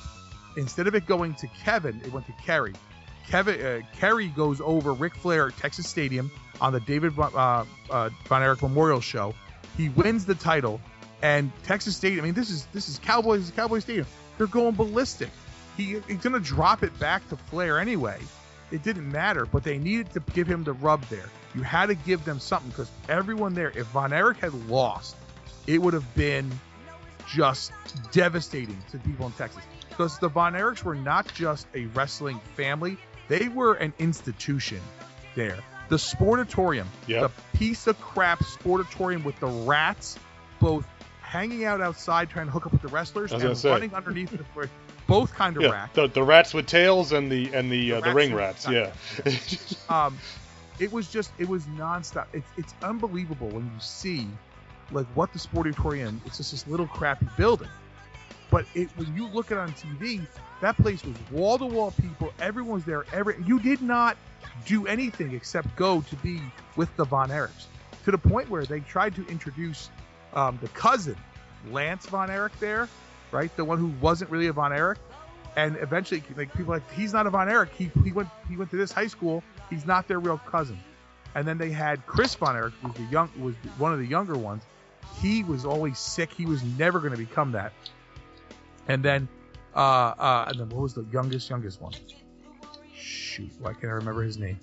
Instead 0.56 0.88
of 0.88 0.96
it 0.96 1.06
going 1.06 1.36
to 1.36 1.48
Kevin, 1.64 2.02
it 2.06 2.12
went 2.12 2.26
to 2.28 2.34
Kerry. 2.44 2.74
Kevin 3.28 3.66
uh, 3.66 3.82
Kerry 3.98 4.28
goes 4.28 4.62
over 4.62 4.94
Ric 4.94 5.16
Flair 5.16 5.48
at 5.48 5.58
Texas 5.58 5.88
Stadium 5.88 6.32
on 6.62 6.74
the 6.74 6.80
David 6.80 7.18
uh, 7.20 7.66
uh, 7.90 8.10
Von 8.28 8.42
Erich 8.42 8.62
Memorial 8.62 9.02
Show. 9.02 9.36
He 9.76 9.90
wins 9.90 10.26
the 10.26 10.36
title, 10.36 10.80
and 11.22 11.52
Texas 11.64 11.96
Stadium. 11.96 12.24
I 12.24 12.28
mean, 12.28 12.34
this 12.34 12.50
is 12.50 12.66
this 12.68 12.90
is 12.90 13.00
Cowboys 13.00 13.42
this 13.42 13.50
is 13.50 13.56
Cowboys 13.56 13.84
Stadium. 13.84 14.08
They're 14.38 14.48
going 14.48 14.76
ballistic. 14.76 15.30
He, 15.76 16.00
he's 16.08 16.18
gonna 16.18 16.40
drop 16.40 16.84
it 16.84 16.98
back 17.00 17.28
to 17.30 17.38
Flair 17.38 17.80
anyway. 17.80 18.20
It 18.72 18.84
didn't 18.84 19.10
matter, 19.10 19.46
but 19.46 19.64
they 19.64 19.78
needed 19.78 20.12
to 20.14 20.20
give 20.34 20.48
him 20.48 20.64
the 20.64 20.74
rub 20.74 21.04
there. 21.06 21.30
You 21.56 21.62
had 21.62 21.88
to 21.88 21.96
give 21.96 22.26
them 22.26 22.40
something 22.40 22.70
because 22.70 22.90
everyone 23.08 23.54
there. 23.54 23.70
If 23.76 23.88
Von 23.88 24.12
Erich 24.14 24.38
had 24.38 24.54
lost, 24.68 25.16
it 25.66 25.82
would 25.82 25.94
have 25.94 26.16
been 26.16 26.52
just 27.28 27.72
devastating 28.12 28.78
to 28.92 28.98
people 29.00 29.26
in 29.26 29.32
Texas. 29.34 29.64
Because 29.90 30.20
the 30.20 30.28
Von 30.30 30.54
Erichs 30.54 30.84
were 30.84 30.96
not 30.96 31.34
just 31.34 31.68
a 31.74 31.86
wrestling 31.88 32.40
family, 32.56 32.98
they 33.28 33.48
were 33.48 33.74
an 33.76 33.94
institution 34.00 34.80
there. 35.36 35.58
The 35.90 35.96
Sportatorium, 35.96 36.86
Yep. 37.08 37.22
the 37.32 37.58
piece 37.58 37.88
of 37.88 38.00
crap 38.02 38.40
Sportatorium 38.40 39.24
with 39.24 39.40
the 39.40 39.48
rats, 39.48 40.18
both 40.60 40.86
hanging 41.22 41.66
out 41.66 41.82
outside 41.82 42.30
trying 42.30 42.46
to 42.48 42.52
hook 42.52 42.66
up 42.66 42.72
with 42.74 42.82
the 42.82 42.88
wrestlers 42.90 43.32
and 43.32 43.64
running 43.64 43.94
underneath 43.94 44.32
the 44.32 44.44
both 45.08 45.34
kind 45.34 45.58
of 45.58 45.64
yeah, 45.64 45.70
rats. 45.70 45.96
the, 45.96 46.08
the 46.08 46.24
rats 46.24 46.54
with 46.54 46.68
tails 46.68 47.12
and 47.12 47.32
the 47.32 47.54
and 47.54 47.72
the 47.72 47.92
The 47.92 47.98
uh, 47.98 48.02
the 48.02 48.14
ring 48.14 48.34
rats. 48.34 48.68
Yeah. 48.70 48.92
um, 49.90 50.18
it 50.80 50.92
was 50.92 51.08
just 51.08 51.32
it 51.38 51.48
was 51.48 51.64
nonstop. 51.66 52.28
It's 52.34 52.50
it's 52.58 52.74
unbelievable 52.84 53.48
when 53.50 53.66
you 53.66 53.80
see 53.80 54.28
like 54.92 55.08
what 55.16 55.34
the 55.34 55.40
Sportatorium. 55.40 56.20
It's 56.26 56.38
just 56.38 56.52
this 56.52 56.68
little 56.68 56.88
crappy 56.88 57.28
building, 57.38 57.70
but 58.52 58.66
it 58.76 58.90
when 58.98 59.16
you 59.16 59.28
look 59.28 59.52
at 59.52 59.58
it 59.58 59.62
on 59.62 59.72
TV, 59.74 60.26
that 60.62 60.78
place 60.78 61.04
was 61.04 61.16
wall 61.32 61.58
to 61.58 61.66
wall 61.66 61.94
people. 62.00 62.34
Everyone 62.40 62.74
was 62.74 62.86
there. 62.86 63.06
Every 63.14 63.36
you 63.46 63.60
did 63.60 63.82
not 63.82 64.18
do 64.66 64.88
anything 64.88 65.34
except 65.34 65.76
go 65.76 66.02
to 66.02 66.16
be 66.18 66.42
with 66.76 66.96
the 66.98 67.06
Von 67.06 67.30
Erichs 67.30 67.66
to 68.06 68.12
the 68.12 68.18
point 68.18 68.50
where 68.50 68.66
they 68.66 68.80
tried 68.82 69.16
to 69.16 69.26
introduce 69.28 69.90
um, 70.34 70.58
the 70.62 70.68
cousin 70.70 71.18
Lance 71.72 72.06
Von 72.06 72.30
Erich 72.30 72.58
there, 72.60 72.88
right? 73.32 73.56
The 73.56 73.66
one 73.66 73.78
who 73.78 73.94
wasn't 74.02 74.32
really 74.32 74.48
a 74.48 74.54
Von 74.54 74.74
Erich. 74.74 75.00
And 75.56 75.76
eventually, 75.78 76.24
like 76.36 76.54
people 76.54 76.74
like 76.74 76.92
he's 76.92 77.14
not 77.14 77.26
a 77.26 77.30
Von 77.32 77.50
Erich. 77.50 77.72
He, 77.76 77.90
he 78.04 78.12
went 78.12 78.30
he 78.48 78.58
went 78.58 78.70
to 78.72 78.78
this 78.78 78.92
high 78.92 79.08
school. 79.08 79.44
He's 79.70 79.86
not 79.86 80.08
their 80.08 80.20
real 80.20 80.38
cousin. 80.38 80.80
And 81.34 81.48
then 81.48 81.58
they 81.58 81.72
had 81.72 82.06
Chris 82.06 82.36
Von 82.36 82.56
Erich, 82.56 82.74
who 82.82 82.90
was 82.90 82.98
the 82.98 83.04
young 83.06 83.32
was 83.40 83.56
one 83.78 83.92
of 83.92 84.00
the 84.00 84.06
younger 84.06 84.38
ones. 84.38 84.64
He 85.20 85.44
was 85.44 85.66
always 85.66 85.98
sick. 85.98 86.32
He 86.32 86.46
was 86.46 86.64
never 86.64 87.00
going 87.00 87.12
to 87.12 87.18
become 87.18 87.54
that. 87.54 87.74
And 88.88 89.04
then, 89.04 89.28
uh, 89.76 89.80
uh, 89.80 90.46
and 90.48 90.60
then 90.60 90.70
what 90.70 90.82
was 90.82 90.94
the 90.94 91.06
youngest 91.12 91.50
youngest 91.50 91.82
one? 91.82 91.94
Shoot, 92.96 93.52
why 93.60 93.74
can't 93.74 93.86
I 93.86 93.96
remember 93.96 94.24
his 94.24 94.38
name? 94.38 94.60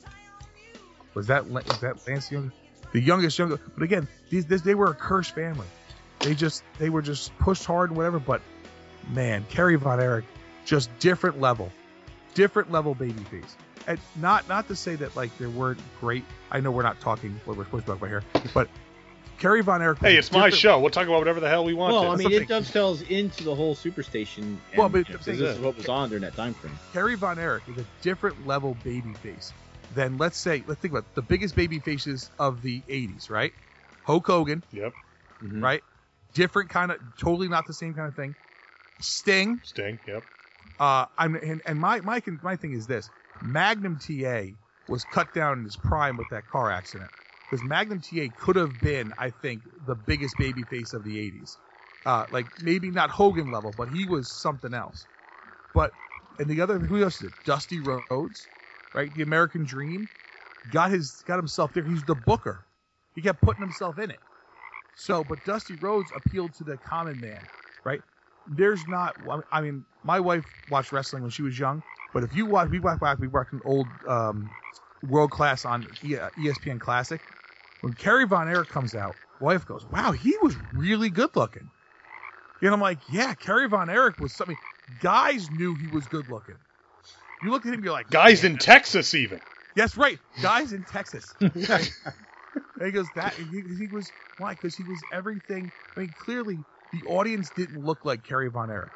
Was 1.14 1.26
that 1.28 1.46
was 1.46 1.80
that 1.80 2.06
Lance? 2.06 2.28
The 2.28 3.00
youngest 3.00 3.38
younger. 3.38 3.58
But 3.74 3.82
again, 3.82 4.08
these 4.30 4.46
this, 4.46 4.62
they 4.62 4.74
were 4.74 4.90
a 4.90 4.94
cursed 4.94 5.34
family. 5.34 5.66
They 6.20 6.34
just 6.34 6.62
they 6.78 6.90
were 6.90 7.02
just 7.02 7.36
pushed 7.38 7.64
hard 7.64 7.90
and 7.90 7.96
whatever. 7.96 8.18
But 8.18 8.40
man, 9.10 9.44
Kerry 9.50 9.76
Von 9.76 10.00
Erich, 10.00 10.24
just 10.64 10.90
different 10.98 11.40
level, 11.40 11.70
different 12.34 12.70
level 12.70 12.94
babyface. 12.94 13.54
And 13.86 13.98
not 14.16 14.48
not 14.48 14.66
to 14.68 14.76
say 14.76 14.96
that 14.96 15.14
like 15.14 15.36
there 15.38 15.50
weren't 15.50 15.80
great. 16.00 16.24
I 16.50 16.60
know 16.60 16.70
we're 16.70 16.82
not 16.82 17.00
talking 17.00 17.38
what 17.44 17.56
we're 17.56 17.64
supposed 17.64 17.84
to 17.86 17.92
talk 17.92 17.98
about 17.98 18.08
here, 18.08 18.22
but 18.54 18.68
Kerry 19.38 19.62
Von 19.62 19.82
Erich. 19.82 19.98
hey, 19.98 20.16
it's 20.16 20.32
my 20.32 20.48
show. 20.48 20.78
We'll 20.80 20.90
talk 20.90 21.06
about 21.06 21.18
whatever 21.18 21.40
the 21.40 21.48
hell 21.48 21.64
we 21.64 21.74
want. 21.74 21.92
Well, 21.92 22.04
to. 22.04 22.08
I 22.10 22.16
mean, 22.16 22.32
it 22.32 22.48
dovetails 22.48 23.02
into 23.02 23.44
the 23.44 23.54
whole 23.54 23.74
Superstation. 23.74 24.38
And, 24.38 24.58
Well, 24.76 24.88
but 24.88 25.06
you 25.08 25.14
know, 25.14 25.18
this 25.18 25.28
is- 25.34 25.40
is 25.40 25.58
what 25.58 25.76
was 25.76 25.88
on 25.88 26.08
during 26.08 26.22
that 26.22 26.34
time 26.36 26.54
frame. 26.54 26.78
Kerry 26.92 27.14
Von 27.16 27.38
Erich 27.38 27.64
is 27.68 27.76
a 27.78 27.86
different 28.00 28.46
level 28.46 28.76
babyface 28.84 29.52
than 29.94 30.16
let's 30.18 30.38
say 30.38 30.64
let's 30.66 30.80
think 30.80 30.92
about 30.92 31.04
it, 31.04 31.14
the 31.14 31.22
biggest 31.22 31.54
baby 31.54 31.78
faces 31.78 32.30
of 32.38 32.62
the 32.62 32.80
80s, 32.88 33.28
right? 33.28 33.52
Hulk 34.04 34.26
Hogan, 34.26 34.62
yep. 34.72 34.92
Mhm. 35.42 35.62
right? 35.62 35.82
Different 36.32 36.70
kind 36.70 36.90
of, 36.90 36.98
totally 37.18 37.48
not 37.48 37.66
the 37.66 37.74
same 37.74 37.92
kind 37.92 38.08
of 38.08 38.14
thing. 38.16 38.34
Sting, 39.04 39.60
Sting. 39.62 39.98
Yep. 40.06 40.24
uh, 40.78 41.06
I'm 41.18 41.36
and, 41.36 41.62
and 41.66 41.80
my 41.80 42.00
my 42.02 42.22
my 42.42 42.56
thing 42.56 42.72
is 42.72 42.86
this: 42.86 43.10
Magnum 43.40 43.98
TA 43.98 44.44
was 44.88 45.04
cut 45.04 45.32
down 45.34 45.58
in 45.58 45.64
his 45.64 45.76
prime 45.76 46.16
with 46.16 46.30
that 46.30 46.46
car 46.46 46.70
accident. 46.70 47.10
Because 47.46 47.64
Magnum 47.64 48.00
TA 48.00 48.26
could 48.36 48.56
have 48.56 48.80
been, 48.80 49.12
I 49.18 49.30
think, 49.30 49.64
the 49.86 49.94
biggest 49.96 50.38
babyface 50.38 50.94
of 50.94 51.04
the 51.04 51.16
80s. 51.18 51.58
Uh, 52.06 52.26
like 52.30 52.48
maybe 52.58 52.90
not 52.90 53.10
Hogan 53.10 53.50
level, 53.50 53.72
but 53.76 53.88
he 53.88 54.06
was 54.06 54.30
something 54.30 54.74
else. 54.74 55.06
But 55.74 55.94
and 56.38 56.48
the 56.50 56.60
other 56.62 56.78
who 56.80 57.02
else 57.02 57.16
is 57.22 57.28
it? 57.28 57.34
Dusty 57.44 57.80
Rhodes, 57.80 58.50
right? 58.94 59.14
The 59.14 59.22
American 59.22 59.64
Dream 59.64 60.08
got 60.70 60.90
his 60.90 61.22
got 61.26 61.38
himself 61.38 61.72
there. 61.74 61.84
He's 61.84 62.04
the 62.04 62.16
booker. 62.16 62.66
He 63.14 63.22
kept 63.22 63.42
putting 63.42 63.62
himself 63.62 63.98
in 63.98 64.10
it. 64.10 64.20
So, 64.94 65.24
but 65.24 65.44
Dusty 65.44 65.76
Rhodes 65.76 66.12
appealed 66.14 66.54
to 66.56 66.64
the 66.64 66.78
common 66.78 67.20
man, 67.20 67.48
right? 67.84 68.02
There's 68.46 68.86
not. 68.86 69.16
I 69.50 69.60
mean, 69.60 69.84
my 70.02 70.20
wife 70.20 70.44
watched 70.68 70.92
wrestling 70.92 71.22
when 71.22 71.30
she 71.30 71.42
was 71.42 71.58
young, 71.58 71.82
but 72.12 72.22
if 72.24 72.34
you 72.34 72.46
watch, 72.46 72.68
we 72.70 72.80
watch 72.80 73.00
back, 73.00 73.18
we 73.18 73.28
watched 73.28 73.52
an 73.52 73.60
old 73.64 73.90
um, 74.06 74.50
world 75.02 75.30
class 75.30 75.64
on 75.64 75.86
ESPN 76.02 76.80
Classic. 76.80 77.22
When 77.80 77.94
Kerry 77.94 78.26
Von 78.26 78.48
Erich 78.48 78.68
comes 78.68 78.94
out, 78.94 79.16
wife 79.38 79.66
goes, 79.66 79.84
"Wow, 79.86 80.12
he 80.12 80.36
was 80.42 80.56
really 80.72 81.10
good 81.10 81.36
looking." 81.36 81.70
And 82.62 82.72
I'm 82.72 82.80
like, 82.80 83.00
"Yeah, 83.08 83.34
Kerry 83.34 83.68
Von 83.68 83.90
Erich 83.90 84.18
was 84.18 84.34
something." 84.34 84.58
Guys 84.98 85.50
knew 85.50 85.76
he 85.76 85.88
was 85.88 86.06
good 86.06 86.28
looking. 86.28 86.56
You 87.40 87.50
look 87.50 87.66
at 87.66 87.72
him, 87.74 87.82
you're 87.82 87.92
like, 87.92 88.10
Guys 88.10 88.42
"Man, 88.42 88.52
in 88.52 88.58
Texas, 88.58 89.14
even. 89.14 89.40
Yes, 89.74 89.96
right. 89.96 90.18
Guys 90.42 90.72
in 90.72 90.84
Texas. 90.84 91.34
And 92.76 92.86
he 92.86 92.92
goes 92.92 93.10
that 93.12 93.34
he, 93.34 93.62
he 93.78 93.86
was 93.86 94.12
why? 94.36 94.52
Because 94.52 94.76
he 94.76 94.84
was 94.84 95.04
everything. 95.10 95.72
I 95.96 96.00
mean, 96.00 96.12
clearly 96.16 96.64
the 96.94 97.02
audience 97.06 97.50
didn't 97.50 97.82
look 97.82 98.04
like 98.04 98.22
Kerry 98.22 98.48
Von 98.48 98.70
Erich. 98.70 98.92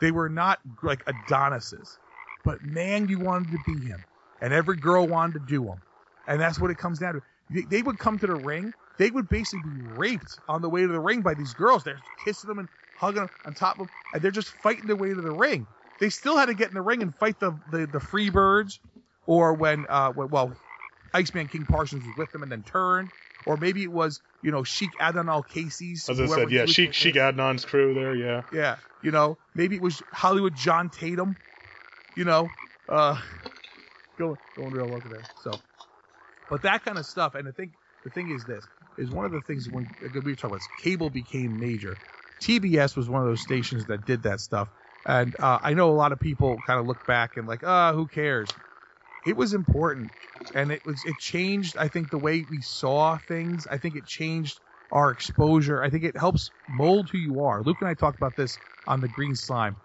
They 0.00 0.10
were 0.10 0.30
not 0.30 0.60
like 0.82 1.04
Adonises, 1.06 1.98
but 2.42 2.64
man, 2.64 3.06
you 3.06 3.20
wanted 3.20 3.52
to 3.52 3.58
be 3.58 3.80
him, 3.80 4.06
and 4.40 4.54
every 4.54 4.78
girl 4.78 5.06
wanted 5.06 5.34
to 5.34 5.40
do 5.40 5.68
him, 5.68 5.82
and 6.26 6.40
that's 6.40 6.58
what 6.58 6.70
it 6.70 6.78
comes 6.78 6.98
down 7.00 7.14
to. 7.14 7.22
They, 7.50 7.62
they 7.62 7.82
would 7.82 7.98
come 7.98 8.18
to 8.18 8.26
the 8.26 8.34
ring. 8.34 8.72
They 8.96 9.10
would 9.10 9.28
basically 9.28 9.70
be 9.70 9.76
raped 9.78 10.40
on 10.48 10.62
the 10.62 10.70
way 10.70 10.82
to 10.82 10.88
the 10.88 11.00
ring 11.00 11.20
by 11.20 11.34
these 11.34 11.52
girls. 11.52 11.84
They're 11.84 12.00
kissing 12.16 12.48
them 12.48 12.60
and 12.60 12.68
hugging 12.94 13.22
them 13.22 13.30
on 13.44 13.52
top 13.54 13.74
of 13.74 13.88
them, 13.88 13.90
and 14.14 14.22
they're 14.22 14.30
just 14.30 14.48
fighting 14.62 14.86
their 14.86 14.96
way 14.96 15.10
to 15.10 15.20
the 15.20 15.30
ring. 15.30 15.66
They 16.00 16.08
still 16.08 16.38
had 16.38 16.46
to 16.46 16.54
get 16.54 16.68
in 16.68 16.74
the 16.74 16.82
ring 16.82 17.02
and 17.02 17.14
fight 17.14 17.38
the 17.40 17.58
the, 17.68 17.86
the 17.86 17.98
Freebirds, 18.00 18.78
or 19.26 19.52
when 19.52 19.84
uh 19.90 20.12
when, 20.12 20.30
well, 20.30 20.56
Iceman 21.12 21.48
King 21.48 21.66
Parsons 21.66 22.06
was 22.06 22.16
with 22.16 22.32
them 22.32 22.42
and 22.42 22.50
then 22.50 22.62
turned, 22.62 23.10
or 23.44 23.58
maybe 23.58 23.82
it 23.82 23.92
was 23.92 24.22
you 24.44 24.50
know 24.50 24.62
Sheik 24.62 24.94
Adnan 25.00 25.28
Al-Kaissie's. 25.28 26.08
As 26.08 26.20
I 26.20 26.26
said, 26.26 26.50
yeah, 26.50 26.66
Sheik. 26.66 26.92
Sheik 26.92 27.14
Adnan's 27.14 27.64
crew 27.64 27.94
there, 27.94 28.14
yeah. 28.14 28.42
Yeah, 28.52 28.76
you 29.00 29.10
know, 29.10 29.38
maybe 29.54 29.76
it 29.76 29.82
was 29.82 30.02
Hollywood 30.12 30.54
John 30.54 30.90
Tatum, 30.90 31.36
you 32.14 32.24
know, 32.26 32.52
uh, 32.86 33.18
going 34.18 34.36
going 34.54 34.74
real 34.74 34.86
low 34.86 35.00
there. 35.00 35.22
So, 35.42 35.58
but 36.50 36.60
that 36.62 36.84
kind 36.84 36.98
of 36.98 37.06
stuff, 37.06 37.34
and 37.34 37.48
I 37.48 37.52
think 37.52 37.72
the 38.04 38.10
thing 38.10 38.28
is 38.28 38.44
this 38.44 38.68
is 38.98 39.10
one 39.10 39.24
of 39.24 39.32
the 39.32 39.40
things 39.40 39.68
when 39.70 39.88
we 39.98 40.08
were 40.20 40.36
talking 40.36 40.50
about 40.50 40.68
cable 40.76 41.08
became 41.08 41.58
major. 41.58 41.98
TBS 42.42 42.98
was 42.98 43.08
one 43.08 43.22
of 43.22 43.26
those 43.26 43.40
stations 43.40 43.86
that 43.86 44.04
did 44.04 44.24
that 44.24 44.40
stuff, 44.40 44.68
and 45.06 45.34
uh, 45.40 45.58
I 45.62 45.72
know 45.72 45.90
a 45.90 45.96
lot 45.96 46.12
of 46.12 46.20
people 46.20 46.60
kind 46.66 46.78
of 46.78 46.84
look 46.84 47.06
back 47.06 47.38
and 47.38 47.48
like, 47.48 47.62
ah, 47.64 47.94
who 47.94 48.06
cares? 48.06 48.54
It 49.24 49.38
was 49.38 49.54
important, 49.54 50.12
and 50.54 50.72
it 50.72 50.84
was 50.84 51.04
it 51.04 51.18
changed. 51.18 51.76
I 51.76 51.88
think 51.88 52.10
the 52.10 52.18
way 52.18 52.44
we 52.48 52.60
saw 52.60 53.18
things. 53.18 53.66
I 53.70 53.78
think 53.78 53.96
it 53.96 54.06
changed 54.06 54.60
our 54.90 55.10
exposure. 55.10 55.82
I 55.82 55.90
think 55.90 56.04
it 56.04 56.16
helps 56.16 56.50
mold 56.68 57.10
who 57.10 57.18
you 57.18 57.40
are. 57.40 57.62
Luke 57.62 57.78
and 57.80 57.88
I 57.88 57.94
talked 57.94 58.16
about 58.16 58.36
this 58.36 58.58
on 58.86 59.00
the 59.00 59.08
Green 59.08 59.34
Slime. 59.34 59.76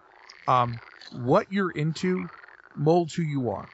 Um, 0.46 0.80
what 1.10 1.50
you're 1.50 1.70
into 1.70 2.30
molds 2.74 3.14
who 3.14 3.22
you 3.22 3.50
are. 3.50 3.70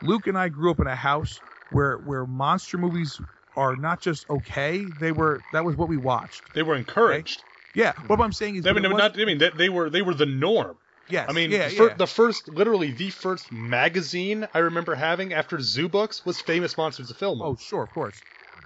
Luke 0.00 0.26
and 0.26 0.38
I 0.38 0.48
grew 0.48 0.70
up 0.70 0.80
in 0.80 0.86
a 0.86 0.94
house 0.96 1.40
where 1.70 1.96
where 1.96 2.26
monster 2.26 2.78
movies 2.78 3.20
are 3.56 3.76
not 3.76 4.00
just 4.00 4.28
okay. 4.30 4.90
They 4.98 5.12
were 5.12 5.42
that 5.52 5.64
was 5.64 5.76
what 5.76 5.88
we 5.88 5.96
watched. 5.96 6.52
They 6.54 6.62
were 6.62 6.76
encouraged. 6.76 7.44
Yeah. 7.74 7.92
What 8.06 8.20
I'm 8.20 8.32
saying 8.32 8.56
is, 8.56 8.66
I 8.66 8.72
mean, 8.72 8.82
not, 8.82 9.18
I 9.20 9.24
mean, 9.24 9.38
they, 9.38 9.50
they 9.50 9.68
were 9.68 9.90
they 9.90 10.02
were 10.02 10.14
the 10.14 10.26
norm. 10.26 10.76
Yes. 11.08 11.28
I 11.28 11.32
mean, 11.32 11.50
yeah, 11.50 11.68
the, 11.68 11.74
fir- 11.74 11.88
yeah. 11.88 11.94
the 11.94 12.06
first, 12.06 12.48
literally 12.48 12.92
the 12.92 13.10
first 13.10 13.50
magazine 13.52 14.48
I 14.54 14.58
remember 14.58 14.94
having 14.94 15.32
after 15.32 15.60
Zoo 15.60 15.88
Books 15.88 16.24
was 16.24 16.40
Famous 16.40 16.76
Monsters 16.76 17.10
of 17.10 17.16
Film. 17.16 17.40
Oh, 17.42 17.56
sure, 17.56 17.84
of 17.84 17.90
course. 17.90 18.22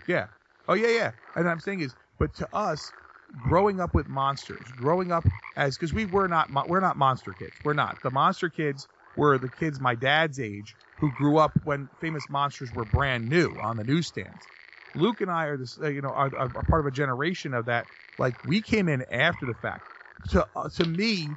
Yeah. 0.07 0.26
Oh, 0.68 0.74
yeah, 0.74 0.88
yeah. 0.88 1.12
And 1.34 1.49
I'm 1.49 1.61
saying 1.61 1.80
is, 1.80 1.95
but 2.18 2.34
to 2.36 2.49
us, 2.55 2.93
growing 3.38 3.80
up 3.80 3.95
with 3.95 4.07
monsters, 4.07 4.70
growing 4.76 5.12
up 5.12 5.24
as 5.57 5.76
because 5.76 5.93
we 5.93 6.07
were 6.07 6.28
not 6.28 6.51
mo- 6.51 6.64
we're 6.66 6.80
not 6.80 6.97
monster 6.97 7.34
kids. 7.34 7.59
We're 7.62 7.74
not. 7.74 8.03
The 8.03 8.11
monster 8.11 8.49
kids 8.49 8.88
were 9.16 9.38
the 9.38 9.49
kids 9.49 9.80
my 9.80 9.95
dad's 9.95 10.38
age 10.40 10.76
who 10.99 11.12
grew 11.12 11.38
up 11.38 11.53
when 11.64 11.88
famous 12.01 12.28
monsters 12.28 12.72
were 12.72 12.84
brand 12.84 13.28
new 13.28 13.59
on 13.61 13.76
the 13.76 13.84
newsstands. 13.84 14.49
Luke 14.95 15.20
and 15.20 15.30
I 15.30 15.47
are 15.47 15.57
this, 15.57 15.78
uh, 15.82 15.88
you 15.88 16.03
know, 16.03 16.11
are, 16.11 16.30
are 16.36 16.49
part 16.51 16.80
of 16.80 16.86
a 16.86 16.90
generation 16.90 17.55
of 17.55 17.66
that. 17.66 17.88
Like 18.18 18.34
we 18.45 18.62
came 18.62 18.88
in 18.88 19.05
after 19.11 19.47
the 19.47 19.55
fact. 19.55 19.82
To 20.30 20.47
uh, 20.55 20.68
to 20.76 20.86
me, 20.86 21.36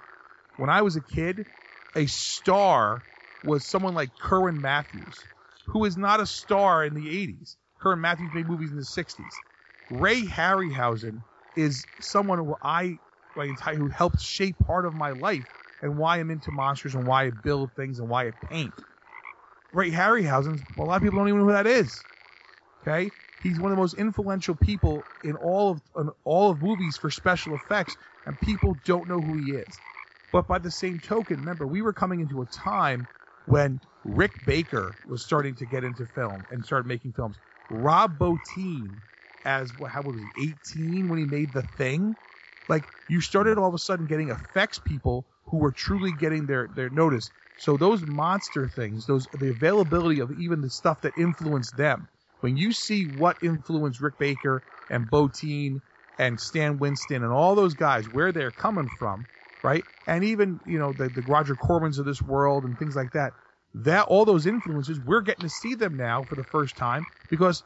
when 0.56 0.70
I 0.70 0.82
was 0.82 0.96
a 0.96 1.02
kid, 1.02 1.46
a 1.96 2.06
star 2.08 3.04
was 3.42 3.66
someone 3.66 3.94
like 3.94 4.18
Kerwin 4.20 4.60
Matthews, 4.60 5.28
who 5.68 5.86
is 5.86 5.98
not 5.98 6.20
a 6.20 6.26
star 6.26 6.86
in 6.86 6.94
the 6.94 7.08
80s. 7.28 7.56
Kerwin 7.80 8.02
Matthews 8.02 8.34
made 8.34 8.48
movies 8.48 8.72
in 8.72 8.78
the 8.78 8.84
60s. 8.84 9.42
Ray 9.90 10.26
Harryhausen 10.26 11.22
is 11.56 11.88
someone 12.00 12.40
who 12.40 12.56
I 12.62 13.00
my 13.36 13.46
entire 13.46 13.76
who 13.76 13.90
helped 13.90 14.22
shape 14.22 14.58
part 14.60 14.86
of 14.86 14.94
my 14.94 15.12
life 15.12 15.46
and 15.82 15.98
why 15.98 16.20
I'm 16.20 16.32
into 16.32 16.52
monsters 16.52 16.96
and 16.96 17.06
why 17.06 17.26
I 17.26 17.32
build 17.32 17.74
things 17.74 18.00
and 18.00 18.10
why 18.10 18.28
I 18.28 18.32
paint. 18.32 18.82
Ray 19.74 19.92
Harryhausen, 19.92 20.60
a 20.78 20.82
lot 20.82 20.96
of 20.96 21.04
people 21.04 21.20
don't 21.20 21.28
even 21.28 21.42
know 21.42 21.48
who 21.48 21.52
that 21.52 21.68
is. 21.68 22.06
Okay, 22.82 23.12
he's 23.42 23.60
one 23.60 23.72
of 23.72 23.78
the 23.78 23.82
most 23.82 23.96
influential 23.96 24.56
people 24.56 25.06
in 25.22 25.36
all 25.36 25.72
of 25.72 25.82
in 25.98 26.10
all 26.24 26.52
of 26.52 26.62
movies 26.62 26.98
for 26.98 27.10
special 27.10 27.56
effects, 27.56 27.98
and 28.26 28.40
people 28.40 28.76
don't 28.86 29.08
know 29.10 29.22
who 29.22 29.36
he 29.36 29.52
is. 29.52 29.82
But 30.36 30.50
by 30.50 30.60
the 30.60 30.70
same 30.70 31.00
token, 31.00 31.40
remember 31.40 31.66
we 31.66 31.82
were 31.82 31.94
coming 31.94 32.20
into 32.20 32.42
a 32.42 32.46
time 32.46 33.08
when 33.46 33.80
Rick 34.04 34.34
Baker 34.44 34.98
was 35.06 35.24
starting 35.24 35.56
to 35.56 35.66
get 35.66 35.86
into 35.86 36.06
film 36.06 36.46
and 36.50 36.66
started 36.66 36.86
making 36.90 37.14
films. 37.14 37.40
Rob 37.70 38.20
Bottin, 38.20 38.98
as 39.46 39.74
what, 39.78 39.92
how 39.92 40.02
old 40.04 40.16
was 40.16 40.24
he, 40.24 40.58
18 40.76 41.08
when 41.08 41.20
he 41.20 41.26
made 41.26 41.54
The 41.54 41.62
Thing? 41.62 42.18
Like 42.68 42.84
you 43.08 43.22
started 43.22 43.58
all 43.58 43.70
of 43.70 43.74
a 43.74 43.78
sudden 43.80 44.08
getting 44.08 44.30
effects 44.30 44.78
people 44.78 45.26
who 45.46 45.56
were 45.60 45.72
truly 45.72 46.12
getting 46.12 46.48
their 46.48 46.68
their 46.68 46.90
notice. 46.90 47.32
So 47.56 47.78
those 47.78 48.06
monster 48.06 48.68
things, 48.68 49.06
those 49.06 49.30
the 49.32 49.52
availability 49.52 50.20
of 50.20 50.34
even 50.34 50.60
the 50.60 50.70
stuff 50.70 51.00
that 51.04 51.14
influenced 51.16 51.78
them. 51.78 52.10
When 52.42 52.58
you 52.58 52.74
see 52.74 53.06
what 53.06 53.38
influenced 53.42 54.02
Rick 54.02 54.18
Baker 54.18 54.66
and 54.90 55.10
Bottin 55.10 55.80
and 56.18 56.38
Stan 56.42 56.78
Winston 56.78 57.24
and 57.24 57.32
all 57.32 57.56
those 57.56 57.76
guys, 57.76 58.10
where 58.10 58.34
they're 58.34 58.52
coming 58.52 58.90
from, 58.90 59.28
right? 59.66 59.84
And 60.06 60.24
even 60.24 60.60
you 60.64 60.78
know 60.78 60.94
the 60.94 61.10
the 61.10 61.24
Roger 61.24 61.56
Cormans 61.56 61.98
of 61.98 62.06
this 62.06 62.22
world 62.22 62.64
and 62.66 62.78
things 62.78 62.96
like 62.96 63.12
that. 63.14 63.34
That 63.74 64.06
all 64.08 64.24
those 64.24 64.46
influences, 64.46 65.00
we're 65.02 65.22
getting 65.22 65.42
to 65.44 65.50
see 65.50 65.74
them 65.76 65.98
now 65.98 66.24
for 66.24 66.36
the 66.36 66.46
first 66.46 66.78
time 66.78 67.08
because 67.30 67.64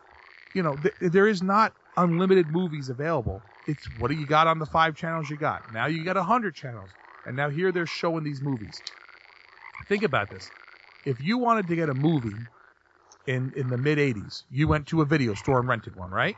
you 0.53 0.63
know 0.63 0.77
th- 0.77 0.95
there 1.13 1.27
is 1.27 1.43
not 1.43 1.73
unlimited 1.97 2.49
movies 2.49 2.89
available. 2.89 3.43
It's 3.67 3.85
what 3.91 4.07
do 4.09 4.15
you 4.15 4.25
got 4.25 4.47
on 4.47 4.57
the 4.59 4.65
five 4.65 4.95
channels 4.95 5.29
you 5.29 5.37
got? 5.37 5.63
Now 5.69 5.87
you 5.87 6.03
got 6.05 6.17
a 6.17 6.23
hundred 6.23 6.55
channels, 6.55 6.95
and 7.25 7.35
now 7.35 7.49
here 7.49 7.71
they're 7.73 7.85
showing 7.85 8.23
these 8.23 8.41
movies. 8.41 8.81
Think 9.87 10.03
about 10.03 10.29
this: 10.31 10.51
if 11.05 11.19
you 11.21 11.37
wanted 11.37 11.67
to 11.67 11.75
get 11.75 11.89
a 11.89 11.93
movie 11.93 12.47
in 13.27 13.51
in 13.55 13.69
the 13.69 13.77
mid 13.77 13.97
'80s, 13.99 14.43
you 14.49 14.67
went 14.69 14.87
to 14.87 15.01
a 15.01 15.05
video 15.05 15.33
store 15.33 15.59
and 15.59 15.67
rented 15.67 15.95
one, 15.95 16.11
right? 16.11 16.37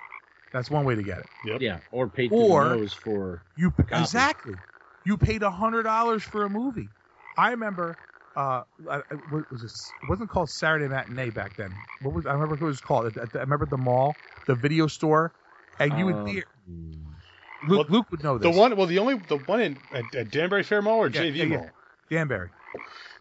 That's 0.51 0.69
one 0.71 0.85
way 0.85 0.95
to 0.95 1.03
get 1.03 1.19
it. 1.19 1.29
Yeah, 1.61 1.77
or 1.91 2.09
paid 2.09 2.29
to 2.31 2.35
Or- 2.35 2.69
the 2.69 2.75
nose 2.75 2.93
for. 2.93 3.43
You 3.55 3.71
copy. 3.71 4.01
exactly. 4.01 4.57
You 5.05 5.17
paid 5.17 5.43
a 5.43 5.51
hundred 5.51 5.83
dollars 5.83 6.23
for 6.23 6.43
a 6.43 6.49
movie. 6.49 6.89
I 7.37 7.51
remember. 7.51 7.97
Uh, 8.35 8.63
I, 8.89 9.01
what 9.29 9.49
was 9.51 9.61
this? 9.61 9.91
It 10.03 10.09
wasn't 10.09 10.29
called 10.29 10.49
Saturday 10.49 10.87
Matinee 10.87 11.31
back 11.31 11.57
then. 11.57 11.69
What 12.01 12.13
was? 12.13 12.25
I 12.25 12.33
remember 12.33 12.55
what 12.55 12.61
it 12.61 12.65
was 12.65 12.81
called. 12.81 13.17
I, 13.17 13.21
I 13.37 13.41
remember 13.41 13.65
the 13.65 13.77
mall, 13.77 14.15
the 14.47 14.55
video 14.55 14.87
store, 14.87 15.33
and 15.79 15.97
you 15.97 16.07
Um, 16.07 16.25
would. 16.25 16.43
Luke, 17.67 17.77
Well, 17.77 17.85
Luke 17.89 18.05
would 18.11 18.23
know 18.23 18.37
this. 18.37 18.53
The 18.53 18.59
one, 18.59 18.75
well, 18.75 18.87
the 18.87 18.99
only, 18.99 19.15
the 19.27 19.37
one 19.37 19.61
in 19.61 19.77
at, 19.93 20.15
at 20.15 20.31
Danbury 20.31 20.63
Fair 20.63 20.81
Mall 20.81 20.97
or 20.99 21.09
Yeah, 21.09 21.21
JV 21.21 21.35
yeah, 21.37 21.43
yeah. 21.43 21.57
Mall. 21.57 21.71
Danbury. 22.09 22.49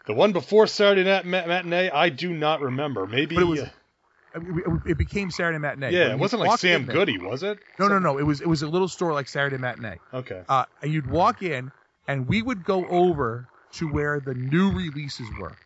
The 0.06 0.14
one 0.14 0.32
before 0.32 0.66
Saturday 0.66 1.04
Night 1.04 1.26
Matinee, 1.26 1.90
I 1.90 2.08
do 2.08 2.32
not 2.32 2.60
remember. 2.60 3.06
Maybe. 3.06 3.34
But 3.34 3.42
it 3.42 3.46
was- 3.46 3.60
uh, 3.60 3.68
It, 4.34 4.42
it- 4.42 4.90
it 4.92 4.98
became 4.98 5.30
Saturday 5.30 5.58
Matinee. 5.58 5.90
yeah, 5.92 6.04
When 6.08 6.12
it 6.12 6.18
wasn't 6.20 6.42
like 6.42 6.58
Sam 6.60 6.82
in 6.82 6.86
there- 6.86 6.94
Goody, 6.96 7.18
was 7.18 7.42
it? 7.42 7.58
No, 7.78 7.88
no, 7.88 7.98
no. 7.98 8.18
It 8.18 8.22
was 8.24 8.40
it 8.40 8.46
was 8.48 8.62
a 8.62 8.68
little 8.68 8.88
store 8.88 9.12
like 9.12 9.28
Saturday 9.28 9.58
Matinee. 9.58 9.98
Okay. 10.14 10.42
Uh, 10.48 10.64
and 10.82 10.92
you'd 10.92 11.10
walk 11.10 11.42
in, 11.42 11.70
and 12.06 12.28
we 12.28 12.40
would 12.42 12.64
go 12.64 12.86
over 12.88 13.46
to 13.74 13.88
where 13.88 14.20
the 14.20 14.34
new 14.34 14.70
releases 14.72 15.26
were 15.38 15.56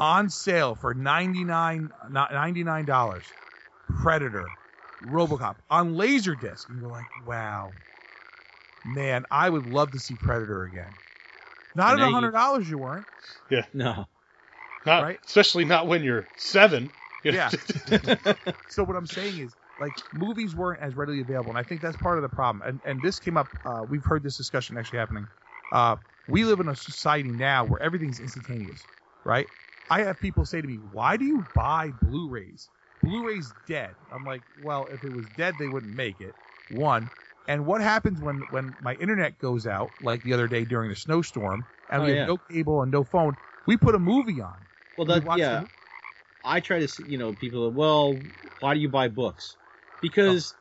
on 0.00 0.28
sale 0.28 0.74
for 0.74 0.92
99 0.94 1.90
dollars. 2.84 3.24
Predator, 4.02 4.46
RoboCop 5.04 5.56
on 5.70 5.94
Laserdisc, 5.94 6.68
and 6.68 6.80
you're 6.80 6.90
like, 6.90 7.04
wow, 7.26 7.72
man, 8.84 9.24
I 9.30 9.48
would 9.48 9.64
love 9.66 9.92
to 9.92 9.98
see 9.98 10.14
Predator 10.20 10.64
again. 10.64 10.92
Not 11.74 11.92
And 11.94 12.02
at 12.02 12.06
now 12.06 12.12
hundred 12.12 12.32
dollars, 12.32 12.68
you 12.68 12.78
weren't. 12.78 13.06
Yeah. 13.50 13.64
No. 13.72 14.06
Not, 14.84 15.02
right? 15.02 15.18
Especially 15.26 15.64
not 15.64 15.86
when 15.86 16.02
you're 16.02 16.26
seven. 16.36 16.90
You 17.22 17.32
know? 17.32 17.38
Yeah. 17.38 17.52
so 18.66 18.84
what 18.84 18.96
I'm 18.96 19.06
saying 19.06 19.38
is, 19.38 19.56
like, 19.78 19.94
movies 20.12 20.54
weren't 20.56 20.80
as 20.82 20.96
readily 20.96 21.20
available, 21.20 21.50
and 21.50 21.58
I 21.58 21.62
think 21.62 21.82
that's 21.82 21.96
part 21.96 22.18
of 22.18 22.22
the 22.22 22.28
problem. 22.34 22.62
And 22.66 22.80
and 22.84 23.02
this 23.02 23.18
came 23.18 23.36
up. 23.36 23.50
Uh, 23.64 23.84
we've 23.88 24.04
heard 24.04 24.22
this 24.22 24.36
discussion 24.36 24.76
actually 24.76 24.98
happening. 24.98 25.28
Uh, 25.70 25.96
we 26.26 26.44
live 26.44 26.60
in 26.60 26.68
a 26.68 26.74
society 26.74 27.32
now 27.32 27.64
where 27.64 27.80
everything's 27.80 28.20
instantaneous, 28.20 28.88
right? 29.24 29.48
I 29.90 30.02
have 30.02 30.18
people 30.18 30.44
say 30.44 30.60
to 30.60 30.66
me, 30.66 30.76
"Why 30.78 31.16
do 31.16 31.24
you 31.24 31.46
buy 31.54 31.92
Blu-rays? 31.92 32.70
Blu-rays 33.02 33.52
dead." 33.66 33.96
I'm 34.10 34.24
like, 34.24 34.44
"Well, 34.54 34.88
if 34.88 35.04
it 35.04 35.10
was 35.10 35.28
dead, 35.28 35.58
they 35.58 35.68
wouldn't 35.68 35.94
make 35.94 36.20
it." 36.20 36.36
One. 36.68 37.10
And 37.48 37.64
what 37.66 37.80
happens 37.80 38.20
when 38.20 38.40
when 38.48 38.76
my 38.80 38.94
internet 38.94 39.38
goes 39.38 39.66
out, 39.66 39.94
like 40.00 40.22
the 40.22 40.32
other 40.32 40.48
day 40.48 40.64
during 40.64 40.90
the 40.90 40.96
snowstorm, 40.96 41.66
and 41.88 42.02
Oh, 42.02 42.04
we 42.04 42.10
yeah. 42.10 42.18
have 42.18 42.26
no 42.26 42.38
cable 42.38 42.82
and 42.82 42.90
no 42.90 43.04
phone? 43.04 43.36
We 43.66 43.76
put 43.76 43.94
a 43.94 43.98
movie 44.00 44.40
on. 44.40 44.66
Well, 44.96 45.06
We 45.06 45.18
that 45.18 45.22
watch 45.22 45.48
the 45.48 45.56
yeah. 45.56 45.66
Mo- 46.46 46.52
I 46.52 46.60
try 46.60 46.78
to, 46.78 46.84
s- 46.84 46.98
you 46.98 47.18
know, 47.18 47.34
people. 47.34 47.70
Well, 47.70 48.24
why 48.60 48.74
do 48.74 48.80
you 48.80 48.88
buy 48.88 49.08
books? 49.08 49.56
Because 50.00 50.54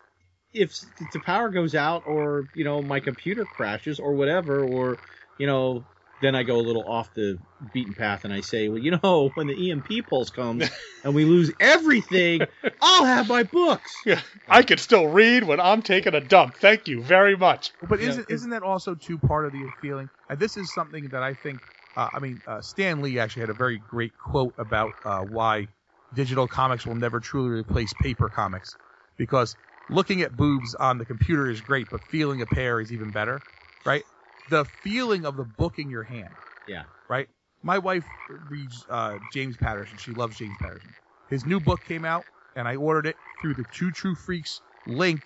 if 0.53 0.71
if 0.99 1.11
the 1.11 1.19
power 1.19 1.49
goes 1.49 1.75
out, 1.75 2.03
or 2.05 2.47
you 2.53 2.63
know, 2.63 2.81
my 2.81 2.99
computer 2.99 3.45
crashes, 3.45 3.99
or 3.99 4.15
whatever, 4.15 4.65
or 4.65 4.99
you 5.37 5.47
know, 5.47 5.85
then 6.21 6.35
I 6.35 6.43
go 6.43 6.57
a 6.57 6.61
little 6.61 6.85
off 6.87 7.13
the 7.13 7.39
beaten 7.73 7.93
path, 7.93 8.23
and 8.23 8.33
I 8.33 8.41
say, 8.41 8.69
well, 8.69 8.79
you 8.79 8.91
know, 8.91 9.29
when 9.35 9.47
the 9.47 9.69
EMP 9.69 10.07
pulse 10.07 10.29
comes 10.29 10.69
and 11.03 11.13
we 11.15 11.25
lose 11.25 11.51
everything, 11.59 12.41
I'll 12.81 13.05
have 13.05 13.27
my 13.27 13.43
books. 13.43 14.03
Yeah, 14.05 14.21
I 14.47 14.63
could 14.63 14.79
still 14.79 15.07
read 15.07 15.43
when 15.43 15.59
I'm 15.59 15.81
taking 15.81 16.15
a 16.15 16.21
dump. 16.21 16.57
Thank 16.57 16.87
you 16.87 17.03
very 17.03 17.35
much. 17.35 17.73
But 17.81 17.99
Yeah, 18.01 18.09
isn't 18.09 18.29
isn't 18.29 18.49
that 18.51 18.63
also 18.63 18.95
too 18.95 19.19
part 19.19 19.45
of 19.45 19.51
the 19.53 19.69
feeling? 19.81 20.09
And 20.29 20.39
this 20.39 20.57
is 20.57 20.73
something 20.73 21.09
that 21.11 21.23
I 21.23 21.33
think. 21.33 21.61
Uh, 21.97 22.09
I 22.13 22.19
mean, 22.19 22.41
uh, 22.45 22.61
Stan 22.61 23.01
Lee 23.01 23.19
actually 23.19 23.41
had 23.41 23.49
a 23.49 23.53
very 23.53 23.79
great 23.79 24.17
quote 24.17 24.53
about 24.57 24.91
uh, 25.05 25.21
why 25.21 25.69
digital 26.15 26.47
comics 26.47 26.85
will 26.85 26.95
never 26.95 27.19
truly 27.19 27.49
replace 27.49 27.93
paper 28.01 28.29
comics, 28.29 28.75
because 29.17 29.55
looking 29.89 30.21
at 30.21 30.35
boobs 30.35 30.73
on 30.75 30.97
the 30.97 31.05
computer 31.05 31.49
is 31.49 31.61
great, 31.61 31.87
but 31.91 32.01
feeling 32.09 32.41
a 32.41 32.45
pair 32.45 32.79
is 32.79 32.91
even 32.91 33.11
better, 33.11 33.41
right? 33.85 34.03
The 34.49 34.65
feeling 34.83 35.25
of 35.25 35.37
the 35.37 35.43
book 35.43 35.77
in 35.77 35.89
your 35.89 36.03
hand. 36.03 36.33
Yeah. 36.67 36.83
Right. 37.07 37.27
My 37.61 37.77
wife 37.77 38.05
reads 38.49 38.85
uh, 38.89 39.17
James 39.33 39.57
Patterson. 39.57 39.97
She 39.97 40.11
loves 40.11 40.37
James 40.37 40.55
Patterson. 40.59 40.93
His 41.29 41.45
new 41.45 41.59
book 41.59 41.85
came 41.87 42.05
out, 42.05 42.25
and 42.55 42.67
I 42.67 42.75
ordered 42.75 43.07
it 43.07 43.15
through 43.41 43.55
the 43.55 43.65
Two 43.71 43.91
True 43.91 44.15
Freaks 44.15 44.61
link 44.85 45.21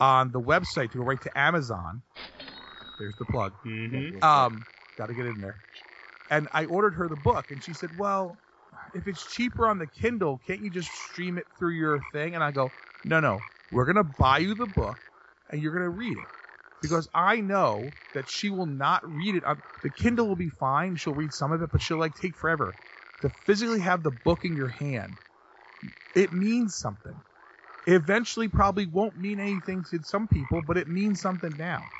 on 0.00 0.32
the 0.32 0.40
website 0.40 0.90
to 0.92 0.98
go 0.98 1.04
right 1.04 1.20
to 1.22 1.38
Amazon. 1.38 2.02
There's 2.98 3.14
the 3.18 3.26
plug. 3.26 3.52
Mm-hmm. 3.66 4.22
Um, 4.24 4.64
got 4.96 5.06
to 5.06 5.14
get 5.14 5.26
in 5.26 5.40
there. 5.40 5.56
And 6.30 6.48
I 6.52 6.64
ordered 6.64 6.94
her 6.94 7.08
the 7.08 7.16
book, 7.16 7.50
and 7.50 7.62
she 7.62 7.74
said, 7.74 7.90
"Well, 7.98 8.38
if 8.92 9.06
it's 9.06 9.22
cheaper 9.22 9.66
on 9.66 9.78
the 9.78 9.86
Kindle, 9.86 10.38
can't 10.46 10.60
you 10.60 10.70
just 10.70 10.92
stream 10.92 11.38
it 11.38 11.46
through 11.58 11.72
your 11.72 12.00
thing?" 12.12 12.34
And 12.34 12.44
I 12.44 12.50
go, 12.50 12.72
"No, 13.04 13.20
no, 13.20 13.44
we're 13.70 13.86
gonna 13.86 14.04
buy 14.04 14.38
you 14.38 14.54
the 14.54 14.66
book, 14.66 15.00
and 15.48 15.60
you're 15.60 15.72
gonna 15.72 15.90
read 15.90 16.18
it." 16.18 16.28
Because 16.80 17.08
I 17.14 17.40
know 17.40 17.94
that 18.12 18.28
she 18.28 18.50
will 18.50 18.66
not 18.66 19.06
read 19.08 19.36
it. 19.36 19.44
On, 19.44 19.62
the 19.82 19.90
Kindle 19.90 20.28
will 20.28 20.36
be 20.36 20.50
fine. 20.50 20.96
She'll 20.96 21.14
read 21.14 21.32
some 21.32 21.52
of 21.52 21.62
it, 21.62 21.70
but 21.70 21.80
she'll 21.80 21.98
like 21.98 22.14
take 22.14 22.36
forever. 22.36 22.76
To 23.20 23.30
physically 23.46 23.80
have 23.80 24.02
the 24.02 24.10
book 24.10 24.44
in 24.44 24.56
your 24.56 24.68
hand, 24.68 25.18
it 26.14 26.32
means 26.32 26.74
something. 26.76 27.22
It 27.86 27.94
eventually 27.94 28.48
probably 28.48 28.86
won't 28.86 29.16
mean 29.16 29.40
anything 29.40 29.84
to 29.84 30.02
some 30.02 30.28
people, 30.28 30.62
but 30.62 30.76
it 30.76 30.88
means 30.88 31.20
something 31.20 31.56
now. 31.56 31.90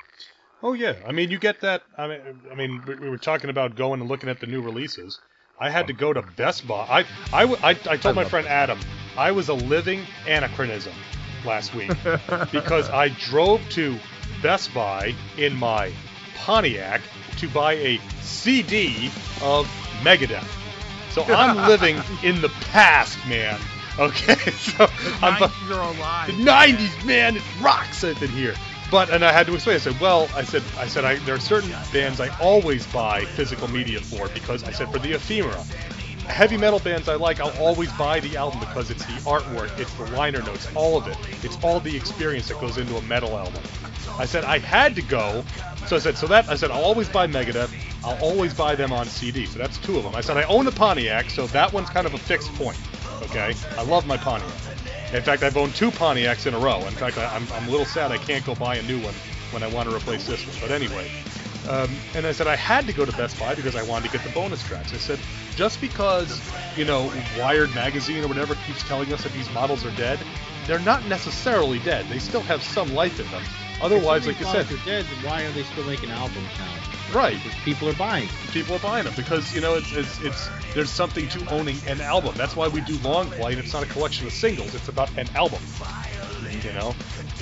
Oh 0.61 0.73
yeah, 0.73 1.01
I 1.05 1.11
mean 1.11 1.29
you 1.29 1.37
get 1.37 1.61
that. 1.61 1.83
I 1.97 2.07
mean, 2.07 2.43
I 2.51 2.55
mean 2.55 2.83
we 2.85 3.09
were 3.09 3.17
talking 3.17 3.49
about 3.49 3.75
going 3.75 3.99
and 3.99 4.09
looking 4.09 4.29
at 4.29 4.39
the 4.39 4.47
new 4.47 4.61
releases. 4.61 5.19
I 5.59 5.69
had 5.69 5.87
to 5.87 5.93
go 5.93 6.11
to 6.13 6.21
Best 6.21 6.67
Buy. 6.67 7.05
I 7.31 7.43
I 7.43 7.77
I 7.87 7.97
told 7.97 8.15
my 8.15 8.23
friend 8.25 8.47
Adam 8.47 8.79
I 9.17 9.31
was 9.31 9.49
a 9.49 9.53
living 9.53 10.05
anachronism 10.25 10.93
last 11.45 11.73
week 11.75 11.91
because 12.51 12.89
I 12.89 13.09
drove 13.09 13.67
to 13.71 13.97
Best 14.41 14.73
Buy 14.73 15.13
in 15.37 15.55
my 15.55 15.91
Pontiac 16.35 17.01
to 17.37 17.49
buy 17.49 17.73
a 17.73 17.99
CD 18.21 19.11
of 19.41 19.67
Megadeth. 20.01 20.47
So 21.11 21.23
I'm 21.23 21.67
living 21.67 22.01
in 22.23 22.41
the 22.41 22.49
past, 22.71 23.17
man. 23.27 23.59
Okay, 23.99 24.35
so 24.51 24.87
I'm. 25.21 25.39
bu- 25.39 25.45
90s 25.45 25.77
are 25.77 25.95
alive. 25.95 26.27
the 26.27 26.43
90s, 26.43 27.05
man, 27.05 27.35
it 27.37 27.43
rocks 27.61 28.03
it 28.03 28.21
in 28.21 28.29
here. 28.29 28.55
But 28.93 29.09
and 29.09 29.25
I 29.25 29.31
had 29.31 29.47
to 29.47 29.55
explain. 29.55 29.77
I 29.77 29.79
said, 29.79 29.99
well, 29.99 30.29
I 30.35 30.43
said, 30.43 30.61
I 30.77 30.85
said, 30.85 31.03
I, 31.03 31.15
there 31.15 31.33
are 31.33 31.39
certain 31.39 31.73
bands 31.91 32.21
I 32.21 32.29
always 32.39 32.85
buy 32.93 33.25
physical 33.25 33.67
media 33.67 33.99
for 33.99 34.29
because 34.29 34.63
I 34.63 34.71
said 34.71 34.91
for 34.91 34.99
the 34.99 35.13
ephemera. 35.13 35.57
Heavy 36.27 36.57
metal 36.57 36.77
bands 36.77 37.09
I 37.09 37.15
like, 37.15 37.39
I'll 37.39 37.57
always 37.59 37.91
buy 37.93 38.19
the 38.19 38.37
album 38.37 38.59
because 38.59 38.91
it's 38.91 39.03
the 39.03 39.13
artwork, 39.21 39.75
it's 39.79 39.91
the 39.95 40.05
liner 40.15 40.43
notes, 40.43 40.67
all 40.75 40.95
of 40.95 41.07
it. 41.07 41.17
It's 41.43 41.57
all 41.63 41.79
the 41.79 41.97
experience 41.97 42.49
that 42.49 42.61
goes 42.61 42.77
into 42.77 42.95
a 42.95 43.01
metal 43.01 43.35
album. 43.35 43.63
I 44.19 44.25
said 44.27 44.43
I 44.43 44.59
had 44.59 44.93
to 44.93 45.01
go, 45.01 45.43
so 45.87 45.95
I 45.95 45.99
said, 45.99 46.15
so 46.15 46.27
that 46.27 46.47
I 46.47 46.53
said 46.53 46.69
I'll 46.69 46.83
always 46.83 47.09
buy 47.09 47.25
Megadeth. 47.25 47.73
I'll 48.03 48.21
always 48.21 48.53
buy 48.53 48.75
them 48.75 48.93
on 48.93 49.07
CD. 49.07 49.47
So 49.47 49.57
that's 49.57 49.79
two 49.79 49.97
of 49.97 50.03
them. 50.03 50.13
I 50.13 50.21
said 50.21 50.37
I 50.37 50.43
own 50.43 50.67
a 50.67 50.71
Pontiac, 50.71 51.31
so 51.31 51.47
that 51.47 51.73
one's 51.73 51.89
kind 51.89 52.05
of 52.05 52.13
a 52.13 52.19
fixed 52.19 52.53
point. 52.53 52.77
Okay, 53.23 53.55
I 53.75 53.83
love 53.85 54.05
my 54.05 54.17
Pontiac. 54.17 54.72
In 55.13 55.21
fact, 55.21 55.43
I've 55.43 55.55
owned 55.57 55.75
two 55.75 55.91
Pontiacs 55.91 56.47
in 56.47 56.55
a 56.55 56.59
row. 56.59 56.79
In 56.87 56.93
fact, 56.93 57.19
I, 57.19 57.25
I'm, 57.35 57.47
I'm 57.53 57.67
a 57.67 57.69
little 57.69 57.85
sad 57.85 58.11
I 58.11 58.17
can't 58.17 58.43
go 58.43 58.55
buy 58.55 58.77
a 58.77 58.81
new 58.81 58.99
one 58.99 59.13
when 59.51 59.61
I 59.61 59.67
want 59.67 59.87
to 59.87 59.95
replace 59.95 60.25
this 60.25 60.45
one. 60.47 60.55
But 60.59 60.71
anyway, 60.71 61.11
um, 61.69 61.89
and 62.15 62.25
I 62.25 62.31
said 62.31 62.47
I 62.47 62.55
had 62.55 62.87
to 62.87 62.93
go 62.93 63.05
to 63.05 63.11
Best 63.11 63.39
Buy 63.39 63.53
because 63.53 63.75
I 63.75 63.83
wanted 63.83 64.07
to 64.09 64.17
get 64.17 64.25
the 64.25 64.33
bonus 64.33 64.63
tracks. 64.63 64.91
I 64.91 64.97
said 64.97 65.19
just 65.55 65.79
because 65.79 66.41
you 66.75 66.83
know 66.83 67.13
Wired 67.37 67.73
magazine 67.75 68.23
or 68.23 68.27
whatever 68.27 68.55
keeps 68.65 68.81
telling 68.83 69.13
us 69.13 69.21
that 69.21 69.33
these 69.33 69.49
models 69.53 69.85
are 69.85 69.95
dead, 69.95 70.17
they're 70.65 70.79
not 70.79 71.05
necessarily 71.07 71.77
dead. 71.79 72.07
They 72.09 72.19
still 72.19 72.41
have 72.41 72.63
some 72.63 72.93
life 72.95 73.19
in 73.19 73.29
them. 73.29 73.43
Otherwise, 73.81 74.25
like 74.25 74.39
you 74.39 74.47
said, 74.47 74.65
they're 74.65 75.03
dead. 75.03 75.05
Why 75.23 75.43
are 75.43 75.51
they 75.51 75.63
still 75.63 75.85
making 75.85 76.09
albums 76.09 76.47
now? 76.57 76.92
Right? 77.13 77.35
Because 77.41 77.57
people 77.63 77.89
are 77.89 77.93
buying. 77.93 78.27
people 78.51 78.75
are 78.75 78.79
buying 78.79 79.05
them 79.05 79.13
because 79.15 79.53
you 79.53 79.61
know 79.61 79.75
it's, 79.75 79.91
it's 79.93 80.21
it's 80.21 80.49
there's 80.73 80.89
something 80.89 81.27
to 81.29 81.47
owning 81.49 81.77
an 81.87 82.01
album. 82.01 82.33
That's 82.37 82.55
why 82.55 82.67
we 82.67 82.81
do 82.81 82.97
long 82.99 83.29
play. 83.31 83.53
and 83.53 83.61
It's 83.61 83.73
not 83.73 83.83
a 83.83 83.87
collection 83.87 84.27
of 84.27 84.33
singles. 84.33 84.73
It's 84.75 84.87
about 84.89 85.15
an 85.17 85.27
album. 85.35 85.61
You 86.63 86.73
know. 86.73 86.95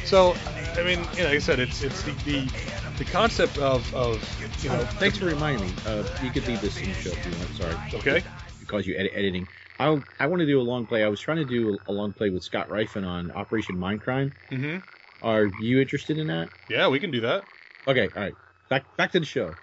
So 0.06 0.36
I 0.78 0.84
mean, 0.84 1.00
you 1.16 1.24
know, 1.24 1.30
like 1.30 1.36
I 1.36 1.40
said, 1.40 1.60
it's 1.60 1.82
it's 1.84 2.04
the 2.04 2.12
the, 2.26 2.50
the 2.98 3.06
concept 3.06 3.58
of 3.58 3.94
of 3.94 4.18
you 4.64 4.70
know. 4.70 4.80
Thanks 5.00 5.18
for 5.18 5.26
reminding 5.26 5.68
me. 5.68 5.74
Uh, 5.86 6.04
you 6.24 6.32
could 6.32 6.48
leave 6.48 6.62
this 6.62 6.80
in 6.82 6.90
the 6.90 6.96
show 6.96 7.12
if 7.12 7.26
you 7.26 7.32
want. 7.38 7.56
Sorry. 7.56 7.76
Okay. 8.00 8.24
Because 8.60 8.88
you 8.88 8.96
edit 8.98 9.12
editing. 9.16 9.48
I 9.80 10.02
I 10.20 10.28
want 10.28 10.40
to 10.42 10.46
do 10.46 10.60
a 10.60 10.64
long 10.64 10.86
play. 10.86 11.04
I 11.04 11.08
was 11.08 11.20
trying 11.20 11.38
to 11.38 11.46
do 11.46 11.78
a 11.88 11.92
long 11.92 12.14
play 12.14 12.30
with 12.30 12.44
Scott 12.44 12.70
Rifen 12.70 13.06
on 13.06 13.32
Operation 13.32 13.76
Mindcrime. 13.78 14.32
Mm-hmm. 14.52 14.78
Are 15.22 15.46
you 15.62 15.80
interested 15.82 16.18
in 16.18 16.28
that? 16.28 16.50
Yeah, 16.70 16.88
we 16.88 17.00
can 17.00 17.12
do 17.12 17.22
that. 17.22 17.44
Okay. 17.88 18.10
All 18.16 18.22
right. 18.22 18.36
Back 18.72 18.96
back 18.96 19.12
to 19.12 19.20
the 19.20 19.26
show. 19.26 19.54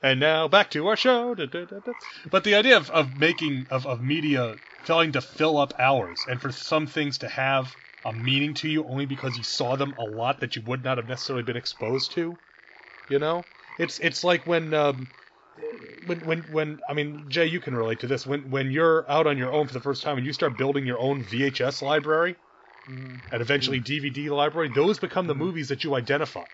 And 0.00 0.20
now 0.20 0.46
back 0.46 0.70
to 0.70 0.86
our 0.86 0.94
show. 0.94 1.34
Da, 1.34 1.46
da, 1.46 1.64
da. 1.64 1.92
But 2.30 2.44
the 2.44 2.54
idea 2.54 2.76
of, 2.76 2.88
of 2.90 3.18
making 3.18 3.66
of, 3.70 3.88
of 3.88 4.00
media 4.00 4.54
failing 4.84 5.10
to 5.12 5.20
fill 5.20 5.58
up 5.58 5.74
hours 5.80 6.24
and 6.30 6.40
for 6.40 6.52
some 6.52 6.86
things 6.86 7.18
to 7.18 7.28
have 7.28 7.74
a 8.04 8.12
meaning 8.12 8.54
to 8.54 8.68
you 8.68 8.84
only 8.84 9.04
because 9.04 9.36
you 9.36 9.42
saw 9.42 9.74
them 9.74 9.96
a 9.98 10.04
lot 10.04 10.38
that 10.40 10.54
you 10.54 10.62
would 10.62 10.84
not 10.84 10.98
have 10.98 11.08
necessarily 11.08 11.42
been 11.42 11.56
exposed 11.56 12.12
to. 12.12 12.38
You 13.10 13.18
know? 13.18 13.42
It's 13.80 13.98
it's 13.98 14.22
like 14.22 14.46
when 14.46 14.72
um 14.74 15.08
when 16.06 16.20
when 16.20 16.42
when 16.42 16.80
I 16.88 16.92
mean 16.92 17.24
Jay 17.28 17.46
you 17.46 17.58
can 17.58 17.74
relate 17.74 17.98
to 18.00 18.06
this 18.06 18.24
when 18.24 18.52
when 18.52 18.70
you're 18.70 19.10
out 19.10 19.26
on 19.26 19.38
your 19.38 19.52
own 19.52 19.66
for 19.66 19.74
the 19.74 19.80
first 19.80 20.04
time 20.04 20.18
and 20.18 20.24
you 20.24 20.32
start 20.32 20.56
building 20.56 20.86
your 20.86 21.00
own 21.00 21.24
VHS 21.24 21.82
library 21.82 22.36
mm-hmm. 22.88 23.16
and 23.32 23.42
eventually 23.42 23.80
DVD 23.80 24.30
library 24.30 24.70
those 24.72 25.00
become 25.00 25.26
the 25.26 25.34
mm-hmm. 25.34 25.42
movies 25.42 25.70
that 25.70 25.82
you 25.82 25.96
identify 25.96 26.44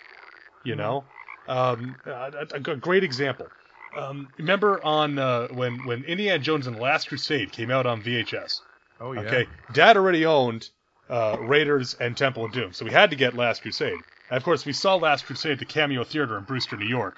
you 0.65 0.73
mm-hmm. 0.73 0.81
know 0.81 1.05
um, 1.49 1.97
a, 2.07 2.47
a- 2.55 2.77
great 2.77 3.05
example. 3.05 3.47
Um, 3.95 4.29
remember 4.39 4.83
on 4.83 5.19
uh, 5.19 5.49
when 5.49 5.85
when 5.85 6.05
Indiana 6.05 6.39
Jones 6.39 6.67
and 6.67 6.77
the 6.77 6.81
Last 6.81 7.09
Crusade 7.09 7.53
came 7.53 7.71
out 7.71 7.87
on 7.87 8.03
VHS? 8.03 8.61
Oh 9.01 9.13
yeah. 9.13 9.21
Okay, 9.21 9.49
Dad 9.73 9.97
already 9.97 10.25
owned 10.25 10.69
uh, 11.11 11.37
Raiders 11.41 11.95
and 11.95 12.17
Temple 12.17 12.45
of 12.45 12.53
Doom, 12.53 12.73
so 12.73 12.85
we 12.85 12.91
had 12.91 13.11
to 13.11 13.17
get 13.17 13.35
Last 13.35 13.63
Crusade. 13.63 13.93
And 14.31 14.37
of 14.39 14.45
course, 14.45 14.65
we 14.65 14.73
saw 14.73 14.97
Last 14.97 15.27
Crusade 15.27 15.53
at 15.53 15.59
the 15.59 15.67
Cameo 15.67 16.05
Theater 16.05 16.39
in 16.39 16.45
Brewster, 16.45 16.77
New 16.77 16.87
York, 16.87 17.17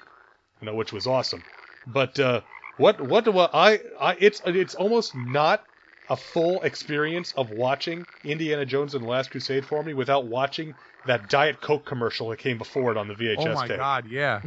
you 0.59 0.65
know, 0.65 0.75
which 0.75 0.91
was 0.91 1.07
awesome. 1.07 1.43
But 1.87 2.19
uh, 2.19 2.41
what 2.77 2.99
what 3.01 3.23
do 3.23 3.37
I 3.39 3.79
I 3.99 4.15
it's 4.19 4.41
it's 4.45 4.75
almost 4.75 5.15
not 5.15 5.65
a 6.09 6.15
full 6.15 6.61
experience 6.61 7.33
of 7.33 7.49
watching 7.51 8.05
Indiana 8.23 8.65
Jones 8.65 8.93
and 8.93 9.03
the 9.03 9.07
Last 9.07 9.31
Crusade 9.31 9.65
for 9.65 9.83
me 9.83 9.93
without 9.93 10.25
watching 10.25 10.73
that 11.07 11.29
Diet 11.29 11.61
Coke 11.61 11.85
commercial 11.85 12.29
that 12.29 12.39
came 12.39 12.57
before 12.57 12.91
it 12.91 12.97
on 12.97 13.07
the 13.07 13.13
VHS 13.13 13.35
Oh 13.39 13.53
my 13.53 13.67
tape 13.67 13.77
god, 13.77 14.07
yeah. 14.09 14.41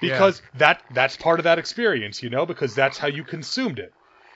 because 0.00 0.42
that 0.56 0.82
that's 0.92 1.16
part 1.16 1.40
of 1.40 1.44
that 1.44 1.58
experience, 1.58 2.22
you 2.22 2.30
know, 2.30 2.46
because 2.46 2.74
that's 2.74 2.98
how 2.98 3.08
you 3.08 3.24
consumed 3.24 3.78
it. 3.78 3.92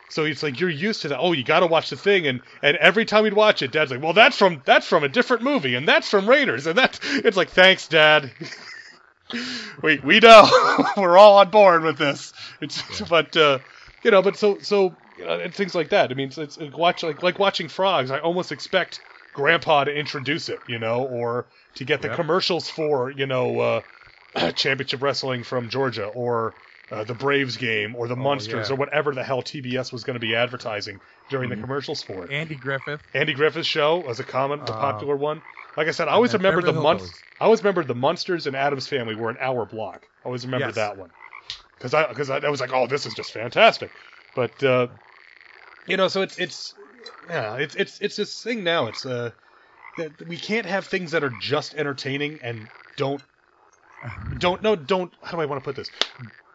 So 0.09 0.25
it's 0.25 0.43
like 0.43 0.61
you're 0.61 0.69
used 0.69 1.03
to 1.03 1.09
that. 1.09 1.19
Oh, 1.19 1.33
you 1.33 1.43
got 1.43 1.61
to 1.61 1.67
watch 1.67 1.89
the 1.89 1.97
thing, 1.97 2.27
and 2.27 2.43
and 2.63 2.77
every 2.77 3.07
time 3.07 3.25
we'd 3.25 3.33
watch 3.33 3.63
it, 3.63 3.73
Dad's 3.73 3.91
like, 3.91 4.03
"Well, 4.03 4.13
that's 4.13 4.37
from 4.37 4.61
that's 4.67 4.87
from 4.87 5.05
a 5.05 5.09
different 5.09 5.43
movie, 5.43 5.75
and 5.75 5.89
that's 5.89 6.11
from 6.11 6.29
Raiders, 6.29 6.67
and 6.67 6.77
that." 6.77 7.01
It's 7.03 7.37
like, 7.37 7.49
"Thanks, 7.49 7.89
Dad." 7.89 8.31
we 9.83 9.99
we 10.01 10.21
know 10.21 10.47
we're 10.99 11.17
all 11.17 11.39
on 11.39 11.51
board 11.51 11.83
with 11.83 11.97
this. 11.97 12.35
It's 12.61 13.01
but 13.09 13.35
uh, 13.39 13.61
you 14.03 14.11
know, 14.11 14.21
but 14.21 14.37
so 14.37 14.59
so 14.59 14.95
you 15.23 15.29
know, 15.29 15.41
and 15.41 15.55
things 15.55 15.75
like 15.75 15.91
that. 15.91 16.11
I 16.11 16.15
mean, 16.15 16.29
it's, 16.29 16.39
it's 16.39 16.59
like 16.59 16.77
watch 16.77 17.03
like 17.03 17.23
like 17.23 17.39
watching 17.39 17.69
frogs. 17.69 18.11
I 18.11 18.19
almost 18.21 18.53
expect 18.53 19.01
Grandpa 19.33 19.85
to 19.85 19.93
introduce 19.93 20.49
it, 20.49 20.63
you 20.67 20.79
know, 20.79 21.03
or 21.03 21.49
to 21.77 21.85
get 21.85 22.03
the 22.03 22.09
Yep. 22.09 22.17
commercials 22.17 22.69
for 22.71 23.11
you 23.11 23.27
know 23.27 23.59
uh, 23.61 24.53
championship 24.53 25.03
wrestling 25.03 25.45
from 25.45 25.69
Georgia, 25.69 26.07
or 26.07 26.57
uh, 26.91 27.05
the 27.05 27.15
Braves 27.15 27.57
game, 27.57 27.95
or 27.97 28.09
the 28.09 28.17
Munsters, 28.17 28.71
yeah. 28.71 28.73
or 28.73 28.77
whatever 28.77 29.15
the 29.15 29.25
hell 29.25 29.43
TBS 29.43 29.93
was 29.93 30.05
going 30.05 30.15
to 30.15 30.21
be 30.21 30.35
advertising 30.35 31.01
during 31.29 31.49
Mm-hmm. 31.49 31.51
the 31.51 31.57
commercials 31.57 32.03
for 32.03 32.25
it. 32.27 32.33
Andy 32.33 32.57
Griffith. 32.57 33.01
Andy 33.15 33.35
Griffith's 33.35 33.69
show 33.69 34.01
was 34.01 34.21
a 34.21 34.25
common, 34.25 34.65
the 34.65 34.67
Uh, 34.67 34.75
popular 34.75 35.17
one. 35.17 35.43
Like 35.77 35.89
I 35.89 35.93
said, 35.93 36.09
I 36.09 36.13
always 36.13 36.35
remember 36.35 36.63
the 36.63 36.73
Munsters. 36.73 37.25
I 37.41 37.45
always 37.45 37.61
remembered 37.63 37.89
the 37.89 37.95
Munsters 37.95 38.47
and 38.47 38.57
Addams 38.57 38.89
Family 38.89 39.15
were 39.15 39.31
an 39.31 39.39
hour 39.41 39.65
block. 39.67 40.07
I 40.25 40.27
always 40.27 40.45
remember 40.45 40.69
Yes. 40.69 40.77
that 40.77 40.97
one 40.97 41.11
because 41.79 41.95
I 41.95 42.07
because 42.09 42.31
I, 42.31 42.39
I 42.39 42.49
was 42.51 42.61
like, 42.61 42.73
oh, 42.73 42.87
this 42.87 43.07
is 43.07 43.15
just 43.15 43.33
fantastic. 43.33 43.93
But 44.35 44.63
uh, 44.63 44.89
you 45.87 45.97
know, 45.97 46.09
so 46.09 46.23
it's 46.23 46.39
it's 46.39 46.75
yeah, 47.29 47.57
it's 47.57 47.75
it's 47.75 48.01
it's 48.01 48.17
this 48.17 48.43
thing 48.43 48.65
now. 48.65 48.87
It's 48.87 49.05
uh 49.07 49.31
that 49.97 50.27
we 50.27 50.37
can't 50.37 50.67
have 50.67 50.87
things 50.87 51.11
that 51.13 51.25
are 51.25 51.31
just 51.31 51.75
entertaining 51.75 52.41
and 52.43 52.69
don't 52.97 53.23
don't 54.39 54.63
no 54.63 54.77
don't 54.77 55.13
how 55.23 55.33
do 55.33 55.41
I 55.41 55.47
want 55.47 55.63
to 55.63 55.65
put 55.65 55.77
this? 55.77 55.91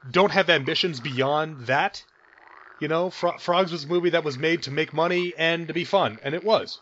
Don't 0.10 0.32
have 0.32 0.50
ambitions 0.50 1.00
beyond 1.00 1.68
that. 1.68 2.04
You 2.80 2.88
know, 2.88 3.10
Fro- 3.10 3.38
Frogs 3.38 3.72
was 3.72 3.86
a 3.86 3.88
movie 3.88 4.12
that 4.12 4.24
was 4.24 4.38
made 4.38 4.64
to 4.64 4.72
make 4.72 4.94
money 4.94 5.34
and 5.36 5.68
to 5.68 5.74
be 5.74 5.84
fun, 5.84 6.20
and 6.24 6.36
it 6.36 6.44
was. 6.44 6.80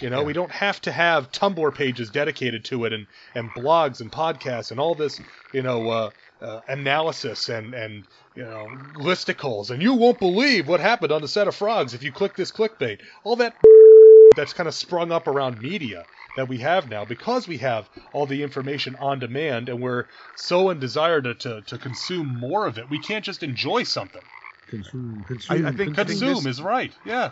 You 0.00 0.10
know, 0.10 0.20
Yeah. 0.20 0.26
we 0.26 0.32
don't 0.32 0.52
have 0.52 0.80
to 0.82 0.92
have 0.92 1.32
Tumblr 1.32 1.74
pages 1.74 2.10
dedicated 2.10 2.64
to 2.66 2.84
it 2.84 2.92
and, 2.92 3.06
and 3.34 3.52
blogs 3.52 4.00
and 4.00 4.12
podcasts 4.12 4.70
and 4.70 4.78
all 4.78 4.94
this, 4.94 5.20
you 5.52 5.62
know, 5.62 5.88
uh, 5.88 6.10
uh, 6.40 6.60
analysis 6.68 7.48
and, 7.48 7.74
and, 7.74 8.06
you 8.34 8.44
know, 8.44 8.68
listicles. 8.94 9.70
And 9.70 9.82
you 9.82 9.94
won't 9.94 10.20
believe 10.20 10.68
what 10.68 10.80
happened 10.80 11.12
on 11.12 11.22
the 11.22 11.28
set 11.28 11.48
of 11.48 11.54
Frogs 11.54 11.94
if 11.94 12.02
you 12.02 12.12
click 12.12 12.36
this 12.36 12.52
clickbait. 12.52 13.00
All 13.24 13.36
that 13.36 13.56
that's 14.36 14.52
kind 14.52 14.68
of 14.68 14.74
sprung 14.74 15.10
up 15.10 15.26
around 15.26 15.60
media 15.60 16.04
that 16.36 16.48
we 16.48 16.58
have 16.58 16.88
now 16.88 17.04
because 17.04 17.48
we 17.48 17.58
have 17.58 17.88
all 18.12 18.26
the 18.26 18.42
information 18.42 18.94
on 18.96 19.18
demand 19.18 19.68
and 19.68 19.80
we're 19.82 20.04
so 20.36 20.70
in 20.70 20.78
desire 20.78 21.20
to, 21.20 21.34
to, 21.34 21.62
to 21.62 21.78
consume 21.78 22.26
more 22.38 22.66
of 22.66 22.78
it. 22.78 22.88
We 22.88 23.00
can't 23.00 23.24
just 23.24 23.42
enjoy 23.42 23.82
something. 23.82 24.22
Consume, 24.68 25.24
consume. 25.26 25.66
I 25.66 25.72
think- 25.72 25.96
Consume 25.96 26.34
this- 26.44 26.46
is 26.46 26.62
right. 26.62 26.92
Yeah. 27.04 27.30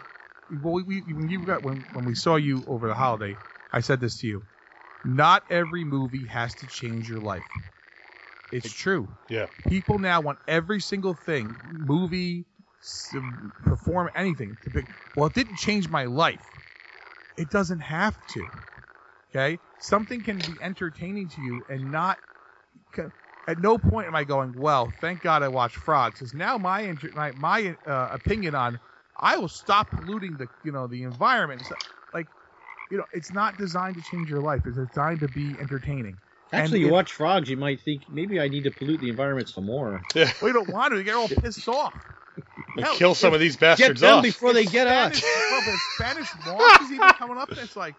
well, 0.63 0.75
we, 0.75 0.83
we 0.83 1.13
when 1.13 1.29
you 1.29 1.45
got 1.47 1.63
when 1.63 1.85
when 1.93 2.05
we 2.05 2.15
saw 2.15 2.37
you 2.37 2.65
over 2.67 2.89
the 2.89 2.95
holiday, 2.95 3.37
I 3.73 3.81
said 3.81 4.01
this 4.01 4.19
to 4.21 4.27
you. 4.27 4.43
Not 5.05 5.45
every 5.51 5.85
movie 5.85 6.27
has 6.27 6.55
to 6.57 6.67
change 6.67 7.09
your 7.09 7.21
life. 7.21 7.45
It's 8.51 8.71
true. 8.71 9.09
Yeah. 9.29 9.47
People 9.69 9.99
now 9.99 10.21
want 10.21 10.39
every 10.47 10.81
single 10.81 11.15
thing, 11.15 11.57
movie, 11.65 12.47
perform 13.65 14.11
anything 14.15 14.57
to 14.63 14.71
be. 14.71 14.83
Well, 15.15 15.27
it 15.27 15.35
didn't 15.35 15.57
change 15.57 15.89
my 15.89 16.05
life. 16.05 16.61
It 17.37 17.51
doesn't 17.51 17.81
have 17.81 18.25
to. 18.29 18.47
Okay, 19.31 19.59
something 19.79 20.23
can 20.23 20.43
be 20.43 20.61
entertaining 20.63 21.29
to 21.31 21.41
you 21.41 21.65
and 21.69 21.91
not. 21.91 22.19
At 23.49 23.61
no 23.61 23.79
point 23.79 24.09
am 24.09 24.15
I 24.17 24.25
going, 24.25 24.55
well, 24.55 24.91
thank 25.01 25.21
God 25.23 25.43
I 25.43 25.49
watched 25.49 25.77
Frogs, 25.77 26.19
because 26.19 26.35
now 26.35 26.59
my 26.59 26.81
inter- 26.81 27.13
my, 27.15 27.33
my 27.33 27.77
uh, 27.87 28.09
opinion 28.13 28.55
on 28.57 28.81
I 29.17 29.37
will 29.37 29.49
stop 29.49 29.91
polluting 29.91 30.37
the 30.37 30.49
you 30.63 30.73
know 30.73 30.87
the 30.87 31.03
environment. 31.05 31.67
So, 31.67 31.77
like, 32.13 32.29
you 32.91 32.99
know, 32.99 33.07
it's 33.13 33.33
not 33.33 33.57
designed 33.57 33.97
to 33.97 34.03
change 34.03 34.29
your 34.31 34.41
life. 34.41 34.63
It's 34.67 34.77
designed 34.77 35.21
to 35.21 35.29
be 35.29 35.59
entertaining. 35.61 36.19
Actually, 36.53 36.77
and 36.77 36.81
you 36.83 36.87
if- 36.87 36.93
watch 36.93 37.13
frogs, 37.13 37.49
you 37.51 37.57
might 37.57 37.81
think 37.81 38.03
maybe 38.09 38.39
I 38.41 38.49
need 38.49 38.65
to 38.65 38.71
pollute 38.71 39.01
the 39.01 39.09
environment 39.09 39.49
some 39.49 39.65
more. 39.67 40.01
We 40.43 40.53
don't 40.53 40.69
want 40.69 40.93
to. 40.93 40.97
They 40.99 41.05
get 41.05 41.15
all 41.15 41.29
pissed 41.29 41.69
off. 41.69 41.95
Hell, 42.79 42.95
Kill 42.97 43.15
some 43.15 43.33
of 43.35 43.41
these 43.41 43.57
Get 43.57 43.79
bastards 43.79 44.01
them 44.03 44.17
off. 44.19 44.23
before 44.23 44.53
they 44.53 44.65
get 44.65 44.87
Spanish, 44.87 45.19
us. 45.19 45.25
well, 45.51 45.61
the 45.65 45.79
Spanish 45.95 46.29
moss 46.47 46.81
is 46.83 46.93
even 46.93 47.09
coming 47.15 47.39
up. 47.39 47.51
It's 47.53 47.75
like 47.77 47.95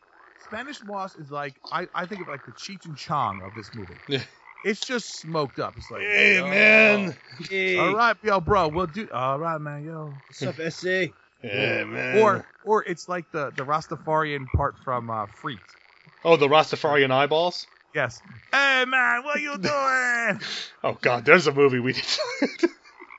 Spanish 0.46 0.84
moss 0.84 1.16
is 1.16 1.32
like 1.32 1.56
I, 1.72 1.88
I 1.96 2.06
think 2.06 2.22
of 2.22 2.28
like 2.28 2.46
the 2.46 2.52
Cheech 2.52 2.86
and 2.86 2.96
Chong 2.96 3.42
of 3.44 3.54
this 3.56 3.74
movie. 3.76 3.94
Yeah. 4.08 4.22
It's 4.64 4.80
just 4.86 5.20
smoked 5.20 5.60
up. 5.60 5.74
It's 5.78 5.90
like, 5.90 6.02
Hey, 6.02 6.36
yo, 6.36 6.48
man. 6.48 7.16
Hey, 7.50 7.78
All 7.78 7.96
right, 7.96 8.16
yo, 8.24 8.40
bro, 8.40 8.68
we'll 8.68 8.86
do. 8.88 9.08
All 9.12 9.40
right, 9.40 9.60
man, 9.60 9.84
yo. 9.84 10.14
what's 10.28 10.44
up, 10.44 10.56
SA? 10.72 11.12
Yeah, 11.44 11.84
man. 11.86 12.20
Or 12.20 12.46
or 12.64 12.84
it's 12.84 13.10
like 13.10 13.32
the 13.32 13.52
the 13.56 13.64
Rastafarian 13.64 14.46
part 14.56 14.76
from 14.84 15.10
uh, 15.10 15.26
Freaked. 15.42 15.76
oh, 16.24 16.38
the 16.38 16.48
Rastafarian 16.48 17.12
eyeballs. 17.12 17.66
Yes. 17.94 18.22
Hey, 18.52 18.86
man, 18.88 19.24
what 19.24 19.42
you 19.42 19.58
doing? 19.58 20.40
Oh 20.84 20.94
God, 21.02 21.26
there's 21.26 21.48
a 21.48 21.52
movie 21.52 21.80
we 21.80 21.94
did. 21.94 22.70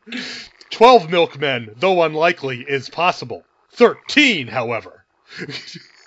Twelve 0.71 1.11
milkmen, 1.11 1.75
though 1.77 2.03
unlikely, 2.03 2.61
is 2.67 2.89
possible. 2.89 3.47
Thirteen, 3.73 4.47
however. 4.47 5.05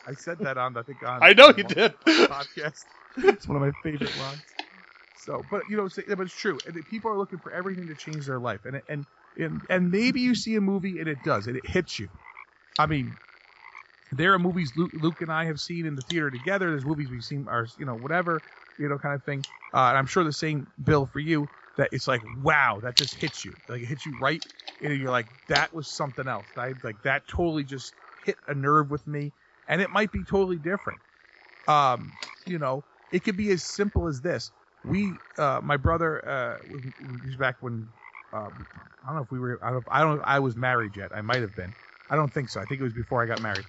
I 0.07 0.14
said 0.14 0.39
that 0.39 0.57
on 0.57 0.76
I 0.78 0.82
think 0.84 1.03
on 1.03 1.22
I 1.22 1.34
know 1.34 1.47
you 1.55 1.64
did. 1.64 1.93
podcast. 2.05 2.86
It's 3.18 3.47
one 3.47 3.57
of 3.57 3.62
my 3.62 3.72
favorite 3.84 4.16
lines. 4.18 4.41
So, 5.14 5.45
but 5.51 5.70
you 5.70 5.78
know, 5.78 5.86
it's, 5.86 5.99
but 6.07 6.22
it's 6.22 6.34
true. 6.34 6.59
And 6.66 6.76
people 6.88 7.12
are 7.12 7.18
looking 7.18 7.39
for 7.39 7.51
everything 7.51 7.88
to 7.89 7.95
change 7.95 8.26
their 8.26 8.39
life, 8.39 8.62
and 8.66 8.82
and 8.89 9.05
and 9.38 9.62
and 9.70 9.91
maybe 9.91 10.22
you 10.22 10.34
see 10.34 10.55
a 10.55 10.62
movie 10.62 10.99
and 10.99 11.07
it 11.07 11.22
does, 11.24 11.47
and 11.47 11.57
it 11.57 11.68
hits 11.68 11.99
you. 11.99 12.09
I 12.80 12.88
mean, 12.88 13.18
there 14.12 14.34
are 14.34 14.39
movies 14.39 14.74
Luke, 14.76 14.91
Luke 14.93 15.22
and 15.22 15.32
I 15.32 15.45
have 15.45 15.59
seen 15.59 15.86
in 15.86 15.95
the 15.95 16.03
theater 16.03 16.32
together. 16.32 16.70
There's 16.70 16.86
movies 16.86 17.12
we've 17.12 17.24
seen, 17.24 17.47
are 17.49 17.68
you 17.78 17.86
know, 17.86 17.95
whatever, 17.95 18.43
you 18.78 18.89
know, 18.89 18.97
kind 18.97 19.16
of 19.16 19.24
thing. 19.24 19.45
Uh, 19.74 19.88
and 19.89 19.97
I'm 19.97 20.07
sure 20.07 20.24
the 20.24 20.34
same 20.34 20.68
Bill 20.84 21.05
for 21.07 21.20
you. 21.20 21.49
That 21.78 21.89
it's 21.93 22.07
like, 22.07 22.22
wow, 22.24 22.82
that 22.84 22.95
just 22.97 23.16
hits 23.16 23.45
you. 23.45 23.55
Like 23.70 23.82
it 23.82 23.88
hits 23.88 24.05
you 24.05 24.16
right, 24.20 24.43
and 24.82 24.99
you're 24.99 25.12
like, 25.12 25.28
that 25.47 25.74
was 25.74 25.89
something 25.89 26.28
else. 26.28 26.49
I 26.57 26.74
like 26.84 27.01
that 27.03 27.28
totally 27.28 27.64
just 27.64 27.95
hit 28.18 28.38
a 28.47 28.53
nerve 28.53 28.91
with 28.91 29.07
me, 29.07 29.34
and 29.68 29.82
it 29.82 29.89
might 29.89 30.12
be 30.12 30.24
totally 30.26 30.59
different. 30.59 30.99
Um, 31.68 32.18
you 32.45 32.59
know, 32.59 32.86
it 33.12 33.24
could 33.24 33.38
be 33.38 33.51
as 33.51 33.64
simple 33.64 34.07
as 34.07 34.22
this. 34.22 34.51
We, 34.84 35.22
uh, 35.38 35.62
my 35.64 35.78
brother, 35.78 36.28
uh, 36.28 36.57
he's 37.24 37.38
back 37.38 37.57
when, 37.62 37.89
um, 38.34 38.68
I 39.03 39.07
don't 39.07 39.18
know 39.18 39.24
if 39.24 39.32
we 39.32 39.39
were, 39.39 39.59
I 39.64 39.72
don't, 39.72 39.86
I 39.89 40.01
don't, 40.01 40.22
I 40.24 40.39
was 40.39 40.55
married 40.57 40.97
yet. 40.97 41.12
I 41.16 41.22
might 41.22 41.41
have 41.41 41.55
been. 41.55 41.76
I 42.10 42.15
don't 42.15 42.34
think 42.34 42.49
so. 42.49 42.60
I 42.61 42.65
think 42.65 42.81
it 42.81 42.84
was 42.84 42.94
before 42.94 43.23
I 43.23 43.27
got 43.27 43.41
married. 43.41 43.65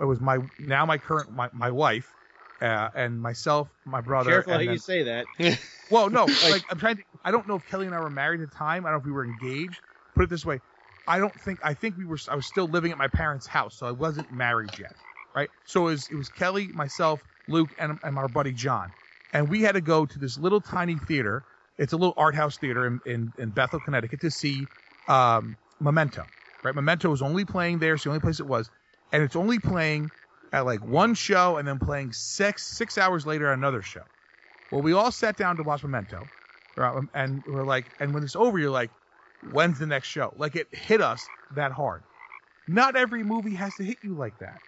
It 0.00 0.04
was 0.04 0.20
my 0.20 0.38
now 0.58 0.86
my 0.86 0.98
current 0.98 1.32
my, 1.32 1.48
my 1.52 1.70
wife, 1.70 2.14
uh, 2.60 2.88
and 2.94 3.20
myself, 3.20 3.68
my 3.84 4.00
brother. 4.00 4.30
Careful 4.30 4.54
how 4.54 4.58
and 4.60 4.72
you 4.72 4.78
say 4.78 5.02
that. 5.04 5.26
well, 5.90 6.10
no, 6.10 6.24
like 6.24 6.64
I'm 6.68 6.78
trying 6.78 6.96
to. 6.96 7.02
I 7.24 7.30
don't 7.30 7.46
know 7.46 7.56
if 7.56 7.64
Kelly 7.64 7.86
and 7.86 7.94
I 7.94 7.98
were 8.00 8.10
married 8.10 8.40
at 8.40 8.50
the 8.50 8.56
time. 8.56 8.84
I 8.84 8.90
don't 8.90 8.98
know 8.98 9.00
if 9.00 9.06
we 9.06 9.12
were 9.12 9.24
engaged. 9.24 9.80
Put 10.14 10.24
it 10.24 10.30
this 10.30 10.44
way, 10.46 10.60
I 11.06 11.18
don't 11.18 11.38
think. 11.40 11.60
I 11.62 11.74
think 11.74 11.96
we 11.96 12.04
were. 12.04 12.18
I 12.28 12.34
was 12.34 12.46
still 12.46 12.66
living 12.66 12.92
at 12.92 12.98
my 12.98 13.08
parents' 13.08 13.46
house, 13.46 13.76
so 13.76 13.86
I 13.86 13.92
wasn't 13.92 14.30
married 14.30 14.72
yet, 14.78 14.96
right? 15.34 15.50
So 15.64 15.82
it 15.82 15.90
was. 15.90 16.08
It 16.10 16.16
was 16.16 16.30
Kelly, 16.30 16.72
myself, 16.72 17.22
Luke, 17.46 17.74
and, 17.78 17.98
and 18.02 18.18
our 18.18 18.28
buddy 18.28 18.52
John, 18.52 18.92
and 19.32 19.48
we 19.48 19.62
had 19.62 19.72
to 19.72 19.80
go 19.80 20.04
to 20.06 20.18
this 20.18 20.36
little 20.36 20.60
tiny 20.60 20.98
theater. 20.98 21.44
It's 21.78 21.92
a 21.92 21.96
little 21.96 22.14
art 22.16 22.34
house 22.34 22.58
theater 22.58 22.86
in 22.86 23.00
in, 23.06 23.32
in 23.38 23.50
Bethel, 23.50 23.80
Connecticut, 23.80 24.20
to 24.22 24.30
see 24.30 24.68
um, 25.06 25.56
Memento. 25.80 26.28
Right, 26.62 26.74
Memento 26.74 27.08
was 27.10 27.22
only 27.22 27.44
playing 27.44 27.78
there. 27.78 27.94
It's 27.94 28.02
the 28.02 28.10
only 28.10 28.20
place 28.20 28.40
it 28.40 28.46
was, 28.46 28.70
and 29.16 29.24
it's 29.24 29.34
only 29.34 29.58
playing 29.58 30.10
at 30.52 30.66
like 30.66 30.84
one 30.84 31.14
show, 31.14 31.56
and 31.56 31.66
then 31.66 31.78
playing 31.78 32.12
six 32.12 32.62
six 32.76 32.98
hours 32.98 33.24
later 33.24 33.50
another 33.50 33.80
show. 33.80 34.02
Well, 34.70 34.82
we 34.82 34.92
all 34.92 35.10
sat 35.10 35.38
down 35.38 35.56
to 35.56 35.62
watch 35.62 35.82
Memento, 35.82 36.28
um, 36.76 37.08
and 37.14 37.42
we're 37.46 37.64
like, 37.64 37.86
and 37.98 38.12
when 38.12 38.22
it's 38.22 38.36
over, 38.36 38.58
you're 38.58 38.68
like, 38.68 38.90
when's 39.52 39.78
the 39.78 39.86
next 39.86 40.08
show? 40.08 40.34
Like 40.36 40.54
it 40.54 40.68
hit 40.74 41.00
us 41.00 41.26
that 41.54 41.72
hard. 41.72 42.02
Not 42.68 42.94
every 42.94 43.24
movie 43.24 43.54
has 43.54 43.74
to 43.76 43.84
hit 43.84 43.96
you 44.02 44.14
like 44.14 44.38
that, 44.40 44.60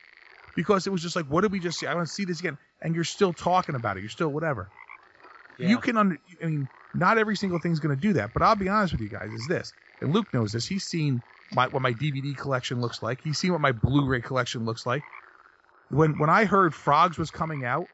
because 0.56 0.86
it 0.86 0.90
was 0.90 1.02
just 1.02 1.14
like, 1.14 1.26
what 1.26 1.42
did 1.42 1.52
we 1.52 1.60
just 1.60 1.78
see? 1.78 1.86
I 1.86 1.94
want 1.94 2.06
to 2.06 2.12
see 2.12 2.24
this 2.24 2.40
again, 2.40 2.56
and 2.80 2.94
you're 2.94 3.04
still 3.04 3.34
talking 3.34 3.74
about 3.74 3.98
it. 3.98 4.00
You're 4.00 4.08
still 4.08 4.30
whatever. 4.30 4.70
Yeah. 5.58 5.68
You 5.68 5.78
can 5.78 5.98
under, 5.98 6.16
I 6.42 6.46
mean, 6.46 6.68
not 6.94 7.18
every 7.18 7.36
single 7.36 7.58
thing's 7.58 7.80
going 7.80 7.94
to 7.94 8.00
do 8.00 8.14
that. 8.14 8.32
But 8.32 8.42
I'll 8.42 8.56
be 8.56 8.68
honest 8.68 8.92
with 8.92 9.02
you 9.02 9.10
guys, 9.10 9.30
is 9.30 9.46
this, 9.48 9.72
and 10.00 10.14
Luke 10.14 10.32
knows 10.32 10.52
this. 10.52 10.66
He's 10.66 10.84
seen 10.84 11.20
my, 11.50 11.66
what 11.68 11.82
my 11.82 11.92
DVD 11.92 12.36
collection 12.36 12.80
looks 12.80 13.02
like. 13.02 13.20
He's 13.20 13.38
seen 13.38 13.52
what 13.52 13.60
my 13.60 13.72
Blu-ray 13.72 14.20
collection 14.20 14.64
looks 14.64 14.84
like. 14.86 15.02
When 15.90 16.18
when 16.18 16.28
I 16.28 16.44
heard 16.44 16.74
Frogs 16.74 17.16
was 17.18 17.30
coming 17.30 17.64
out, 17.64 17.88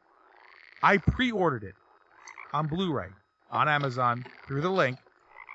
I 0.83 0.97
pre-ordered 0.97 1.63
it 1.63 1.75
on 2.53 2.67
Blu-ray 2.67 3.09
on 3.49 3.69
Amazon 3.69 4.25
through 4.47 4.61
the 4.61 4.69
link 4.69 4.99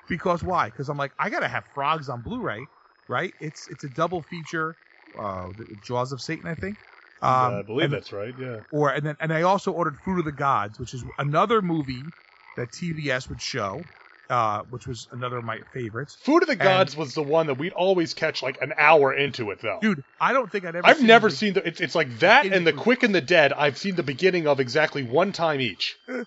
because 0.09 0.43
why? 0.43 0.71
Because 0.71 0.89
I'm 0.89 0.97
like, 0.97 1.13
I 1.19 1.29
gotta 1.29 1.49
have 1.49 1.65
Frogs 1.75 2.09
on 2.09 2.23
Blu-ray, 2.23 2.69
right? 3.09 3.35
It's 3.41 3.69
it's 3.69 3.85
a 3.85 3.89
double 3.89 4.23
feature. 4.23 4.77
Uh, 5.19 5.49
the 5.57 5.77
Jaws 5.81 6.13
of 6.13 6.21
Satan, 6.21 6.47
I 6.49 6.55
think. 6.55 6.79
Um, 7.21 7.55
I 7.57 7.63
believe 7.63 7.85
and- 7.87 7.93
that's 7.95 8.13
right. 8.13 8.33
Yeah. 8.39 8.61
or 8.71 8.89
and 8.91 9.05
then 9.05 9.17
and 9.21 9.33
I 9.33 9.43
also 9.43 9.73
ordered 9.73 9.99
Fruit 9.99 10.21
of 10.21 10.25
the 10.25 10.33
Gods, 10.33 10.79
which 10.79 10.95
is 10.95 11.05
another 11.19 11.61
movie 11.61 12.15
that 12.57 12.71
TBS 12.73 13.29
would 13.29 13.43
show, 13.43 13.87
uh, 14.31 14.63
which 14.71 14.87
was 14.87 15.09
another 15.11 15.37
of 15.39 15.45
my 15.45 15.59
favorites. 15.75 16.17
Food 16.23 16.43
of 16.43 16.49
the 16.49 16.57
Gods 16.57 16.97
was 16.97 17.13
the 17.15 17.23
one 17.23 17.49
that 17.49 17.59
we'd 17.59 17.73
always 17.75 18.15
catch 18.15 18.43
like 18.43 18.63
an 18.63 18.73
hour 18.79 19.13
into 19.13 19.51
it, 19.51 19.61
though. 19.61 19.79
Dude, 19.83 20.03
I 20.21 20.33
don't 20.33 20.51
think 20.51 20.65
I'd 20.65 20.77
ever. 20.77 20.87
I've 20.87 20.99
seen 20.99 21.07
never 21.07 21.29
the- 21.29 21.37
seen 21.37 21.53
the. 21.55 21.67
It's, 21.67 21.81
it's 21.81 21.95
like 21.95 22.21
that 22.21 22.47
and 22.47 22.67
the 22.67 22.73
Quick 22.73 23.03
and 23.03 23.15
the 23.15 23.21
Dead. 23.21 23.53
I've 23.53 23.77
seen 23.77 23.97
the 23.97 24.03
beginning 24.03 24.47
of 24.47 24.61
exactly 24.61 25.03
one 25.03 25.33
time 25.33 25.61
each. 25.61 25.99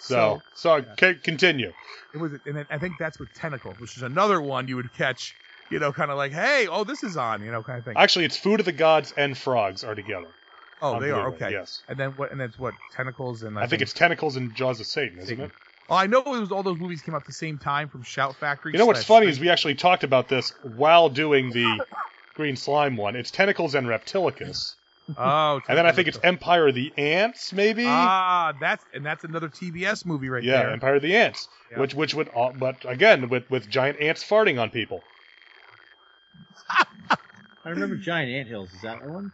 So, 0.00 0.40
so 0.54 0.76
yeah. 0.76 0.84
c- 1.00 1.14
continue. 1.24 1.72
It 2.14 2.18
was, 2.18 2.30
and 2.46 2.56
then 2.56 2.66
I 2.70 2.78
think 2.78 2.94
that's 3.00 3.18
with 3.18 3.34
Tentacles, 3.34 3.80
which 3.80 3.96
is 3.96 4.04
another 4.04 4.40
one 4.40 4.68
you 4.68 4.76
would 4.76 4.94
catch 4.94 5.34
you 5.70 5.78
know, 5.78 5.92
kind 5.92 6.10
of 6.10 6.16
like, 6.16 6.32
hey, 6.32 6.66
oh, 6.70 6.84
this 6.84 7.02
is 7.02 7.16
on, 7.16 7.42
you 7.42 7.50
know, 7.50 7.62
kind 7.62 7.78
of 7.78 7.84
thing. 7.84 7.94
Actually, 7.96 8.24
it's 8.24 8.36
Food 8.36 8.60
of 8.60 8.66
the 8.66 8.72
Gods 8.72 9.12
and 9.16 9.36
Frogs 9.36 9.84
are 9.84 9.94
together. 9.94 10.28
oh, 10.80 11.00
they 11.00 11.10
are 11.10 11.28
okay. 11.30 11.50
yes. 11.50 11.82
And 11.88 11.98
then 11.98 12.10
what? 12.12 12.30
And 12.30 12.40
then 12.40 12.48
it's 12.48 12.58
what? 12.58 12.74
Tentacles 12.94 13.42
and 13.42 13.58
I 13.58 13.66
think 13.66 13.82
it's 13.82 13.92
Tentacles 13.92 14.36
and 14.36 14.54
Jaws 14.54 14.80
of 14.80 14.86
Satan, 14.86 15.18
isn't 15.18 15.40
it? 15.40 15.50
Oh, 15.90 15.96
I 15.96 16.06
know 16.06 16.20
it 16.20 16.26
was 16.28 16.52
all 16.52 16.62
those 16.62 16.78
movies 16.78 17.00
came 17.00 17.14
out 17.14 17.22
at 17.22 17.26
the 17.26 17.32
same 17.32 17.58
time 17.58 17.88
from 17.88 18.02
Shout 18.02 18.36
Factory. 18.36 18.72
You 18.72 18.78
know 18.78 18.86
what's 18.86 19.04
funny 19.04 19.26
is 19.26 19.40
we 19.40 19.48
actually 19.48 19.74
talked 19.74 20.04
about 20.04 20.28
this 20.28 20.52
while 20.62 21.08
doing 21.08 21.50
the 21.50 21.84
Green 22.34 22.56
Slime 22.56 22.96
one. 22.96 23.16
It's 23.16 23.30
Tentacles 23.30 23.74
and 23.74 23.86
Reptilicus. 23.86 24.74
oh, 25.16 25.60
And 25.66 25.78
then 25.78 25.86
I 25.86 25.92
think 25.92 26.08
it's 26.08 26.18
Empire 26.22 26.68
of 26.68 26.74
the 26.74 26.92
Ants, 26.98 27.54
maybe? 27.54 27.86
ah, 27.86 28.52
that's 28.60 28.84
and 28.92 29.04
that's 29.04 29.24
another 29.24 29.48
TBS 29.48 30.04
movie 30.04 30.28
right 30.28 30.42
yeah, 30.44 30.62
there. 30.64 30.70
Empire 30.72 30.96
of 30.96 31.02
the 31.02 31.16
Ants. 31.16 31.48
Yeah. 31.70 31.80
Which 31.80 31.94
which 31.94 32.14
would 32.14 32.28
all 32.28 32.52
but 32.52 32.84
again 32.84 33.30
with 33.30 33.50
with 33.50 33.70
giant 33.70 34.00
ants 34.00 34.22
farting 34.22 34.60
on 34.60 34.68
people. 34.68 35.02
I 37.64 37.70
remember 37.70 37.96
Giant 37.96 38.30
Ant 38.30 38.48
Hills. 38.48 38.72
Is 38.74 38.82
that 38.82 39.06
one? 39.06 39.32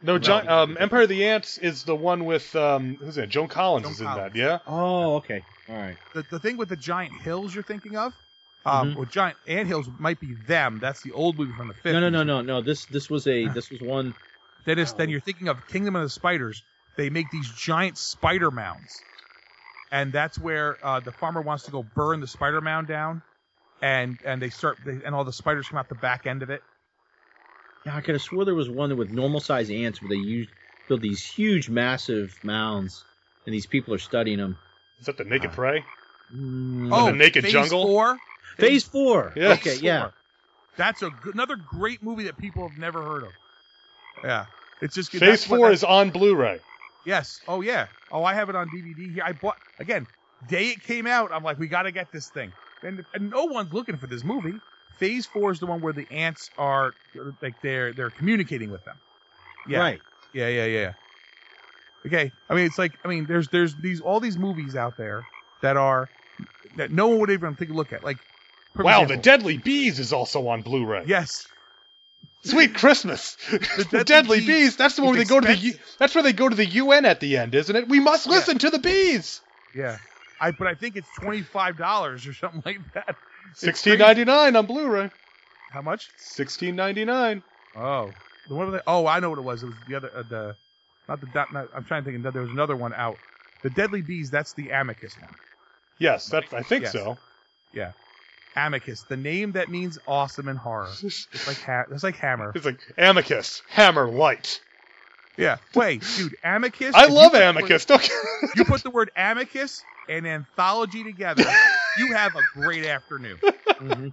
No, 0.00 0.18
Gi- 0.18 0.30
um, 0.32 0.76
Empire 0.78 1.02
of 1.02 1.08
the 1.08 1.26
Ants 1.26 1.58
is 1.58 1.84
the 1.84 1.96
one 1.96 2.24
with 2.24 2.54
um 2.54 2.96
who's 3.00 3.16
that? 3.16 3.28
Joan 3.28 3.48
Collins 3.48 3.84
Joan 3.84 3.92
is 3.92 4.00
in 4.00 4.06
Collins. 4.06 4.32
that, 4.34 4.38
yeah? 4.38 4.58
Oh, 4.66 5.16
okay. 5.16 5.44
All 5.68 5.74
right. 5.76 5.96
the, 6.14 6.22
the 6.30 6.38
thing 6.38 6.56
with 6.56 6.68
the 6.68 6.76
giant 6.76 7.12
hills 7.14 7.54
you're 7.54 7.62
thinking 7.64 7.96
of, 7.96 8.14
um, 8.64 8.92
Mhm. 8.92 8.96
well, 8.96 9.04
giant 9.06 9.36
anthills 9.46 9.88
might 9.98 10.18
be 10.20 10.34
them. 10.46 10.78
That's 10.80 11.02
the 11.02 11.12
old 11.12 11.36
movie 11.38 11.52
from 11.52 11.68
the 11.68 11.74
50s. 11.74 11.92
No, 11.92 12.00
no, 12.00 12.08
no, 12.08 12.22
no, 12.22 12.40
no. 12.42 12.62
This 12.62 12.86
this 12.86 13.10
was 13.10 13.26
a 13.26 13.48
this 13.54 13.70
was 13.70 13.80
one. 13.80 14.14
Then 14.64 14.78
it's 14.78 14.92
then 14.92 15.08
you're 15.10 15.20
thinking 15.20 15.48
of 15.48 15.66
Kingdom 15.66 15.96
of 15.96 16.02
the 16.02 16.08
Spiders. 16.10 16.62
They 16.96 17.10
make 17.10 17.30
these 17.30 17.48
giant 17.48 17.96
spider 17.98 18.50
mounds, 18.50 19.02
and 19.90 20.12
that's 20.12 20.38
where 20.38 20.78
uh, 20.84 21.00
the 21.00 21.12
farmer 21.12 21.40
wants 21.40 21.64
to 21.64 21.70
go 21.70 21.82
burn 21.82 22.20
the 22.20 22.26
spider 22.26 22.60
mound 22.60 22.88
down, 22.88 23.22
and 23.80 24.18
and 24.24 24.42
they 24.42 24.50
start 24.50 24.78
they, 24.84 24.98
and 25.04 25.14
all 25.14 25.24
the 25.24 25.32
spiders 25.32 25.68
come 25.68 25.78
out 25.78 25.88
the 25.88 25.94
back 25.94 26.26
end 26.26 26.42
of 26.42 26.50
it. 26.50 26.62
Yeah, 27.84 27.96
I 27.96 28.00
could 28.00 28.14
have 28.14 28.22
swore 28.22 28.44
there 28.44 28.54
was 28.54 28.68
one 28.68 28.96
with 28.96 29.10
normal 29.10 29.40
size 29.40 29.70
ants 29.70 30.02
where 30.02 30.08
they 30.08 30.16
used 30.16 30.50
build 30.88 31.02
these 31.02 31.24
huge, 31.24 31.68
massive 31.68 32.38
mounds, 32.42 33.04
and 33.46 33.54
these 33.54 33.66
people 33.66 33.94
are 33.94 33.98
studying 33.98 34.38
them. 34.38 34.56
Is 35.00 35.06
that 35.06 35.16
the 35.16 35.24
Naked 35.24 35.52
Prey? 35.52 35.84
Mm, 36.34 36.88
Oh, 36.92 37.06
the 37.06 37.12
Naked 37.12 37.44
Phase 37.44 37.52
Jungle? 37.52 37.84
Four. 37.84 38.18
Phase 38.56 38.84
four. 38.84 39.32
Yeah. 39.36 39.52
Okay, 39.52 39.76
yeah. 39.76 40.10
That's 40.76 41.02
a 41.02 41.10
g- 41.10 41.30
another 41.34 41.56
great 41.56 42.02
movie 42.02 42.24
that 42.24 42.38
people 42.38 42.68
have 42.68 42.78
never 42.78 43.02
heard 43.02 43.24
of. 43.24 43.32
Yeah, 44.24 44.46
it's 44.80 44.94
just 44.94 45.10
Phase 45.12 45.44
four 45.44 45.70
is 45.70 45.84
on 45.84 46.10
Blu-ray. 46.10 46.60
Yes. 47.04 47.40
Oh 47.48 47.60
yeah. 47.60 47.86
Oh, 48.10 48.24
I 48.24 48.34
have 48.34 48.48
it 48.48 48.56
on 48.56 48.68
DVD 48.68 49.14
here. 49.14 49.22
I 49.24 49.32
bought 49.32 49.56
again. 49.78 50.06
Day 50.48 50.66
it 50.68 50.82
came 50.84 51.06
out, 51.06 51.32
I'm 51.32 51.42
like, 51.42 51.58
we 51.58 51.66
got 51.66 51.82
to 51.82 51.90
get 51.90 52.12
this 52.12 52.28
thing. 52.28 52.52
And, 52.82 53.04
and 53.12 53.30
no 53.30 53.44
one's 53.46 53.72
looking 53.72 53.96
for 53.96 54.06
this 54.06 54.22
movie. 54.22 54.54
Phase 54.98 55.26
four 55.26 55.52
is 55.52 55.60
the 55.60 55.66
one 55.66 55.80
where 55.80 55.92
the 55.92 56.06
ants 56.10 56.50
are 56.58 56.92
like 57.40 57.54
they're 57.62 57.92
they're 57.92 58.10
communicating 58.10 58.70
with 58.70 58.84
them. 58.84 58.96
Yeah. 59.68 59.78
Right. 59.78 60.00
Yeah. 60.32 60.48
Yeah. 60.48 60.64
Yeah. 60.66 60.92
Okay. 62.06 62.32
I 62.48 62.54
mean, 62.54 62.66
it's 62.66 62.78
like 62.78 62.98
I 63.04 63.08
mean, 63.08 63.26
there's 63.26 63.48
there's 63.48 63.74
these 63.76 64.00
all 64.00 64.20
these 64.20 64.38
movies 64.38 64.76
out 64.76 64.96
there 64.96 65.24
that 65.62 65.76
are 65.76 66.08
that 66.76 66.90
no 66.90 67.08
one 67.08 67.20
would 67.20 67.30
even 67.30 67.56
take 67.56 67.70
a 67.70 67.72
look 67.72 67.92
at. 67.92 68.04
Like, 68.04 68.18
for 68.74 68.84
Wow, 68.84 69.04
the 69.04 69.16
Deadly 69.16 69.56
Bees 69.56 69.98
is 69.98 70.12
also 70.12 70.46
on 70.48 70.62
Blu-ray. 70.62 71.04
Yes. 71.06 71.46
Sweet 72.44 72.74
Christmas. 72.74 73.36
The, 73.50 73.84
Deadly 73.90 74.04
Deadly 74.04 74.38
Bees 74.38 74.46
Bees. 74.46 74.76
That's 74.76 74.94
the 74.96 75.02
one 75.02 75.12
where 75.14 75.22
is 75.22 75.28
they 75.28 75.34
go 75.34 75.40
to 75.40 75.46
the. 75.48 75.56
U- 75.56 75.74
That's 75.98 76.14
where 76.14 76.22
they 76.22 76.32
go 76.32 76.48
to 76.48 76.54
the 76.54 76.66
UN 76.66 77.04
at 77.04 77.18
the 77.20 77.36
end, 77.36 77.54
isn't 77.54 77.74
it? 77.74 77.88
We 77.88 77.98
must 78.00 78.26
Yeah. 78.26 78.32
listen 78.34 78.58
to 78.58 78.70
the 78.70 78.78
bees. 78.78 79.40
Yeah. 79.74 79.98
I 80.40 80.52
but 80.52 80.68
I 80.68 80.74
think 80.74 80.96
it's 80.96 81.08
twenty 81.20 81.42
five 81.42 81.76
dollars 81.76 82.26
or 82.26 82.32
something 82.32 82.62
like 82.64 82.78
that. 82.94 83.16
Sixteen 83.54 83.98
ninety 83.98 84.24
nine 84.24 84.56
on 84.56 84.66
Blu-ray. 84.66 85.10
How 85.72 85.82
much? 85.82 86.08
Sixteen 86.16 86.76
ninety 86.76 87.04
nine. 87.04 87.42
Oh, 87.76 88.10
the 88.48 88.54
one 88.54 88.70
the, 88.70 88.82
oh, 88.86 89.06
I 89.06 89.20
know 89.20 89.30
what 89.30 89.38
it 89.38 89.42
was. 89.42 89.62
It 89.62 89.66
was 89.66 89.74
the 89.88 89.96
other, 89.96 90.10
uh, 90.16 90.22
the 90.28 90.56
not 91.08 91.20
the 91.20 91.28
not, 91.34 91.52
not, 91.52 91.68
I'm 91.74 91.84
trying 91.84 92.04
to 92.04 92.10
think. 92.10 92.22
There 92.32 92.42
was 92.42 92.50
another 92.50 92.76
one 92.76 92.92
out. 92.94 93.16
The 93.62 93.70
Deadly 93.70 94.02
Bees. 94.02 94.30
That's 94.30 94.52
the 94.54 94.70
Amicus 94.70 95.18
one. 95.20 95.30
Yes, 95.98 96.26
that 96.28 96.44
I 96.52 96.62
think 96.62 96.84
Yes. 96.84 96.92
so. 96.92 97.18
Yeah, 97.72 97.92
Amicus, 98.56 99.02
the 99.02 99.16
name 99.16 99.52
that 99.52 99.68
means 99.68 99.98
awesome 100.06 100.48
in 100.48 100.56
horror. 100.56 100.88
It's 101.02 101.46
like 101.46 101.60
ha- 101.60 101.84
it's 101.90 102.02
like 102.02 102.16
Hammer. 102.16 102.52
It's 102.54 102.64
like 102.64 102.78
Amicus, 102.96 103.62
Hammer, 103.68 104.08
Light. 104.08 104.60
Yeah. 105.36 105.58
Wait, 105.74 106.02
dude, 106.16 106.34
Amicus. 106.42 106.94
I 106.96 107.06
love 107.06 107.34
Amicus. 107.34 107.84
Don't 107.86 108.00
word- 108.02 108.50
you 108.56 108.64
put 108.64 108.82
the 108.82 108.90
word 108.90 109.10
Amicus 109.16 109.82
and 110.08 110.26
anthology 110.26 111.04
together, 111.04 111.44
you 111.98 112.12
have 112.14 112.34
a 112.36 112.40
great 112.54 112.84
afternoon. 112.86 113.38
Mhm. 113.38 114.12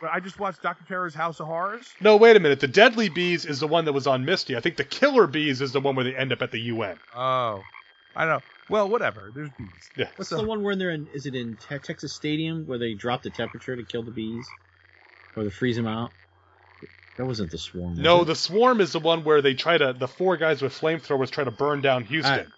But 0.00 0.10
I 0.12 0.20
just 0.20 0.38
watched 0.38 0.62
Doctor 0.62 0.84
Terror's 0.88 1.14
House 1.14 1.38
of 1.40 1.46
Horrors. 1.46 1.92
No, 2.00 2.16
wait 2.16 2.36
a 2.36 2.40
minute. 2.40 2.60
The 2.60 2.68
Deadly 2.68 3.08
Bees 3.10 3.44
is 3.44 3.60
the 3.60 3.66
one 3.66 3.84
that 3.84 3.92
was 3.92 4.06
on 4.06 4.24
Misty. 4.24 4.56
I 4.56 4.60
think 4.60 4.76
the 4.76 4.84
Killer 4.84 5.26
Bees 5.26 5.60
is 5.60 5.72
the 5.72 5.80
one 5.80 5.94
where 5.96 6.04
they 6.04 6.16
end 6.16 6.32
up 6.32 6.40
at 6.40 6.50
the 6.50 6.60
UN. 6.60 6.98
Oh, 7.14 7.62
I 8.16 8.24
don't 8.24 8.34
know. 8.38 8.42
Well, 8.70 8.88
whatever. 8.88 9.30
There's 9.34 9.50
bees. 9.58 9.68
Yeah. 9.96 10.08
What's 10.16 10.30
So- 10.30 10.38
the 10.38 10.44
one 10.44 10.62
where 10.62 10.74
they're 10.76 10.90
in? 10.92 11.06
Is 11.12 11.26
it 11.26 11.34
in 11.34 11.56
te- 11.56 11.78
Texas 11.78 12.14
Stadium 12.14 12.66
where 12.66 12.78
they 12.78 12.94
drop 12.94 13.22
the 13.22 13.28
temperature 13.30 13.76
to 13.76 13.82
kill 13.82 14.02
the 14.02 14.10
bees, 14.10 14.46
or 15.36 15.44
they 15.44 15.50
freeze 15.50 15.76
them 15.76 15.86
out? 15.86 16.10
That 17.18 17.26
wasn't 17.26 17.50
the 17.50 17.58
swarm. 17.58 17.90
was 17.90 17.98
No, 18.00 18.22
it? 18.22 18.24
the 18.24 18.34
Swarm 18.34 18.80
is 18.80 18.92
the 18.92 18.98
one 18.98 19.22
where 19.24 19.40
they 19.42 19.54
try 19.54 19.76
to. 19.78 19.92
The 19.92 20.08
four 20.08 20.36
guys 20.38 20.62
with 20.62 20.72
flamethrowers 20.72 21.30
try 21.30 21.44
to 21.44 21.50
burn 21.50 21.80
down 21.82 22.04
Houston. 22.04 22.50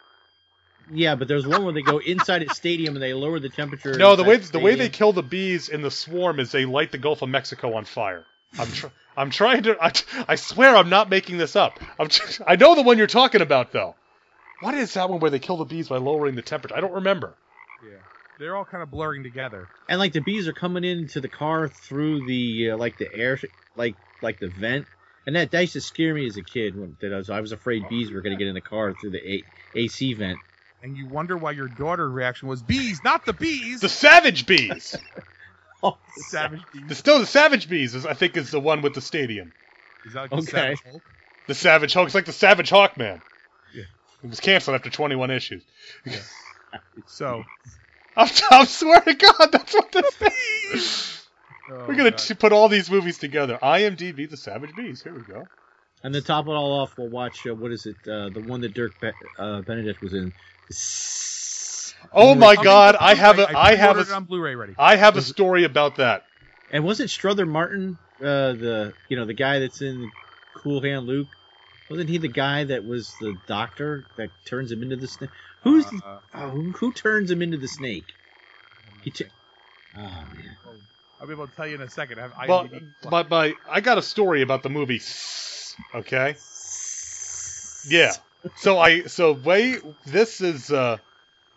Yeah, 0.92 1.14
but 1.14 1.28
there's 1.28 1.46
one 1.46 1.64
where 1.64 1.72
they 1.72 1.82
go 1.82 1.98
inside 1.98 2.42
a 2.42 2.50
stadium 2.50 2.94
and 2.94 3.02
they 3.02 3.14
lower 3.14 3.38
the 3.40 3.48
temperature. 3.48 3.94
no, 3.98 4.16
the 4.16 4.24
way 4.24 4.36
the 4.36 4.58
way 4.58 4.74
they 4.74 4.88
kill 4.88 5.12
the 5.12 5.22
bees 5.22 5.68
in 5.68 5.82
the 5.82 5.90
Swarm 5.90 6.40
is 6.40 6.52
they 6.52 6.64
light 6.64 6.92
the 6.92 6.98
Gulf 6.98 7.22
of 7.22 7.28
Mexico 7.28 7.74
on 7.74 7.84
fire. 7.84 8.24
I'm 8.58 8.68
tr- 8.68 8.86
I'm 9.16 9.30
trying 9.30 9.64
to. 9.64 9.76
I, 9.82 9.92
I 10.28 10.34
swear 10.36 10.76
I'm 10.76 10.88
not 10.88 11.10
making 11.10 11.38
this 11.38 11.56
up. 11.56 11.78
I'm 11.98 12.08
tr- 12.08 12.42
I 12.46 12.56
know 12.56 12.74
the 12.74 12.82
one 12.82 12.98
you're 12.98 13.06
talking 13.06 13.40
about 13.40 13.72
though. 13.72 13.94
What 14.62 14.74
is 14.74 14.94
that 14.94 15.10
one 15.10 15.20
where 15.20 15.30
they 15.30 15.38
kill 15.38 15.56
the 15.58 15.64
bees 15.64 15.88
by 15.88 15.98
lowering 15.98 16.34
the 16.34 16.42
temperature? 16.42 16.76
I 16.76 16.80
don't 16.80 16.94
remember. 16.94 17.34
Yeah. 17.82 17.98
They're 18.38 18.56
all 18.56 18.64
kind 18.64 18.82
of 18.82 18.90
blurring 18.90 19.22
together. 19.22 19.66
and 19.88 19.98
like 19.98 20.12
the 20.12 20.20
bees 20.20 20.46
are 20.48 20.52
coming 20.52 20.84
into 20.84 21.20
the 21.20 21.28
car 21.28 21.68
through 21.68 22.26
the 22.26 22.70
uh, 22.72 22.76
like 22.76 22.98
the 22.98 23.12
air, 23.14 23.38
like 23.76 23.96
like 24.22 24.38
the 24.40 24.48
vent, 24.48 24.86
and 25.26 25.36
that, 25.36 25.50
that 25.50 25.60
used 25.60 25.72
to 25.74 25.80
scare 25.80 26.14
me 26.14 26.26
as 26.26 26.36
a 26.36 26.42
kid. 26.42 26.78
When 26.78 26.96
that 27.00 27.12
I 27.12 27.16
was 27.16 27.30
I 27.30 27.40
was 27.40 27.52
afraid 27.52 27.88
bees 27.88 28.12
were 28.12 28.20
going 28.20 28.36
to 28.36 28.38
get 28.38 28.48
in 28.48 28.54
the 28.54 28.60
car 28.60 28.92
through 28.92 29.10
the 29.10 29.26
a- 29.26 29.44
AC 29.74 30.14
vent. 30.14 30.38
And 30.86 30.96
you 30.96 31.08
wonder 31.08 31.36
why 31.36 31.50
your 31.50 31.66
daughter's 31.66 32.12
reaction 32.12 32.46
was 32.46 32.62
bees, 32.62 33.00
not 33.02 33.26
the 33.26 33.32
bees. 33.32 33.80
The 33.80 33.88
Savage 33.88 34.46
Bees. 34.46 34.94
Oh, 35.82 35.98
savage 36.28 36.62
bees. 36.72 36.84
the, 36.88 36.94
still 36.94 37.18
the 37.18 37.26
Savage 37.26 37.68
Bees 37.68 37.94
is 37.94 38.06
I 38.06 38.14
think 38.14 38.36
is 38.38 38.50
the 38.50 38.58
one 38.58 38.80
with 38.80 38.94
the 38.94 39.02
stadium. 39.02 39.52
Is 40.06 40.14
that 40.14 40.22
like 40.22 40.32
Okay. 40.32 40.40
the 40.40 40.46
savage 40.50 40.82
Hulk? 40.90 41.02
The 41.48 41.54
Savage 41.54 41.92
Hulk. 41.94 42.06
It's 42.06 42.14
like 42.14 42.24
the 42.24 42.32
Savage 42.32 42.70
Hawk 42.70 42.96
Man. 42.96 43.20
Yeah. 43.74 43.82
It 44.24 44.30
was 44.30 44.40
canceled 44.40 44.74
after 44.76 44.88
21 44.90 45.30
issues. 45.30 45.62
So 47.06 47.44
I'm, 48.16 48.28
I 48.50 48.64
swear 48.64 49.00
to 49.02 49.14
God, 49.14 49.48
that's 49.52 49.74
what 49.74 49.92
this 49.92 50.16
is. 50.72 51.26
oh, 51.70 51.84
We're 51.86 51.94
gonna 51.94 52.10
t- 52.12 52.34
put 52.34 52.52
all 52.52 52.68
these 52.68 52.90
movies 52.90 53.18
together. 53.18 53.58
IMDb, 53.62 54.28
The 54.28 54.36
Savage 54.36 54.74
Bees. 54.74 55.02
Here 55.02 55.14
we 55.14 55.22
go. 55.22 55.44
And 56.02 56.14
to 56.14 56.22
top 56.22 56.46
it 56.46 56.50
all 56.52 56.80
off, 56.80 56.96
we'll 56.98 57.08
watch 57.10 57.46
uh, 57.46 57.54
what 57.54 57.70
is 57.70 57.86
it? 57.86 57.96
Uh, 58.08 58.30
the 58.30 58.40
one 58.40 58.60
that 58.62 58.74
Dirk 58.74 58.98
Be- 59.00 59.10
uh, 59.38 59.60
Benedict 59.62 60.00
was 60.00 60.14
in. 60.14 60.32
Oh 62.12 62.34
my 62.34 62.55
Coming 62.55 62.64
God, 62.64 62.93
to 62.93 63.02
I 63.02 63.14
have 63.14 63.36
Blu-ray. 63.36 63.52
a, 63.52 63.59
I 63.59 63.74
have 63.74 63.97
pre-ordered 63.97 64.10
it 64.10 64.12
a, 64.12 64.16
on 64.16 64.24
Blu-ray 64.24 64.55
ready. 64.55 64.74
I 64.78 64.97
have 64.97 65.16
a 65.16 65.22
story 65.22 65.64
about 65.64 65.97
that. 65.97 66.26
And 66.72 66.84
wasn't 66.84 67.10
Strother 67.10 67.47
Martin 67.47 67.98
uh, 68.20 68.52
the 68.52 68.94
you 69.09 69.16
know 69.16 69.24
the 69.24 69.34
guy 69.34 69.59
that's 69.60 69.82
in 69.82 70.10
Cool 70.56 70.82
Hand 70.82 71.06
Luke? 71.06 71.28
Wasn't 71.90 72.09
he 72.09 72.18
the 72.18 72.28
guy 72.28 72.64
that 72.64 72.84
was 72.84 73.14
the 73.20 73.36
doctor 73.47 74.05
that 74.16 74.30
turns 74.44 74.72
him 74.72 74.82
into 74.82 74.97
the 74.97 75.06
snake? 75.06 75.30
Who's 75.62 75.86
the, 75.86 76.01
Uh, 76.05 76.18
oh, 76.34 76.51
who, 76.51 76.72
who 76.72 76.93
turns 76.93 77.30
him 77.30 77.43
into 77.43 77.59
the 77.59 77.68
snake? 77.68 78.12
He 79.02 79.10
t- 79.10 79.24
oh 79.97 80.01
man. 80.01 80.56
I'll 81.20 81.26
be 81.26 81.32
able 81.32 81.47
to 81.47 81.56
tell 81.56 81.66
you 81.66 81.76
in 81.76 81.80
a 81.80 81.88
second. 81.88 82.18
I 82.18 82.22
have 82.22 82.32
Well, 82.48 82.64
IMDb. 82.64 83.28
but 83.28 83.55
I 83.70 83.80
got 83.80 83.98
a 83.98 84.02
story 84.02 84.43
about 84.43 84.62
the 84.62 84.68
movie. 84.68 85.01
Okay. 85.94 86.34
Yeah. 87.88 88.12
So 88.55 88.78
I 88.78 89.02
so 89.02 89.32
way 89.32 89.77
this 90.06 90.40
is 90.40 90.70
uh 90.70 90.98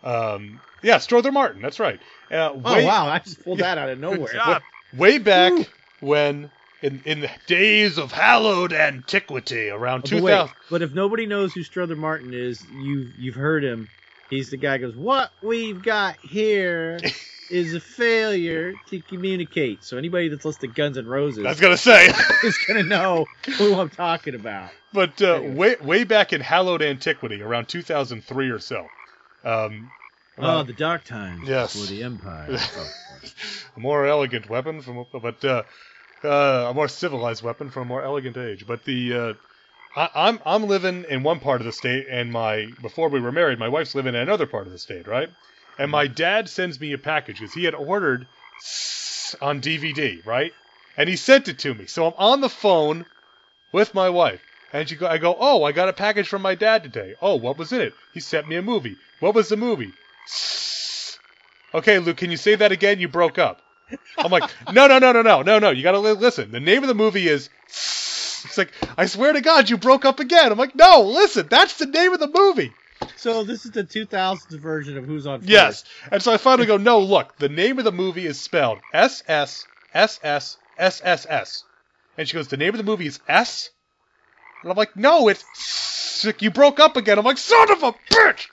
um 0.03 0.59
yeah 0.81 0.97
Strother 0.97 1.31
Martin. 1.31 1.61
That's 1.61 1.79
right. 1.79 1.99
Uh, 2.31 2.51
Oh 2.63 2.85
wow! 2.85 3.07
I 3.07 3.19
just 3.19 3.43
pulled 3.43 3.59
that 3.59 3.77
out 3.77 3.89
of 3.89 3.99
nowhere. 3.99 4.33
job. 4.33 4.61
way 4.93 5.17
back 5.17 5.53
when 6.01 6.49
in 6.81 7.01
in 7.05 7.19
the 7.21 7.29
days 7.47 7.97
of 7.97 8.11
hallowed 8.11 8.73
antiquity 8.73 9.69
around 9.69 10.01
But 10.01 10.09
two 10.09 10.21
wait, 10.21 10.49
but 10.69 10.81
if 10.81 10.93
nobody 10.93 11.25
knows 11.25 11.53
who 11.53 11.63
Strother 11.63 11.95
Martin 11.95 12.33
is, 12.33 12.63
you've 12.71 13.13
you've 13.19 13.35
heard 13.35 13.63
him. 13.63 13.87
He's 14.29 14.51
the 14.51 14.57
guy 14.57 14.77
who 14.77 14.87
goes, 14.87 14.95
"What 14.95 15.31
we've 15.43 15.81
got 15.83 16.15
here 16.17 16.99
is 17.49 17.73
a 17.73 17.79
failure 17.79 18.73
to 18.89 19.01
communicate." 19.01 19.83
So 19.83 19.97
anybody 19.97 20.29
that's 20.29 20.45
listened 20.45 20.61
to 20.61 20.67
Guns 20.67 20.97
N' 20.97 21.05
Roses 21.07 21.45
I 21.45 21.49
was 21.49 21.59
gonna 21.59 21.77
say, 21.77 22.07
is 22.43 22.57
gonna 22.67 22.83
know 22.83 23.25
who 23.57 23.75
I'm 23.75 23.89
talking 23.89 24.35
about. 24.35 24.71
but 24.93 25.21
uh, 25.21 25.41
way 25.43 25.75
way 25.81 26.03
back 26.03 26.33
in 26.33 26.41
hallowed 26.41 26.81
antiquity 26.81 27.41
around 27.41 27.67
two 27.67 27.81
thousand 27.81 28.23
three 28.23 28.49
or 28.49 28.59
so. 28.59 28.87
Um, 29.43 29.89
Oh, 30.41 30.63
the 30.63 30.71
dark 30.73 31.03
times 31.03 31.49
Yes. 31.49 31.75
for 31.75 31.91
the 31.91 32.03
Empire. 32.03 32.57
Oh, 32.77 32.89
a 33.75 33.79
more 33.79 34.05
elegant 34.05 34.49
weapon 34.49 34.81
from 34.81 35.05
but 35.11 35.43
uh 35.43 35.63
uh, 36.23 36.67
a 36.69 36.73
more 36.73 36.87
civilized 36.87 37.43
weapon 37.43 37.69
from 37.69 37.83
a 37.83 37.85
more 37.85 38.03
elegant 38.03 38.37
age. 38.37 38.65
But 38.67 38.83
the 38.85 39.13
uh, 39.13 39.33
I, 39.95 40.09
I'm 40.27 40.39
I'm 40.45 40.63
living 40.67 41.05
in 41.09 41.23
one 41.23 41.39
part 41.39 41.61
of 41.61 41.65
the 41.65 41.71
state, 41.73 42.07
and 42.09 42.31
my 42.31 42.67
before 42.81 43.09
we 43.09 43.19
were 43.19 43.31
married, 43.31 43.59
my 43.59 43.67
wife's 43.69 43.95
living 43.95 44.15
in 44.15 44.21
another 44.21 44.45
part 44.45 44.67
of 44.67 44.71
the 44.73 44.79
state, 44.79 45.07
right? 45.07 45.29
And 45.79 45.89
my 45.89 46.07
dad 46.07 46.49
sends 46.49 46.79
me 46.79 46.91
a 46.91 46.97
package 46.97 47.39
because 47.39 47.53
he 47.53 47.63
had 47.63 47.73
ordered 47.73 48.27
on 49.41 49.61
DVD, 49.61 50.23
right? 50.25 50.51
And 50.97 51.07
he 51.07 51.15
sent 51.15 51.47
it 51.47 51.59
to 51.59 51.73
me. 51.73 51.85
So 51.85 52.05
I'm 52.05 52.13
on 52.17 52.41
the 52.41 52.49
phone 52.49 53.05
with 53.71 53.93
my 53.93 54.09
wife, 54.09 54.41
and 54.73 54.89
she 54.89 54.97
go, 54.97 55.07
I 55.07 55.17
go, 55.17 55.35
oh, 55.39 55.63
I 55.63 55.71
got 55.71 55.87
a 55.87 55.93
package 55.93 56.27
from 56.27 56.41
my 56.41 56.55
dad 56.55 56.83
today. 56.83 57.15
Oh, 57.21 57.35
what 57.35 57.57
was 57.57 57.71
in 57.71 57.79
it? 57.79 57.93
He 58.13 58.19
sent 58.19 58.49
me 58.49 58.57
a 58.57 58.61
movie. 58.61 58.97
What 59.21 59.33
was 59.33 59.47
the 59.47 59.55
movie? 59.55 59.93
Okay, 61.73 61.99
Luke, 61.99 62.17
can 62.17 62.29
you 62.29 62.37
say 62.37 62.55
that 62.55 62.73
again? 62.73 62.99
You 62.99 63.07
broke 63.07 63.37
up. 63.37 63.61
I'm 64.17 64.31
like, 64.31 64.49
no, 64.73 64.87
no, 64.87 64.99
no, 64.99 65.13
no, 65.13 65.21
no, 65.21 65.43
no, 65.43 65.59
no. 65.59 65.69
You 65.69 65.83
gotta 65.83 65.99
li- 65.99 66.11
listen. 66.11 66.51
The 66.51 66.59
name 66.59 66.83
of 66.83 66.89
the 66.89 66.93
movie 66.93 67.27
is. 67.27 67.49
It's 67.67 68.57
like, 68.57 68.73
I 68.97 69.05
swear 69.05 69.31
to 69.31 69.41
God, 69.41 69.69
you 69.69 69.77
broke 69.77 70.03
up 70.03 70.19
again. 70.19 70.51
I'm 70.51 70.57
like, 70.57 70.75
no, 70.75 71.03
listen, 71.03 71.47
that's 71.49 71.75
the 71.75 71.85
name 71.85 72.13
of 72.13 72.19
the 72.19 72.31
movie. 72.33 72.73
So 73.15 73.43
this 73.43 73.65
is 73.65 73.71
the 73.71 73.83
2000s 73.83 74.59
version 74.59 74.97
of 74.97 75.05
Who's 75.05 75.27
on 75.27 75.39
First. 75.39 75.49
Yes. 75.49 75.83
And 76.11 76.21
so 76.21 76.33
I 76.33 76.37
finally 76.37 76.67
go, 76.67 76.77
no, 76.77 76.99
look, 76.99 77.37
the 77.37 77.49
name 77.49 77.77
of 77.77 77.85
the 77.85 77.91
movie 77.91 78.25
is 78.25 78.39
spelled 78.39 78.79
S 78.93 79.23
S 79.27 79.65
S 79.93 80.19
S 80.23 80.57
S 80.77 81.01
S 81.03 81.25
S. 81.29 81.63
And 82.17 82.27
she 82.27 82.35
goes, 82.35 82.47
the 82.47 82.57
name 82.57 82.69
of 82.69 82.77
the 82.77 82.83
movie 82.83 83.07
is 83.07 83.19
S? 83.27 83.69
And 84.61 84.71
I'm 84.71 84.77
like, 84.77 84.95
no, 84.95 85.27
it's. 85.27 85.43
She's 86.19 86.25
like, 86.25 86.41
You 86.41 86.51
broke 86.51 86.79
up 86.79 86.97
again. 86.97 87.17
I'm 87.17 87.25
like, 87.25 87.37
son 87.37 87.71
of 87.71 87.83
a 87.83 87.93
bitch! 88.11 88.47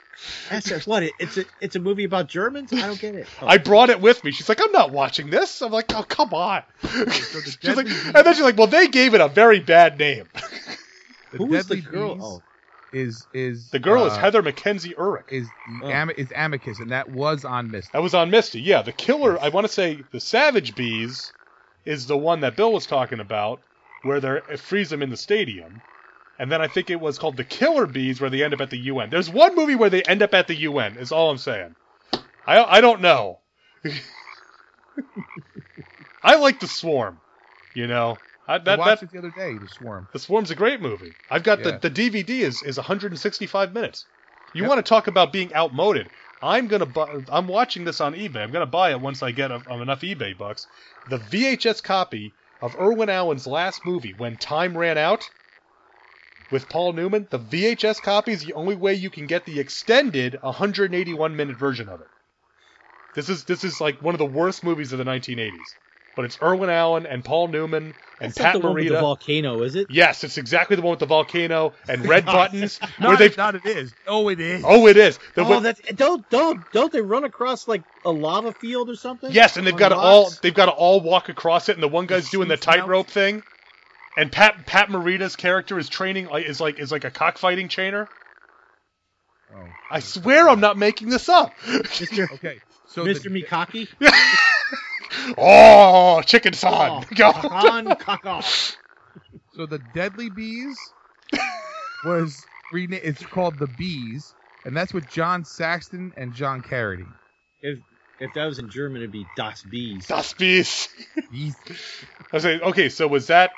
That's 0.49 0.87
what? 0.87 1.03
It, 1.03 1.13
it's 1.19 1.37
a 1.37 1.45
it's 1.61 1.75
a 1.75 1.79
movie 1.79 2.05
about 2.05 2.27
Germans. 2.27 2.71
I 2.73 2.87
don't 2.87 2.99
get 2.99 3.15
it. 3.15 3.27
Oh. 3.41 3.47
I 3.47 3.57
brought 3.57 3.89
it 3.89 4.01
with 4.01 4.23
me. 4.23 4.31
She's 4.31 4.49
like, 4.49 4.61
I'm 4.61 4.71
not 4.71 4.91
watching 4.91 5.29
this. 5.29 5.61
I'm 5.61 5.71
like, 5.71 5.93
oh, 5.93 6.03
come 6.03 6.33
on. 6.33 6.63
the 6.81 7.11
she's 7.11 7.35
like, 7.35 7.59
Deadly 7.61 7.91
and 8.15 8.25
then 8.25 8.33
she's 8.33 8.43
like, 8.43 8.57
well, 8.57 8.67
they 8.67 8.87
gave 8.87 9.13
it 9.13 9.21
a 9.21 9.27
very 9.27 9.59
bad 9.59 9.99
name. 9.99 10.27
The 11.31 11.37
Who 11.37 11.45
was 11.45 11.67
the 11.67 11.75
Deadly 11.75 11.91
girl? 11.91 12.15
Bees 12.15 12.23
Oh. 12.23 12.43
Is 12.91 13.27
is 13.33 13.69
The 13.69 13.79
girl 13.79 14.05
is 14.05 14.13
uh, 14.13 14.19
Heather 14.19 14.41
Mackenzie 14.41 14.93
Urich. 14.97 15.29
is 15.31 15.51
Oh. 15.83 15.89
Am- 15.89 16.09
is 16.11 16.31
Amicus, 16.35 16.79
and 16.79 16.91
that 16.91 17.09
was 17.09 17.43
on 17.45 17.69
Misty. 17.71 17.89
That 17.93 18.01
was 18.01 18.13
on 18.13 18.29
Misty. 18.31 18.61
Yeah, 18.61 18.81
the 18.81 18.91
killer. 18.93 19.39
I 19.39 19.49
want 19.49 19.67
to 19.67 19.73
say 19.73 20.05
the 20.11 20.19
Savage 20.19 20.75
Bees 20.75 21.33
is 21.85 22.07
the 22.07 22.17
one 22.17 22.41
that 22.41 22.55
Bill 22.55 22.71
was 22.71 22.85
talking 22.85 23.19
about, 23.19 23.61
where 24.03 24.19
they 24.19 24.27
are 24.27 24.57
freeze 24.57 24.89
them 24.89 25.01
in 25.01 25.09
the 25.09 25.17
stadium, 25.17 25.81
and 26.39 26.51
then 26.51 26.61
I 26.61 26.67
think 26.67 26.89
it 26.89 26.99
was 26.99 27.17
called 27.17 27.37
the 27.37 27.43
Killer 27.43 27.85
Bees, 27.85 28.19
where 28.21 28.29
they 28.29 28.43
end 28.43 28.53
up 28.53 28.61
at 28.61 28.69
the 28.69 28.77
UN. 28.77 29.09
There's 29.09 29.29
one 29.29 29.55
movie 29.55 29.75
where 29.75 29.89
they 29.89 30.03
end 30.03 30.21
up 30.21 30.33
at 30.33 30.47
the 30.47 30.55
UN. 30.55 30.97
Is 30.97 31.11
all 31.11 31.29
I'm 31.29 31.37
saying. 31.37 31.75
I 32.45 32.63
I 32.63 32.81
don't 32.81 33.01
know. 33.01 33.39
I 36.23 36.35
like 36.35 36.59
the 36.59 36.67
Swarm. 36.67 37.19
You 37.73 37.87
know, 37.87 38.17
I, 38.47 38.55
I 38.55 38.75
watched 38.75 39.01
that 39.01 39.03
it 39.03 39.11
the 39.11 39.17
other 39.19 39.31
day. 39.31 39.57
The 39.57 39.67
Swarm. 39.67 40.07
the 40.11 40.19
Swarm's 40.19 40.51
a 40.51 40.55
great 40.55 40.81
movie. 40.81 41.13
I've 41.29 41.43
got 41.43 41.59
Yeah. 41.59 41.77
the 41.79 41.89
the 41.89 42.09
DVD 42.09 42.41
is 42.41 42.63
is 42.63 42.77
165 42.77 43.73
minutes. 43.73 44.05
You 44.53 44.61
Yep. 44.63 44.69
want 44.69 44.85
to 44.85 44.89
talk 44.89 45.07
about 45.07 45.33
being 45.33 45.53
outmoded? 45.53 46.09
I'm 46.41 46.67
gonna 46.67 46.85
buy. 46.85 47.19
I'm 47.29 47.47
watching 47.47 47.83
this 47.83 47.99
on 47.99 48.13
eBay. 48.13 48.37
I'm 48.43 48.51
gonna 48.51 48.65
buy 48.65 48.91
it 48.91 49.01
once 49.01 49.21
I 49.21 49.31
get 49.31 49.51
a, 49.51 49.61
enough 49.81 50.01
eBay 50.01 50.37
bucks. 50.37 50.67
The 51.07 51.17
VHS 51.17 51.81
copy 51.83 52.33
of 52.61 52.75
Irwin 52.79 53.09
Allen's 53.09 53.45
last 53.47 53.85
movie, 53.85 54.13
When 54.17 54.37
Time 54.37 54.77
Ran 54.77 54.97
Out, 54.97 55.29
with 56.49 56.69
Paul 56.69 56.93
Newman. 56.93 57.27
The 57.29 57.39
VHS 57.39 58.01
copy 58.01 58.31
is 58.31 58.45
the 58.45 58.53
only 58.53 58.75
way 58.75 58.93
you 58.93 59.09
can 59.09 59.27
get 59.27 59.45
the 59.45 59.59
extended 59.59 60.37
181 60.41 61.35
minute 61.35 61.57
version 61.57 61.89
of 61.89 62.01
it. 62.01 62.07
This 63.13 63.29
is 63.29 63.43
this 63.45 63.63
is 63.63 63.81
like 63.81 64.01
one 64.01 64.15
of 64.15 64.19
the 64.19 64.25
worst 64.25 64.63
movies 64.63 64.91
of 64.93 64.99
the 64.99 65.05
1980s. 65.05 65.75
But 66.17 66.25
it's 66.25 66.39
Irwin 66.41 66.71
Allen 66.71 67.05
and 67.05 67.23
Paul 67.23 67.47
Newman 67.47 67.93
and 68.19 68.31
That's 68.31 68.39
not 68.39 68.43
Pat 68.43 68.53
the 68.61 68.67
one 68.67 68.75
with 68.75 68.87
the 68.87 68.99
volcano, 68.99 69.61
is 69.61 69.75
it? 69.75 69.85
Yes, 69.91 70.23
it's 70.23 70.39
exactly 70.39 70.75
the 70.75 70.81
one 70.81 70.89
with 70.89 70.99
the 70.99 71.05
volcano 71.05 71.73
and 71.87 72.03
red 72.09 72.25
buttons. 72.25 72.79
where 72.79 73.11
Not, 73.11 73.19
they 73.19 73.31
not 73.37 73.53
it 73.53 73.67
is. 73.67 73.93
Oh, 74.07 74.27
it 74.29 74.39
is. 74.39 74.63
oh, 74.65 74.87
it 74.87 74.97
is. 74.97 75.19
The, 75.35 75.45
Oh, 75.45 75.59
that's 75.59 75.79
don't 75.93 76.27
don't 76.31 76.59
don't 76.71 76.91
they 76.91 77.01
run 77.01 77.23
across 77.23 77.67
like 77.67 77.83
a 78.03 78.11
lava 78.11 78.51
field 78.51 78.89
or 78.89 78.95
something? 78.95 79.31
yes, 79.31 79.57
and 79.57 79.67
they've 79.67 79.77
got 79.77 79.89
to 79.89 79.95
all 79.95 80.31
they've 80.41 80.55
got 80.55 80.65
to 80.65 80.71
all 80.71 81.01
walk 81.01 81.29
across 81.29 81.69
it, 81.69 81.73
and 81.75 81.83
the 81.83 81.87
one 81.87 82.07
guy's 82.07 82.31
doing 82.31 82.47
the 82.47 82.57
tightrope 82.57 83.07
thing, 83.09 83.43
and 84.17 84.31
Pat 84.31 84.65
Pat 84.65 84.89
Morita's 84.89 85.35
character 85.35 85.77
is 85.77 85.87
training 85.87 86.29
like 86.29 86.47
is 86.47 86.59
like 86.59 86.79
is 86.79 86.91
like 86.91 87.03
a 87.03 87.11
cockfighting 87.11 87.67
trainer. 87.69 88.09
Oh. 89.55 89.67
I 89.91 89.99
swear 89.99 90.49
I'm 90.49 90.61
not 90.61 90.77
making 90.77 91.09
this 91.09 91.29
up. 91.29 91.53
Mr. 91.59 92.27
Okay. 92.33 92.57
So 92.87 93.05
Mr. 93.05 93.23
the, 93.23 93.43
Mikaki. 93.43 93.87
oh, 95.37 96.21
chicken 96.25 96.53
son. 96.53 97.03
Oh, 97.03 97.15
Go. 97.15 97.31
Kakan 97.31 97.99
Kaka. 97.99 98.41
so 99.55 99.65
the 99.65 99.79
Deadly 99.93 100.29
Bees 100.29 100.77
was 102.05 102.43
rena- 102.73 102.99
It's 103.01 103.25
called 103.25 103.59
the 103.59 103.67
Bees, 103.67 104.33
and 104.65 104.75
that's 104.75 104.93
with 104.93 105.07
John 105.09 105.45
Saxon 105.45 106.13
and 106.17 106.33
John 106.33 106.61
Carradine. 106.61 107.13
If 107.61 107.79
if 108.19 108.33
that 108.33 108.45
was 108.45 108.59
in 108.59 108.69
German, 108.69 109.01
it'd 109.01 109.11
be 109.11 109.25
Das 109.35 109.63
Bees. 109.63 110.07
Das 110.07 110.33
Beast. 110.33 110.89
Bees. 111.31 111.55
I 112.31 112.35
was 112.35 112.43
saying, 112.43 112.61
okay, 112.61 112.89
so 112.89 113.07
was 113.07 113.27
that 113.27 113.51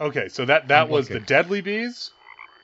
okay? 0.00 0.28
So 0.28 0.44
that 0.44 0.68
that 0.68 0.84
I'm 0.84 0.88
was 0.88 1.08
the. 1.08 1.20
Deadly 1.20 1.60
Bees. 1.60 2.10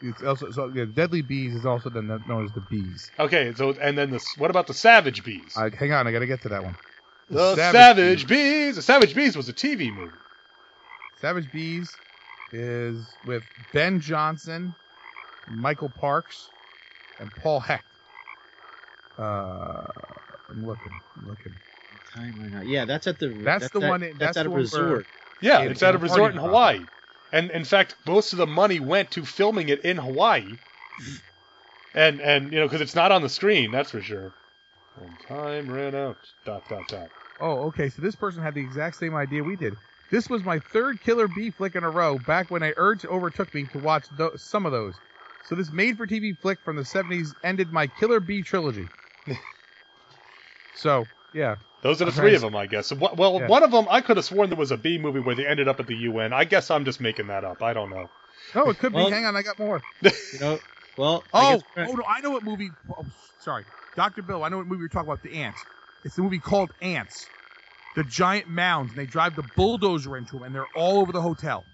It's 0.02 0.22
also 0.22 0.50
so 0.50 0.70
yeah, 0.74 0.84
Deadly 0.84 1.22
Bees 1.22 1.54
is 1.54 1.64
also 1.64 1.88
known 1.90 2.44
as 2.44 2.52
the 2.52 2.62
Bees. 2.70 3.10
Okay, 3.18 3.54
so 3.54 3.70
and 3.80 3.96
then 3.96 4.10
the 4.10 4.24
what 4.38 4.50
about 4.50 4.66
the 4.66 4.74
Savage 4.74 5.24
Bees? 5.24 5.54
Uh, 5.56 5.70
hang 5.70 5.92
on, 5.92 6.06
I 6.06 6.12
gotta 6.12 6.26
get 6.26 6.42
to 6.42 6.50
that 6.50 6.62
one. 6.62 6.76
The 7.30 7.54
Savage, 7.56 8.26
Bees. 8.26 8.76
The 8.76 8.82
Savage 8.82 9.14
Bees 9.14 9.36
was 9.36 9.48
a 9.48 9.52
TV 9.52 9.92
movie. 9.92 10.12
Savage 11.20 11.50
Bees 11.52 11.90
is 12.52 13.06
with 13.26 13.42
Ben 13.72 14.00
Johnson, 14.00 14.74
Michael 15.50 15.88
Parks, 15.88 16.48
and 17.18 17.30
Paul 17.42 17.60
Hecht. 17.60 17.84
Uh, 19.18 19.22
I'm 20.50 20.66
looking, 20.66 20.92
I'm 21.16 21.28
looking. 21.28 21.54
Time 22.14 22.34
right 22.40 22.52
now. 22.52 22.60
Yeah, 22.62 22.84
that's 22.84 23.06
at 23.06 23.18
the. 23.18 23.28
That's 23.28 23.70
the 23.70 23.80
at- 23.80 23.88
one 23.88 24.02
in- 24.02 24.18
That's, 24.18 24.36
that's 24.36 24.36
at 24.38 24.42
the 24.44 24.48
a 24.48 24.52
one 24.52 24.52
where- 24.52 24.82
resort. 24.82 25.06
Yeah, 25.42 25.62
it's 25.62 25.82
at 25.82 25.94
a 25.94 25.98
resort 25.98 26.32
in 26.32 26.38
Party 26.38 26.48
Hawaii. 26.50 26.80
And 27.32 27.50
in 27.50 27.64
fact, 27.64 27.94
most 28.06 28.32
of 28.32 28.38
the 28.38 28.46
money 28.46 28.80
went 28.80 29.10
to 29.12 29.24
filming 29.24 29.68
it 29.68 29.84
in 29.84 29.96
Hawaii. 29.96 30.44
And 31.94 32.20
and 32.20 32.52
you 32.52 32.60
know, 32.60 32.66
because 32.66 32.82
it's 32.82 32.94
not 32.94 33.10
on 33.10 33.22
the 33.22 33.28
screen, 33.30 33.70
that's 33.70 33.90
for 33.90 34.02
sure. 34.02 34.34
And 35.00 35.18
time 35.28 35.70
ran 35.70 35.94
out. 35.94 36.16
Dot 36.44 36.62
dot 36.68 36.88
dot. 36.88 37.08
Oh, 37.40 37.66
okay. 37.68 37.88
So 37.90 38.00
this 38.02 38.14
person 38.16 38.42
had 38.42 38.54
the 38.54 38.60
exact 38.62 38.96
same 38.96 39.14
idea 39.14 39.42
we 39.44 39.56
did. 39.56 39.74
This 40.10 40.30
was 40.30 40.44
my 40.44 40.58
third 40.58 41.00
Killer 41.02 41.28
Bee 41.28 41.50
flick 41.50 41.74
in 41.74 41.84
a 41.84 41.90
row. 41.90 42.18
Back 42.18 42.50
when 42.50 42.62
I 42.62 42.72
urge 42.76 43.04
overtook 43.04 43.52
me 43.54 43.64
to 43.72 43.78
watch 43.78 44.04
tho- 44.16 44.36
some 44.36 44.64
of 44.64 44.72
those. 44.72 44.94
So 45.48 45.54
this 45.54 45.70
made-for-TV 45.70 46.38
flick 46.38 46.58
from 46.64 46.76
the 46.76 46.82
'70s 46.82 47.34
ended 47.44 47.72
my 47.72 47.86
Killer 47.86 48.20
Bee 48.20 48.42
trilogy. 48.42 48.88
so 50.76 51.04
yeah, 51.34 51.56
Those 51.82 52.00
are 52.00 52.06
the 52.06 52.10
Okay. 52.12 52.20
three 52.20 52.34
of 52.34 52.40
them, 52.40 52.56
I 52.56 52.66
guess. 52.66 52.92
Well, 52.92 53.38
Yeah. 53.40 53.46
one 53.48 53.62
of 53.62 53.70
them 53.70 53.86
I 53.90 54.00
could 54.00 54.16
have 54.16 54.24
sworn 54.24 54.48
there 54.48 54.56
was 54.58 54.70
a 54.72 54.76
B 54.76 54.96
movie 54.98 55.20
where 55.20 55.34
they 55.34 55.46
ended 55.46 55.68
up 55.68 55.78
at 55.80 55.86
the 55.86 55.94
UN. 55.96 56.32
I 56.32 56.44
guess 56.44 56.70
I'm 56.70 56.84
just 56.84 57.00
making 57.00 57.26
that 57.26 57.44
up. 57.44 57.62
I 57.62 57.72
don't 57.74 57.90
know. 57.90 58.08
no, 58.54 58.70
it 58.70 58.78
could 58.78 58.92
Well- 58.92 59.06
be. 59.06 59.12
Hang 59.12 59.26
on, 59.26 59.36
I 59.36 59.42
got 59.42 59.58
more. 59.58 59.82
You 60.02 60.10
know. 60.40 60.58
Well. 60.96 61.24
I 61.32 61.54
Oh, 61.54 61.62
guess- 61.76 61.88
oh 61.90 61.94
no, 61.94 62.04
I 62.08 62.20
know 62.20 62.30
what 62.30 62.42
movie. 62.44 62.70
Oh, 62.90 63.06
sorry, 63.38 63.64
Doctor 63.94 64.22
Bill. 64.22 64.42
I 64.44 64.48
know 64.48 64.58
what 64.58 64.66
movie 64.66 64.80
you're 64.80 64.88
talking 64.88 65.08
about. 65.08 65.22
The 65.22 65.34
ants. 65.34 65.66
It's 66.04 66.16
the 66.16 66.22
movie 66.22 66.38
called 66.38 66.72
Ants. 66.80 67.30
The 67.94 68.04
giant 68.04 68.48
mounds, 68.48 68.92
and 68.92 68.98
they 68.98 69.06
drive 69.06 69.36
the 69.36 69.42
bulldozer 69.42 70.16
into 70.16 70.32
them, 70.34 70.42
and 70.44 70.54
they're 70.54 70.66
all 70.74 71.00
over 71.00 71.12
the 71.12 71.22
hotel. 71.22 71.66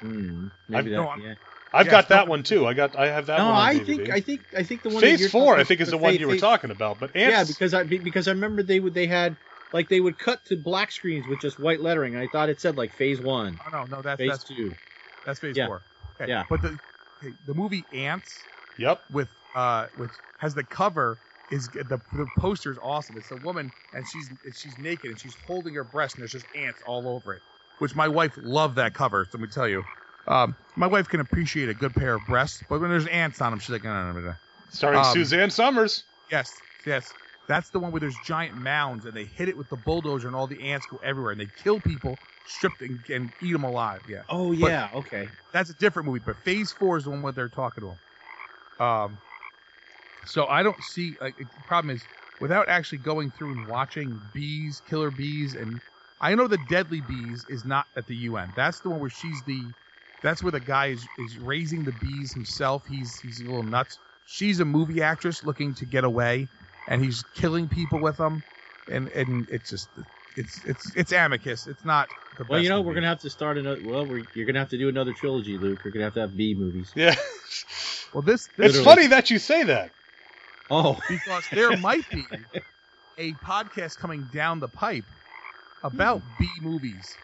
Hmm, 0.00 0.46
I've- 0.46 0.50
maybe 0.68 0.90
no, 0.90 1.02
that. 1.02 1.08
I'm- 1.08 1.20
yeah. 1.20 1.34
I've 1.74 1.86
Yes, 1.86 1.92
got 1.92 2.08
that 2.10 2.28
one 2.28 2.42
too. 2.42 2.66
I 2.66 2.74
got 2.74 2.96
I 2.96 3.06
have 3.06 3.26
that 3.26 3.38
No, 3.38 3.46
one. 3.46 3.54
on 3.54 3.60
I 3.62 3.74
DVD. 3.78 3.84
think 3.86 4.10
I 4.10 4.20
think 4.20 4.42
I 4.58 4.62
think 4.62 4.82
the 4.82 4.88
one 4.90 5.00
that 5.00 5.06
Phase 5.06 5.20
you're 5.20 5.30
Four, 5.30 5.56
I 5.56 5.64
think, 5.64 5.80
is 5.80 5.88
the 5.88 5.96
one 5.96 6.12
Phase- 6.12 6.20
you 6.20 6.26
were 6.26 6.32
Phase- 6.34 6.40
talking 6.42 6.70
about. 6.70 7.00
But 7.00 7.16
ants... 7.16 7.32
Yeah, 7.32 7.44
because 7.44 7.72
I 7.72 7.84
because 7.84 8.28
I 8.28 8.32
remember 8.32 8.62
they 8.62 8.78
would 8.78 8.92
they 8.92 9.06
had 9.06 9.36
like 9.72 9.88
they 9.88 10.00
would 10.00 10.18
cut 10.18 10.44
to 10.46 10.56
black 10.56 10.92
screens 10.92 11.26
with 11.26 11.38
just 11.40 11.58
white 11.58 11.80
lettering. 11.80 12.14
And 12.14 12.22
I 12.22 12.28
thought 12.28 12.50
it 12.50 12.60
said 12.60 12.76
like 12.76 12.92
Phase 12.92 13.22
One, 13.22 13.58
Oh 13.64 13.70
no, 13.70 13.84
no, 13.86 14.02
that's 14.02 14.18
Phase 14.18 14.30
that's 14.32 14.44
Two. 14.44 14.76
that's 15.24 15.40
phase 15.40 15.56
Yeah. 15.56 15.66
four. 15.68 15.82
Okay, 16.20 16.28
Yeah. 16.30 16.44
but 16.50 16.60
the 16.60 16.68
okay, 16.68 16.76
the 17.44 17.54
movie 17.54 17.86
Ants 17.92 18.48
Yep. 18.78 19.02
with 19.10 19.28
uh 19.54 19.86
which 19.94 20.12
has 20.38 20.54
the 20.54 20.64
cover 20.64 21.20
is 21.50 21.68
the 21.70 22.00
the 22.12 22.26
poster 22.38 22.70
is 22.70 22.78
awesome. 22.82 23.16
It's 23.16 23.30
a 23.30 23.36
woman 23.36 23.72
and 23.92 24.06
she's 24.06 24.30
she's 24.52 24.78
naked 24.78 25.10
and 25.10 25.18
she's 25.18 25.34
holding 25.34 25.74
her 25.74 25.84
breast 25.84 26.16
and 26.16 26.22
there's 26.22 26.32
just 26.32 26.46
ants 26.54 26.82
all 26.82 27.08
over 27.08 27.34
it. 27.34 27.42
Which 27.78 27.94
my 27.94 28.08
wife 28.08 28.38
loved 28.40 28.76
that 28.76 28.94
cover. 28.94 29.24
So 29.30 29.38
let 29.38 29.42
me 29.42 29.48
tell 29.48 29.68
you, 29.68 29.82
um, 30.26 30.56
my 30.76 30.86
wife 30.86 31.08
can 31.08 31.20
appreciate 31.20 31.68
a 31.68 31.74
good 31.74 31.94
pair 31.94 32.14
of 32.14 32.26
breasts, 32.26 32.62
but 32.68 32.80
when 32.80 32.90
there's 32.90 33.06
ants 33.08 33.40
on 33.40 33.50
them, 33.50 33.58
she's 33.58 33.70
like, 33.70 33.82
no, 33.82 33.92
no, 33.92 34.12
no, 34.12 34.20
no. 34.20 34.34
Starring 34.70 35.00
Um, 35.00 35.12
Suzanne 35.12 35.50
Somers. 35.50 36.04
Yes, 36.30 36.62
yes. 36.86 37.14
That's 37.48 37.70
the 37.70 37.80
one 37.80 37.90
where 37.90 38.00
there's 38.00 38.18
giant 38.18 38.56
mounds 38.56 39.04
and 39.04 39.14
they 39.16 39.24
hit 39.24 39.48
it 39.48 39.56
with 39.56 39.68
the 39.68 39.76
bulldozer 39.76 40.28
and 40.28 40.36
all 40.36 40.46
the 40.46 40.60
ants 40.62 40.86
go 40.86 40.98
everywhere 41.02 41.32
and 41.32 41.40
they 41.40 41.50
kill 41.56 41.80
people, 41.80 42.20
strip 42.44 42.80
and, 42.80 43.04
and 43.10 43.32
eat 43.40 43.52
them 43.52 43.64
alive. 43.64 44.02
Yeah, 44.06 44.22
Oh 44.28 44.50
But- 44.52 44.68
yeah, 44.68 44.88
okay. 44.94 45.30
that's 45.52 45.70
a 45.70 45.74
different 45.74 46.06
movie. 46.08 46.20
But 46.24 46.42
Phase 46.44 46.72
Four 46.72 46.96
is 46.96 47.04
the 47.04 47.10
one 47.10 47.22
where 47.22 47.32
they're 47.32 47.48
talking 47.48 47.82
to 47.82 47.90
him. 47.90 48.86
Um, 48.86 49.18
so 50.24 50.46
I 50.46 50.62
don't 50.62 50.82
see 50.82 51.16
like 51.20 51.36
the 51.36 51.46
problem 51.64 51.94
is 51.94 52.08
without 52.38 52.68
actually 52.68 52.98
going 52.98 53.30
through 53.30 53.52
and 53.52 53.66
watching 53.66 54.20
bees, 54.32 54.80
killer 54.84 55.10
bees, 55.10 55.54
and 55.54 55.80
I 56.20 56.34
know 56.34 56.46
the 56.46 56.58
Deadly 56.58 57.00
Bees 57.00 57.44
is 57.48 57.64
not 57.64 57.86
at 57.96 58.06
the 58.06 58.14
UN. 58.16 58.52
That's 58.54 58.80
the 58.80 58.90
one 58.90 59.00
where 59.00 59.10
she's 59.10 59.42
the. 59.42 59.74
That's 60.22 60.40
where 60.40 60.52
the 60.52 60.60
guy 60.60 60.86
is, 60.86 61.08
is 61.18 61.38
raising 61.40 61.82
the 61.84 61.90
bees 61.92 62.32
himself. 62.32 62.84
He's 62.86 63.18
he's 63.20 63.40
a 63.40 63.44
little 63.44 63.64
nuts. 63.64 63.98
She's 64.24 64.60
a 64.60 64.64
movie 64.64 65.02
actress 65.02 65.42
looking 65.42 65.74
to 65.74 65.84
get 65.86 66.04
away, 66.04 66.48
and 66.86 67.02
he's 67.02 67.24
killing 67.34 67.68
people 67.68 68.00
with 68.00 68.18
them, 68.18 68.44
and 68.88 69.08
and 69.08 69.48
it's 69.50 69.68
just 69.70 69.90
it's 70.36 70.64
it's 70.64 70.92
it's 70.96 71.12
amicus. 71.12 71.66
It's 71.66 71.84
not. 71.84 72.10
The 72.38 72.44
Well, 72.44 72.58
best 72.58 72.64
you 72.64 72.70
know, 72.70 72.78
movie. 72.78 72.88
we're 72.88 72.94
gonna 72.94 73.08
have 73.08 73.20
to 73.20 73.30
start 73.30 73.58
another. 73.58 73.80
Well, 73.82 74.06
we're, 74.06 74.24
you're 74.34 74.46
gonna 74.46 74.58
have 74.58 74.70
to 74.70 74.78
do 74.78 74.88
another 74.88 75.12
trilogy, 75.12 75.58
Luke. 75.58 75.80
You're 75.84 75.92
gonna 75.92 76.04
have 76.04 76.14
to 76.14 76.20
have 76.20 76.36
B 76.36 76.54
movies. 76.54 76.92
Yeah. 76.94 77.14
Well, 78.12 78.22
this, 78.22 78.48
It's 78.58 78.76
Literally. 78.76 78.84
funny 78.84 79.06
that 79.08 79.30
you 79.30 79.38
say 79.38 79.64
that. 79.64 79.92
Oh, 80.70 80.98
because 81.08 81.48
there 81.52 81.76
might 81.78 82.08
be 82.10 82.26
a 83.18 83.34
podcast 83.34 83.98
coming 83.98 84.28
down 84.32 84.60
the 84.60 84.68
pipe 84.68 85.04
about 85.82 86.20
hmm. 86.22 86.28
B 86.38 86.46
movies, 86.60 87.18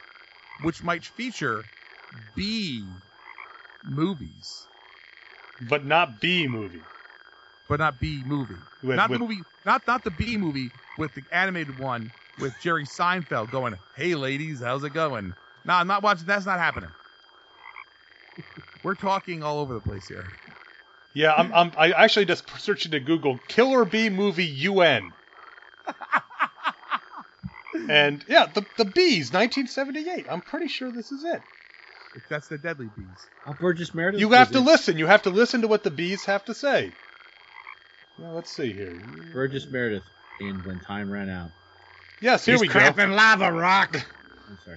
which 0.60 0.82
might 0.82 1.04
feature 1.04 1.64
B 2.34 2.86
movies, 3.84 4.66
But 5.60 5.84
not 5.84 6.20
B 6.20 6.46
movie. 6.48 6.84
but 7.68 7.78
not 7.80 8.00
B 8.00 8.22
movie. 8.26 8.62
With- 8.82 8.96
not 8.96 9.10
with- 9.10 9.18
the 9.20 9.24
movie, 9.24 9.42
not 9.64 9.86
not 9.86 10.04
the 10.04 10.10
B 10.10 10.36
movie 10.36 10.72
with 10.96 11.14
the 11.14 11.24
animated 11.30 11.76
one 11.78 12.12
with 12.38 12.58
Jerry 12.58 12.84
Seinfeld 12.84 13.50
going, 13.50 13.76
"Hey 13.96 14.14
ladies, 14.14 14.62
how's 14.62 14.84
it 14.84 14.90
going?" 14.90 15.34
No, 15.64 15.74
I'm 15.74 15.86
not 15.86 16.02
watching. 16.02 16.26
That's 16.26 16.46
not 16.46 16.58
happening. 16.58 16.90
We're 18.82 18.94
talking 18.94 19.42
all 19.42 19.58
over 19.58 19.74
the 19.74 19.80
place 19.80 20.08
here. 20.08 20.32
Yeah, 21.14 21.34
I'm, 21.34 21.52
I'm 21.52 21.72
I 21.76 21.90
actually 21.92 22.26
just 22.26 22.48
searched 22.60 22.86
into 22.86 23.00
Google 23.00 23.38
Killer 23.48 23.84
bee 23.84 24.08
movie 24.08 24.44
UN. 24.44 25.12
and 27.88 28.24
yeah, 28.28 28.46
the 28.46 28.62
the 28.76 28.84
bees, 28.84 29.32
1978. 29.32 30.26
I'm 30.28 30.42
pretty 30.42 30.68
sure 30.68 30.92
this 30.92 31.10
is 31.10 31.24
it. 31.24 31.42
That's 32.28 32.48
the 32.48 32.58
Deadly 32.58 32.90
Bees. 32.96 33.26
Burgess 33.60 33.94
Meredith. 33.94 34.20
You 34.20 34.30
have 34.30 34.52
to 34.52 34.58
in- 34.58 34.64
listen. 34.64 34.98
You 34.98 35.06
have 35.06 35.22
to 35.22 35.30
listen 35.30 35.62
to 35.62 35.68
what 35.68 35.82
the 35.82 35.90
bees 35.90 36.24
have 36.26 36.44
to 36.46 36.54
say. 36.54 36.92
Now 38.18 38.32
let's 38.32 38.54
see 38.54 38.72
here. 38.72 39.00
Burgess 39.32 39.66
Meredith 39.70 40.04
And 40.40 40.64
When 40.64 40.80
Time 40.80 41.10
Ran 41.10 41.28
Out. 41.28 41.50
Yes, 42.20 42.44
here 42.44 42.58
we 42.58 42.68
go. 42.68 42.78
lava 42.96 43.52
rock. 43.52 44.04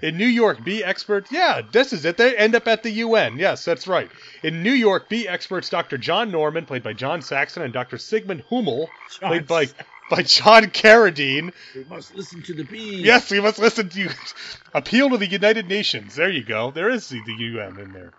In 0.02 0.18
New 0.18 0.28
York, 0.28 0.64
be 0.64 0.84
experts. 0.84 1.32
Yeah, 1.32 1.62
this 1.72 1.94
is 1.94 2.06
it. 2.06 2.18
They 2.18 2.36
end 2.36 2.56
up 2.56 2.68
at 2.68 2.84
the 2.84 2.90
UN. 2.92 3.38
Yes, 3.38 3.64
that's 3.64 3.88
right. 3.88 4.10
In 4.44 4.64
New 4.64 4.72
York, 4.72 5.10
be 5.10 5.28
experts 5.28 5.70
Dr. 5.70 5.98
John 5.98 6.32
Norman, 6.32 6.66
played 6.66 6.84
by 6.84 6.94
John 6.94 7.22
Saxon, 7.22 7.64
and 7.64 7.74
Dr. 7.74 7.98
Sigmund 7.98 8.44
Hummel, 8.50 8.90
played 9.22 9.48
by 9.48 9.68
by 10.10 10.24
John 10.24 10.66
Carradine. 10.66 11.54
We 11.76 11.86
must 11.86 12.16
listen 12.16 12.42
to 12.44 12.54
the 12.54 12.64
bees. 12.64 13.02
Yes, 13.02 13.32
we 13.32 13.40
must 13.40 13.60
listen 13.60 13.90
to 13.90 14.00
you. 14.02 14.10
Appeal 14.74 15.10
to 15.12 15.18
the 15.18 15.28
United 15.28 15.68
Nations. 15.68 16.16
There 16.16 16.30
you 16.30 16.44
go. 16.44 16.72
There 16.72 16.90
is 16.90 17.08
the, 17.10 17.22
the 17.26 17.34
UN 17.34 17.80
in 17.80 17.94
there. 17.94 18.12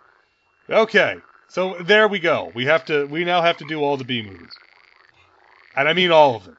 Okay, 0.69 1.17
so 1.49 1.75
there 1.81 2.07
we 2.07 2.19
go. 2.19 2.51
We 2.55 2.65
have 2.65 2.85
to. 2.85 3.05
We 3.05 3.25
now 3.25 3.41
have 3.41 3.57
to 3.57 3.65
do 3.65 3.81
all 3.81 3.97
the 3.97 4.05
B 4.05 4.21
movies, 4.21 4.53
and 5.75 5.87
I 5.87 5.93
mean 5.93 6.11
all 6.11 6.35
of 6.35 6.45
them. 6.45 6.57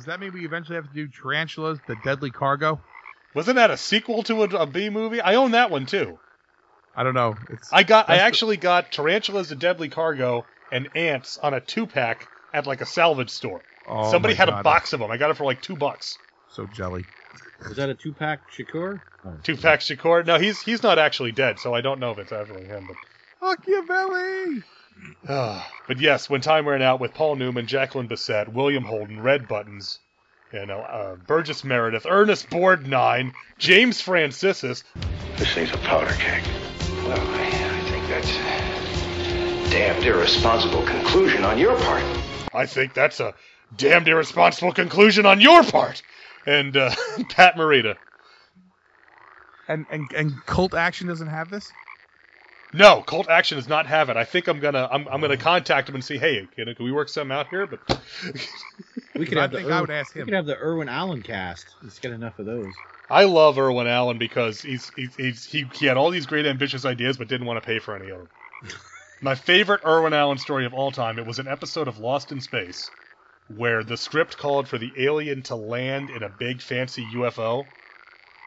Does 0.00 0.06
that 0.06 0.18
mean 0.18 0.32
we 0.32 0.46
eventually 0.46 0.76
have 0.76 0.86
to 0.88 0.94
do 0.94 1.08
Tarantulas, 1.08 1.78
the 1.86 1.94
Deadly 1.94 2.30
Cargo? 2.30 2.80
Wasn't 3.34 3.56
that 3.56 3.70
a 3.70 3.76
sequel 3.76 4.22
to 4.22 4.44
a, 4.44 4.46
a 4.62 4.66
B 4.66 4.88
movie? 4.88 5.20
I 5.20 5.34
own 5.34 5.50
that 5.50 5.70
one 5.70 5.84
too. 5.84 6.18
I 6.96 7.02
don't 7.02 7.12
know. 7.12 7.36
It's 7.50 7.70
I 7.70 7.82
got. 7.82 8.08
I 8.08 8.14
That's 8.14 8.22
the- 8.22 8.26
actually 8.28 8.56
got 8.56 8.92
Tarantulas, 8.92 9.50
the 9.50 9.56
Deadly 9.56 9.90
Cargo, 9.90 10.46
and 10.72 10.88
Ants 10.94 11.36
on 11.36 11.52
a 11.52 11.60
two 11.60 11.86
pack 11.86 12.26
at 12.54 12.66
like 12.66 12.80
a 12.80 12.86
salvage 12.86 13.28
store. 13.28 13.60
oh 13.86 14.10
Somebody 14.10 14.32
my 14.32 14.38
had 14.38 14.48
a 14.48 14.62
box 14.62 14.94
of 14.94 15.00
them. 15.00 15.10
I 15.10 15.18
got 15.18 15.30
it 15.30 15.36
for 15.36 15.44
like 15.44 15.60
two 15.60 15.76
bucks. 15.76 16.16
So 16.48 16.64
jelly. 16.64 17.04
Was 17.68 17.76
that 17.76 17.90
a 17.90 17.94
two 17.94 18.14
pack 18.14 18.40
Shakur? 18.50 19.02
Oh. 19.26 19.34
Two 19.42 19.58
pack 19.58 19.80
Shakur. 19.80 20.24
No, 20.24 20.38
he's 20.38 20.62
he's 20.62 20.82
not 20.82 20.98
actually 20.98 21.32
dead, 21.32 21.58
so 21.58 21.74
I 21.74 21.82
don't 21.82 22.00
know 22.00 22.10
if 22.12 22.18
it's 22.18 22.32
actually 22.32 22.64
him. 22.64 22.88
But 22.88 22.96
Machiavelli. 23.46 24.62
Ah, 25.28 25.70
but 25.86 26.00
yes, 26.00 26.28
when 26.30 26.40
time 26.40 26.66
ran 26.68 26.82
out 26.82 27.00
with 27.00 27.14
Paul 27.14 27.36
Newman, 27.36 27.66
Jacqueline 27.66 28.08
Bisset, 28.08 28.52
William 28.52 28.84
Holden, 28.84 29.20
Red 29.20 29.46
Buttons, 29.48 29.98
you 30.52 30.66
know, 30.66 30.80
uh, 30.80 31.16
Burgess 31.16 31.62
Meredith, 31.62 32.06
Ernest 32.08 32.50
Borgnine, 32.50 33.32
James 33.58 34.00
Franciscus. 34.00 34.82
This 35.36 35.52
thing's 35.54 35.72
a 35.72 35.78
powder 35.78 36.12
keg. 36.14 36.42
Well, 37.04 37.18
I, 37.18 37.50
I 37.76 37.90
think 37.90 38.08
that's 38.08 38.36
a 38.36 39.70
damned 39.70 40.04
irresponsible 40.04 40.82
conclusion 40.84 41.44
on 41.44 41.58
your 41.58 41.76
part. 41.76 42.02
I 42.52 42.66
think 42.66 42.94
that's 42.94 43.20
a 43.20 43.34
damned 43.76 44.08
irresponsible 44.08 44.72
conclusion 44.72 45.26
on 45.26 45.40
your 45.40 45.62
part. 45.62 46.02
And 46.46 46.76
uh, 46.76 46.90
Pat 47.28 47.54
Morita. 47.54 47.96
And 49.68 49.86
and 49.90 50.10
and 50.16 50.44
Cult 50.46 50.74
Action 50.74 51.06
doesn't 51.06 51.28
have 51.28 51.50
this. 51.50 51.70
No, 52.72 53.02
Cult 53.02 53.28
Action 53.28 53.56
does 53.56 53.68
not 53.68 53.86
have 53.86 54.10
it. 54.10 54.16
I 54.16 54.24
think 54.24 54.46
I'm 54.46 54.60
gonna 54.60 54.88
I'm, 54.90 55.08
I'm 55.08 55.20
gonna 55.20 55.36
contact 55.36 55.88
him 55.88 55.96
and 55.96 56.04
see, 56.04 56.18
hey, 56.18 56.46
can, 56.54 56.72
can 56.74 56.84
we 56.84 56.92
work 56.92 57.08
something 57.08 57.36
out 57.36 57.48
here? 57.48 57.66
But 57.66 57.80
We 59.20 59.26
could 59.26 59.38
I 59.38 59.42
have 59.42 59.50
the 59.50 59.58
think 59.58 59.70
I 59.70 59.80
would 59.80 59.90
ask 59.90 60.14
We 60.14 60.22
could 60.22 60.32
have 60.32 60.46
the 60.46 60.56
Irwin 60.56 60.88
Allen 60.88 61.22
cast. 61.22 61.66
Let's 61.82 61.98
get 61.98 62.12
enough 62.12 62.38
of 62.38 62.46
those. 62.46 62.72
I 63.10 63.24
love 63.24 63.58
Irwin 63.58 63.86
Allen 63.86 64.18
because 64.18 64.62
he's, 64.62 64.90
he's, 64.96 65.14
he's 65.16 65.44
he 65.44 65.66
he 65.74 65.86
had 65.86 65.96
all 65.96 66.10
these 66.10 66.26
great 66.26 66.46
ambitious 66.46 66.84
ideas 66.84 67.16
but 67.18 67.28
didn't 67.28 67.46
want 67.46 67.60
to 67.62 67.66
pay 67.66 67.80
for 67.80 67.96
any 67.96 68.10
of 68.10 68.18
them. 68.18 68.28
My 69.20 69.34
favorite 69.34 69.82
Irwin 69.84 70.14
Allen 70.14 70.38
story 70.38 70.64
of 70.64 70.72
all 70.72 70.90
time. 70.90 71.18
It 71.18 71.26
was 71.26 71.38
an 71.38 71.48
episode 71.48 71.88
of 71.88 71.98
Lost 71.98 72.32
in 72.32 72.40
Space 72.40 72.88
where 73.56 73.82
the 73.82 73.96
script 73.96 74.38
called 74.38 74.68
for 74.68 74.78
the 74.78 74.92
alien 74.96 75.42
to 75.42 75.56
land 75.56 76.08
in 76.08 76.22
a 76.22 76.28
big 76.28 76.62
fancy 76.62 77.04
UFO, 77.16 77.64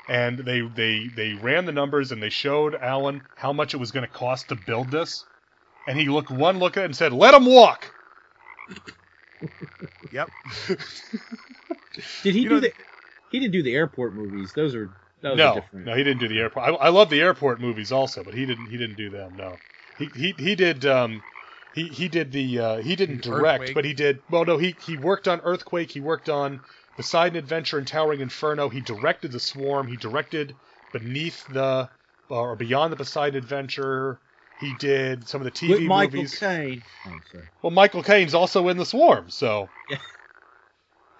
and 0.07 0.39
they 0.39 0.61
they 0.61 1.09
they 1.15 1.33
ran 1.33 1.65
the 1.65 1.71
numbers 1.71 2.11
and 2.11 2.21
they 2.21 2.29
showed 2.29 2.75
Allen 2.75 3.21
how 3.35 3.53
much 3.53 3.73
it 3.73 3.77
was 3.77 3.91
going 3.91 4.05
to 4.05 4.11
cost 4.13 4.49
to 4.49 4.55
build 4.55 4.91
this, 4.91 5.23
and 5.87 5.97
he 5.97 6.09
looked 6.09 6.29
one 6.31 6.59
look 6.59 6.77
at 6.77 6.81
it 6.83 6.85
and 6.85 6.95
said, 6.95 7.13
"Let 7.13 7.33
him 7.33 7.45
walk." 7.45 7.93
Yep. 10.11 10.29
Did 12.21 12.35
he 12.35 12.41
You 12.41 12.49
do 12.49 12.55
know- 12.55 12.59
the? 12.61 12.73
He 13.31 13.39
didn't 13.39 13.53
do 13.53 13.63
the 13.63 13.73
airport 13.73 14.13
movies. 14.13 14.53
Those 14.53 14.75
are 14.75 14.91
that 15.23 15.29
was 15.31 15.37
no, 15.39 15.55
different. 15.55 15.85
no, 15.87 15.95
he 15.95 16.03
didn't 16.03 16.19
do 16.19 16.27
the 16.27 16.39
airport. 16.39 16.67
I, 16.69 16.73
I 16.73 16.89
love 16.89 17.09
the 17.09 17.19
airport 17.19 17.59
movies 17.59 17.91
also, 17.91 18.23
but 18.23 18.35
he 18.35 18.45
didn't. 18.45 18.67
He 18.67 18.77
didn't 18.77 18.95
do 18.95 19.09
them. 19.09 19.35
No, 19.35 19.57
he 19.97 20.05
he 20.13 20.33
he 20.37 20.53
did. 20.55 20.85
Um, 20.85 21.23
he 21.73 21.87
he 21.87 22.07
did 22.09 22.31
the. 22.31 22.59
Uh, 22.59 22.77
he 22.77 22.95
didn't 22.95 23.23
direct, 23.23 23.61
Earthquake. 23.61 23.73
but 23.75 23.85
he 23.85 23.93
did. 23.93 24.19
Well, 24.29 24.45
no, 24.45 24.57
he 24.59 24.75
he 24.79 24.97
worked 24.97 25.27
on 25.27 25.41
Earthquake. 25.43 25.89
He 25.91 25.99
worked 25.99 26.29
on 26.29 26.61
Poseidon 26.95 27.37
Adventure 27.37 27.77
and 27.77 27.87
Towering 27.87 28.21
Inferno. 28.21 28.69
He 28.69 28.81
directed 28.81 29.31
The 29.31 29.39
Swarm. 29.39 29.87
He 29.87 29.95
directed 29.97 30.55
Beneath 30.91 31.45
the 31.47 31.89
or 32.29 32.55
Beyond 32.55 32.91
the 32.93 32.97
Poseidon 32.97 33.37
Adventure. 33.37 34.19
He 34.59 34.73
did 34.79 35.27
some 35.27 35.41
of 35.41 35.45
the 35.45 35.51
TV 35.51 35.69
With 35.69 35.81
Michael 35.81 36.17
movies. 36.17 36.37
Caine. 36.39 36.83
Oh. 37.07 37.19
Well, 37.61 37.71
Michael 37.71 38.03
Caine's 38.03 38.33
also 38.33 38.67
in 38.69 38.77
The 38.77 38.85
Swarm, 38.85 39.29
so. 39.29 39.67
Yeah. 39.89 39.97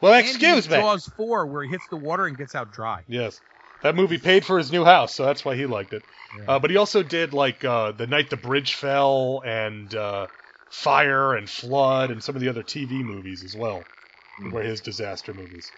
Well, 0.02 0.14
And 0.14 0.26
excuse 0.28 0.66
he 0.66 0.72
me. 0.72 0.78
Jaws 0.78 1.08
four, 1.18 1.46
where 1.46 1.64
he 1.64 1.70
hits 1.70 1.88
the 1.90 1.98
water 1.98 2.26
and 2.26 2.38
gets 2.38 2.56
out 2.56 2.72
dry. 2.74 3.04
Yes. 3.08 3.40
That 3.82 3.96
movie 3.96 4.18
paid 4.18 4.46
for 4.46 4.58
his 4.58 4.72
new 4.72 4.86
house, 4.86 5.14
so 5.14 5.26
that's 5.26 5.44
why 5.44 5.56
he 5.56 5.66
liked 5.66 5.94
it. 5.94 6.04
Yeah. 6.38 6.46
Uh, 6.56 6.60
but 6.60 6.70
he 6.72 6.78
also 6.78 7.04
did 7.04 7.34
like 7.34 7.64
uh, 7.66 7.92
the 7.92 8.08
night 8.08 8.30
the 8.30 8.38
bridge 8.38 8.76
fell 8.76 9.42
and 9.46 9.94
uh, 9.94 10.28
Fire 10.70 11.36
and 11.36 11.50
Flood 11.50 12.12
and 12.12 12.24
some 12.24 12.36
of 12.36 12.42
the 12.42 12.50
other 12.50 12.64
TV 12.64 13.02
movies 13.04 13.44
as 13.44 13.56
well, 13.56 13.84
were 14.40 14.64
his 14.64 14.82
disaster 14.82 15.34
movies. 15.34 15.72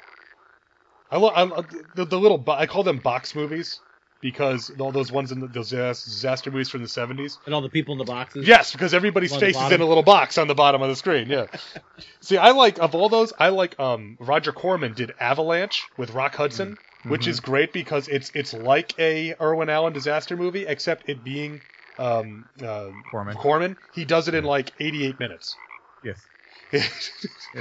I, 1.11 1.17
love 1.17 1.33
I 1.35 1.43
lo- 1.43 1.65
the, 1.93 2.05
the 2.05 2.19
little 2.19 2.37
bo- 2.37 2.53
I 2.53 2.65
call 2.65 2.83
them 2.83 2.99
box 2.99 3.35
movies 3.35 3.81
because 4.21 4.71
all 4.79 4.91
those 4.91 5.11
ones 5.11 5.31
in 5.31 5.39
the 5.39 5.47
those 5.47 5.69
disaster 5.69 6.51
movies 6.51 6.69
from 6.69 6.81
the 6.81 6.87
seventies. 6.87 7.39
And 7.45 7.53
all 7.53 7.61
the 7.61 7.69
people 7.69 7.93
in 7.93 7.99
the 7.99 8.05
boxes. 8.05 8.47
Yes, 8.47 8.71
because 8.71 8.93
everybody's 8.93 9.35
face 9.35 9.55
is 9.55 9.71
in 9.71 9.81
a 9.81 9.85
little 9.85 10.03
box 10.03 10.37
on 10.37 10.47
the 10.47 10.55
bottom 10.55 10.81
of 10.81 10.89
the 10.89 10.95
screen. 10.95 11.29
Yeah. 11.29 11.45
See, 12.21 12.37
I 12.37 12.51
like 12.51 12.79
of 12.79 12.95
all 12.95 13.09
those, 13.09 13.33
I 13.37 13.49
like 13.49 13.79
um 13.79 14.17
Roger 14.19 14.51
Corman 14.51 14.93
did 14.93 15.13
Avalanche 15.19 15.87
with 15.97 16.11
Rock 16.11 16.35
Hudson, 16.35 16.77
which 17.03 17.27
is 17.27 17.39
great 17.39 17.71
because 17.71 18.07
it's 18.07 18.31
it's 18.33 18.53
like 18.53 18.97
a 18.99 19.35
Irwin 19.39 19.69
Allen 19.69 19.93
disaster 19.93 20.35
movie, 20.35 20.65
except 20.65 21.07
it 21.07 21.23
being 21.23 21.61
um 21.99 22.45
uh, 22.63 22.89
Corman. 23.11 23.37
Corman. 23.37 23.77
He 23.91 24.05
does 24.05 24.27
it 24.27 24.33
in 24.33 24.43
like 24.43 24.73
88 24.79 25.19
minutes. 25.19 25.55
Yes. 26.03 26.27
Yeah, 26.71 26.79
there's- 26.81 27.11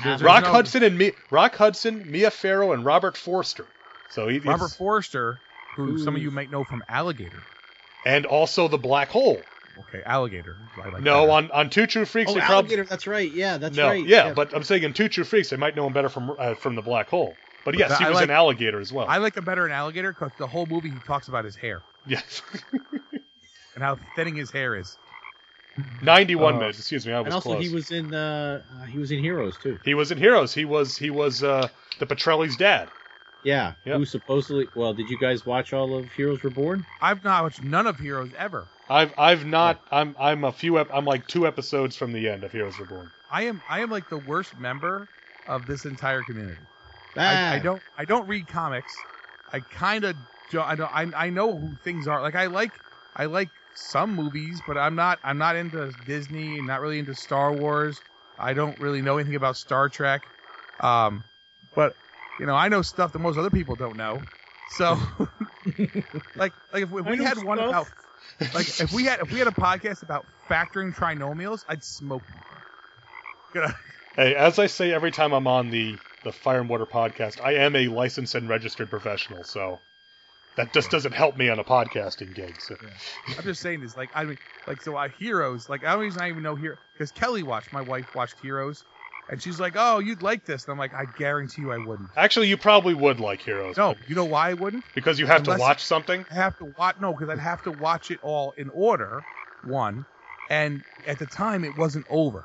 there's 0.05 0.23
Rock 0.23 0.45
no- 0.45 0.51
Hudson 0.51 0.83
and 0.83 0.97
me, 0.99 1.13
Rock 1.31 1.55
Hudson, 1.57 2.11
Mia 2.11 2.31
Farrow, 2.31 2.73
and 2.73 2.85
Robert 2.85 3.17
Forster. 3.17 3.67
So 4.11 4.29
he, 4.29 4.39
Robert 4.39 4.65
it's- 4.65 4.77
Forster, 4.77 5.41
who 5.77 5.99
some 5.99 6.17
of 6.17 6.23
you 6.23 6.31
might 6.31 6.51
know 6.51 6.65
from 6.65 6.83
Alligator. 6.89 7.43
and 8.07 8.27
also 8.27 8.69
the 8.69 8.79
Black 8.79 9.09
Hole. 9.11 9.41
Okay, 9.89 10.03
Alligator. 10.07 10.57
Like 10.79 11.01
no, 11.03 11.23
better. 11.23 11.33
on 11.33 11.51
on 11.51 11.71
Two 11.71 11.87
True 11.87 12.05
Freaks, 12.05 12.31
Oh, 12.31 12.35
they 12.35 12.41
probably 12.41 12.55
alligator. 12.57 12.85
That's 12.85 13.07
right. 13.09 13.31
Yeah, 13.31 13.59
that's 13.59 13.77
no, 13.77 13.89
right. 13.89 14.07
yeah, 14.07 14.33
but 14.33 14.55
I'm 14.55 14.63
saying 14.63 14.85
in 14.85 14.93
Two 14.93 15.09
True 15.09 15.25
Freaks, 15.25 15.51
they 15.51 15.57
might 15.57 15.75
know 15.75 15.87
him 15.87 15.93
better 15.93 16.09
from 16.09 16.35
uh, 16.39 16.55
from 16.55 16.77
the 16.77 16.83
Black 16.83 17.09
Hole. 17.09 17.35
But 17.65 17.77
yes, 17.79 17.89
But 17.91 17.99
he 17.99 18.05
I 18.05 18.09
was 18.11 18.17
like- 18.17 18.25
an 18.25 18.31
alligator 18.31 18.79
as 18.79 18.93
well. 18.93 19.07
I 19.09 19.17
like 19.19 19.37
him 19.37 19.45
better 19.45 19.65
in 19.67 19.73
Alligator 19.73 20.13
because 20.13 20.31
the 20.39 20.47
whole 20.47 20.67
movie 20.67 20.91
he 20.91 20.97
talks 21.07 21.29
about 21.29 21.45
his 21.45 21.57
hair 21.57 21.83
yes, 22.07 22.43
and 23.75 23.83
how 23.83 23.99
thinning 24.17 24.37
his 24.37 24.51
hair 24.51 24.77
is. 24.77 24.97
91 26.03 26.55
Uh, 26.55 26.59
minutes. 26.59 26.79
Excuse 26.79 27.07
me, 27.07 27.13
I 27.13 27.19
was 27.21 27.27
and 27.27 27.35
also 27.35 27.51
close. 27.51 27.63
he 27.63 27.69
was 27.69 27.91
in 27.91 28.13
uh, 28.15 28.63
uh, 28.73 28.85
he 28.87 28.99
was 28.99 29.11
in 29.11 29.19
Heroes 29.21 29.59
too. 29.59 29.79
He 29.83 29.95
was 29.95 30.11
in 30.11 30.19
Heroes. 30.19 30.55
He 30.55 30.65
was 30.65 30.97
he 30.99 31.11
was 31.11 31.43
uh, 31.43 31.69
the 31.99 32.07
Petrelli's 32.07 32.57
dad. 32.57 32.91
Yeah. 33.43 33.75
Yep. 33.85 33.99
Who 33.99 34.05
supposedly? 34.05 34.71
Well, 34.75 34.95
did 34.95 35.09
you 35.09 35.19
guys 35.19 35.45
watch 35.45 35.73
all 35.73 35.95
of 35.95 36.13
Heroes 36.13 36.43
Reborn? 36.45 36.87
I've 37.01 37.23
not 37.25 37.43
watched 37.43 37.63
none 37.63 37.87
of 37.87 37.99
Heroes 37.99 38.33
ever. 38.37 38.69
I've 38.89 39.15
I've 39.17 39.45
not. 39.47 39.81
I'm 39.91 40.15
I'm 40.19 40.45
a 40.45 40.53
few. 40.53 40.79
Ep- 40.79 40.91
I'm 40.93 41.05
like 41.05 41.27
two 41.27 41.47
episodes 41.47 41.97
from 41.97 42.13
the 42.13 42.29
end 42.29 42.45
of 42.45 42.53
Heroes 42.53 42.79
Reborn. 42.79 43.11
I 43.31 43.43
am 43.43 43.63
I 43.69 43.81
am 43.81 43.91
like 43.91 44.09
the 44.09 44.19
worst 44.19 44.57
member 44.59 45.09
of 45.47 45.67
this 45.67 45.85
entire 45.85 46.23
community. 46.23 46.67
Ah, 47.17 47.53
I, 47.53 47.57
I 47.57 47.59
don't 47.59 47.83
I 47.97 48.05
don't 48.05 48.27
read 48.27 48.47
comics. 48.49 49.07
I 49.53 49.61
kind 49.61 50.05
of 50.05 50.17
don't. 50.51 50.67
I 50.67 50.75
don't. 50.75 51.15
I, 51.15 51.27
I 51.27 51.31
know 51.31 51.59
who 51.59 51.77
things 51.83 52.07
are. 52.07 52.21
Like 52.23 52.35
I 52.35 52.47
like 52.47 52.81
I 53.17 53.27
like 53.27 53.51
some 53.75 54.15
movies, 54.15 54.63
but 54.67 54.79
I'm 54.79 54.95
not 54.95 55.19
I'm 55.25 55.39
not 55.39 55.57
into 55.57 55.93
Disney. 56.07 56.61
Not 56.63 56.81
really 56.81 56.99
into 56.99 57.15
Star 57.15 57.53
Wars. 57.53 58.01
I 58.39 58.55
don't 58.55 58.79
really 58.79 59.03
know 59.03 59.19
anything 59.19 59.37
about 59.37 59.57
Star 59.57 59.89
Trek. 59.89 60.23
Um, 60.81 61.25
but 61.75 61.97
you 62.41 62.47
know 62.47 62.55
I 62.55 62.69
know 62.69 62.83
stuff 62.83 63.13
that 63.13 63.19
most 63.19 63.39
other 63.39 63.51
people 63.51 63.77
don't 63.77 63.97
know. 63.97 64.23
So 64.67 64.99
like 66.35 66.53
like 66.73 66.83
if, 66.83 66.93
if 66.93 67.07
we 67.07 67.17
know 67.17 67.25
had 67.25 67.43
one 67.45 67.59
about 67.59 67.87
like 68.55 68.81
if 68.81 68.93
we 68.93 69.05
had 69.05 69.21
if 69.21 69.33
we 69.33 69.39
had 69.39 69.49
a 69.49 69.53
podcast 69.53 70.03
about 70.03 70.27
factoring 70.49 70.95
trinomials, 70.95 71.65
I'd 71.69 71.85
smoke. 71.85 72.23
Gonna- 73.53 73.77
Hey, 74.17 74.37
as 74.37 74.61
I 74.61 74.67
say 74.67 74.93
every 74.93 75.11
time 75.11 75.33
I'm 75.33 75.49
on 75.49 75.71
the 75.71 75.99
the 76.23 76.31
Fire 76.31 76.61
and 76.61 76.69
Water 76.69 76.87
podcast, 76.87 77.41
I 77.45 77.55
am 77.55 77.75
a 77.75 77.89
licensed 77.89 78.37
and 78.37 78.49
registered 78.49 78.89
professional, 78.89 79.43
so 79.43 79.81
that 80.57 80.73
just 80.73 80.91
doesn't 80.91 81.13
help 81.13 81.37
me 81.37 81.49
on 81.49 81.59
a 81.59 81.65
podcasting 81.65 82.35
gig. 82.35 82.61
So. 82.61 82.77
I'm 83.37 83.45
just 83.45 83.61
saying 83.61 83.81
this, 83.81 83.97
like 83.97 84.11
I 84.15 84.25
mean, 84.25 84.39
like 84.67 84.81
so, 84.81 84.97
Heroes, 85.19 85.69
like 85.69 85.85
I 85.85 85.93
don't 85.93 86.01
reason 86.01 86.23
I 86.23 86.29
even 86.29 86.43
know 86.43 86.55
here 86.55 86.79
because 86.93 87.11
Kelly 87.11 87.43
watched, 87.43 87.73
my 87.73 87.83
wife 87.83 88.15
watched 88.15 88.39
Heroes, 88.41 88.85
and 89.29 89.43
she's 89.43 89.59
like, 89.59 89.75
"Oh, 89.77 89.99
you'd 89.99 90.23
like 90.23 90.45
this," 90.45 90.65
and 90.65 90.73
I'm 90.73 90.79
like, 90.79 90.95
"I 90.95 91.05
guarantee 91.19 91.63
you, 91.63 91.73
I 91.73 91.79
wouldn't." 91.79 92.11
Actually, 92.17 92.49
you 92.49 92.57
probably 92.57 92.95
would 92.95 93.21
like 93.21 93.41
Heroes. 93.43 93.77
No, 93.77 93.95
you 94.07 94.15
know 94.15 94.25
why 94.25 94.51
I 94.51 94.55
wouldn't? 94.55 94.85
because 94.95 95.19
you 95.19 95.27
have 95.27 95.43
to 95.45 95.57
watch 95.59 95.85
something. 95.85 96.25
I 96.31 96.35
have 96.35 96.57
to 96.59 96.67
watch 96.79 96.97
no, 97.01 97.13
because 97.13 97.29
I'd 97.29 97.39
have 97.39 97.63
to 97.65 97.73
watch 97.73 98.11
it 98.11 98.21
all 98.23 98.55
in 98.57 98.71
order, 98.71 99.23
one, 99.65 100.07
and 100.51 100.83
at 101.07 101.19
the 101.19 101.27
time 101.27 101.65
it 101.65 101.77
wasn't 101.77 102.07
over. 102.09 102.45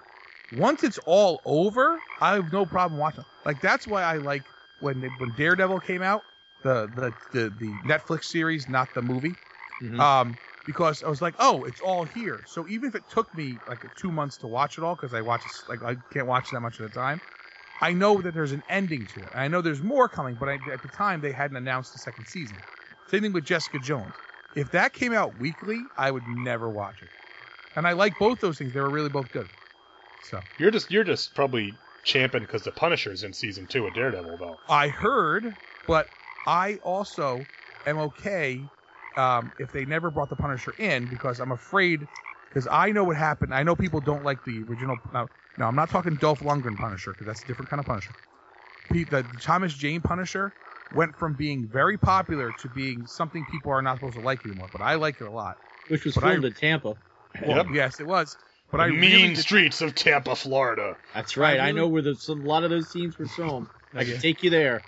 Once 0.52 0.84
it's 0.84 0.98
all 1.06 1.42
over, 1.46 2.00
I 2.20 2.34
have 2.34 2.52
no 2.52 2.66
problem 2.66 3.00
watching. 3.00 3.26
Like 3.46 3.62
that's 3.62 3.86
why 3.86 4.02
I 4.04 4.18
like 4.18 4.44
when 4.82 5.02
when 5.20 5.34
Daredevil 5.38 5.82
came 5.82 6.02
out, 6.02 6.24
the 6.64 6.88
the 6.94 7.16
the, 7.32 7.50
the 7.56 7.80
Netflix 7.80 8.26
series, 8.26 8.68
not 8.68 8.94
the 8.94 9.02
movie. 9.02 9.40
Mhm. 9.82 10.00
um, 10.02 10.40
because 10.66 11.04
I 11.04 11.10
was 11.10 11.22
like, 11.22 11.36
oh, 11.40 11.64
it's 11.66 11.82
all 11.82 12.06
here. 12.06 12.44
So 12.48 12.68
even 12.68 12.90
if 12.90 12.96
it 12.96 13.08
took 13.10 13.34
me 13.34 13.62
like 13.68 13.84
two 13.96 14.12
months 14.12 14.38
to 14.40 14.48
watch 14.48 14.78
it 14.78 14.84
all, 14.84 14.96
because 14.96 15.14
I 15.14 15.22
watch 15.22 15.48
like 15.68 15.84
I 15.84 15.98
can't 16.12 16.28
watch 16.28 16.52
that 16.52 16.62
much 16.62 16.80
at 16.80 16.86
a 16.86 16.90
time, 16.90 17.22
I 17.82 17.94
know 17.94 18.22
that 18.22 18.34
there's 18.34 18.52
an 18.54 18.64
ending 18.70 19.08
to 19.08 19.26
it. 19.26 19.32
And 19.34 19.42
I 19.42 19.48
know 19.48 19.62
there's 19.62 19.84
more 19.84 20.10
coming, 20.10 20.38
but 20.38 20.50
I, 20.50 20.56
at 20.72 20.82
the 20.82 20.90
time 20.90 21.22
they 21.22 21.32
hadn't 21.32 21.58
announced 21.58 21.94
the 21.94 22.00
second 22.00 22.26
season. 22.26 22.64
Same 23.08 23.22
thing 23.24 23.34
with 23.34 23.46
Jessica 23.46 23.80
Jones. 23.80 24.22
If 24.56 24.72
that 24.72 24.94
came 24.94 25.14
out 25.14 25.36
weekly, 25.38 25.92
I 25.98 26.12
would 26.12 26.28
never 26.28 26.70
watch 26.72 27.02
it. 27.04 27.12
And 27.76 27.88
I 27.88 27.94
like 27.94 28.18
both 28.18 28.40
those 28.40 28.58
things; 28.58 28.74
they 28.74 28.82
were 28.82 28.92
really 28.92 29.10
both 29.10 29.32
good. 29.32 29.50
So 30.20 30.44
You're 30.58 30.72
just 30.72 30.92
you're 30.92 31.04
just 31.04 31.34
probably 31.34 31.80
champing 32.04 32.42
because 32.44 32.64
the 32.64 32.72
Punisher's 32.72 33.24
in 33.24 33.34
season 33.34 33.68
two 33.68 33.88
of 33.88 33.94
Daredevil, 33.94 34.38
though. 34.38 34.60
I 34.68 34.90
heard, 34.90 35.58
but 35.86 36.12
I 36.50 36.80
also 36.84 37.48
am 37.86 37.98
okay 38.10 38.68
um, 39.16 39.52
if 39.60 39.72
they 39.72 39.86
never 39.86 40.10
brought 40.10 40.30
the 40.30 40.36
Punisher 40.36 40.74
in 40.80 41.06
because 41.06 41.40
I'm 41.40 41.52
afraid 41.52 42.08
because 42.50 42.68
I 42.70 42.92
know 42.92 43.04
what 43.04 43.18
happened. 43.18 43.54
I 43.54 43.62
know 43.64 43.76
people 43.76 44.02
don't 44.02 44.24
like 44.24 44.44
the 44.46 44.64
original. 44.68 44.98
No, 45.14 45.30
no 45.58 45.66
I'm 45.66 45.76
not 45.76 45.90
talking 45.92 46.16
Dolph 46.16 46.40
Lundgren 46.40 46.76
Punisher 46.78 47.12
because 47.12 47.28
that's 47.28 47.44
a 47.44 47.48
different 47.48 47.70
kind 47.70 47.80
of 47.80 47.86
Punisher. 47.86 48.16
Pete, 48.92 49.12
the 49.12 49.24
Thomas 49.42 49.74
Jane 49.74 50.02
Punisher 50.02 50.52
went 50.92 51.16
from 51.18 51.36
being 51.36 51.68
very 51.72 51.98
popular 52.00 52.52
to 52.52 52.70
being 52.70 53.06
something 53.06 53.46
people 53.46 53.72
are 53.72 53.84
not 53.84 53.98
supposed 53.98 54.16
to 54.16 54.22
like 54.22 54.44
anymore. 54.44 54.70
But 54.72 54.82
I 54.82 54.96
like 54.96 55.22
it 55.22 55.26
a 55.26 55.32
lot. 55.32 55.58
Which 55.88 56.04
was 56.06 56.16
but 56.16 56.24
I- 56.24 56.32
filmed 56.32 56.46
in 56.46 56.54
Tampa. 56.54 56.96
Well, 57.46 57.58
Yep. 57.58 57.68
yes, 57.74 58.00
it 58.00 58.08
was. 58.08 58.36
But 58.72 58.78
the 58.80 58.84
I 58.86 58.88
mean 58.90 59.00
really 59.00 59.28
did- 59.36 59.38
streets 59.38 59.82
of 59.82 59.94
Tampa, 59.94 60.36
Florida. 60.36 60.98
That's 61.14 61.38
right. 61.38 61.60
I, 61.60 61.68
really- 61.68 61.80
know 61.80 61.88
where 61.88 62.02
the, 62.02 62.16
some, 62.16 62.40
a 62.42 62.44
lot 62.48 62.64
of 62.64 62.72
those 62.72 62.90
scenes 62.90 63.20
were 63.20 63.28
filmed. 63.28 63.68
I 63.94 64.04
can 64.04 64.20
take 64.20 64.42
you 64.42 64.50
there. 64.50 64.84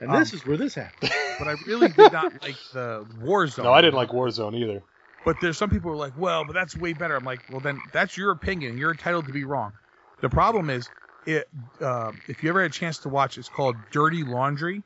And 0.00 0.10
Um, 0.10 0.20
this 0.20 0.32
is 0.32 0.44
where 0.46 0.56
this 0.56 0.74
happened. 0.74 1.12
but 1.38 1.48
I 1.48 1.56
really 1.66 1.88
did 1.88 2.12
not 2.12 2.32
like 2.42 2.56
the 2.72 3.06
Warzone. 3.22 3.64
No, 3.64 3.72
I 3.72 3.80
didn't 3.80 3.94
like 3.94 4.10
Warzone 4.10 4.54
either. 4.56 4.82
But 5.24 5.40
there's 5.40 5.56
some 5.56 5.70
people 5.70 5.90
who 5.90 5.94
are 5.94 5.98
like, 5.98 6.12
well, 6.16 6.44
but 6.44 6.52
that's 6.52 6.76
way 6.76 6.92
better. 6.92 7.16
I'm 7.16 7.24
like, 7.24 7.40
well, 7.48 7.60
then 7.60 7.80
that's 7.92 8.16
your 8.16 8.30
opinion. 8.30 8.76
You're 8.76 8.90
entitled 8.90 9.26
to 9.26 9.32
be 9.32 9.44
wrong. 9.44 9.72
The 10.20 10.28
problem 10.28 10.68
is, 10.70 10.90
it 11.26 11.48
uh, 11.80 12.12
if 12.28 12.42
you 12.42 12.50
ever 12.50 12.60
had 12.62 12.70
a 12.70 12.74
chance 12.74 12.98
to 13.00 13.08
watch, 13.08 13.38
it's 13.38 13.48
called 13.48 13.76
Dirty 13.90 14.22
Laundry. 14.22 14.82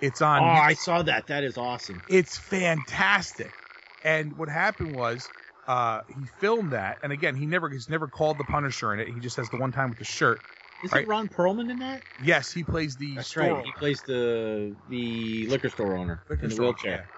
It's 0.00 0.22
Oh, 0.22 0.26
on. 0.26 0.42
I 0.42 0.74
saw 0.74 1.02
that. 1.02 1.26
That 1.26 1.44
is 1.44 1.58
awesome. 1.58 2.02
It's 2.08 2.38
fantastic. 2.38 3.54
And 4.02 4.36
what 4.36 4.48
happened 4.48 4.92
was, 4.94 5.30
uh, 5.66 6.00
he 6.08 6.26
filmed 6.26 6.72
that, 6.72 6.98
and 7.02 7.12
again, 7.12 7.34
he 7.34 7.46
never 7.46 7.68
he's 7.70 7.88
never 7.88 8.06
called 8.06 8.38
the 8.38 8.44
Punisher 8.44 8.92
in 8.92 9.00
it. 9.00 9.08
He 9.08 9.20
just 9.20 9.36
has 9.36 9.48
the 9.50 9.56
one 9.56 9.72
time 9.72 9.90
with 9.90 9.98
the 9.98 10.04
shirt. 10.04 10.42
Is 10.82 10.92
Right. 10.92 11.04
it 11.04 11.08
Ron 11.08 11.28
Perlman 11.28 11.70
in 11.70 11.78
that? 11.78 12.02
Yes, 12.20 12.52
he 12.52 12.62
plays 12.62 12.96
the 12.96 13.16
That's 13.16 13.30
store 13.30 13.54
right. 13.56 13.64
He 13.64 13.72
plays 13.72 14.02
the 14.02 14.74
the 14.88 15.46
liquor 15.48 15.68
store 15.70 15.96
owner 15.96 16.22
Liquor 16.28 16.44
in 16.44 16.50
the 16.50 16.56
wheelchair. 16.56 17.08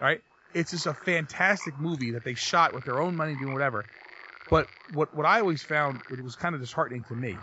yeah. 0.00 0.06
Right? 0.06 0.20
It's 0.54 0.70
just 0.70 0.86
a 0.86 0.94
fantastic 0.94 1.78
movie 1.78 2.12
that 2.12 2.24
they 2.24 2.34
shot 2.34 2.74
with 2.74 2.84
their 2.84 3.00
own 3.00 3.16
money 3.16 3.34
doing 3.36 3.52
whatever. 3.52 3.86
But 4.50 4.68
what 4.92 5.14
what 5.14 5.26
I 5.26 5.40
always 5.40 5.62
found, 5.62 6.02
which 6.08 6.20
was 6.20 6.36
kind 6.36 6.54
of 6.54 6.60
disheartening 6.60 7.04
to 7.04 7.14
me, 7.14 7.40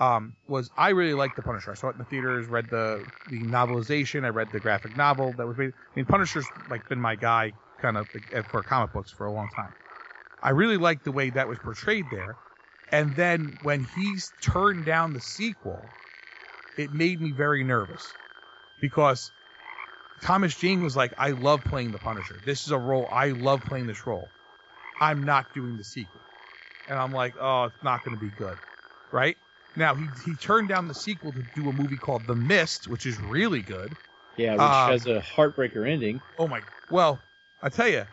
um, 0.00 0.34
was 0.48 0.70
I 0.76 0.90
really 0.90 1.14
liked 1.14 1.36
the 1.36 1.42
Punisher. 1.42 1.70
I 1.70 1.74
saw 1.74 1.88
it 1.88 1.92
in 1.92 1.98
the 1.98 2.04
theaters, 2.04 2.46
read 2.46 2.68
the 2.70 3.06
the 3.28 3.42
novelization, 3.44 4.24
I 4.24 4.28
read 4.28 4.50
the 4.52 4.60
graphic 4.60 4.96
novel 4.96 5.34
that 5.34 5.46
was 5.46 5.56
made. 5.56 5.70
I 5.70 5.96
mean, 5.96 6.06
Punisher's 6.06 6.50
like 6.68 6.88
been 6.88 7.00
my 7.00 7.14
guy 7.14 7.52
kind 7.80 7.96
of 7.96 8.08
for 8.50 8.62
comic 8.62 8.92
books 8.92 9.12
for 9.12 9.26
a 9.26 9.32
long 9.32 9.48
time. 9.48 9.74
I 10.42 10.50
really 10.50 10.76
liked 10.76 11.04
the 11.04 11.12
way 11.12 11.30
that 11.30 11.48
was 11.48 11.58
portrayed 11.58 12.10
there. 12.10 12.38
And 12.90 13.14
then 13.16 13.58
when 13.62 13.82
he's 13.82 14.32
turned 14.40 14.84
down 14.86 15.12
the 15.12 15.20
sequel, 15.20 15.90
it 16.76 16.92
made 16.92 17.20
me 17.20 17.32
very 17.32 17.64
nervous 17.64 18.16
because 18.80 19.30
Thomas 20.22 20.54
Jane 20.56 20.82
was 20.82 20.96
like, 20.96 21.12
I 21.18 21.30
love 21.30 21.64
playing 21.64 21.92
the 21.92 21.98
Punisher. 21.98 22.40
This 22.44 22.64
is 22.66 22.72
a 22.72 22.78
role 22.78 23.08
I 23.12 23.30
love 23.30 23.62
playing 23.62 23.86
this 23.86 24.06
role. 24.06 24.30
I'm 25.00 25.24
not 25.24 25.52
doing 25.52 25.76
the 25.76 25.84
sequel. 25.84 26.20
And 26.88 26.98
I'm 26.98 27.12
like, 27.12 27.34
oh, 27.38 27.64
it's 27.64 27.82
not 27.82 28.02
going 28.04 28.16
to 28.16 28.20
be 28.20 28.30
good. 28.30 28.58
Right? 29.12 29.36
Now, 29.76 29.94
he, 29.94 30.08
he 30.24 30.34
turned 30.34 30.68
down 30.68 30.88
the 30.88 30.94
sequel 30.94 31.32
to 31.32 31.42
do 31.54 31.68
a 31.68 31.72
movie 31.72 31.96
called 31.96 32.26
The 32.26 32.34
Mist, 32.34 32.88
which 32.88 33.06
is 33.06 33.20
really 33.20 33.62
good. 33.62 33.96
Yeah, 34.36 34.54
which 34.54 34.62
Um, 34.62 34.90
has 34.90 35.06
a 35.06 35.20
heartbreaker 35.20 35.88
ending. 35.88 36.20
Oh 36.38 36.48
my! 36.48 36.62
Well, 36.88 37.20
I 37.62 37.68
tell 37.68 37.88
you, 37.88 38.06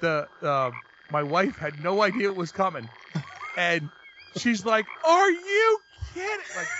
the 0.00 0.28
uh, 0.42 0.70
my 1.10 1.22
wife 1.22 1.56
had 1.56 1.80
no 1.80 2.02
idea 2.02 2.28
it 2.28 2.36
was 2.36 2.52
coming, 2.52 2.88
and 3.56 3.90
she's 4.36 4.64
like, 4.64 4.88
"Are 5.04 5.30
you 5.30 5.78
kidding?" 6.14 6.46
Like, 6.54 6.70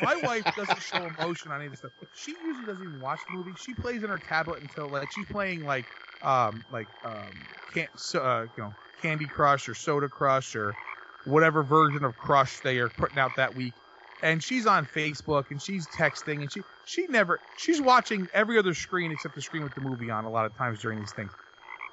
my 0.00 0.16
wife 0.16 0.46
doesn't 0.54 0.80
show 0.80 1.06
emotion 1.06 1.50
on 1.50 1.58
any 1.58 1.66
of 1.66 1.72
this 1.72 1.78
stuff. 1.80 1.92
She 2.12 2.36
usually 2.42 2.66
doesn't 2.66 2.84
even 2.84 3.00
watch 3.00 3.26
the 3.26 3.32
movie. 3.32 3.54
She 3.54 3.74
plays 3.74 4.02
in 4.02 4.10
her 4.10 4.18
tablet 4.18 4.62
until 4.62 4.90
like 4.90 5.10
she's 5.10 5.26
playing 5.26 5.64
like 5.64 5.86
um 6.22 6.64
like 6.70 6.88
um 7.04 7.46
can 7.72 7.88
so, 7.96 8.20
uh, 8.20 8.46
you 8.56 8.62
know 8.62 8.76
Candy 9.00 9.28
Crush 9.28 9.68
or 9.68 9.74
Soda 9.74 10.08
Crush 10.08 10.54
or 10.56 10.76
whatever 11.24 11.62
version 11.62 12.04
of 12.04 12.16
Crush 12.16 12.60
they 12.60 12.78
are 12.78 12.90
putting 12.90 13.18
out 13.18 13.36
that 13.36 13.54
week. 13.54 13.74
And 14.20 14.42
she's 14.42 14.66
on 14.66 14.86
Facebook 14.86 15.44
and 15.50 15.60
she's 15.60 15.88
texting 15.88 16.42
and 16.42 16.50
she 16.52 16.64
she 16.84 17.06
never 17.08 17.40
she's 17.54 17.80
watching 17.80 18.28
every 18.32 18.58
other 18.58 18.74
screen 18.74 19.10
except 19.12 19.34
the 19.34 19.42
screen 19.42 19.62
with 19.64 19.74
the 19.74 19.80
movie 19.80 20.10
on 20.10 20.24
a 20.24 20.30
lot 20.30 20.46
of 20.46 20.56
times 20.56 20.80
during 20.80 20.98
these 20.98 21.12
things. 21.12 21.36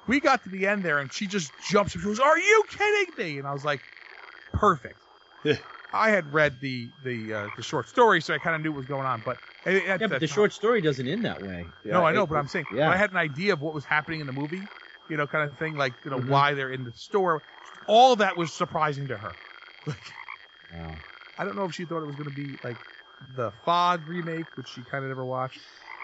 We 0.06 0.20
got 0.20 0.42
to 0.44 0.48
the 0.50 0.66
end 0.66 0.84
there 0.84 0.98
and 0.98 1.12
she 1.12 1.26
just 1.26 1.56
jumps 1.58 1.94
up. 1.94 2.00
She 2.00 2.06
goes, 2.06 2.20
"Are 2.20 2.38
you 2.38 2.64
kidding 2.70 3.14
me?" 3.16 3.38
And 3.38 3.46
I 3.46 3.52
was 3.52 3.64
like, 3.64 3.82
"Perfect." 4.60 5.00
I 5.92 6.10
had 6.10 6.32
read 6.32 6.60
the 6.60 6.92
the 7.02 7.32
uh, 7.32 7.50
the 7.56 7.62
short 7.62 7.88
story, 7.88 8.20
so 8.20 8.32
I 8.34 8.38
kind 8.38 8.54
of 8.54 8.62
knew 8.62 8.70
what 8.72 8.76
was 8.78 8.86
going 8.86 9.06
on. 9.06 9.22
But 9.22 9.38
at, 9.66 9.74
at 9.74 9.82
Yeah, 9.82 9.96
that 9.96 10.08
but 10.10 10.20
the 10.20 10.26
time- 10.26 10.34
short 10.34 10.52
story 10.52 10.80
doesn't 10.80 11.06
end 11.06 11.24
that 11.24 11.40
way. 11.42 11.74
no, 11.84 12.04
I 12.04 12.12
know, 12.12 12.22
it- 12.22 12.28
but 12.28 12.36
I'm 12.36 12.46
saying 12.46 12.66
yeah. 12.70 12.86
but 12.88 12.94
I 12.94 12.96
had 12.96 13.10
an 13.10 13.16
idea 13.16 13.52
of 13.52 13.60
what 13.60 13.74
was 13.74 13.84
happening 13.84 14.20
in 14.20 14.26
the 14.26 14.32
movie, 14.32 14.68
you 15.08 15.16
know, 15.16 15.26
kind 15.26 15.50
of 15.50 15.58
thing, 15.58 15.76
like 15.76 15.94
you 16.04 16.10
know 16.10 16.18
Mhm. 16.20 16.26
why 16.28 16.54
they're 16.54 16.70
in 16.70 16.84
the 16.84 16.92
store. 16.92 17.42
All 17.86 18.16
that 18.16 18.36
was 18.36 18.52
surprising 18.52 19.08
to 19.08 19.18
her. 19.18 19.36
Like, 19.86 20.14
Wow. 20.70 21.02
I 21.36 21.44
don't 21.44 21.56
know 21.56 21.64
if 21.64 21.74
she 21.74 21.86
thought 21.86 22.02
it 22.02 22.06
was 22.06 22.16
going 22.16 22.26
to 22.26 22.30
be 22.30 22.60
like 22.62 22.78
the 23.34 23.50
Fog 23.64 24.06
remake, 24.06 24.46
which 24.54 24.68
she 24.68 24.84
kind 24.84 25.02
of 25.04 25.08
never 25.08 25.24
watched. 25.24 25.58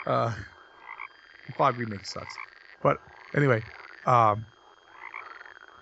Uh, 0.05 0.35
the 1.47 1.53
Fog 1.53 1.79
remake 1.79 2.05
sucks, 2.07 2.39
but 2.83 2.99
anyway, 3.35 3.63
um, 4.07 4.47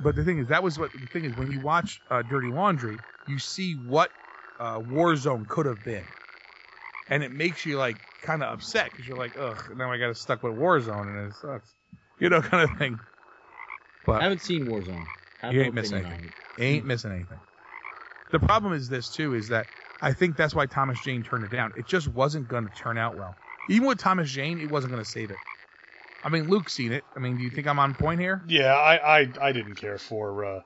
but 0.01 0.17
the 0.17 0.25
thing 0.25 0.39
is, 0.39 0.49
that 0.49 0.63
was 0.63 0.79
what 0.79 0.93
the 0.93 1.07
thing 1.07 1.25
is 1.25 1.35
when 1.35 1.51
you 1.51 1.61
watch 1.61 2.01
uh, 2.11 2.23
Dirty 2.23 2.51
Laundry, 2.51 3.03
you 3.25 3.39
see 3.39 3.75
what 3.75 4.11
uh, 4.59 4.79
Warzone 4.79 5.49
could 5.49 5.67
have 5.67 5.83
been, 5.83 6.07
and 7.09 7.23
it 7.23 7.33
makes 7.33 7.65
you 7.65 7.79
like 7.79 7.99
kind 8.23 8.43
of 8.43 8.53
upset 8.53 8.91
because 8.91 9.07
you're 9.07 9.17
like, 9.17 9.35
ugh, 9.39 9.59
now 9.77 9.93
I 9.93 9.99
got 9.99 10.09
to 10.09 10.15
stuck 10.15 10.43
with 10.43 10.53
Warzone 10.53 11.09
and 11.09 11.29
it 11.29 11.35
sucks, 11.35 11.75
you 12.19 12.29
know, 12.29 12.41
kind 12.43 12.71
of 12.71 12.79
thing. 12.79 12.99
But 14.07 14.21
I 14.21 14.25
haven't 14.25 14.41
seen 14.41 14.67
Warzone. 14.67 15.07
Have 15.39 15.55
You 15.55 15.63
ain't 15.63 15.75
missing 15.75 16.05
on 16.05 16.27
it. 16.27 16.33
ain't 16.59 16.87
missing 16.87 17.13
anything. 17.13 17.41
The 18.31 18.41
problem 18.41 18.73
is 18.73 18.89
this 18.89 19.11
too: 19.11 19.35
is 19.35 19.49
that 19.49 19.69
I 20.01 20.13
think 20.13 20.37
that's 20.37 20.55
why 20.55 20.67
Thomas 20.67 21.01
Jane 21.01 21.23
turned 21.23 21.45
it 21.45 21.51
down. 21.51 21.73
It 21.77 21.87
just 21.87 22.09
wasn't 22.09 22.49
going 22.49 22.67
to 22.67 22.75
turn 22.75 22.99
out 22.99 23.17
well. 23.17 23.39
Even 23.69 23.89
with 23.89 23.99
Thomas 23.99 24.31
Jane, 24.31 24.59
it 24.59 24.69
wasn't 24.69 24.93
going 24.93 25.03
to 25.03 25.09
save 25.09 25.31
it. 25.31 25.41
I 26.25 26.31
mean, 26.31 26.49
Luke's 26.49 26.73
seen 26.73 26.93
it. 26.93 27.05
I 27.15 27.21
mean, 27.21 27.37
do 27.37 27.43
you 27.43 27.51
think 27.51 27.67
I'm 27.67 27.79
on 27.79 27.95
point 27.95 28.21
here? 28.21 28.43
Yeah, 28.49 28.75
I 28.75 29.21
I, 29.21 29.33
I 29.41 29.53
didn't 29.53 29.77
care 29.77 29.99
for. 29.99 30.45
Uh, 30.45 30.61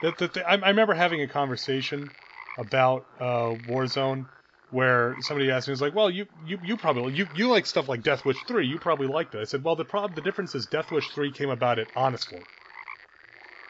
the, 0.00 0.12
the, 0.12 0.28
the, 0.28 0.48
I, 0.48 0.54
I 0.54 0.68
remember 0.70 0.94
having 0.94 1.20
a 1.20 1.28
conversation 1.28 2.10
about 2.56 3.06
uh, 3.20 3.52
Warzone 3.68 4.26
where 4.70 5.16
somebody 5.20 5.50
asked 5.50 5.68
me, 5.68 5.72
"Was 5.72 5.82
like, 5.82 5.94
well, 5.94 6.10
you 6.10 6.26
you 6.42 6.58
you 6.62 6.76
probably 6.78 7.12
you 7.12 7.28
you 7.34 7.48
like 7.48 7.66
stuff 7.66 7.88
like 7.88 8.02
Death 8.02 8.24
Wish 8.24 8.42
three. 8.44 8.66
You 8.66 8.78
probably 8.78 9.06
liked 9.06 9.34
it." 9.34 9.40
I 9.40 9.44
said, 9.44 9.62
"Well, 9.62 9.76
the 9.76 9.84
problem, 9.84 10.14
the 10.14 10.22
difference 10.22 10.54
is 10.54 10.66
Death 10.66 10.90
Wish 10.90 11.12
three 11.12 11.30
came 11.30 11.50
about 11.50 11.78
it 11.78 11.88
honestly, 11.94 12.44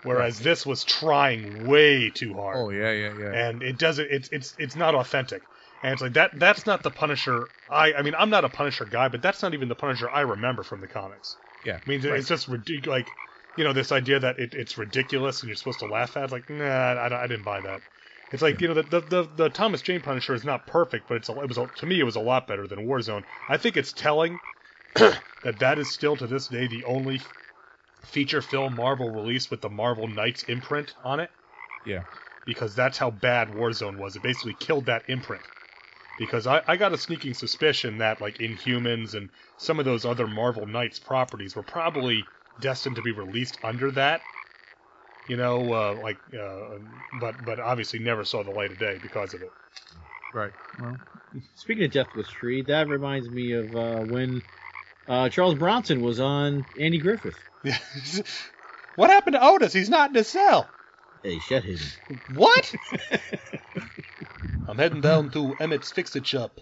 whereas 0.04 0.38
this 0.38 0.64
was 0.64 0.84
trying 0.84 1.66
way 1.66 2.10
too 2.10 2.34
hard." 2.34 2.56
Oh 2.56 2.70
yeah, 2.70 2.92
yeah, 2.92 3.12
yeah. 3.18 3.48
and 3.48 3.62
it 3.62 3.78
doesn't 3.78 4.08
it's 4.10 4.28
it's 4.30 4.54
it's 4.58 4.76
not 4.76 4.94
authentic 4.94 5.42
and 5.82 5.92
it's 5.92 6.02
like 6.02 6.12
that 6.14 6.30
that's 6.38 6.66
not 6.66 6.82
the 6.82 6.90
punisher 6.90 7.50
i 7.68 7.92
i 7.94 8.02
mean 8.02 8.14
i'm 8.16 8.30
not 8.30 8.44
a 8.44 8.48
punisher 8.48 8.84
guy 8.84 9.08
but 9.08 9.22
that's 9.22 9.42
not 9.42 9.54
even 9.54 9.68
the 9.68 9.74
punisher 9.74 10.08
i 10.10 10.20
remember 10.20 10.62
from 10.62 10.80
the 10.80 10.88
comics 10.88 11.36
Yeah, 11.64 11.76
i 11.76 11.80
mean 11.86 12.00
it's 12.04 12.28
just 12.28 12.48
ridiculous 12.48 12.86
like 12.86 13.14
you 13.56 13.64
know 13.64 13.72
this 13.72 13.92
idea 13.92 14.18
that 14.20 14.38
it, 14.38 14.54
it's 14.54 14.78
ridiculous 14.78 15.40
and 15.42 15.48
you're 15.48 15.56
supposed 15.56 15.80
to 15.80 15.86
laugh 15.86 16.16
at 16.16 16.24
it, 16.24 16.32
like 16.32 16.48
nah 16.48 16.64
I, 16.64 17.24
I 17.24 17.26
didn't 17.26 17.44
buy 17.44 17.60
that 17.60 17.82
it's 18.30 18.42
like 18.42 18.60
you 18.60 18.68
know 18.68 18.74
the, 18.74 18.82
the 18.84 19.00
the 19.00 19.28
the 19.36 19.50
thomas 19.50 19.82
jane 19.82 20.00
punisher 20.00 20.34
is 20.34 20.44
not 20.44 20.66
perfect 20.66 21.08
but 21.08 21.16
it's 21.16 21.28
a, 21.28 21.32
it 21.40 21.48
was 21.48 21.58
a, 21.58 21.68
to 21.76 21.86
me 21.86 22.00
it 22.00 22.04
was 22.04 22.16
a 22.16 22.20
lot 22.20 22.46
better 22.46 22.66
than 22.66 22.86
warzone 22.86 23.24
i 23.48 23.56
think 23.56 23.76
it's 23.76 23.92
telling 23.92 24.40
that 24.94 25.58
that 25.58 25.78
is 25.78 25.90
still 25.90 26.16
to 26.16 26.26
this 26.26 26.48
day 26.48 26.66
the 26.66 26.84
only 26.84 27.20
feature 28.04 28.42
film 28.42 28.74
marvel 28.74 29.12
release 29.12 29.50
with 29.50 29.60
the 29.60 29.68
marvel 29.68 30.08
knights 30.08 30.42
imprint 30.44 30.94
on 31.04 31.20
it 31.20 31.30
Yeah. 31.84 32.02
because 32.44 32.74
that's 32.74 32.98
how 32.98 33.10
bad 33.10 33.48
Warzone 33.48 33.96
was. 33.98 34.16
It 34.16 34.22
basically 34.22 34.54
killed 34.54 34.86
that 34.86 35.04
imprint. 35.08 35.46
Because 36.22 36.46
I, 36.46 36.62
I 36.68 36.76
got 36.76 36.92
a 36.92 36.98
sneaking 36.98 37.34
suspicion 37.34 37.98
that 37.98 38.20
like 38.20 38.38
Inhumans 38.38 39.14
and 39.14 39.28
some 39.56 39.80
of 39.80 39.84
those 39.84 40.04
other 40.04 40.28
Marvel 40.28 40.66
Knights 40.66 41.00
properties 41.00 41.56
were 41.56 41.64
probably 41.64 42.28
destined 42.60 42.94
to 42.94 43.02
be 43.02 43.10
released 43.10 43.58
under 43.64 43.90
that. 43.90 44.22
You 45.26 45.36
know, 45.36 45.72
uh, 45.72 45.94
like, 46.00 46.20
uh, 46.32 46.78
but 47.12 47.44
but 47.44 47.58
obviously 47.58 47.98
never 47.98 48.24
saw 48.24 48.44
the 48.44 48.52
light 48.52 48.70
of 48.70 48.78
day 48.78 49.00
because 49.02 49.34
of 49.34 49.42
it. 49.42 49.52
Right. 50.32 50.52
Well, 50.78 51.00
Speaking 51.56 51.84
of 51.84 51.90
Death 51.90 52.14
Wish 52.14 52.30
3, 52.38 52.62
that 52.68 52.86
reminds 52.88 53.28
me 53.28 53.50
of 53.54 53.74
uh, 53.74 54.00
when 54.02 54.42
uh, 55.08 55.28
Charles 55.28 55.56
Bronson 55.56 56.00
was 56.02 56.20
on 56.20 56.66
Andy 56.78 57.00
Griffith. 57.00 57.38
what 58.94 59.10
happened 59.10 59.34
to 59.34 59.44
Otis? 59.44 59.72
He's 59.72 59.90
not 59.90 60.10
in 60.10 60.14
his 60.14 60.28
cell. 60.28 60.72
Hey, 61.24 61.40
shut 61.40 61.64
him. 61.64 61.78
What? 62.28 62.74
I'm 64.68 64.78
heading 64.78 65.00
down 65.00 65.30
to 65.30 65.56
Emmett's 65.58 65.90
Fix 65.90 66.14
It 66.16 66.26
Shop 66.26 66.60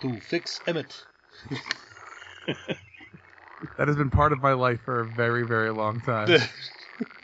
to 0.00 0.20
fix 0.20 0.60
Emmett. 0.66 1.04
that 3.76 3.88
has 3.88 3.96
been 3.96 4.10
part 4.10 4.32
of 4.32 4.40
my 4.40 4.52
life 4.52 4.80
for 4.80 5.02
a 5.02 5.06
very, 5.06 5.44
very 5.46 5.70
long 5.70 6.00
time. 6.00 6.40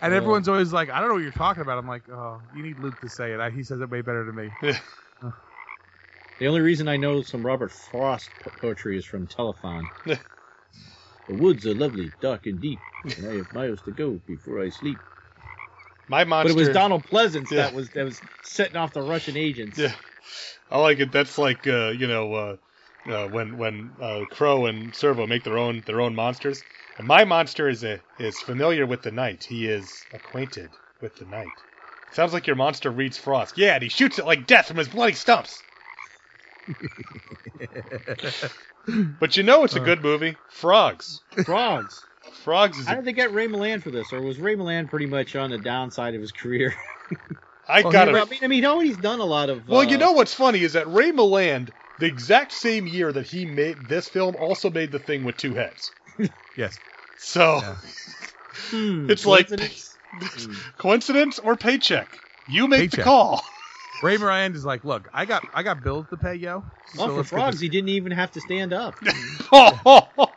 And 0.00 0.14
everyone's 0.14 0.46
always 0.48 0.72
like, 0.72 0.90
I 0.90 1.00
don't 1.00 1.09
know 1.09 1.14
what 1.14 1.24
you're 1.24 1.32
talking 1.32 1.60
about. 1.60 1.76
I'm 1.76 1.88
like, 1.88 2.09
oh, 2.09 2.40
you 2.52 2.62
need 2.62 2.78
Luke 2.78 3.00
to 3.00 3.09
say 3.09 3.32
it. 3.32 3.40
I, 3.40 3.50
he 3.50 3.64
says 3.64 3.80
it 3.80 3.90
way 3.90 4.00
better 4.00 4.24
than 4.24 4.34
me. 4.36 4.50
The 6.38 6.46
only 6.46 6.60
reason 6.60 6.86
I 6.86 6.96
know 6.96 7.22
some 7.22 7.44
Robert 7.44 7.72
Frost 7.72 8.30
poetry 8.60 8.96
is 8.96 9.05
from 9.05 9.26
Telefon. 9.26 9.88
the 10.06 10.18
woods 11.34 11.66
are 11.66 11.74
lovely, 11.74 12.12
dark 12.20 12.46
and 12.46 12.60
deep, 12.60 12.78
and 13.02 13.28
I 13.28 13.38
have 13.38 13.52
miles 13.52 13.82
to 13.82 13.90
go 13.90 14.20
before 14.24 14.60
I 14.62 14.68
sleep. 14.68 15.00
My 16.06 16.22
monster. 16.22 16.55
But 16.55 16.60
it 16.60 16.66
was 16.66 16.74
Donald 16.74 17.05
Pleasence 17.09 17.50
Yeah. 17.50 17.62
that 17.62 17.74
was 17.74 17.90
that 17.90 18.05
was 18.05 18.22
setting 18.42 18.76
off 18.76 18.92
the 18.92 19.02
Russian 19.02 19.36
agents. 19.36 19.78
Yeah, 19.78 19.94
I 20.70 20.78
like 20.78 21.00
it. 21.00 21.12
That's 21.12 21.38
like 21.38 21.66
uh, 21.66 21.88
you 21.88 22.06
know 22.06 22.34
uh, 22.34 22.56
uh, 23.09 23.28
when 23.28 23.56
when 23.56 23.96
uh, 24.00 24.24
Crow 24.30 24.66
and 24.66 24.94
Servo 24.94 25.26
make 25.26 25.44
their 25.44 25.59
own 25.59 25.82
their 25.86 26.00
own 26.00 26.14
monsters. 26.14 26.64
And 26.98 27.06
my 27.06 27.24
monster 27.24 27.68
is 27.68 27.84
a, 27.84 28.00
is 28.18 28.40
familiar 28.40 28.84
with 28.84 29.02
the 29.02 29.12
night. 29.12 29.44
He 29.44 29.66
is 29.66 30.06
acquainted 30.12 30.70
with 31.00 31.16
the 31.16 31.26
night. 31.26 31.52
Sounds 32.10 32.32
like 32.32 32.46
your 32.46 32.56
monster 32.56 32.90
reads 32.90 33.18
Frost. 33.18 33.56
Yeah, 33.56 33.74
and 33.74 33.82
he 33.82 33.88
shoots 33.88 34.18
it 34.18 34.26
like 34.26 34.46
death 34.46 34.66
from 34.66 34.78
his 34.78 34.88
bloody 34.88 35.12
stumps. 35.12 35.62
but 39.20 39.36
you 39.36 39.42
know 39.42 39.64
it's 39.64 39.76
a 39.76 39.80
good 39.80 40.02
movie. 40.02 40.36
Frogs. 40.48 41.20
Frogs. 41.44 42.05
Frogs 42.44 42.78
is. 42.78 42.86
How 42.86 42.94
A, 42.94 42.96
did 42.96 43.05
they 43.05 43.12
get 43.12 43.32
Ray 43.32 43.46
Milland 43.46 43.82
for 43.82 43.90
this, 43.90 44.12
or 44.12 44.20
was 44.20 44.38
Ray 44.38 44.56
Milland 44.56 44.90
pretty 44.90 45.06
much 45.06 45.36
on 45.36 45.50
the 45.50 45.59
downside 45.59 46.14
of 46.14 46.20
his 46.20 46.32
career? 46.32 46.74
I 47.69 47.82
Well, 47.82 47.93
got 47.93 48.09
I 48.09 48.24
mean, 48.24 48.40
I 48.43 48.47
mean, 48.47 48.65
oh, 48.65 48.81
he's 48.81 48.97
done 48.97 49.20
a 49.20 49.24
lot 49.24 49.51
of. 49.51 49.69
Well, 49.69 49.81
uh, 49.81 49.90
you 49.90 49.99
know 49.99 50.12
what's 50.12 50.32
funny 50.35 50.62
is 50.62 50.73
that 50.73 50.90
Ray 50.90 51.12
Milland, 51.12 51.70
the 51.99 52.07
exact 52.07 52.53
same 52.53 52.86
year 52.86 53.12
that 53.12 53.27
he 53.27 53.45
made 53.45 53.89
this 53.89 54.09
film, 54.09 54.36
also 54.36 54.70
made 54.70 54.90
the 54.93 54.99
thing 54.99 55.24
with 55.24 55.36
two 55.36 55.55
heads. 55.55 55.93
Yes. 56.57 56.81
So 57.16 57.61
Yeah. 57.62 57.77
hmm, 58.70 59.09
it's 59.11 59.24
like- 59.24 59.49
coincidence? 59.49 59.99
coincidence 60.78 61.39
or 61.39 61.57
paycheck? 61.57 62.20
You 62.47 62.66
make 62.66 62.90
the 62.90 63.03
call. 63.03 63.45
Ray 64.03 64.16
Moran 64.16 64.55
is 64.55 64.65
like, 64.65 64.85
look, 64.85 65.09
I 65.12 65.24
got 65.24 65.45
I 65.53 65.62
got 65.62 65.82
bills 65.82 66.09
to 66.11 66.16
pay, 66.16 66.35
yo. 66.36 66.65
So 66.85 67.07
Well, 67.07 67.16
for 67.16 67.24
frogs, 67.24 67.61
he 67.61 67.69
didn't 67.69 67.90
even 67.90 68.12
have 68.12 68.32
to 68.32 68.40
stand 68.40 68.73
up. 68.73 68.97
I 69.53 70.27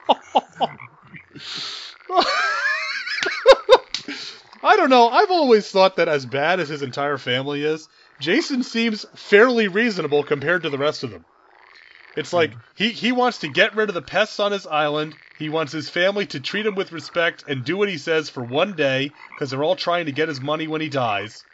don't 4.82 4.90
know. 4.90 5.10
I've 5.10 5.32
always 5.32 5.70
thought 5.70 5.98
that 5.98 6.08
as 6.08 6.26
bad 6.26 6.60
as 6.60 6.70
his 6.70 6.82
entire 6.82 7.18
family 7.18 7.64
is, 7.64 7.88
Jason 8.20 8.64
seems 8.64 9.06
fairly 9.16 9.68
reasonable 9.68 10.24
compared 10.24 10.64
to 10.64 10.70
the 10.70 10.78
rest 10.78 11.04
of 11.04 11.12
them. 11.12 11.26
It's 12.16 12.34
like 12.34 12.58
he, 12.76 12.90
he 12.90 13.12
wants 13.12 13.40
to 13.40 13.48
get 13.48 13.76
rid 13.76 13.90
of 13.90 13.96
the 13.96 14.02
pests 14.02 14.40
on 14.40 14.52
his 14.52 14.68
island. 14.68 15.16
He 15.38 15.50
wants 15.50 15.72
his 15.72 15.90
family 15.90 16.26
to 16.28 16.40
treat 16.40 16.66
him 16.66 16.76
with 16.76 16.92
respect 16.92 17.44
and 17.48 17.64
do 17.64 17.78
what 17.78 17.90
he 17.90 17.98
says 17.98 18.30
for 18.30 18.44
one 18.44 18.76
day 18.76 19.14
because 19.30 19.50
they're 19.52 19.64
all 19.64 19.76
trying 19.76 20.08
to 20.08 20.12
get 20.12 20.28
his 20.28 20.42
money 20.42 20.68
when 20.68 20.82
he 20.82 20.90
dies. 20.90 21.46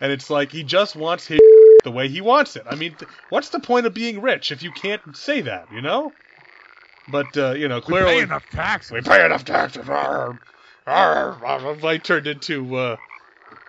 And 0.00 0.10
it's 0.10 0.30
like 0.30 0.50
he 0.50 0.64
just 0.64 0.96
wants 0.96 1.26
his 1.26 1.40
the 1.84 1.92
way 1.92 2.08
he 2.08 2.20
wants 2.20 2.56
it. 2.56 2.64
I 2.68 2.74
mean, 2.74 2.96
th- 2.96 3.10
what's 3.28 3.50
the 3.50 3.60
point 3.60 3.86
of 3.86 3.94
being 3.94 4.20
rich 4.20 4.50
if 4.50 4.62
you 4.62 4.72
can't 4.72 5.16
say 5.16 5.42
that, 5.42 5.70
you 5.70 5.82
know? 5.82 6.16
But 7.06 7.36
uh, 7.36 7.52
you 7.52 7.68
know, 7.68 7.80
clearly. 7.80 8.14
we 8.14 8.18
pay 8.18 8.24
enough 8.24 8.48
taxes. 8.48 8.92
we 8.92 9.00
pay 9.02 9.24
enough 9.24 9.44
taxes. 9.44 9.86
I 11.84 11.98
turned 11.98 12.26
into 12.26 12.74
uh, 12.76 12.96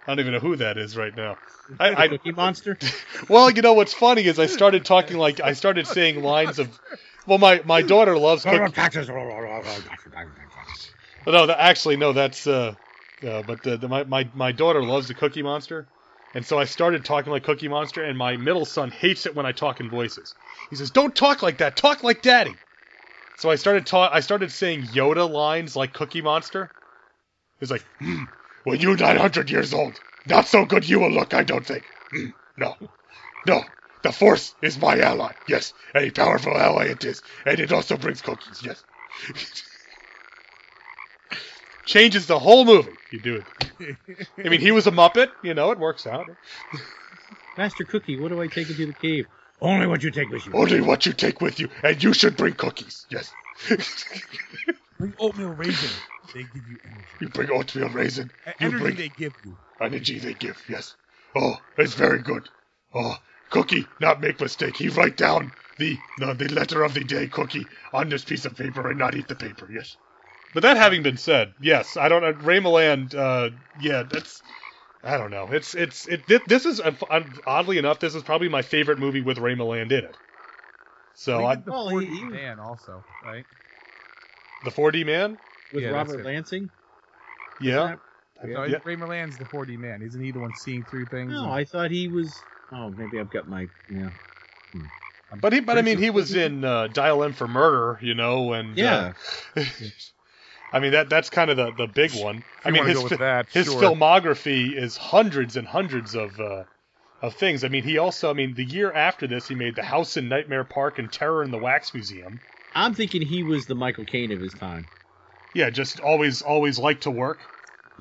I 0.07 0.11
don't 0.11 0.19
even 0.19 0.33
know 0.33 0.39
who 0.39 0.55
that 0.57 0.77
is 0.77 0.97
right 0.97 1.15
now. 1.15 1.37
I, 1.79 2.03
I 2.03 2.07
Cookie 2.09 2.31
Monster. 2.31 2.77
well, 3.29 3.49
you 3.49 3.61
know 3.61 3.73
what's 3.73 3.93
funny 3.93 4.25
is 4.25 4.39
I 4.39 4.47
started 4.47 4.85
talking 4.85 5.17
like 5.17 5.39
I 5.39 5.53
started 5.53 5.87
saying 5.87 6.21
lines 6.21 6.59
of. 6.59 6.79
Well, 7.25 7.37
my 7.37 7.61
my 7.65 7.81
daughter 7.81 8.17
loves 8.17 8.43
cookies. 8.43 8.73
No, 11.25 11.45
that, 11.47 11.59
actually, 11.59 11.97
no, 11.97 12.13
that's. 12.13 12.47
Uh, 12.47 12.75
uh, 13.25 13.43
but 13.43 13.63
the, 13.63 13.77
the, 13.77 13.87
my, 13.87 14.03
my 14.03 14.29
my 14.33 14.51
daughter 14.51 14.83
loves 14.83 15.07
the 15.07 15.13
Cookie 15.13 15.41
Monster, 15.41 15.87
and 16.33 16.45
so 16.45 16.59
I 16.59 16.65
started 16.65 17.05
talking 17.05 17.31
like 17.31 17.43
Cookie 17.43 17.69
Monster, 17.69 18.03
and 18.03 18.17
my 18.17 18.35
middle 18.35 18.65
son 18.65 18.91
hates 18.91 19.25
it 19.25 19.35
when 19.35 19.45
I 19.45 19.53
talk 19.53 19.79
in 19.79 19.89
voices. 19.89 20.35
He 20.69 20.75
says, 20.75 20.91
"Don't 20.91 21.15
talk 21.15 21.41
like 21.41 21.59
that. 21.59 21.77
Talk 21.77 22.03
like 22.03 22.21
Daddy." 22.21 22.57
So 23.35 23.49
I 23.49 23.55
started 23.55 23.85
ta- 23.85 24.11
I 24.11 24.19
started 24.19 24.51
saying 24.51 24.83
Yoda 24.83 25.29
lines 25.29 25.75
like 25.75 25.93
Cookie 25.93 26.21
Monster. 26.21 26.71
He's 27.63 27.71
like, 27.71 27.87
hmm, 28.01 28.23
"When 28.65 28.81
you're 28.81 28.97
900 28.97 29.49
years 29.49 29.73
old, 29.73 30.01
not 30.25 30.47
so 30.49 30.65
good 30.65 30.85
you 30.85 30.99
will 30.99 31.11
look. 31.11 31.33
I 31.33 31.43
don't 31.43 31.65
think. 31.65 31.85
Hmm, 32.11 32.31
no, 32.57 32.75
no." 33.45 33.63
The 34.01 34.11
Force 34.11 34.55
is 34.61 34.77
my 34.77 34.99
ally. 34.99 35.31
Yes, 35.47 35.73
a 35.95 36.11
powerful 36.11 36.57
ally 36.57 36.87
it 36.87 37.05
is, 37.05 37.23
and 37.45 37.61
it 37.61 37.71
also 37.71 37.95
brings 37.95 38.21
cookies. 38.21 38.61
Yes. 38.61 38.83
Changes 41.85 42.27
the 42.27 42.37
whole 42.37 42.65
movie. 42.65 42.97
You 43.13 43.19
do 43.21 43.37
it. 43.37 43.97
I 44.45 44.49
mean, 44.49 44.59
he 44.59 44.71
was 44.73 44.85
a 44.85 44.91
Muppet. 44.91 45.31
You 45.41 45.53
know, 45.53 45.71
it 45.71 45.79
works 45.79 46.05
out. 46.05 46.27
Master 47.57 47.85
Cookie, 47.85 48.17
what 48.17 48.27
do 48.27 48.41
I 48.41 48.47
take 48.47 48.69
into 48.69 48.87
the 48.87 48.93
cave? 48.93 49.27
Only 49.61 49.87
what 49.87 50.03
you 50.03 50.11
take 50.11 50.29
with 50.29 50.45
you. 50.45 50.51
Only 50.53 50.81
what 50.81 51.05
you 51.05 51.13
take 51.13 51.39
with 51.39 51.61
you, 51.61 51.69
and 51.81 52.03
you 52.03 52.11
should 52.13 52.35
bring 52.35 52.55
cookies. 52.55 53.05
Yes. 53.09 53.33
Bring 55.03 55.15
oatmeal 55.19 55.49
raisin. 55.49 55.89
They 56.33 56.45
give 56.45 56.65
you 56.65 56.79
energy. 56.85 57.17
you 57.19 57.27
bring 57.27 57.51
oatmeal 57.51 57.89
raisin. 57.89 58.31
You 58.57 58.69
energy 58.69 58.83
bring 58.83 58.95
they 58.95 59.09
give 59.09 59.33
you. 59.43 59.57
energy 59.81 60.19
they 60.19 60.33
give. 60.33 60.63
Yes. 60.69 60.95
Oh, 61.35 61.57
it's 61.77 61.93
very 61.93 62.19
good. 62.19 62.47
Oh, 62.93 63.17
Cookie, 63.49 63.89
not 63.99 64.21
make 64.21 64.39
mistake. 64.39 64.77
He 64.77 64.87
write 64.87 65.17
down 65.17 65.51
the, 65.77 66.01
the 66.15 66.33
the 66.35 66.47
letter 66.53 66.83
of 66.83 66.93
the 66.93 67.03
day, 67.03 67.27
Cookie, 67.27 67.67
on 67.91 68.07
this 68.07 68.23
piece 68.23 68.45
of 68.45 68.55
paper 68.55 68.89
and 68.89 68.97
not 68.97 69.13
eat 69.13 69.27
the 69.27 69.35
paper. 69.35 69.69
Yes. 69.69 69.97
But 70.53 70.63
that 70.63 70.77
having 70.77 71.03
been 71.03 71.17
said, 71.17 71.53
yes, 71.59 71.97
I 71.97 72.07
don't 72.07 72.21
know. 72.21 72.31
Ray 72.31 72.59
Milland, 72.61 73.13
uh, 73.13 73.49
yeah, 73.77 74.03
that's. 74.03 74.41
I 75.03 75.17
don't 75.17 75.31
know. 75.31 75.51
It's 75.51 75.75
it's 75.75 76.07
it. 76.07 76.27
thi- 76.27 76.39
This 76.47 76.65
is 76.65 76.79
uh, 76.79 76.93
oddly 77.45 77.77
enough, 77.77 77.99
this 77.99 78.15
is 78.15 78.23
probably 78.23 78.47
my 78.47 78.61
favorite 78.61 78.99
movie 78.99 79.21
with 79.21 79.37
Ray 79.37 79.55
Milland 79.55 79.91
in 79.91 80.05
it. 80.05 80.17
So 81.13 81.39
We 81.39 81.45
I, 81.45 81.55
did 81.55 81.65
the 81.65 81.71
Well, 81.71 81.89
4D 81.89 82.07
he- 82.07 82.17
he- 82.21 82.31
man 82.31 82.59
also, 82.59 83.05
right? 83.21 83.45
The 84.63 84.71
4D 84.71 85.05
man, 85.05 85.37
With 85.71 85.83
Yeah, 85.83 85.89
Robert. 85.91 86.23
Lansing? 86.25 86.69
yeah, 87.59 87.95
No, 88.43 88.63
yeah. 88.65 88.79
Ray 88.83 88.95
Moran's 88.95 89.37
the 89.37 89.45
4D 89.45 89.77
man. 89.77 90.01
Isn't 90.01 90.21
he 90.21 90.31
the 90.31 90.39
one 90.39 90.53
seeing 90.55 90.83
through 90.83 91.05
things? 91.07 91.31
No, 91.31 91.43
and- 91.45 91.53
I 91.53 91.63
thought 91.63 91.91
he 91.91 92.07
was. 92.07 92.43
Oh, 92.71 92.89
maybe 92.89 93.19
I've 93.19 93.29
got 93.29 93.47
my. 93.47 93.67
Yeah. 93.89 94.09
I'm 95.31 95.39
But 95.39 95.53
he, 95.53 95.59
but 95.61 95.77
I 95.77 95.81
mean, 95.81 95.97
he 95.97 96.09
was 96.09 96.35
in 96.35 96.63
uh, 96.63 96.87
Dial 96.87 97.23
M 97.23 97.33
for 97.33 97.47
Murder, 97.47 97.99
you 98.01 98.13
know, 98.13 98.53
and 98.53 98.77
Yeah. 98.77 99.13
uh, 99.55 99.63
I 100.71 100.79
mean 100.79 100.91
that 100.93 101.09
that's 101.09 101.29
kind 101.29 101.49
of 101.51 101.57
the 101.57 101.71
the 101.71 101.87
big 101.87 102.11
one. 102.13 102.43
I 102.65 102.71
mean, 102.71 102.85
his 102.85 103.01
fi- 103.01 103.15
that, 103.17 103.47
his 103.51 103.67
sure. 103.67 103.81
filmography 103.81 104.75
is 104.75 104.97
hundreds 104.97 105.55
and 105.55 105.67
hundreds 105.67 106.15
of 106.15 106.39
uh, 106.39 106.63
of 107.21 107.35
things. 107.35 107.63
I 107.63 107.67
mean, 107.69 107.83
he 107.83 107.97
also, 107.97 108.29
I 108.29 108.33
mean, 108.33 108.53
the 108.53 108.65
year 108.65 108.91
after 108.91 109.27
this, 109.27 109.47
he 109.47 109.55
made 109.55 109.75
The 109.75 109.83
House 109.83 110.17
in 110.17 110.29
Nightmare 110.29 110.63
Park 110.63 110.99
and 110.99 111.11
Terror 111.11 111.43
in 111.43 111.51
the 111.51 111.57
Wax 111.59 111.93
Museum. 111.93 112.41
I'm 112.75 112.93
thinking 112.93 113.21
he 113.21 113.43
was 113.43 113.67
the 113.67 113.75
Michael 113.75 114.05
Caine 114.05 114.31
of 114.31 114.39
his 114.39 114.53
time. 114.53 114.87
Yeah, 115.53 115.69
just 115.69 115.99
always 115.99 116.41
always 116.41 116.79
liked 116.79 117.03
to 117.03 117.11
work. 117.11 117.39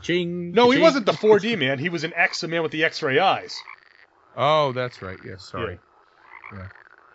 Ching. 0.00 0.52
No, 0.52 0.70
he 0.70 0.76
ching. 0.76 0.82
wasn't 0.82 1.06
the 1.06 1.12
4D 1.12 1.58
man. 1.58 1.78
He 1.78 1.88
was 1.88 2.04
an 2.04 2.12
X, 2.14 2.40
the 2.40 2.48
man 2.48 2.62
with 2.62 2.72
the 2.72 2.84
X-ray 2.84 3.18
eyes, 3.18 3.54
Oh, 4.34 4.72
that's 4.72 5.02
right. 5.02 5.18
Yes, 5.22 5.44
sorry. 5.44 5.78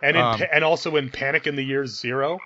and 0.02 0.16
in, 0.16 0.24
Um, 0.24 0.40
Pa- 0.40 0.46
and 0.54 0.64
also 0.64 0.96
in 0.96 1.10
Panic 1.10 1.48
in 1.48 1.56
the 1.56 1.64
Year 1.64 1.88
Zero, 1.88 2.40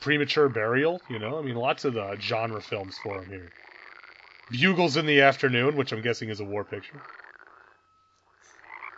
Premature 0.00 0.48
Burial. 0.48 1.02
You 1.08 1.18
know, 1.18 1.38
I 1.38 1.42
mean, 1.42 1.56
lots 1.56 1.84
of 1.84 1.92
the 1.92 2.16
genre 2.18 2.62
films 2.62 2.98
for 3.02 3.18
him 3.22 3.28
here. 3.28 3.52
Bugles 4.50 4.96
in 4.96 5.04
the 5.06 5.20
Afternoon, 5.20 5.76
which 5.76 5.92
I'm 5.92 6.00
guessing 6.02 6.30
is 6.30 6.40
a 6.40 6.44
war 6.44 6.64
picture. 6.64 7.02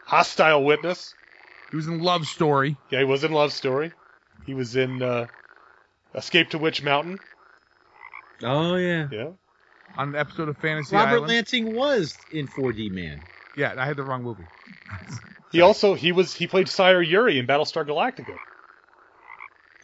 Hostile 0.06 0.62
Witness. 0.64 1.14
He 1.70 1.76
was 1.76 1.86
in 1.88 2.00
Love 2.00 2.26
Story. 2.26 2.76
Yeah, 2.90 3.00
he 3.00 3.04
was 3.04 3.24
in 3.24 3.32
Love 3.32 3.52
Story. 3.52 3.92
He 4.48 4.54
was 4.54 4.76
in 4.76 5.02
uh, 5.02 5.26
Escape 6.14 6.48
to 6.50 6.58
Witch 6.58 6.82
Mountain. 6.82 7.18
Oh 8.42 8.76
yeah. 8.76 9.06
Yeah. 9.12 9.28
on 9.94 10.12
the 10.12 10.18
episode 10.18 10.48
of 10.48 10.56
Fantasy 10.56 10.96
Robert 10.96 11.16
Island. 11.16 11.28
Lansing 11.28 11.74
was 11.74 12.16
in 12.32 12.48
4D 12.48 12.90
Man. 12.90 13.20
Yeah, 13.58 13.74
I 13.76 13.84
had 13.84 13.98
the 13.98 14.04
wrong 14.04 14.22
movie. 14.22 14.44
He 15.50 15.62
also 15.62 15.94
he 15.94 16.12
was 16.12 16.34
he 16.34 16.46
played 16.46 16.68
Sire 16.68 17.00
Uri 17.00 17.38
in 17.38 17.46
Battlestar 17.46 17.86
Galactica. 17.86 18.36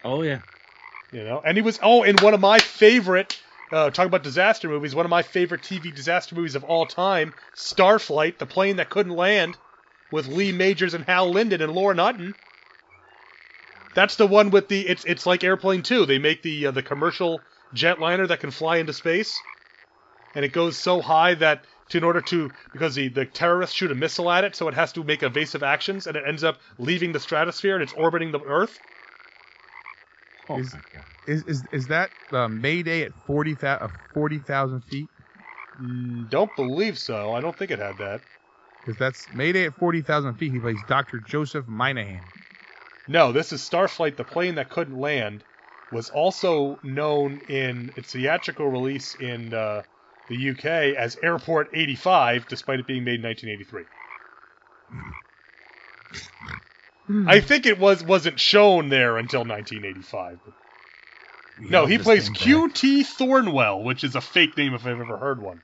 Oh 0.05 0.21
yeah. 0.21 0.41
You 1.11 1.25
know, 1.25 1.43
and 1.43 1.57
he 1.57 1.63
was 1.63 1.79
oh 1.83 2.03
in 2.03 2.17
one 2.19 2.35
of 2.35 2.41
my 2.41 2.59
favorite 2.59 3.41
uh, 3.73 3.89
talking 3.89 4.09
about 4.09 4.23
disaster 4.23 4.69
movies. 4.69 4.95
One 4.95 5.07
of 5.07 5.11
my 5.11 5.23
favorite 5.23 5.63
TV 5.63 5.95
disaster 5.95 6.35
movies 6.35 6.55
of 6.55 6.65
all 6.65 6.85
time, 6.85 7.33
Starflight, 7.57 8.37
the 8.37 8.45
plane 8.45 8.77
that 8.77 8.91
couldn't 8.91 9.17
land, 9.17 9.57
with 10.11 10.29
Lee 10.29 10.53
Majors 10.53 10.93
and 10.93 11.05
Hal 11.05 11.31
Linden 11.31 11.63
and 11.63 11.73
Lauren 11.73 11.97
Hutton. 11.97 12.35
That's 13.95 14.17
the 14.17 14.27
one 14.27 14.51
with 14.51 14.69
the 14.69 14.87
it's 14.87 15.05
it's 15.05 15.27
like 15.27 15.45
Airplane 15.45 15.83
Two. 15.83 16.05
They 16.07 16.19
make 16.19 16.43
the 16.43 16.67
uh, 16.67 16.71
the 16.73 16.83
commercial 16.83 17.47
jetliner 17.75 18.29
that 18.29 18.41
can 18.41 18.51
fly 18.51 18.79
into 18.79 18.93
space, 18.93 19.43
and 20.35 20.45
it 20.45 20.53
goes 20.53 20.77
so 20.77 21.01
high 21.01 21.35
that 21.35 21.65
to, 21.91 21.99
in 21.99 22.05
order 22.05 22.21
to 22.21 22.53
because 22.73 22.95
the 22.95 23.09
the 23.09 23.25
terrorists 23.25 23.77
shoot 23.77 23.91
a 23.91 23.95
missile 23.95 24.31
at 24.31 24.45
it, 24.45 24.57
so 24.57 24.69
it 24.69 24.75
has 24.75 24.93
to 24.95 25.05
make 25.05 25.23
evasive 25.23 25.63
actions, 25.63 26.07
and 26.07 26.17
it 26.17 26.25
ends 26.27 26.45
up 26.45 26.59
leaving 26.79 27.13
the 27.13 27.21
stratosphere 27.21 27.75
and 27.75 27.83
it's 27.83 27.93
orbiting 27.93 28.33
the 28.33 28.41
Earth. 28.41 28.81
Oh 30.49 30.59
Is- 30.59 30.75
my 30.75 30.81
god. 30.93 31.05
Is 31.27 31.43
is 31.45 31.65
is 31.73 31.87
that 31.87 32.11
uh, 32.33 32.49
Mayday 32.49 33.03
at 33.05 33.13
forty 33.27 33.55
thousand 33.55 33.91
forty 34.13 34.41
thousand 34.41 34.83
feet? 34.83 35.09
Mm, 35.81 36.29
Don't 36.29 36.55
believe 36.55 36.99
so. 36.99 37.33
I 37.33 37.41
don't 37.41 37.57
think 37.57 37.71
it 37.71 37.79
had 37.79 37.97
that. 37.99 38.21
Because 38.83 38.99
that's 38.99 39.27
Mayday 39.33 39.65
at 39.65 39.75
forty 39.75 40.03
thousand 40.03 40.35
feet. 40.35 40.53
He 40.53 40.59
plays 40.61 40.83
Doctor 40.83 41.21
Joseph 41.21 41.65
Minahan. 41.67 42.25
No, 43.07 43.33
this 43.33 43.53
is 43.53 43.61
Starflight, 43.61 44.17
the 44.17 44.25
plane 44.25 44.55
that 44.55 44.71
couldn't 44.71 44.99
land, 44.99 45.45
was 45.91 46.09
also 46.09 46.81
known 46.83 47.41
in 47.49 47.93
its 47.97 48.13
theatrical 48.13 48.69
release 48.69 49.15
in 49.15 49.53
uh, 49.53 49.83
the 50.29 50.51
UK 50.51 50.65
as 50.97 51.17
Airport 51.23 51.69
85, 51.75 52.49
despite 52.49 52.81
it 52.81 52.87
being 52.87 53.05
made 53.05 53.21
in 53.21 53.23
1983. 53.23 53.85
I 57.27 57.41
think 57.41 57.67
it 57.67 57.79
was 57.79 58.03
wasn't 58.03 58.41
shown 58.41 58.89
there 58.89 59.19
until 59.19 59.41
1985. 59.41 60.39
No, 61.59 61.87
he 61.87 61.99
plays 61.99 62.25
thing 62.29 62.35
back. 62.35 62.43
QT 62.43 63.03
Thornwell, 63.05 63.85
which 63.85 64.05
is 64.05 64.15
a 64.17 64.21
fake 64.21 64.57
name 64.57 64.75
if 64.75 64.87
I've 64.87 64.99
ever 65.01 65.19
heard 65.19 65.41
one. 65.41 65.61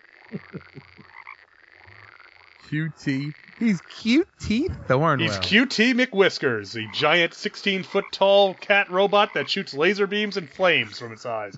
QT. 2.70 3.34
He's 3.60 3.80
QT 3.82 4.86
Thornwell. 4.88 5.20
He's 5.20 5.38
QT 5.38 5.94
McWhiskers, 6.06 6.72
the 6.72 6.86
giant 6.94 7.34
16 7.34 7.82
foot 7.84 8.06
tall 8.10 8.54
cat 8.54 8.90
robot 8.90 9.34
that 9.34 9.48
shoots 9.50 9.74
laser 9.74 10.06
beams 10.06 10.36
and 10.38 10.48
flames 10.48 10.98
from 10.98 11.12
its 11.12 11.26
eyes. 11.26 11.56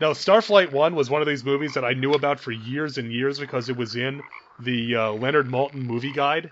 Now, 0.00 0.12
Starflight 0.12 0.72
1 0.72 0.94
was 0.94 1.10
one 1.10 1.20
of 1.20 1.28
these 1.28 1.44
movies 1.44 1.74
that 1.74 1.84
I 1.84 1.92
knew 1.92 2.14
about 2.14 2.40
for 2.40 2.50
years 2.50 2.96
and 2.96 3.12
years 3.12 3.38
because 3.38 3.68
it 3.68 3.76
was 3.76 3.94
in 3.94 4.22
the 4.64 4.96
uh, 4.96 5.12
Leonard 5.12 5.46
Maltin 5.46 5.86
movie 5.86 6.12
guide, 6.14 6.50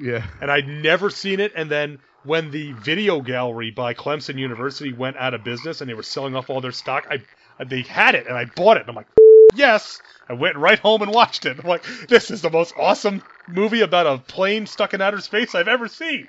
Yeah. 0.00 0.24
and 0.40 0.50
I'd 0.50 0.66
never 0.66 1.10
seen 1.10 1.40
it. 1.40 1.52
And 1.54 1.70
then 1.70 1.98
when 2.24 2.50
the 2.50 2.72
video 2.72 3.20
gallery 3.20 3.70
by 3.70 3.92
Clemson 3.92 4.38
University 4.38 4.94
went 4.94 5.18
out 5.18 5.34
of 5.34 5.44
business 5.44 5.82
and 5.82 5.90
they 5.90 5.94
were 5.94 6.02
selling 6.02 6.34
off 6.34 6.48
all 6.48 6.62
their 6.62 6.72
stock, 6.72 7.06
I 7.10 7.20
they 7.62 7.82
had 7.82 8.14
it 8.14 8.26
and 8.26 8.36
I 8.36 8.46
bought 8.46 8.78
it. 8.78 8.80
And 8.80 8.88
I'm 8.88 8.96
like, 8.96 9.06
yes. 9.54 10.00
I 10.28 10.34
went 10.34 10.56
right 10.56 10.78
home 10.78 11.02
and 11.02 11.10
watched 11.12 11.46
it. 11.46 11.58
I'm 11.58 11.68
like, 11.68 11.84
this 12.08 12.30
is 12.30 12.42
the 12.42 12.50
most 12.50 12.74
awesome 12.76 13.22
movie 13.46 13.82
about 13.82 14.06
a 14.06 14.18
plane 14.18 14.66
stuck 14.66 14.94
in 14.94 15.00
outer 15.00 15.20
space 15.20 15.54
I've 15.54 15.68
ever 15.68 15.88
seen. 15.88 16.28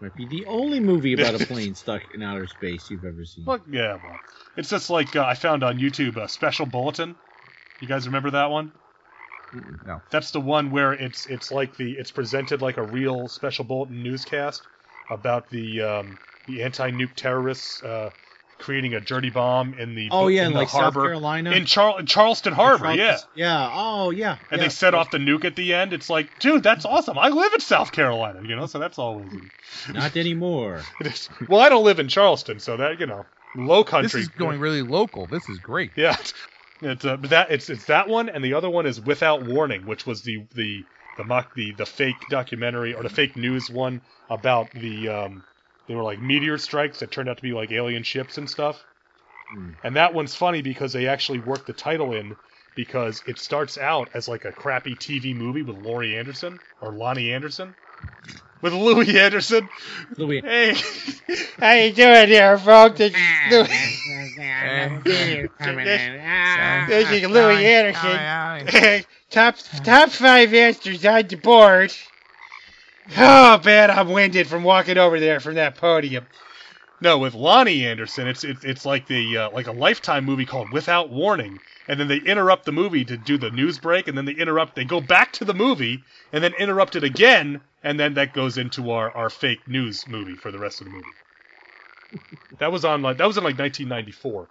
Might 0.00 0.16
be 0.16 0.26
the 0.26 0.46
only 0.46 0.80
movie 0.80 1.12
about 1.12 1.40
a 1.40 1.46
plane 1.46 1.74
stuck 1.74 2.02
in 2.12 2.22
outer 2.22 2.46
space 2.46 2.88
you've 2.90 3.04
ever 3.04 3.24
seen. 3.24 3.44
Look, 3.46 3.62
yeah, 3.70 3.98
well, 4.02 4.20
it's 4.56 4.70
just 4.70 4.88
like 4.88 5.14
uh, 5.14 5.24
I 5.24 5.34
found 5.34 5.62
on 5.62 5.78
YouTube 5.78 6.16
a 6.16 6.28
special 6.28 6.66
bulletin. 6.66 7.16
You 7.80 7.88
guys 7.88 8.06
remember 8.06 8.30
that 8.30 8.50
one? 8.50 8.72
No. 9.84 10.00
That's 10.10 10.30
the 10.30 10.40
one 10.40 10.70
where 10.70 10.92
it's 10.92 11.26
it's 11.26 11.50
like 11.50 11.76
the 11.76 11.92
it's 11.92 12.10
presented 12.10 12.62
like 12.62 12.76
a 12.76 12.82
real 12.82 13.28
special 13.28 13.64
bulletin 13.64 14.02
newscast 14.02 14.66
about 15.10 15.50
the 15.50 15.82
um, 15.82 16.18
the 16.46 16.62
anti-nuke 16.62 17.16
terrorists 17.16 17.82
uh, 17.82 18.10
creating 18.60 18.94
a 18.94 19.00
dirty 19.00 19.30
bomb 19.30 19.74
in 19.74 19.94
the 19.94 20.08
Oh 20.10 20.28
yeah, 20.28 20.42
in 20.42 20.48
in 20.48 20.52
the 20.52 20.58
like 20.60 20.68
harbor 20.68 21.00
South 21.00 21.04
Carolina. 21.04 21.50
in, 21.52 21.66
Char- 21.66 22.00
in 22.00 22.06
Charleston 22.06 22.52
Harbor, 22.52 22.92
yeah. 22.92 23.18
Yeah. 23.34 23.70
Oh 23.72 24.10
yeah. 24.10 24.36
And 24.50 24.60
yeah. 24.60 24.66
they 24.66 24.68
set 24.68 24.94
off 24.94 25.10
the 25.10 25.18
nuke 25.18 25.44
at 25.44 25.56
the 25.56 25.74
end. 25.74 25.92
It's 25.92 26.08
like, 26.08 26.38
dude, 26.38 26.62
that's 26.62 26.84
awesome. 26.84 27.18
I 27.18 27.28
live 27.28 27.52
in 27.54 27.60
South 27.60 27.92
Carolina, 27.92 28.40
you 28.46 28.54
know, 28.54 28.66
so 28.66 28.78
that's 28.78 28.98
always. 28.98 29.32
Not 29.92 30.16
anymore. 30.16 30.82
Well, 31.48 31.60
I 31.60 31.68
don't 31.68 31.84
live 31.84 31.98
in 31.98 32.08
Charleston, 32.08 32.60
so 32.60 32.76
that 32.76 33.00
you 33.00 33.06
know, 33.06 33.24
low 33.56 33.82
country. 33.82 34.20
This 34.20 34.28
is 34.28 34.28
going 34.28 34.60
really 34.60 34.82
local. 34.82 35.26
This 35.26 35.48
is 35.48 35.58
great. 35.58 35.92
Yeah, 35.96 36.16
it's 36.82 37.04
uh, 37.04 37.16
that 37.22 37.50
it's 37.50 37.70
it's 37.70 37.86
that 37.86 38.08
one, 38.08 38.28
and 38.28 38.44
the 38.44 38.54
other 38.54 38.70
one 38.70 38.86
is 38.86 39.00
Without 39.00 39.44
Warning, 39.44 39.86
which 39.86 40.06
was 40.06 40.22
the 40.22 40.46
the 40.54 40.84
the 41.16 41.24
mock 41.24 41.54
the 41.54 41.72
the 41.72 41.86
fake 41.86 42.16
documentary 42.28 42.94
or 42.94 43.02
the 43.02 43.08
fake 43.08 43.36
news 43.36 43.70
one 43.70 44.00
about 44.28 44.72
the 44.72 45.08
um 45.08 45.44
they 45.90 45.96
were 45.96 46.04
like 46.04 46.20
meteor 46.20 46.56
strikes 46.56 47.00
that 47.00 47.10
turned 47.10 47.28
out 47.28 47.36
to 47.36 47.42
be 47.42 47.52
like 47.52 47.72
alien 47.72 48.04
ships 48.04 48.38
and 48.38 48.48
stuff. 48.48 48.84
Hmm. 49.52 49.70
And 49.82 49.96
that 49.96 50.14
one's 50.14 50.36
funny 50.36 50.62
because 50.62 50.92
they 50.92 51.08
actually 51.08 51.40
worked 51.40 51.66
the 51.66 51.72
title 51.72 52.12
in 52.12 52.36
because 52.76 53.24
it 53.26 53.40
starts 53.40 53.76
out 53.76 54.08
as 54.14 54.28
like 54.28 54.44
a 54.44 54.52
crappy 54.52 54.94
TV 54.94 55.34
movie 55.34 55.62
with 55.62 55.84
Laurie 55.84 56.16
Anderson 56.16 56.60
or 56.80 56.92
Loni 56.92 57.34
Anderson. 57.34 57.74
With 58.62 58.72
Louie 58.72 59.18
Anderson. 59.18 59.68
Louie. 60.16 60.42
Hey, 60.42 60.76
How 61.58 61.72
you 61.72 61.92
doing 61.92 62.28
there, 62.28 62.56
folks? 62.56 63.00
This 63.50 63.66
is 64.70 65.02
Louie, 65.04 66.86
this 66.86 67.10
is 67.10 67.28
Louie 67.28 67.66
Anderson. 67.66 69.04
top 69.30 69.56
top 69.82 70.10
five 70.10 70.54
answers 70.54 71.04
on 71.04 71.26
the 71.26 71.34
board. 71.34 71.92
Oh 73.16 73.60
man, 73.64 73.90
I'm 73.90 74.08
winded 74.10 74.46
from 74.48 74.62
walking 74.64 74.98
over 74.98 75.20
there 75.20 75.40
from 75.40 75.54
that 75.56 75.76
podium. 75.76 76.26
No, 77.00 77.18
with 77.18 77.34
Loni 77.34 77.82
Anderson, 77.82 78.28
it's 78.28 78.44
it's, 78.44 78.64
it's 78.64 78.84
like 78.84 79.06
the 79.06 79.36
uh, 79.38 79.50
like 79.50 79.66
a 79.66 79.72
lifetime 79.72 80.24
movie 80.24 80.46
called 80.46 80.72
Without 80.72 81.10
Warning, 81.10 81.60
and 81.88 81.98
then 81.98 82.08
they 82.08 82.18
interrupt 82.18 82.66
the 82.66 82.72
movie 82.72 83.04
to 83.06 83.16
do 83.16 83.38
the 83.38 83.50
news 83.50 83.78
break, 83.78 84.08
and 84.08 84.16
then 84.18 84.26
they 84.26 84.32
interrupt, 84.32 84.76
they 84.76 84.84
go 84.84 85.00
back 85.00 85.32
to 85.34 85.44
the 85.44 85.54
movie, 85.54 86.04
and 86.32 86.44
then 86.44 86.52
interrupt 86.54 86.96
it 86.96 87.04
again, 87.04 87.62
and 87.82 87.98
then 87.98 88.14
that 88.14 88.34
goes 88.34 88.58
into 88.58 88.90
our, 88.90 89.10
our 89.16 89.30
fake 89.30 89.66
news 89.66 90.06
movie 90.08 90.36
for 90.36 90.50
the 90.52 90.58
rest 90.58 90.80
of 90.80 90.86
the 90.86 90.92
movie. 90.92 91.16
that 92.58 92.72
was 92.72 92.84
on 92.84 93.02
like 93.02 93.18
that 93.18 93.26
was 93.26 93.38
in 93.38 93.44
like 93.44 93.58
1994, 93.58 94.48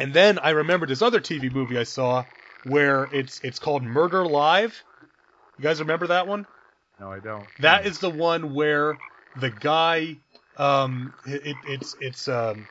and 0.00 0.14
then 0.14 0.38
I 0.38 0.50
remember 0.50 0.86
this 0.86 1.02
other 1.02 1.20
TV 1.20 1.50
movie 1.50 1.78
I 1.78 1.84
saw 1.84 2.24
where 2.64 3.04
it's 3.12 3.40
it's 3.40 3.58
called 3.58 3.82
Murder 3.82 4.26
Live. 4.26 4.82
You 5.58 5.62
guys 5.64 5.80
remember 5.80 6.08
that 6.08 6.26
one? 6.26 6.46
No, 7.00 7.12
I 7.12 7.20
don't. 7.20 7.48
That 7.58 7.86
is 7.86 7.98
the 8.00 8.10
one 8.10 8.54
where 8.54 9.00
the 9.34 9.50
guy, 9.50 10.18
um, 10.56 11.14
it, 11.24 11.46
it, 11.46 11.58
it's 11.64 11.96
it's 12.00 12.28
um, 12.28 12.68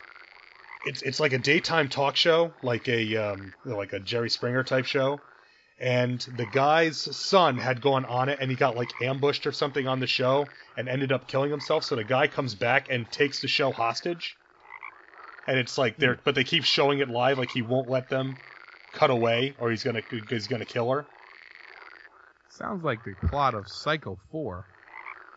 it's 0.84 1.02
it's 1.04 1.20
like 1.20 1.34
a 1.34 1.40
daytime 1.40 1.90
talk 1.90 2.16
show, 2.16 2.56
like 2.62 2.88
a 2.88 3.16
um, 3.18 3.54
like 3.66 3.94
a 3.94 4.00
Jerry 4.00 4.30
Springer 4.30 4.64
type 4.64 4.86
show, 4.86 5.24
and 5.80 6.22
the 6.34 6.46
guy's 6.46 7.16
son 7.18 7.58
had 7.58 7.82
gone 7.82 8.06
on 8.06 8.30
it, 8.30 8.40
and 8.42 8.50
he 8.52 8.58
got 8.58 8.76
like 8.76 9.00
ambushed 9.02 9.46
or 9.48 9.52
something 9.52 9.88
on 9.88 10.00
the 10.00 10.08
show, 10.08 10.52
and 10.76 10.90
ended 10.90 11.12
up 11.12 11.28
killing 11.28 11.52
himself. 11.52 11.84
So 11.84 11.96
the 11.96 12.04
guy 12.04 12.28
comes 12.28 12.56
back 12.56 12.88
and 12.90 13.12
takes 13.12 13.42
the 13.42 13.48
show 13.48 13.72
hostage, 13.72 14.40
and 15.48 15.58
it's 15.60 15.78
like 15.78 15.98
they're 15.98 16.20
but 16.24 16.36
they 16.36 16.44
keep 16.44 16.64
showing 16.64 17.00
it 17.00 17.10
live, 17.10 17.38
like 17.38 17.52
he 17.52 17.62
won't 17.62 17.90
let 17.90 18.10
them 18.10 18.40
cut 18.94 19.10
away, 19.12 19.56
or 19.60 19.72
he's 19.72 19.84
gonna 19.84 20.02
he's 20.30 20.48
gonna 20.48 20.66
kill 20.66 20.90
her. 20.92 21.10
Sounds 22.58 22.84
like 22.84 23.04
the 23.04 23.16
plot 23.28 23.54
of 23.54 23.68
Psycho 23.68 24.18
4. 24.32 24.66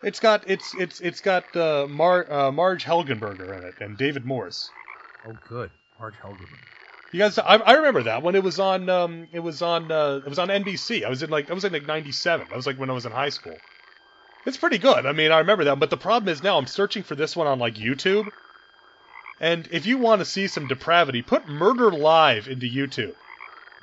It's 0.03 0.21
got 0.21 0.49
it's 0.49 0.73
it's 0.75 1.01
it's 1.01 1.19
got 1.19 1.53
uh, 1.55 1.85
Mar, 1.89 2.31
uh, 2.31 2.51
Marg 2.51 2.79
Helgenberger 2.79 3.57
in 3.57 3.65
it 3.65 3.75
and 3.81 3.97
David 3.97 4.25
Morse. 4.25 4.69
Oh, 5.27 5.37
good. 5.49 5.69
Marg 5.99 6.13
Helgenberger. 6.23 6.57
You 7.11 7.19
guys, 7.19 7.37
I, 7.37 7.55
I 7.55 7.73
remember 7.73 8.03
that 8.03 8.23
when 8.23 8.35
it 8.35 8.43
was 8.43 8.59
on 8.59 8.87
um 8.89 9.27
it 9.33 9.41
was 9.41 9.61
on 9.61 9.91
uh, 9.91 10.21
it 10.25 10.29
was 10.29 10.39
on 10.39 10.47
NBC. 10.47 11.03
I 11.03 11.09
was 11.09 11.21
in 11.21 11.29
like 11.29 11.51
I 11.51 11.53
was 11.53 11.65
in 11.65 11.73
like 11.73 11.85
'97. 11.85 12.47
That 12.49 12.55
was 12.55 12.65
like 12.65 12.77
when 12.77 12.89
I 12.89 12.93
was 12.93 13.05
in 13.05 13.11
high 13.11 13.29
school. 13.29 13.57
It's 14.45 14.57
pretty 14.57 14.77
good. 14.77 15.05
I 15.05 15.11
mean, 15.11 15.33
I 15.33 15.39
remember 15.39 15.65
that. 15.65 15.79
But 15.79 15.89
the 15.89 15.97
problem 15.97 16.31
is 16.31 16.41
now 16.41 16.57
I'm 16.57 16.67
searching 16.67 17.03
for 17.03 17.15
this 17.15 17.35
one 17.35 17.47
on 17.47 17.59
like 17.59 17.75
YouTube. 17.75 18.29
And 19.41 19.67
if 19.71 19.85
you 19.85 19.97
want 19.97 20.19
to 20.19 20.25
see 20.25 20.47
some 20.47 20.67
depravity, 20.67 21.21
put 21.21 21.49
Murder 21.49 21.91
Live 21.91 22.47
into 22.47 22.67
YouTube. 22.67 23.15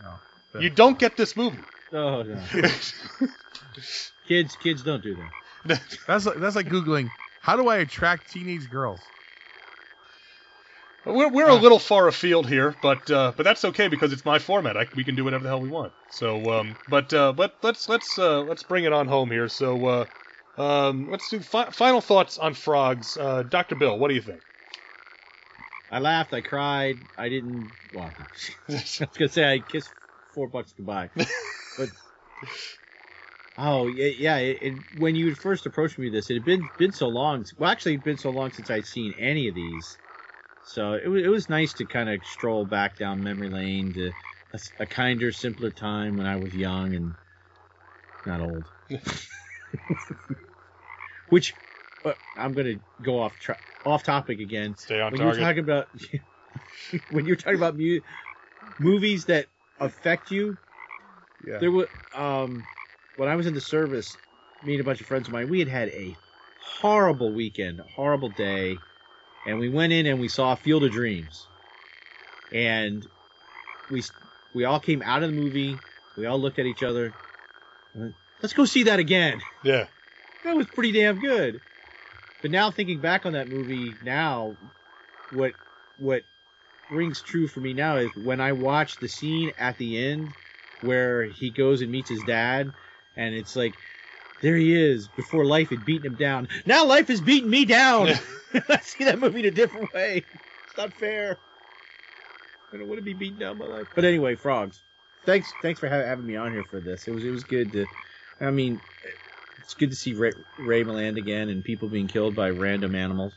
No. 0.03 0.61
You 0.61 0.71
don't 0.71 0.99
get 0.99 1.19
this 1.19 1.37
movie. 1.37 1.59
Oh 1.93 2.23
no. 2.23 2.43
kids, 4.27 4.57
kids 4.57 4.83
don't 4.83 5.03
do 5.03 5.17
that. 5.17 5.79
That's 6.07 6.27
like, 6.27 6.37
that's 6.37 6.57
like 6.57 6.69
googling 6.69 7.11
how 7.47 7.57
do 7.57 7.69
I 7.69 7.77
attract 7.77 8.33
teenage 8.33 8.69
girls. 8.69 9.01
We're, 11.05 11.29
we're 11.29 11.49
a 11.49 11.55
little 11.55 11.79
far 11.79 12.09
afield 12.09 12.49
here, 12.49 12.75
but 12.83 13.09
uh, 13.09 13.33
but 13.37 13.45
that's 13.45 13.65
okay 13.67 13.87
because 13.87 14.13
it's 14.13 14.25
my 14.25 14.41
format. 14.41 14.77
I, 14.77 14.89
we 14.97 15.05
can 15.05 15.15
do 15.15 15.23
whatever 15.23 15.45
the 15.45 15.49
hell 15.51 15.61
we 15.61 15.69
want. 15.69 15.93
So, 16.09 16.51
um, 16.51 16.77
but 16.89 17.15
uh, 17.15 17.33
but 17.33 17.55
let's 17.63 17.89
let's 17.89 18.19
uh, 18.19 18.43
let's 18.43 18.65
bring 18.65 18.83
it 18.83 18.93
on 18.93 19.07
home 19.07 19.31
here. 19.31 19.49
So, 19.49 19.87
uh, 19.87 20.07
um, 20.59 21.09
let's 21.09 21.29
do 21.29 21.39
fi- 21.39 21.71
final 21.71 22.01
thoughts 22.01 22.39
on 22.39 22.55
frogs. 22.55 23.17
Uh, 23.17 23.45
Doctor 23.45 23.77
Bill, 23.77 23.97
what 23.97 24.09
do 24.09 24.15
you 24.15 24.21
think? 24.21 24.41
I 25.89 26.01
laughed, 26.01 26.35
I 26.35 26.41
cried, 26.41 26.99
I 27.17 27.29
didn't. 27.29 27.71
Well, 27.93 28.13
I 28.69 28.73
was 28.73 29.01
gonna 29.17 29.29
say 29.29 29.49
I 29.49 29.61
kissed 29.61 29.93
four 30.33 30.49
bucks 30.49 30.73
goodbye, 30.77 31.11
but 31.15 31.29
oh 33.59 33.87
yeah, 33.87 34.11
yeah. 34.17 34.37
It, 34.39 34.59
it, 34.61 34.75
when 34.93 35.15
you 35.15 35.35
first 35.35 35.67
approached 35.67 35.99
me 35.99 36.07
with 36.07 36.15
this, 36.15 36.31
it 36.31 36.35
had 36.35 36.45
been 36.45 36.69
been 36.77 36.93
so 36.93 37.09
long. 37.09 37.45
Well, 37.59 37.71
actually, 37.71 37.93
it'd 37.95 38.05
been 38.05 38.17
so 38.19 38.31
long 38.31 38.51
since 38.53 38.71
I'd 38.71 38.87
seen 38.87 39.15
any 39.19 39.49
of 39.49 39.55
these, 39.55 39.99
so 40.63 40.93
it 40.95 41.09
was 41.09 41.25
it 41.25 41.29
was 41.29 41.49
nice 41.49 41.73
to 41.75 41.87
kind 41.87 42.09
of 42.09 42.25
stroll 42.25 42.65
back 42.67 42.97
down 42.99 43.23
memory 43.23 43.49
lane 43.49 43.95
to 43.95 44.13
a, 44.53 44.61
a 44.81 44.87
kinder, 44.87 45.33
simpler 45.33 45.71
time 45.71 46.17
when 46.17 46.27
I 46.27 46.37
was 46.37 46.55
young 46.55 46.95
and 46.95 47.15
not 48.25 48.41
old. 48.41 48.67
Which 51.29 51.57
uh, 52.05 52.15
I'm 52.37 52.55
gonna 52.55 52.77
go 53.01 53.21
off 53.21 53.39
tra- 53.39 53.59
off 53.85 54.03
topic 54.03 54.41
again. 54.41 54.77
Stay 54.77 55.01
on 55.01 55.13
when 55.13 55.21
target. 55.21 55.39
you're 55.39 55.47
talking 55.47 55.65
about 55.65 55.89
when 57.09 57.27
you're 57.27 57.37
talking 57.37 57.57
about 57.57 57.77
mu- 57.77 58.01
movies 58.79 59.27
that 59.27 59.47
affect 59.79 60.31
you, 60.31 60.57
Yeah. 61.47 61.59
there 61.59 61.71
was 61.71 61.87
um 62.13 62.67
when 63.15 63.29
I 63.29 63.37
was 63.37 63.47
in 63.47 63.55
the 63.55 63.61
service, 63.61 64.19
me 64.63 64.75
and 64.75 64.81
a 64.81 64.85
bunch 64.85 65.01
of 65.01 65.07
friends 65.07 65.29
of 65.29 65.33
mine, 65.33 65.49
we 65.49 65.59
had 65.61 65.69
had 65.69 65.89
a 65.89 66.19
horrible 66.81 67.33
weekend, 67.33 67.81
a 67.81 67.85
horrible 67.85 68.31
day, 68.31 68.83
and 69.47 69.59
we 69.59 69.69
went 69.69 69.93
in 69.93 70.07
and 70.07 70.21
we 70.21 70.29
saw 70.29 70.55
Field 70.55 70.85
of 70.85 70.93
Dreams, 70.93 71.49
and 72.53 73.07
we 73.89 74.03
we 74.55 74.65
all 74.65 74.81
came 74.81 75.03
out 75.03 75.23
of 75.23 75.31
the 75.31 75.37
movie, 75.37 75.81
we 76.17 76.27
all 76.27 76.39
looked 76.39 76.59
at 76.59 76.67
each 76.67 76.83
other, 76.83 77.15
and 77.95 78.03
went, 78.03 78.15
let's 78.43 78.55
go 78.55 78.65
see 78.65 78.85
that 78.85 78.99
again. 78.99 79.41
Yeah. 79.63 79.89
That 80.45 80.57
was 80.57 80.67
pretty 80.69 80.93
damn 80.93 81.19
good. 81.19 81.61
But 82.41 82.53
now 82.53 82.71
thinking 82.71 83.01
back 83.01 83.27
on 83.27 83.33
that 83.33 83.49
movie 83.49 83.99
now, 84.01 84.57
what 85.33 85.55
what 85.97 86.23
rings 86.89 87.21
true 87.21 87.49
for 87.49 87.59
me 87.59 87.73
now 87.75 87.97
is 87.97 88.13
when 88.15 88.41
I 88.41 88.53
watch 88.53 88.99
the 88.99 89.09
scene 89.09 89.53
at 89.59 89.77
the 89.77 89.99
end 89.99 90.35
where 90.81 91.25
he 91.25 91.51
goes 91.51 91.81
and 91.83 91.91
meets 91.91 92.11
his 92.11 92.23
dad 92.25 92.73
and 93.17 93.35
it's 93.35 93.57
like 93.57 93.77
there 94.41 94.57
he 94.57 94.75
is 94.75 95.09
before 95.09 95.47
life 95.47 95.71
had 95.71 95.85
beaten 95.85 96.13
him 96.13 96.17
down. 96.17 96.49
Now 96.67 96.85
life 96.85 97.09
has 97.09 97.21
beaten 97.21 97.51
me 97.51 97.65
down. 97.65 98.09
I 98.69 98.81
see 98.81 99.05
that 99.05 99.19
movie 99.19 99.41
in 99.41 99.47
a 99.47 99.51
different 99.51 99.93
way. 99.93 100.27
It's 100.65 100.77
not 100.77 100.95
fair. 100.95 101.41
I 102.73 102.77
don't 102.77 102.89
want 102.89 102.99
to 102.99 103.05
be 103.05 103.15
beaten 103.15 103.39
down 103.39 103.59
by 103.59 103.67
life. 103.67 103.89
But 103.95 104.05
anyway, 104.05 104.35
frogs. 104.37 104.83
Thanks, 105.25 105.55
thanks 105.61 105.81
for 105.81 105.89
ha- 105.89 106.05
having 106.07 106.27
me 106.27 106.37
on 106.37 106.53
here 106.53 106.65
for 106.65 106.81
this. 106.81 107.07
It 107.07 107.11
was, 107.13 107.25
it 107.25 107.31
was 107.31 107.45
good 107.45 107.73
to. 107.73 107.87
I 108.41 108.51
mean, 108.51 108.81
it's 109.59 109.75
good 109.75 109.91
to 109.91 109.97
see 109.97 110.15
Ray, 110.15 110.33
Ray 110.59 110.85
Milland 110.85 111.19
again 111.19 111.49
and 111.49 111.65
people 111.65 111.89
being 111.89 112.09
killed 112.09 112.37
by 112.37 112.51
random 112.51 112.95
animals. 112.95 113.35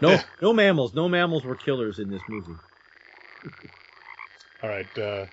No, 0.00 0.18
no 0.40 0.52
mammals. 0.52 0.94
No 0.94 1.08
mammals 1.08 1.44
were 1.44 1.56
killers 1.56 1.98
in 1.98 2.10
this 2.10 2.22
movie. 2.28 2.56
All 4.62 4.68
right. 4.68 4.98
Uh, 4.98 5.26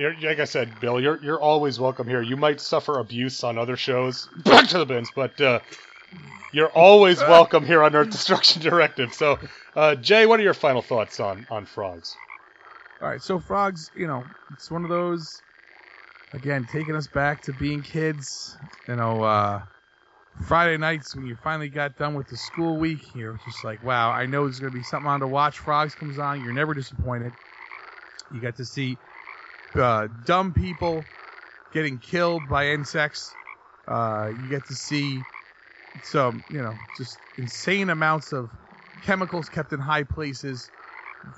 you're, 0.00 0.16
like 0.20 0.40
I 0.40 0.44
said, 0.44 0.80
Bill, 0.80 1.00
you're 1.00 1.22
you're 1.22 1.40
always 1.40 1.78
welcome 1.78 2.08
here. 2.08 2.22
You 2.22 2.36
might 2.36 2.60
suffer 2.60 2.98
abuse 2.98 3.44
on 3.44 3.58
other 3.58 3.76
shows. 3.76 4.28
Back 4.44 4.68
to 4.68 4.78
the 4.78 4.86
bins, 4.86 5.10
but 5.10 5.40
uh, 5.40 5.60
you're 6.52 6.70
always 6.70 7.20
welcome 7.28 7.64
here 7.66 7.82
on 7.82 7.94
Earth 7.94 8.10
Destruction 8.10 8.62
Directive. 8.62 9.14
So, 9.14 9.38
uh, 9.76 9.96
Jay, 9.96 10.26
what 10.26 10.40
are 10.40 10.44
your 10.44 10.54
final 10.54 10.82
thoughts 10.82 11.20
on 11.20 11.46
on 11.50 11.66
frogs? 11.66 12.18
All 13.00 13.08
right, 13.08 13.22
so 13.22 13.38
frogs, 13.40 13.90
you 13.94 14.06
know, 14.06 14.28
it's 14.52 14.70
one 14.70 14.84
of 14.84 14.90
those 14.90 15.42
again 16.32 16.66
taking 16.66 16.96
us 16.96 17.08
back 17.08 17.42
to 17.42 17.52
being 17.52 17.82
kids. 17.82 18.58
You 18.88 18.96
know, 18.96 19.22
uh, 19.22 19.62
Friday 20.46 20.76
nights 20.78 21.14
when 21.14 21.26
you 21.26 21.36
finally 21.36 21.68
got 21.68 21.96
done 21.96 22.14
with 22.14 22.28
the 22.28 22.36
school 22.36 22.78
week, 22.78 23.14
you're 23.14 23.38
just 23.44 23.64
like, 23.64 23.82
wow, 23.82 24.10
I 24.10 24.26
know 24.26 24.44
there's 24.44 24.60
gonna 24.60 24.70
be 24.70 24.82
something 24.82 25.08
on 25.08 25.20
to 25.20 25.28
watch. 25.28 25.58
Frogs 25.58 25.94
comes 25.94 26.18
on, 26.18 26.40
you're 26.40 26.52
never 26.52 26.74
disappointed. 26.74 27.34
You 28.30 28.40
get 28.40 28.56
to 28.56 28.64
see 28.64 28.98
uh, 29.76 30.08
dumb 30.24 30.52
people 30.54 31.08
getting 31.72 31.98
killed 31.98 32.48
by 32.48 32.68
insects. 32.68 33.36
Uh, 33.88 34.30
you 34.36 34.48
get 34.48 34.66
to 34.66 34.74
see 34.74 35.26
some, 36.02 36.44
you 36.48 36.62
know, 36.62 36.78
just 36.96 37.20
insane 37.36 37.90
amounts 37.90 38.32
of 38.32 38.50
chemicals 39.02 39.48
kept 39.48 39.72
in 39.72 39.80
high 39.80 40.04
places 40.04 40.70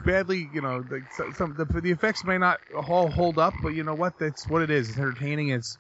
badly, 0.05 0.49
you 0.53 0.61
know, 0.61 0.83
the, 0.83 1.03
some 1.33 1.55
the, 1.57 1.65
the 1.65 1.91
effects 1.91 2.25
may 2.25 2.39
not 2.39 2.61
all 2.75 3.11
hold 3.11 3.39
up, 3.39 3.55
but 3.63 3.69
you 3.71 3.85
know 3.85 3.95
what? 3.95 4.19
That's 4.19 4.47
what 4.49 4.63
it 4.63 4.71
is. 4.71 4.91
It's 4.91 4.99
entertaining. 4.99 5.51
It's 5.51 5.79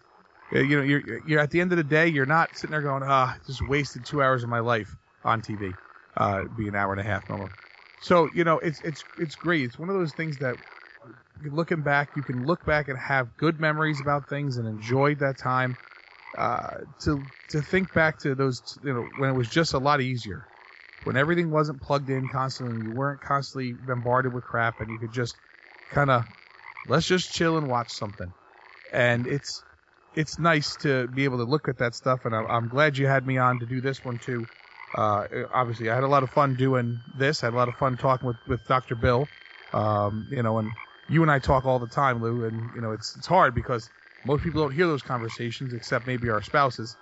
uh, 0.54 0.60
you 0.60 0.76
know, 0.76 0.82
you're 0.82 1.20
you're 1.20 1.40
at 1.40 1.50
the 1.50 1.60
end 1.60 1.72
of 1.72 1.78
the 1.78 1.84
day, 1.84 2.08
you're 2.08 2.26
not 2.26 2.56
sitting 2.56 2.72
there 2.72 2.82
going, 2.82 3.02
ah, 3.04 3.36
just 3.46 3.62
wasted 3.62 4.04
two 4.04 4.22
hours 4.22 4.42
of 4.42 4.48
my 4.48 4.60
life 4.60 4.96
on 5.24 5.42
TV. 5.42 5.78
Uh, 6.16 6.44
be 6.54 6.68
an 6.68 6.74
hour 6.74 6.92
and 6.92 7.00
a 7.00 7.04
half 7.04 7.28
normal. 7.28 7.52
So 7.98 8.28
you 8.32 8.44
know, 8.44 8.58
it's 8.58 8.80
it's 8.82 9.04
it's 9.16 9.36
great. 9.36 9.64
It's 9.64 9.78
one 9.78 9.88
of 9.88 9.96
those 9.96 10.12
things 10.12 10.38
that 10.38 10.56
looking 11.50 11.82
back, 11.82 12.10
you 12.14 12.22
can 12.22 12.44
look 12.44 12.64
back 12.64 12.88
and 12.88 12.98
have 12.98 13.36
good 13.36 13.60
memories 13.60 14.00
about 14.00 14.28
things 14.28 14.56
and 14.56 14.68
enjoy 14.68 15.14
that 15.16 15.38
time. 15.38 15.76
Uh, 16.36 16.78
to 17.04 17.26
to 17.50 17.60
think 17.60 17.92
back 17.92 18.18
to 18.20 18.34
those, 18.34 18.78
you 18.82 18.92
know, 18.94 19.02
when 19.16 19.28
it 19.28 19.34
was 19.34 19.48
just 19.48 19.74
a 19.74 19.78
lot 19.78 20.00
easier 20.00 20.48
when 21.04 21.16
everything 21.16 21.50
wasn't 21.50 21.80
plugged 21.80 22.08
in 22.10 22.28
constantly, 22.28 22.76
and 22.76 22.84
you 22.84 22.92
weren't 22.92 23.20
constantly 23.20 23.72
bombarded 23.72 24.32
with 24.32 24.44
crap, 24.44 24.80
and 24.80 24.90
you 24.90 24.98
could 24.98 25.12
just 25.12 25.38
kind 25.90 26.10
of 26.10 26.22
let's 26.86 27.06
just 27.06 27.32
chill 27.32 27.58
and 27.58 27.68
watch 27.68 27.92
something. 27.92 28.32
And 28.92 29.26
it's 29.26 29.64
it's 30.14 30.38
nice 30.38 30.76
to 30.76 31.08
be 31.08 31.24
able 31.24 31.38
to 31.38 31.44
look 31.44 31.68
at 31.68 31.78
that 31.78 31.94
stuff, 31.94 32.24
and 32.24 32.34
I'm, 32.34 32.46
I'm 32.48 32.68
glad 32.68 32.96
you 32.96 33.06
had 33.06 33.26
me 33.26 33.38
on 33.38 33.58
to 33.60 33.66
do 33.66 33.80
this 33.80 34.04
one 34.04 34.18
too. 34.18 34.46
Uh, 34.94 35.24
obviously, 35.54 35.90
I 35.90 35.94
had 35.94 36.04
a 36.04 36.08
lot 36.08 36.22
of 36.22 36.30
fun 36.30 36.54
doing 36.54 37.00
this. 37.16 37.42
I 37.42 37.46
had 37.46 37.54
a 37.54 37.56
lot 37.56 37.68
of 37.68 37.76
fun 37.76 37.96
talking 37.96 38.26
with 38.26 38.36
with 38.46 38.64
Dr. 38.68 38.94
Bill. 38.94 39.28
Um, 39.72 40.28
you 40.30 40.42
know, 40.42 40.58
and 40.58 40.70
you 41.08 41.22
and 41.22 41.30
I 41.30 41.38
talk 41.38 41.64
all 41.64 41.78
the 41.78 41.88
time, 41.88 42.22
Lou, 42.22 42.44
and 42.44 42.72
you 42.74 42.80
know 42.80 42.92
it's 42.92 43.16
it's 43.16 43.26
hard 43.26 43.54
because 43.54 43.90
most 44.24 44.44
people 44.44 44.62
don't 44.62 44.72
hear 44.72 44.86
those 44.86 45.02
conversations 45.02 45.74
except 45.74 46.06
maybe 46.06 46.28
our 46.28 46.42
spouses. 46.42 46.96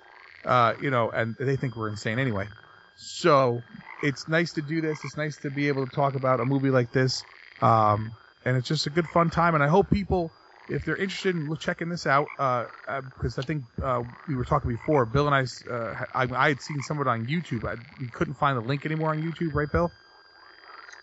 Uh, 0.45 0.75
you 0.81 0.91
know, 0.91 1.11
and 1.11 1.37
they 1.39 1.57
think 1.57 1.77
we're 1.77 1.91
insane 1.91 2.19
anyway. 2.19 2.49
So 2.97 3.65
it's 4.03 4.29
nice 4.29 4.53
to 4.55 4.63
do 4.63 4.81
this. 4.81 5.05
It's 5.05 5.17
nice 5.17 5.37
to 5.39 5.51
be 5.51 5.69
able 5.69 5.87
to 5.87 5.95
talk 5.95 6.15
about 6.15 6.41
a 6.41 6.45
movie 6.45 6.71
like 6.71 6.93
this. 6.93 7.25
Um, 7.61 8.13
and 8.45 8.57
it's 8.57 8.69
just 8.69 8.87
a 8.87 8.91
good 8.91 9.09
fun 9.09 9.31
time. 9.31 9.55
And 9.55 9.63
I 9.63 9.69
hope 9.69 9.91
people, 9.91 10.33
if 10.69 10.85
they're 10.85 10.97
interested 10.97 11.35
in 11.35 11.55
checking 11.57 11.91
this 11.91 12.07
out, 12.07 12.31
uh, 12.39 12.67
uh, 12.89 13.03
because 13.03 13.39
I 13.39 13.43
think 13.43 13.65
uh, 13.83 14.03
we 14.27 14.35
were 14.35 14.45
talking 14.45 14.71
before, 14.71 15.05
Bill 15.05 15.29
and 15.29 15.35
I, 15.35 15.45
uh, 15.71 15.95
I, 16.15 16.27
I 16.35 16.49
had 16.49 16.61
seen 16.63 16.81
some 16.81 16.99
of 16.99 17.07
it 17.07 17.11
on 17.11 17.27
YouTube. 17.27 17.69
I, 17.69 17.77
we 17.99 18.09
couldn't 18.09 18.35
find 18.35 18.57
the 18.57 18.63
link 18.63 18.87
anymore 18.87 19.11
on 19.11 19.23
YouTube, 19.23 19.51
right, 19.53 19.71
Bill? 19.71 19.93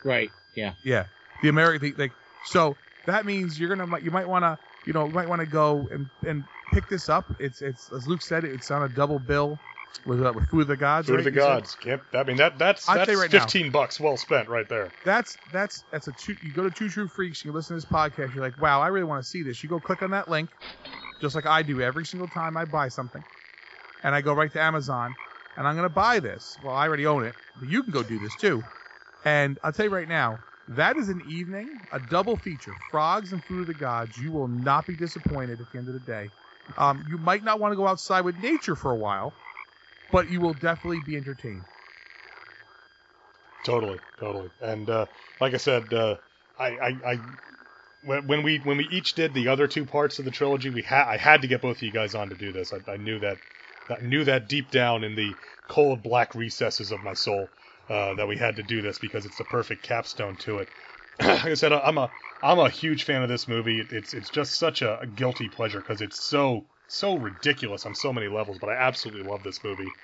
Right. 0.03 0.32
Yeah. 0.56 0.74
Yeah. 0.84 1.06
The 1.41 1.49
American, 1.49 1.94
like, 1.98 2.14
so 2.41 2.78
that 3.07 3.25
means 3.25 3.59
you're 3.59 3.75
gonna, 3.75 3.99
you 3.99 4.11
might 4.11 4.27
want 4.29 4.43
to, 4.43 4.57
you 4.85 4.93
know, 4.93 5.07
you 5.07 5.13
might 5.13 5.27
want 5.27 5.41
to 5.41 5.47
go 5.47 5.88
and 5.91 6.07
and 6.27 6.43
pick 6.71 6.88
this 6.89 7.09
up. 7.09 7.25
It's 7.39 7.61
it's 7.61 7.91
as 7.91 8.07
Luke 8.07 8.21
said, 8.21 8.43
it's 8.45 8.69
on 8.69 8.84
a 8.84 8.89
double 8.89 9.17
bill 9.19 9.57
with 10.05 10.23
uh, 10.23 10.31
with 10.35 10.47
Food 10.49 10.61
of 10.61 10.67
the 10.67 10.77
Gods. 10.77 11.07
Food 11.07 11.15
right? 11.15 11.19
of 11.19 11.25
the 11.25 11.31
You 11.31 11.41
said? 11.41 11.47
gods. 11.47 11.77
Yep. 11.85 12.01
I 12.13 12.23
mean 12.23 12.38
that 12.38 12.59
that's 12.59 12.88
I'd 12.88 12.99
that's 12.99 13.15
right 13.15 13.31
now- 13.34 13.39
fifteen 13.39 13.71
bucks 13.71 13.99
well 13.99 14.17
spent 14.17 14.47
right 14.49 14.67
there. 14.69 14.91
That's 15.05 15.38
that's 15.51 15.84
that's 15.91 16.07
a 16.07 16.11
two. 16.13 16.35
You 16.43 16.53
go 16.53 16.63
to 16.63 16.71
Two 16.71 16.89
True 16.89 17.07
Freaks, 17.07 17.43
you 17.43 17.51
listen 17.51 17.75
to 17.75 17.81
this 17.81 17.91
podcast. 17.91 18.34
You're 18.35 18.43
like, 18.43 18.61
wow, 18.61 18.79
I 18.81 18.88
really 18.88 19.05
want 19.05 19.23
to 19.23 19.27
see 19.29 19.41
this. 19.43 19.63
You 19.63 19.69
go 19.69 19.79
click 19.79 20.03
on 20.03 20.11
that 20.11 20.29
link, 20.29 20.49
just 21.21 21.34
like 21.35 21.45
I 21.45 21.63
do 21.63 21.81
every 21.81 22.05
single 22.05 22.27
time 22.27 22.55
I 22.57 22.65
buy 22.65 22.89
something, 22.89 23.23
and 24.03 24.13
I 24.13 24.21
go 24.21 24.34
right 24.34 24.51
to 24.51 24.61
Amazon, 24.61 25.13
and 25.55 25.67
I'm 25.67 25.75
gonna 25.75 25.89
buy 25.89 26.19
this. 26.19 26.57
Well, 26.63 26.75
I 26.75 26.88
already 26.88 27.05
own 27.05 27.25
it, 27.25 27.34
but 27.59 27.69
you 27.69 27.84
can 27.84 27.91
go 27.91 28.03
do 28.03 28.19
this 28.19 28.35
too. 28.35 28.63
And 29.25 29.57
I'll 29.63 29.73
tell 29.73 29.85
you 29.85 29.91
right 29.91 30.07
now, 30.07 30.39
that 30.69 30.98
is 30.98 31.10
an 31.10 31.22
evening, 31.22 31.81
a 31.91 31.99
double 31.99 32.38
feature, 32.38 32.76
Frogs 32.91 33.31
and 33.34 33.44
Food 33.45 33.61
of 33.61 33.68
the 33.68 33.73
Gods. 33.73 34.18
You 34.18 34.31
will 34.31 34.48
not 34.48 34.88
be 34.88 34.95
disappointed 34.95 35.61
at 35.61 35.72
the 35.72 35.77
end 35.77 35.88
of 35.88 35.94
the 35.94 35.99
day. 35.99 36.31
Um, 36.77 37.03
you 37.07 37.18
might 37.18 37.44
not 37.44 37.60
want 37.60 37.72
to 37.72 37.77
go 37.77 37.88
outside 37.88 38.22
with 38.22 38.38
nature 38.38 38.76
for 38.76 38.91
a 38.91 38.98
while, 38.98 39.34
but 40.11 40.30
you 40.30 40.41
will 40.41 40.53
definitely 40.53 40.99
be 40.99 41.15
entertained. 41.15 41.65
Totally, 43.64 44.02
totally. 44.19 44.52
And 44.61 44.89
uh, 44.89 45.07
like 45.39 45.53
I 45.53 45.57
said, 45.57 45.94
uh, 45.94 46.18
I, 46.57 46.68
I, 46.68 46.88
I 47.06 47.22
when, 48.02 48.44
we 48.44 48.60
when 48.60 48.77
we 48.77 48.85
each 48.85 49.15
did 49.15 49.34
the 49.34 49.49
other 49.49 49.68
two 49.68 49.85
parts 49.85 50.19
of 50.19 50.26
the 50.26 50.31
trilogy, 50.31 50.69
we 50.69 50.84
had 50.84 51.07
I 51.07 51.18
had 51.18 51.41
to 51.41 51.48
get 51.48 51.61
both 51.61 51.77
of 51.77 51.84
you 51.84 51.91
guys 51.91 52.15
on 52.15 52.30
to 52.30 52.35
do 52.35 52.52
this. 52.52 52.73
I, 52.73 52.91
I 52.91 52.98
knew 52.98 53.19
that 53.19 53.39
knew 54.02 54.23
that 54.26 54.49
deep 54.49 54.72
down 54.72 55.03
in 55.03 55.15
the 55.15 55.38
cold 55.68 56.03
black 56.03 56.35
recesses 56.35 56.91
of 56.91 57.02
my 57.03 57.14
soul 57.14 57.52
uh, 57.89 58.14
that 58.15 58.27
we 58.27 58.38
had 58.38 58.55
to 58.57 58.64
do 58.64 58.81
this 58.81 58.99
because 58.99 59.26
it's 59.26 59.38
the 59.38 59.43
perfect 59.43 59.84
capstone 59.84 60.38
to 60.38 60.59
it. 60.59 60.69
like 61.22 61.45
I 61.45 61.53
said, 61.55 61.72
I'm 61.73 61.97
a 61.97 62.11
I'm 62.41 62.59
a 62.59 62.69
huge 62.69 63.03
fan 63.03 63.23
of 63.23 63.30
this 63.30 63.47
movie. 63.47 63.85
It's 63.89 64.14
it's 64.14 64.30
just 64.30 64.57
such 64.57 64.81
a, 64.81 64.99
a 64.99 65.07
guilty 65.07 65.49
pleasure 65.49 65.81
because 65.81 66.01
it's 66.01 66.19
so 66.23 66.68
so 66.88 67.18
ridiculous 67.18 67.85
on 67.85 67.95
so 67.95 68.14
many 68.14 68.27
levels. 68.27 68.59
But 68.59 68.69
I 68.69 68.76
absolutely 68.76 69.23
love 69.23 69.43
this 69.43 69.64
movie. 69.64 69.95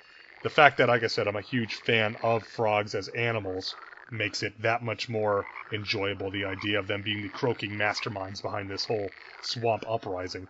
The 0.42 0.50
fact 0.50 0.76
that, 0.78 0.88
like 0.88 1.02
I 1.02 1.08
said, 1.08 1.26
I'm 1.28 1.36
a 1.36 1.40
huge 1.40 1.74
fan 1.76 2.16
of 2.22 2.46
frogs 2.46 2.94
as 2.94 3.08
animals 3.08 3.76
makes 4.10 4.42
it 4.42 4.60
that 4.62 4.82
much 4.82 5.08
more 5.08 5.48
enjoyable. 5.72 6.30
The 6.30 6.44
idea 6.44 6.78
of 6.78 6.86
them 6.86 7.02
being 7.02 7.22
the 7.22 7.30
croaking 7.30 7.72
masterminds 7.72 8.42
behind 8.42 8.70
this 8.70 8.84
whole 8.84 9.14
swamp 9.40 9.84
uprising. 9.88 10.48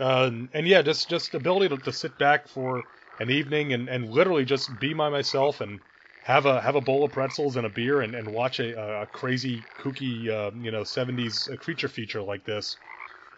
Uh, 0.00 0.30
and 0.52 0.66
yeah, 0.66 0.82
just 0.82 1.08
just 1.08 1.34
ability 1.34 1.68
to, 1.68 1.78
to 1.82 1.92
sit 1.92 2.16
back 2.18 2.48
for 2.48 2.86
an 3.18 3.30
evening 3.30 3.72
and, 3.72 3.88
and 3.88 4.08
literally 4.10 4.44
just 4.44 4.78
be 4.78 4.92
by 4.94 5.08
myself 5.10 5.60
and 5.60 5.80
have 6.26 6.44
a 6.44 6.60
have 6.60 6.74
a 6.74 6.80
bowl 6.80 7.04
of 7.04 7.12
pretzels 7.12 7.56
and 7.56 7.64
a 7.64 7.70
beer 7.70 8.00
and, 8.00 8.12
and 8.16 8.32
watch 8.32 8.58
a, 8.58 9.02
a 9.02 9.06
crazy 9.06 9.68
kooky 9.78 10.28
uh, 10.28 10.50
you 10.56 10.72
know 10.72 10.82
70s 10.82 11.48
creature 11.60 11.86
feature 11.88 12.20
like 12.20 12.44
this. 12.44 12.78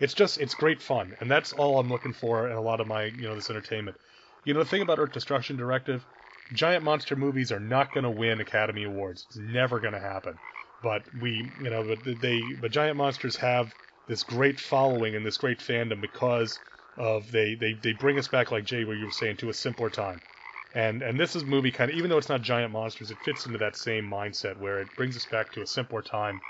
It's 0.00 0.14
just 0.14 0.38
it's 0.38 0.54
great 0.54 0.80
fun, 0.82 1.14
and 1.20 1.30
that's 1.30 1.52
all 1.52 1.78
I'm 1.78 1.90
looking 1.90 2.14
for 2.14 2.48
in 2.48 2.56
a 2.56 2.62
lot 2.62 2.80
of 2.80 2.86
my 2.86 3.04
you 3.04 3.28
know 3.28 3.34
this 3.34 3.50
entertainment. 3.50 3.98
You 4.42 4.54
know 4.54 4.60
the 4.60 4.70
thing 4.70 4.80
about 4.80 4.98
Earth 4.98 5.12
Destruction 5.12 5.56
Directive, 5.58 6.06
giant 6.52 6.82
monster 6.82 7.14
movies 7.14 7.52
are 7.52 7.60
not 7.60 7.92
going 7.92 8.04
to 8.04 8.10
win 8.10 8.40
Academy 8.40 8.84
Awards. 8.84 9.26
It's 9.28 9.36
never 9.38 9.80
going 9.80 9.92
to 9.92 10.00
happen. 10.00 10.38
But 10.80 11.02
we 11.14 11.54
you 11.58 11.68
know 11.68 11.84
but 11.84 12.20
they 12.22 12.54
but 12.58 12.70
giant 12.72 12.96
monsters 12.96 13.36
have 13.36 13.74
this 14.06 14.22
great 14.22 14.58
following 14.58 15.14
and 15.14 15.26
this 15.26 15.36
great 15.36 15.58
fandom 15.58 16.00
because 16.00 16.60
of 16.96 17.30
they 17.32 17.54
they 17.54 17.74
they 17.74 17.92
bring 17.92 18.18
us 18.18 18.28
back 18.28 18.50
like 18.50 18.64
Jay, 18.64 18.84
where 18.84 18.96
you 18.96 19.04
were 19.04 19.10
saying, 19.10 19.36
to 19.38 19.50
a 19.50 19.54
simpler 19.54 19.90
time. 19.90 20.22
And 20.80 21.02
and 21.02 21.18
this 21.18 21.34
is 21.34 21.44
movie 21.44 21.72
kind 21.72 21.90
of 21.90 21.96
even 21.96 22.08
though 22.08 22.18
it's 22.18 22.28
not 22.28 22.40
giant 22.42 22.72
monsters, 22.72 23.10
it 23.10 23.18
fits 23.18 23.46
into 23.46 23.58
that 23.58 23.74
same 23.74 24.04
mindset 24.08 24.56
where 24.58 24.80
it 24.80 24.94
brings 24.94 25.16
us 25.16 25.26
back 25.26 25.50
to 25.52 25.62
a 25.62 25.66
simpler 25.66 26.02
time 26.02 26.42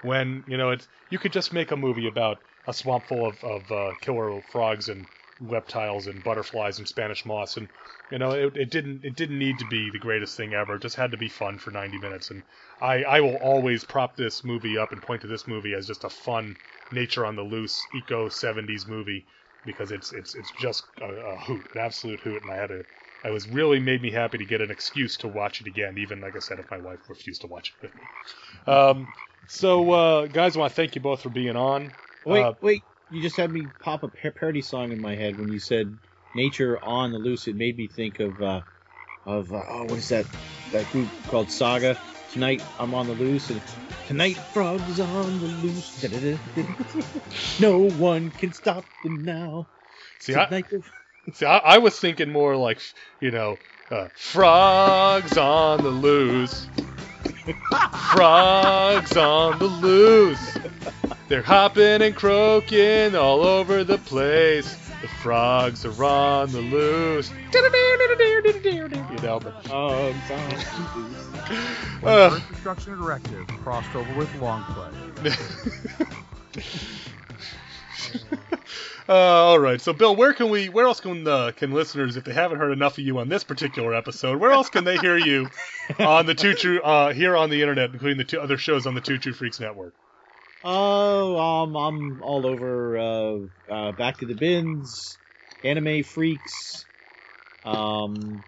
when 0.00 0.44
you 0.46 0.56
know 0.56 0.70
it's 0.70 0.88
you 1.08 1.18
could 1.18 1.32
just 1.32 1.52
make 1.52 1.72
a 1.72 1.76
movie 1.76 2.06
about 2.06 2.38
a 2.66 2.72
swamp 2.74 3.08
full 3.08 3.26
of, 3.26 3.42
of 3.42 3.72
uh, 3.72 3.94
killer 4.00 4.40
frogs 4.42 4.88
and 4.88 5.08
reptiles 5.40 6.06
and 6.06 6.22
butterflies 6.22 6.78
and 6.78 6.86
Spanish 6.86 7.26
moss. 7.26 7.56
And 7.56 7.68
you 8.10 8.18
know 8.18 8.30
it, 8.30 8.56
it 8.56 8.70
didn't 8.70 9.04
it 9.04 9.16
didn't 9.16 9.38
need 9.40 9.58
to 9.58 9.64
be 9.64 9.90
the 9.90 9.98
greatest 9.98 10.36
thing 10.36 10.52
ever. 10.54 10.76
It 10.76 10.82
just 10.82 10.96
had 10.96 11.10
to 11.10 11.16
be 11.16 11.28
fun 11.28 11.58
for 11.58 11.72
90 11.72 11.98
minutes. 11.98 12.30
And 12.30 12.44
I, 12.80 13.02
I 13.02 13.20
will 13.22 13.36
always 13.36 13.84
prop 13.84 14.16
this 14.16 14.44
movie 14.44 14.78
up 14.78 14.92
and 14.92 15.02
point 15.02 15.22
to 15.22 15.28
this 15.28 15.48
movie 15.48 15.74
as 15.74 15.88
just 15.88 16.04
a 16.04 16.10
fun 16.10 16.58
nature 16.92 17.26
on 17.26 17.36
the 17.36 17.42
loose 17.42 17.88
eco 17.92 18.28
70s 18.28 18.86
movie 18.86 19.26
because 19.64 19.90
it's 19.90 20.12
it's 20.12 20.34
it's 20.36 20.52
just 20.52 20.90
a, 21.00 21.06
a 21.06 21.38
hoot 21.40 21.66
an 21.74 21.80
absolute 21.80 22.20
hoot. 22.20 22.42
And 22.42 22.52
I 22.52 22.56
had 22.56 22.70
a 22.70 22.82
I 23.24 23.30
was 23.30 23.48
really 23.48 23.80
made 23.80 24.02
me 24.02 24.10
happy 24.10 24.38
to 24.38 24.44
get 24.44 24.60
an 24.60 24.70
excuse 24.70 25.16
to 25.18 25.28
watch 25.28 25.60
it 25.62 25.66
again, 25.66 25.96
even 25.98 26.20
like 26.20 26.36
I 26.36 26.40
said, 26.40 26.58
if 26.58 26.70
my 26.70 26.78
wife 26.78 26.98
refused 27.08 27.40
to 27.40 27.46
watch 27.46 27.74
it 27.78 27.82
with 27.86 27.94
me. 27.96 28.02
Um, 28.66 29.08
so, 29.46 29.90
uh, 29.90 30.26
guys, 30.26 30.56
I 30.56 30.60
want 30.60 30.70
to 30.72 30.76
thank 30.76 30.94
you 30.94 31.00
both 31.00 31.22
for 31.22 31.30
being 31.30 31.56
on. 31.56 31.92
Wait, 32.24 32.42
Uh, 32.42 32.52
wait. 32.60 32.84
You 33.08 33.22
just 33.22 33.36
had 33.36 33.50
me 33.50 33.70
pop 33.80 34.02
a 34.02 34.08
parody 34.08 34.62
song 34.62 34.92
in 34.92 35.00
my 35.00 35.14
head 35.14 35.38
when 35.38 35.48
you 35.50 35.58
said 35.58 35.96
"Nature 36.34 36.78
on 36.82 37.12
the 37.12 37.18
Loose." 37.18 37.46
It 37.46 37.54
made 37.56 37.76
me 37.76 37.86
think 37.86 38.18
of 38.20 38.40
uh, 38.42 38.62
of 39.26 39.52
uh, 39.52 39.62
oh, 39.68 39.84
what 39.84 39.98
is 39.98 40.08
that? 40.08 40.26
That 40.72 40.90
group 40.90 41.08
called 41.28 41.50
Saga. 41.50 41.96
Tonight 42.32 42.62
I'm 42.78 42.94
on 42.94 43.06
the 43.06 43.12
loose, 43.12 43.50
and 43.50 43.62
tonight 44.06 44.36
frogs 44.36 44.98
on 45.00 45.38
the 45.38 45.46
loose. 45.46 46.04
No 47.60 47.78
one 47.78 48.30
can 48.30 48.52
stop 48.52 48.84
them 49.02 49.24
now. 49.24 49.68
See, 50.18 50.34
I, 50.34 50.44
Tonight 50.46 50.70
the- 50.70 50.82
see, 51.32 51.46
I, 51.46 51.58
I 51.58 51.78
was 51.78 51.98
thinking 51.98 52.30
more 52.30 52.56
like, 52.56 52.80
you 53.20 53.30
know, 53.30 53.56
uh, 53.90 54.08
frogs 54.14 55.36
on 55.36 55.82
the 55.82 55.90
loose. 55.90 56.66
frogs 58.12 59.16
on 59.16 59.58
the 59.58 59.66
loose. 59.66 60.58
They're 61.28 61.42
hopping 61.42 62.02
and 62.02 62.14
croaking 62.14 63.16
all 63.16 63.42
over 63.42 63.84
the 63.84 63.98
place. 63.98 64.76
The 65.02 65.08
frogs 65.08 65.84
are 65.84 66.04
on 66.04 66.52
the 66.52 66.60
loose. 66.60 67.30
You 69.10 69.18
know, 69.22 69.40
but, 69.40 69.66
Frogs 69.66 70.30
on 70.30 70.48
the 70.50 70.90
loose. 70.96 72.00
When 72.00 72.14
Uh. 72.14 72.30
Earth 72.32 72.48
Destruction 72.50 72.98
Directive 72.98 73.46
crossed 73.48 73.94
over 73.94 74.14
with 74.14 74.34
Long 74.40 74.64
Play. 74.64 75.32
Uh, 79.06 79.12
all 79.12 79.58
right, 79.58 79.80
so 79.80 79.92
Bill, 79.92 80.16
where 80.16 80.32
can 80.32 80.48
we, 80.48 80.70
where 80.70 80.86
else 80.86 81.00
can 81.00 81.26
uh, 81.28 81.52
can 81.54 81.72
listeners, 81.72 82.16
if 82.16 82.24
they 82.24 82.32
haven't 82.32 82.58
heard 82.58 82.72
enough 82.72 82.96
of 82.96 83.04
you 83.04 83.18
on 83.18 83.28
this 83.28 83.44
particular 83.44 83.94
episode, 83.94 84.40
where 84.40 84.50
else 84.50 84.70
can 84.70 84.84
they 84.84 84.96
hear 84.96 85.18
you 85.18 85.50
on 85.98 86.24
the 86.24 86.34
Two 86.34 86.54
True, 86.54 86.80
uh, 86.80 87.12
here 87.12 87.36
on 87.36 87.50
the 87.50 87.60
internet, 87.60 87.90
including 87.92 88.16
the 88.16 88.24
two 88.24 88.40
other 88.40 88.56
shows 88.56 88.86
on 88.86 88.94
the 88.94 89.02
Two 89.02 89.18
True 89.18 89.34
Freaks 89.34 89.60
Network? 89.60 89.94
Oh, 90.62 91.36
um, 91.38 91.76
I'm 91.76 92.22
all 92.22 92.46
over. 92.46 92.96
Uh, 92.96 93.36
uh, 93.70 93.92
Back 93.92 94.18
to 94.18 94.26
the 94.26 94.34
Bins, 94.34 95.18
Anime 95.62 96.02
Freaks. 96.02 96.86
Um, 97.62 98.42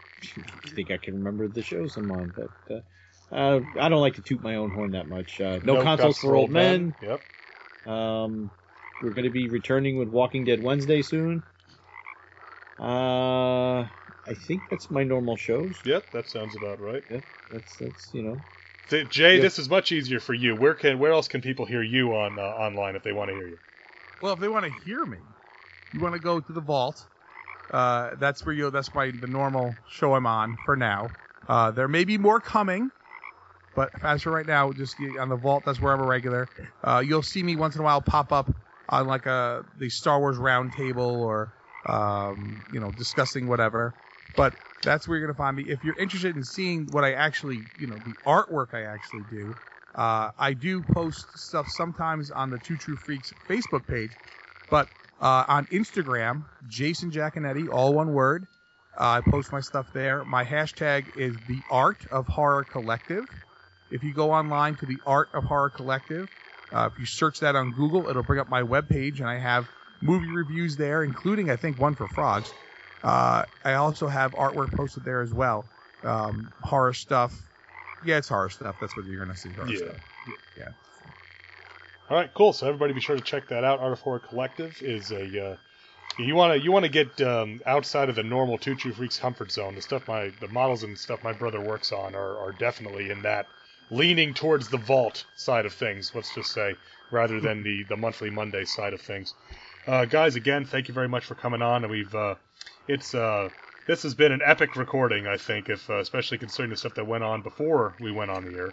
I 0.64 0.68
think 0.68 0.90
I 0.90 0.96
can 0.96 1.16
remember 1.16 1.48
the 1.48 1.62
shows 1.62 1.98
I'm 1.98 2.10
on, 2.10 2.32
but 2.34 2.74
uh, 2.74 3.34
uh, 3.34 3.60
I 3.78 3.90
don't 3.90 4.00
like 4.00 4.14
to 4.14 4.22
toot 4.22 4.42
my 4.42 4.56
own 4.56 4.70
horn 4.70 4.92
that 4.92 5.06
much. 5.06 5.38
Uh, 5.38 5.60
no, 5.62 5.82
consoles 5.82 6.18
for 6.18 6.34
old 6.34 6.50
men. 6.50 6.94
Yep. 7.02 7.22
Um, 7.84 8.50
we're 9.02 9.10
going 9.10 9.24
to 9.24 9.30
be 9.30 9.48
returning 9.48 9.98
with 9.98 10.08
Walking 10.08 10.44
Dead 10.44 10.62
Wednesday 10.62 11.02
soon. 11.02 11.42
Uh, 12.78 13.80
I 14.28 14.34
think 14.46 14.62
that's 14.70 14.90
my 14.90 15.02
normal 15.04 15.36
shows. 15.36 15.80
Yep, 15.84 16.12
that 16.12 16.28
sounds 16.28 16.56
about 16.56 16.80
right. 16.80 17.02
Yep, 17.10 17.24
that's 17.52 17.76
that's 17.76 18.10
you 18.12 18.22
know. 18.22 18.40
Say, 18.88 19.04
Jay, 19.04 19.36
Yeah. 19.36 19.42
this 19.42 19.58
is 19.58 19.68
much 19.68 19.92
easier 19.92 20.20
for 20.20 20.34
you. 20.34 20.54
Where 20.54 20.74
can, 20.74 20.98
where 20.98 21.12
else 21.12 21.26
can 21.26 21.40
people 21.40 21.64
hear 21.66 21.82
you 21.82 22.14
on 22.14 22.38
uh, 22.38 22.42
online 22.42 22.94
if 22.94 23.02
they 23.02 23.12
want 23.12 23.30
to 23.30 23.34
hear 23.34 23.48
you? 23.48 23.58
Well, 24.20 24.34
if 24.34 24.40
they 24.40 24.48
want 24.48 24.64
to 24.64 24.72
hear 24.84 25.04
me, 25.04 25.18
you 25.92 26.00
want 26.00 26.14
to 26.14 26.20
go 26.20 26.40
to 26.40 26.52
the 26.52 26.60
vault. 26.60 27.04
Uh, 27.70 28.10
that's 28.20 28.44
where 28.46 28.54
you. 28.54 28.70
That's 28.70 28.94
my 28.94 29.10
the 29.10 29.26
normal 29.26 29.74
show 29.90 30.14
I'm 30.14 30.26
on 30.26 30.56
for 30.64 30.76
now. 30.76 31.10
Uh, 31.48 31.70
there 31.70 31.88
may 31.88 32.04
be 32.04 32.18
more 32.18 32.40
coming, 32.40 32.90
but 33.74 33.90
as 34.04 34.22
for 34.22 34.30
right 34.32 34.46
now, 34.46 34.72
just 34.72 34.96
on 35.18 35.28
the 35.28 35.36
vault. 35.36 35.64
That's 35.64 35.80
where 35.80 35.92
I'm 35.92 36.00
a 36.00 36.06
regular. 36.06 36.48
Uh, 36.84 37.02
you'll 37.04 37.22
see 37.22 37.42
me 37.42 37.56
once 37.56 37.74
in 37.74 37.80
a 37.80 37.84
while 37.84 38.00
pop 38.00 38.32
up 38.32 38.54
on 38.88 39.06
like 39.06 39.26
a 39.26 39.64
the 39.76 39.90
Star 39.90 40.18
Wars 40.20 40.38
roundtable 40.38 40.98
or 40.98 41.52
um, 41.86 42.62
you 42.70 42.80
know 42.80 42.92
discussing 42.92 43.48
whatever. 43.48 43.94
But 44.34 44.54
that's 44.82 45.08
where 45.08 45.18
you're 45.18 45.26
gonna 45.26 45.36
find 45.36 45.56
me. 45.56 45.64
If 45.64 45.84
you're 45.84 45.96
interested 45.96 46.36
in 46.36 46.44
seeing 46.44 46.86
what 46.90 47.04
I 47.04 47.12
actually, 47.12 47.68
you 47.76 47.86
know, 47.86 48.00
the 48.04 48.16
artwork 48.26 48.74
I 48.74 48.82
actually 48.82 49.24
do, 49.24 49.56
uh, 49.94 50.30
I 50.38 50.52
do 50.52 50.82
post 50.82 51.38
stuff 51.38 51.68
sometimes 51.68 52.30
on 52.30 52.50
the 52.50 52.58
Two 52.58 52.76
True 52.76 52.96
Freaks 52.96 53.32
Facebook 53.48 53.86
page, 53.86 54.18
but 54.70 54.88
uh, 55.20 55.44
on 55.48 55.66
Instagram, 55.66 56.44
Jason 56.66 57.10
Jaconetti, 57.10 57.68
all 57.68 57.94
one 57.94 58.12
word. 58.12 58.46
Uh, 58.98 59.20
I 59.24 59.30
post 59.30 59.52
my 59.52 59.60
stuff 59.60 59.86
there. 59.92 60.24
My 60.24 60.44
hashtag 60.44 61.10
is 61.14 61.38
the 61.46 61.64
Art 61.68 62.06
of 62.10 62.26
Horror 62.28 62.64
Collective. 62.64 63.26
If 63.90 64.02
you 64.02 64.14
go 64.14 64.32
online 64.32 64.76
to 64.76 64.86
the 64.86 65.00
Art 65.04 65.28
of 65.34 65.44
Horror 65.44 65.70
Collective, 65.70 66.28
uh, 66.72 66.88
if 66.92 66.98
you 66.98 67.06
search 67.06 67.40
that 67.40 67.56
on 67.56 67.72
Google, 67.72 68.08
it'll 68.08 68.22
bring 68.22 68.40
up 68.40 68.48
my 68.48 68.62
webpage, 68.62 69.20
and 69.20 69.28
I 69.28 69.38
have 69.38 69.66
movie 70.00 70.30
reviews 70.30 70.76
there, 70.76 71.02
including 71.04 71.50
I 71.50 71.56
think 71.56 71.80
one 71.80 71.94
for 71.94 72.08
frogs. 72.08 72.52
Uh, 73.02 73.44
I 73.64 73.74
also 73.74 74.08
have 74.08 74.32
artwork 74.32 74.72
posted 74.72 75.04
there 75.04 75.22
as 75.22 75.32
well. 75.32 75.68
Um, 76.02 76.50
horror 76.60 76.92
stuff. 76.92 77.32
Yeah, 78.04 78.18
it's 78.18 78.28
horror 78.28 78.50
stuff. 78.50 78.76
That's 78.80 78.96
what 78.96 79.06
you're 79.06 79.24
gonna 79.24 79.36
see. 79.36 79.52
Horror 79.52 79.68
Yeah. 79.70 79.76
stuff. 79.76 80.00
Yeah. 80.56 80.68
All 82.08 82.16
right, 82.16 82.32
cool. 82.34 82.52
So 82.52 82.66
everybody, 82.68 82.92
be 82.92 83.00
sure 83.00 83.16
to 83.16 83.22
check 83.22 83.48
that 83.48 83.64
out. 83.64 83.80
Art 83.80 83.92
of 83.92 84.00
Horror 84.00 84.20
Collective 84.20 84.80
is 84.80 85.10
a 85.10 85.22
uh, 85.22 85.56
you 86.18 86.34
want 86.34 86.54
to 86.54 86.62
you 86.62 86.72
want 86.72 86.84
to 86.84 86.88
get 86.90 87.20
um, 87.20 87.60
outside 87.66 88.08
of 88.08 88.14
the 88.14 88.22
normal 88.22 88.58
True 88.58 88.76
Freaks 88.76 89.18
comfort 89.18 89.50
zone. 89.50 89.74
The 89.74 89.82
stuff 89.82 90.06
my 90.06 90.32
the 90.40 90.48
models 90.48 90.82
and 90.82 90.96
stuff 90.98 91.22
my 91.22 91.32
brother 91.32 91.60
works 91.60 91.92
on 91.92 92.14
are, 92.14 92.38
are 92.38 92.52
definitely 92.52 93.10
in 93.10 93.22
that 93.22 93.48
leaning 93.90 94.34
towards 94.34 94.68
the 94.68 94.78
vault 94.78 95.24
side 95.36 95.66
of 95.66 95.72
things. 95.72 96.12
Let's 96.14 96.34
just 96.34 96.52
say 96.52 96.74
rather 97.10 97.40
than 97.40 97.62
the 97.62 97.84
the 97.84 97.96
monthly 97.96 98.30
Monday 98.30 98.64
side 98.64 98.92
of 98.92 99.00
things. 99.00 99.34
Uh, 99.86 100.04
guys, 100.04 100.34
again, 100.34 100.64
thank 100.64 100.88
you 100.88 100.94
very 100.94 101.08
much 101.08 101.24
for 101.24 101.34
coming 101.34 101.62
on. 101.62 101.84
And 101.84 101.90
we've 101.90 102.14
uh, 102.14 102.34
it's 102.88 103.14
uh, 103.14 103.48
this 103.86 104.02
has 104.02 104.14
been 104.14 104.32
an 104.32 104.40
epic 104.44 104.76
recording, 104.76 105.26
I 105.26 105.36
think, 105.36 105.68
if 105.68 105.88
uh, 105.88 105.98
especially 105.98 106.38
considering 106.38 106.70
the 106.70 106.76
stuff 106.76 106.94
that 106.94 107.06
went 107.06 107.24
on 107.24 107.42
before 107.42 107.94
we 108.00 108.10
went 108.10 108.30
on 108.30 108.44
the 108.44 108.58
air. 108.58 108.72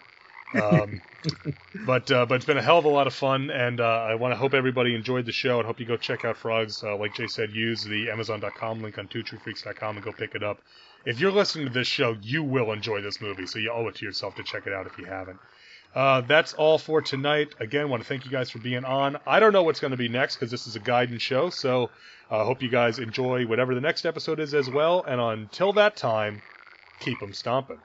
Um, 0.62 1.02
but 1.86 2.12
uh, 2.12 2.26
but 2.26 2.36
it's 2.36 2.46
been 2.46 2.58
a 2.58 2.62
hell 2.62 2.80
of 2.80 2.86
a 2.86 2.90
lot 2.90 3.08
of 3.08 3.14
fun, 3.14 3.50
and 3.50 3.80
uh, 3.80 3.84
I 3.84 4.16
want 4.16 4.34
to 4.34 4.36
hope 4.36 4.54
everybody 4.54 4.96
enjoyed 4.96 5.26
the 5.26 5.32
show. 5.32 5.60
and 5.60 5.68
hope 5.68 5.80
you 5.80 5.86
go 5.86 5.98
check 5.98 6.26
out 6.26 6.38
Frogs. 6.38 6.84
Uh, 6.84 6.96
like 6.98 7.16
Jay 7.16 7.28
said, 7.28 7.52
use 7.52 7.84
the 7.84 8.10
Amazon.com 8.10 8.82
link 8.82 8.98
on 8.98 9.08
twotruefreaks.com 9.08 9.96
and 9.98 10.06
go 10.06 10.12
pick 10.12 10.36
it 10.36 10.44
up. 10.44 10.60
If 11.06 11.20
you're 11.20 11.32
listening 11.32 11.68
to 11.68 11.74
this 11.74 11.88
show, 11.88 12.16
you 12.22 12.44
will 12.44 12.72
enjoy 12.72 13.02
this 13.02 13.20
movie, 13.20 13.46
so 13.46 13.60
you 13.60 13.72
owe 13.72 13.88
it 13.88 13.96
to 13.96 14.06
yourself 14.06 14.36
to 14.36 14.44
check 14.44 14.68
it 14.68 14.74
out 14.74 14.88
if 14.88 14.98
you 14.98 15.06
haven't. 15.06 15.40
Uh, 15.94 16.22
that's 16.22 16.54
all 16.54 16.78
for 16.78 17.02
tonight. 17.02 17.54
Again, 17.60 17.90
want 17.90 18.02
to 18.02 18.08
thank 18.08 18.26
you 18.26 18.32
guys 18.32 18.50
for 18.50 18.60
being 18.60 18.86
on. 18.86 19.18
I 19.28 19.40
don't 19.40 19.54
know 19.54 19.64
what's 19.64 19.80
going 19.80 19.92
to 19.92 19.98
be 19.98 20.08
next 20.08 20.36
because 20.36 20.50
this 20.50 20.66
is 20.66 20.76
a 20.76 20.80
Gaiden 20.80 21.20
show, 21.20 21.50
so 21.50 21.90
I 22.32 22.38
uh, 22.38 22.46
hope 22.46 22.64
you 22.64 22.70
guys 22.70 23.00
enjoy 23.00 23.46
whatever 23.46 23.76
the 23.76 23.82
next 23.82 24.06
episode 24.06 24.40
is 24.40 24.54
as 24.54 24.70
well. 24.70 25.04
And 25.04 25.20
until 25.20 25.74
that 25.74 25.96
time, 25.98 26.42
keep 27.00 27.20
them 27.20 27.34
stomping. 27.34 27.80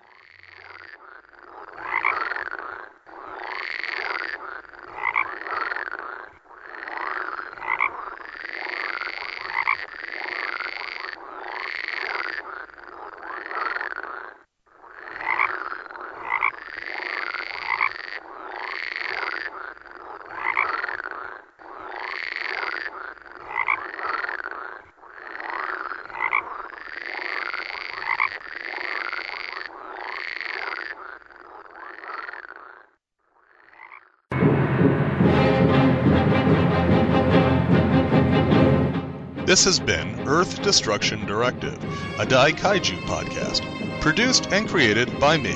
Earth 40.48 40.62
Destruction 40.62 41.26
Directive, 41.26 41.78
a 42.18 42.24
Dai 42.24 42.52
Kaiju 42.52 43.02
podcast, 43.02 43.60
produced 44.00 44.50
and 44.50 44.66
created 44.66 45.20
by 45.20 45.36
me, 45.36 45.52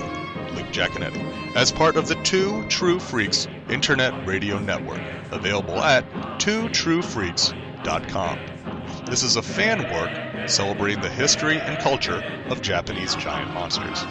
Luke 0.54 0.70
Jaconetti, 0.70 1.24
as 1.56 1.72
part 1.72 1.96
of 1.96 2.08
the 2.08 2.14
Two 2.16 2.62
True 2.68 3.00
Freaks 3.00 3.48
Internet 3.70 4.12
Radio 4.26 4.58
Network, 4.58 5.00
available 5.30 5.82
at 5.82 6.04
twotruefreaks.com. 6.38 8.38
This 9.06 9.22
is 9.22 9.36
a 9.36 9.42
fan 9.42 9.90
work 9.90 10.10
celebrating 10.46 11.00
the 11.00 11.08
history 11.08 11.62
and 11.62 11.78
culture 11.78 12.22
of 12.50 12.60
Japanese 12.60 13.14
giant 13.14 13.54
monsters. 13.54 14.04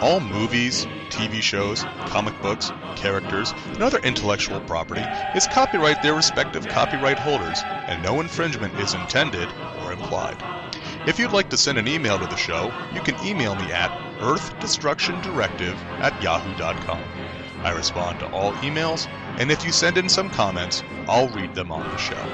All 0.00 0.20
movies, 0.20 0.86
TV 1.10 1.42
shows, 1.42 1.84
comic 2.06 2.40
books, 2.40 2.72
characters, 2.96 3.52
and 3.66 3.82
other 3.82 3.98
intellectual 3.98 4.60
property 4.60 5.04
is 5.34 5.46
copyright 5.46 6.00
their 6.00 6.14
respective 6.14 6.66
copyright 6.68 7.18
holders, 7.18 7.62
and 7.88 8.02
no 8.02 8.20
infringement 8.20 8.80
is 8.80 8.94
intended 8.94 9.50
or 10.24 10.32
implied. 10.32 11.08
If 11.08 11.18
you'd 11.18 11.32
like 11.32 11.48
to 11.50 11.56
send 11.56 11.78
an 11.78 11.88
email 11.88 12.18
to 12.18 12.26
the 12.26 12.36
show, 12.36 12.70
you 12.94 13.00
can 13.00 13.16
email 13.26 13.54
me 13.54 13.72
at 13.72 13.90
earthdestructiondirective 14.18 15.74
at 16.00 16.22
yahoo.com. 16.22 17.00
I 17.62 17.70
respond 17.70 18.18
to 18.20 18.30
all 18.30 18.52
emails, 18.54 19.06
and 19.38 19.50
if 19.50 19.64
you 19.64 19.72
send 19.72 19.98
in 19.98 20.08
some 20.08 20.30
comments, 20.30 20.84
I'll 21.08 21.28
read 21.28 21.54
them 21.54 21.72
on 21.72 21.90
the 21.90 21.96
show. 21.96 22.24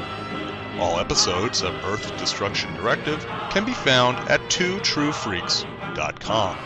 All 0.78 1.00
episodes 1.00 1.62
of 1.62 1.74
Earth 1.84 2.16
Destruction 2.18 2.74
Directive 2.74 3.24
can 3.50 3.64
be 3.64 3.72
found 3.72 4.18
at 4.28 4.40
twotruefreaks.com. 4.50 6.56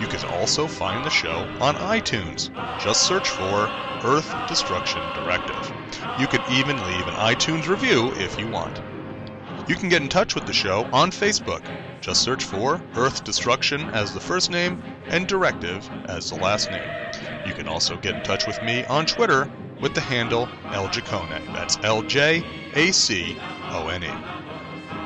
You 0.00 0.06
can 0.06 0.24
also 0.26 0.68
find 0.68 1.04
the 1.04 1.10
show 1.10 1.40
on 1.60 1.74
iTunes. 1.74 2.50
Just 2.80 3.02
search 3.02 3.30
for 3.30 3.68
Earth 4.04 4.32
Destruction 4.48 5.02
Directive. 5.14 5.72
You 6.20 6.28
can 6.28 6.40
even 6.52 6.76
leave 6.76 7.08
an 7.08 7.14
iTunes 7.14 7.66
review 7.68 8.12
if 8.14 8.38
you 8.38 8.46
want. 8.48 8.80
You 9.68 9.76
can 9.76 9.90
get 9.90 10.00
in 10.00 10.08
touch 10.08 10.34
with 10.34 10.46
the 10.46 10.52
show 10.54 10.88
on 10.94 11.10
Facebook. 11.10 11.62
Just 12.00 12.22
search 12.22 12.42
for 12.42 12.80
Earth 12.96 13.22
Destruction 13.22 13.82
as 13.90 14.14
the 14.14 14.20
first 14.20 14.50
name 14.50 14.82
and 15.08 15.26
Directive 15.26 15.86
as 16.06 16.30
the 16.30 16.36
last 16.36 16.70
name. 16.70 16.88
You 17.46 17.52
can 17.52 17.68
also 17.68 17.98
get 17.98 18.14
in 18.14 18.22
touch 18.22 18.46
with 18.46 18.62
me 18.62 18.86
on 18.86 19.04
Twitter 19.04 19.50
with 19.78 19.94
the 19.94 20.00
handle 20.00 20.46
LJacone. 20.68 21.52
That's 21.52 21.76
L 21.82 22.00
J 22.00 22.42
A 22.76 22.92
C 22.92 23.36
O 23.70 23.88
N 23.88 24.04
E. 24.04 24.10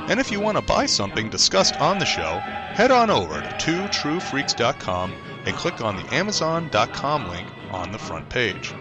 And 0.09 0.21
if 0.21 0.31
you 0.31 0.39
want 0.39 0.57
to 0.59 0.63
buy 0.63 0.87
something 0.87 1.29
discussed 1.29 1.81
on 1.81 1.99
the 1.99 2.05
show, 2.05 2.39
head 2.75 2.93
on 2.93 3.11
over 3.11 3.41
to 3.41 3.49
twotruefreaks.com 3.49 5.13
and 5.45 5.57
click 5.57 5.81
on 5.81 5.97
the 5.97 6.15
amazon.com 6.15 7.29
link 7.29 7.49
on 7.73 7.91
the 7.91 7.99
front 7.99 8.29
page. 8.29 8.73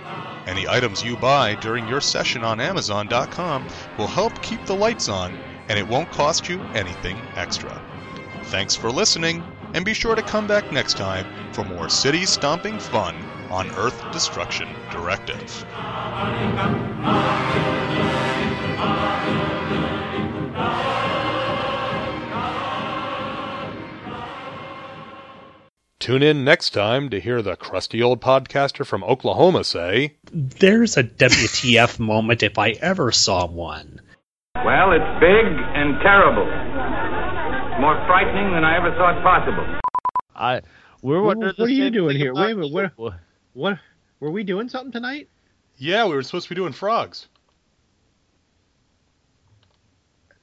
Any 0.45 0.67
items 0.67 1.03
you 1.03 1.17
buy 1.17 1.55
during 1.55 1.87
your 1.87 2.01
session 2.01 2.43
on 2.43 2.59
amazon.com 2.59 3.67
will 3.97 4.07
help 4.07 4.43
keep 4.43 4.63
the 4.67 4.75
lights 4.75 5.09
on 5.09 5.39
and 5.69 5.77
it 5.77 5.87
won't 5.87 6.11
cost 6.11 6.49
you 6.49 6.61
anything 6.73 7.17
extra. 7.35 7.81
Thanks 8.45 8.75
for 8.75 8.91
listening 8.91 9.43
and 9.73 9.85
be 9.85 9.93
sure 9.93 10.15
to 10.15 10.21
come 10.21 10.47
back 10.47 10.71
next 10.71 10.97
time 10.97 11.25
for 11.53 11.63
more 11.63 11.89
city 11.89 12.25
stomping 12.25 12.79
fun 12.79 13.15
on 13.49 13.69
Earth 13.71 14.03
Destruction 14.11 14.67
Directive. 14.91 15.65
Tune 25.99 26.23
in 26.23 26.43
next 26.43 26.71
time 26.71 27.11
to 27.11 27.21
hear 27.21 27.43
the 27.43 27.55
crusty 27.55 28.01
old 28.01 28.21
podcaster 28.21 28.83
from 28.85 29.03
Oklahoma 29.03 29.63
say, 29.63 30.15
There's 30.31 30.97
a 30.97 31.03
WTF 31.03 31.99
moment 31.99 32.41
if 32.41 32.57
I 32.57 32.71
ever 32.71 33.11
saw 33.11 33.45
one. 33.45 34.01
Well, 34.55 34.91
it's 34.91 35.19
big 35.19 35.45
and 35.47 35.99
terrible. 36.01 36.45
More 37.79 37.95
frightening 38.05 38.53
than 38.53 38.63
I 38.63 38.77
ever 38.77 38.91
thought 38.91 39.23
possible. 39.23 39.79
I 40.35 40.61
we're 41.01 41.19
What, 41.21 41.37
wondering 41.37 41.53
what 41.57 41.67
are 41.69 41.71
you 41.71 41.89
doing 41.89 42.15
here? 42.17 42.31
about 42.31 42.45
Wait 42.45 42.51
a 42.51 42.55
minute. 42.57 42.71
What, 42.97 43.13
you. 43.13 43.19
what? 43.53 43.79
Were 44.19 44.29
we 44.29 44.43
doing 44.43 44.69
something 44.69 44.91
tonight? 44.91 45.29
Yeah, 45.77 46.05
we 46.07 46.13
were 46.13 46.21
supposed 46.21 46.47
to 46.47 46.49
be 46.49 46.55
doing 46.55 46.73
frogs. 46.73 47.27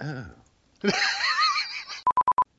Oh. 0.01 0.26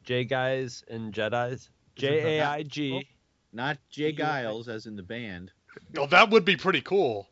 J 0.03 0.25
guys 0.25 0.83
and 0.89 1.13
Jedi's. 1.13 1.69
J 1.95 2.39
A 2.39 2.45
I 2.45 2.63
G. 2.63 3.07
Not 3.53 3.77
Jay 3.89 4.11
Giles, 4.11 4.67
as 4.67 4.85
in 4.87 4.97
the 4.97 5.03
band. 5.03 5.49
Oh, 5.97 6.05
that 6.07 6.29
would 6.31 6.43
be 6.43 6.57
pretty 6.57 6.81
cool. 6.81 7.29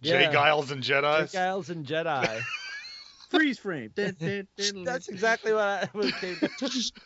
Jay 0.00 0.22
Yeah. 0.22 0.32
Giles 0.32 0.70
and 0.70 0.82
J 0.82 0.94
Jedi's. 0.94 1.32
Giles 1.32 1.68
and 1.68 1.84
Jedi. 1.86 2.40
Freeze 3.30 3.58
frame. 3.58 3.92
That's 3.96 5.08
exactly 5.08 5.52
what 5.52 5.62
I 5.62 5.88
was 5.94 6.12
came 6.12 6.36
to. 6.36 6.92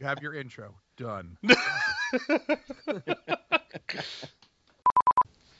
You 0.00 0.06
have 0.06 0.22
your 0.22 0.34
intro 0.34 0.74
done. 0.96 1.36
All 1.48 1.56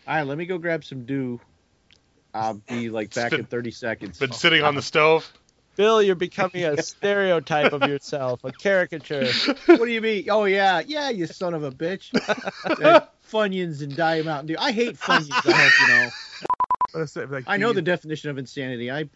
right, 0.07 0.23
let 0.23 0.39
me 0.39 0.47
go 0.47 0.59
grab 0.59 0.85
some 0.85 1.05
dew. 1.05 1.41
I'll 2.33 2.55
be 2.69 2.91
like 2.91 3.13
back 3.15 3.31
been- 3.31 3.41
in 3.41 3.47
30 3.47 3.71
seconds. 3.71 4.19
Been 4.19 4.33
sitting 4.33 4.63
on 4.63 4.75
the 4.75 4.83
stove. 4.83 5.31
Bill, 5.77 6.01
you're 6.03 6.15
becoming 6.15 6.65
a 6.65 6.81
stereotype 6.81 7.73
of 7.73 7.83
yourself, 7.89 8.45
a 8.45 8.53
caricature. 8.53 9.27
what 9.67 9.81
do 9.81 9.89
you 9.91 10.01
mean? 10.01 10.27
Oh 10.31 10.45
yeah, 10.45 10.81
yeah, 10.87 11.11
you 11.11 11.27
son 11.27 11.53
of 11.55 11.65
a 11.65 11.73
bitch. 11.73 12.11
Funyuns 13.33 13.83
and 13.83 13.97
Diet 13.97 14.25
Mountain 14.25 14.47
Dew. 14.47 14.57
I 14.59 14.71
hate 14.71 14.97
Funyuns. 14.97 15.33
I 15.33 15.53
hope 15.53 15.73
you 15.81 15.89
know. 15.95 16.11
But 16.93 17.01
it's, 17.03 17.17
like, 17.17 17.45
I 17.49 17.57
know 17.57 17.69
the- 17.69 17.75
the 17.77 17.83
definition 17.83 18.31
of 18.31 18.39
insanity. 18.39 18.91
I 18.93 19.09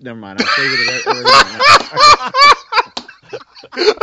never 0.00 0.18
mind. 0.18 0.40
I'll 0.40 0.46
stay 0.46 0.62
it. 0.64 1.06
right- 1.06 2.32
right 3.76 3.94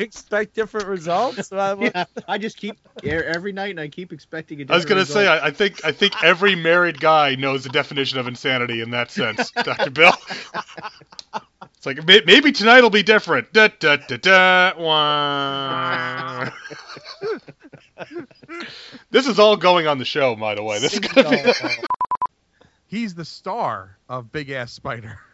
expect 0.00 0.54
different 0.54 0.86
results? 0.88 1.50
Well, 1.60 1.76
now. 1.76 1.90
yeah, 1.94 2.04
I 2.28 2.38
just 2.38 2.56
keep 2.56 2.76
every 3.04 3.52
night, 3.52 3.70
and 3.70 3.80
I 3.80 3.88
keep 3.88 4.12
expecting 4.12 4.64
I 4.70 4.74
was 4.74 4.84
gonna 4.84 5.04
say. 5.04 5.26
I, 5.26 5.46
I 5.46 5.50
think 5.50 5.84
I 5.84 5.92
think 5.92 6.22
every 6.22 6.54
married 6.54 7.00
guy 7.00 7.34
knows 7.34 7.64
the 7.64 7.70
definition 7.70 8.18
of 8.18 8.28
insanity 8.28 8.80
in 8.80 8.90
that 8.92 9.10
sense, 9.10 9.50
Doctor 9.62 9.90
Bill. 9.90 10.12
It's 11.76 11.86
like 11.86 12.06
may- 12.06 12.22
maybe 12.24 12.52
tonight 12.52 12.82
will 12.82 12.90
be 12.90 13.02
different. 13.02 13.52
Da, 13.52 13.68
da, 13.78 13.96
da, 13.96 14.16
da, 14.16 14.72
this 19.10 19.26
is 19.26 19.38
all 19.38 19.56
going 19.56 19.86
on 19.86 19.98
the 19.98 20.04
show, 20.04 20.36
by 20.36 20.54
the 20.54 20.62
way. 20.62 20.78
This 20.78 20.94
is 20.94 21.00
gonna 21.00 21.30
be. 21.30 21.52
He's 22.90 23.14
the 23.14 23.24
star 23.24 23.96
of 24.08 24.32
Big 24.32 24.50
Ass 24.50 24.72
Spider. 24.72 25.18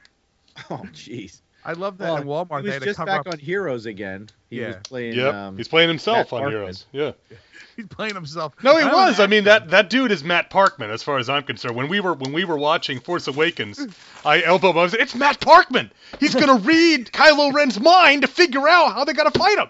Oh, 0.71 0.79
jeez. 0.95 1.43
I 1.67 1.73
love 1.75 1.99
that 1.99 2.05
Well, 2.05 2.17
in 2.17 2.27
Walmart. 2.27 2.61
He 2.63 2.69
they 2.69 2.69
was 2.69 2.75
had 2.77 2.83
just 2.85 2.97
cover 2.97 3.07
back 3.11 3.21
up. 3.27 3.33
on 3.35 3.39
Heroes 3.39 3.85
again. 3.85 4.31
He 4.49 4.61
was 4.61 4.75
Yeah. 4.77 4.81
playing. 4.85 5.15
Yep, 5.15 5.35
Um, 5.35 5.57
he's 5.59 5.69
playing 5.69 5.89
himself 5.89 6.33
Matt 6.33 6.33
on 6.33 6.41
Parkman. 6.49 6.51
Heroes. 6.53 6.87
Yeah. 6.93 7.13
He's 7.77 7.87
playing 7.89 8.15
himself. 8.15 8.55
No, 8.63 8.75
he 8.79 8.85
I 8.85 8.91
was. 8.91 9.21
I 9.21 9.27
mean 9.27 9.45
that 9.45 9.69
that 9.69 9.91
dude 9.91 10.11
is 10.13 10.25
Matt 10.25 10.49
Parkman, 10.51 10.89
as 10.89 11.03
far 11.03 11.19
as 11.19 11.29
I'm 11.29 11.43
concerned. 11.43 11.77
When 11.77 11.89
we 11.89 12.01
were 12.01 12.15
when 12.15 12.33
we 12.33 12.47
were 12.47 12.57
watching 12.57 13.01
Force 13.01 13.29
Awakens, 13.29 13.87
I 14.25 14.43
elbowed 14.43 14.71
him. 14.71 14.79
I 14.79 14.83
was, 14.85 14.95
it's 14.95 15.15
Matt 15.15 15.41
Parkman. 15.41 15.91
He's 16.19 16.35
gonna 16.35 16.55
read 16.63 17.13
Kylo 17.13 17.53
Ren's 17.53 17.79
mind 17.79 18.23
to 18.23 18.29
figure 18.29 18.67
out 18.67 18.95
how 18.95 19.05
they 19.05 19.13
gotta 19.13 19.39
fight 19.39 19.59
him. 19.59 19.69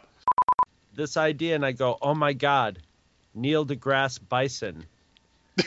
this 0.95 1.17
idea, 1.17 1.57
and 1.57 1.67
I 1.67 1.73
go, 1.73 1.99
oh 2.01 2.15
my 2.15 2.33
god, 2.33 2.79
Neil 3.35 3.67
deGrasse 3.67 4.21
Bison, 4.29 4.85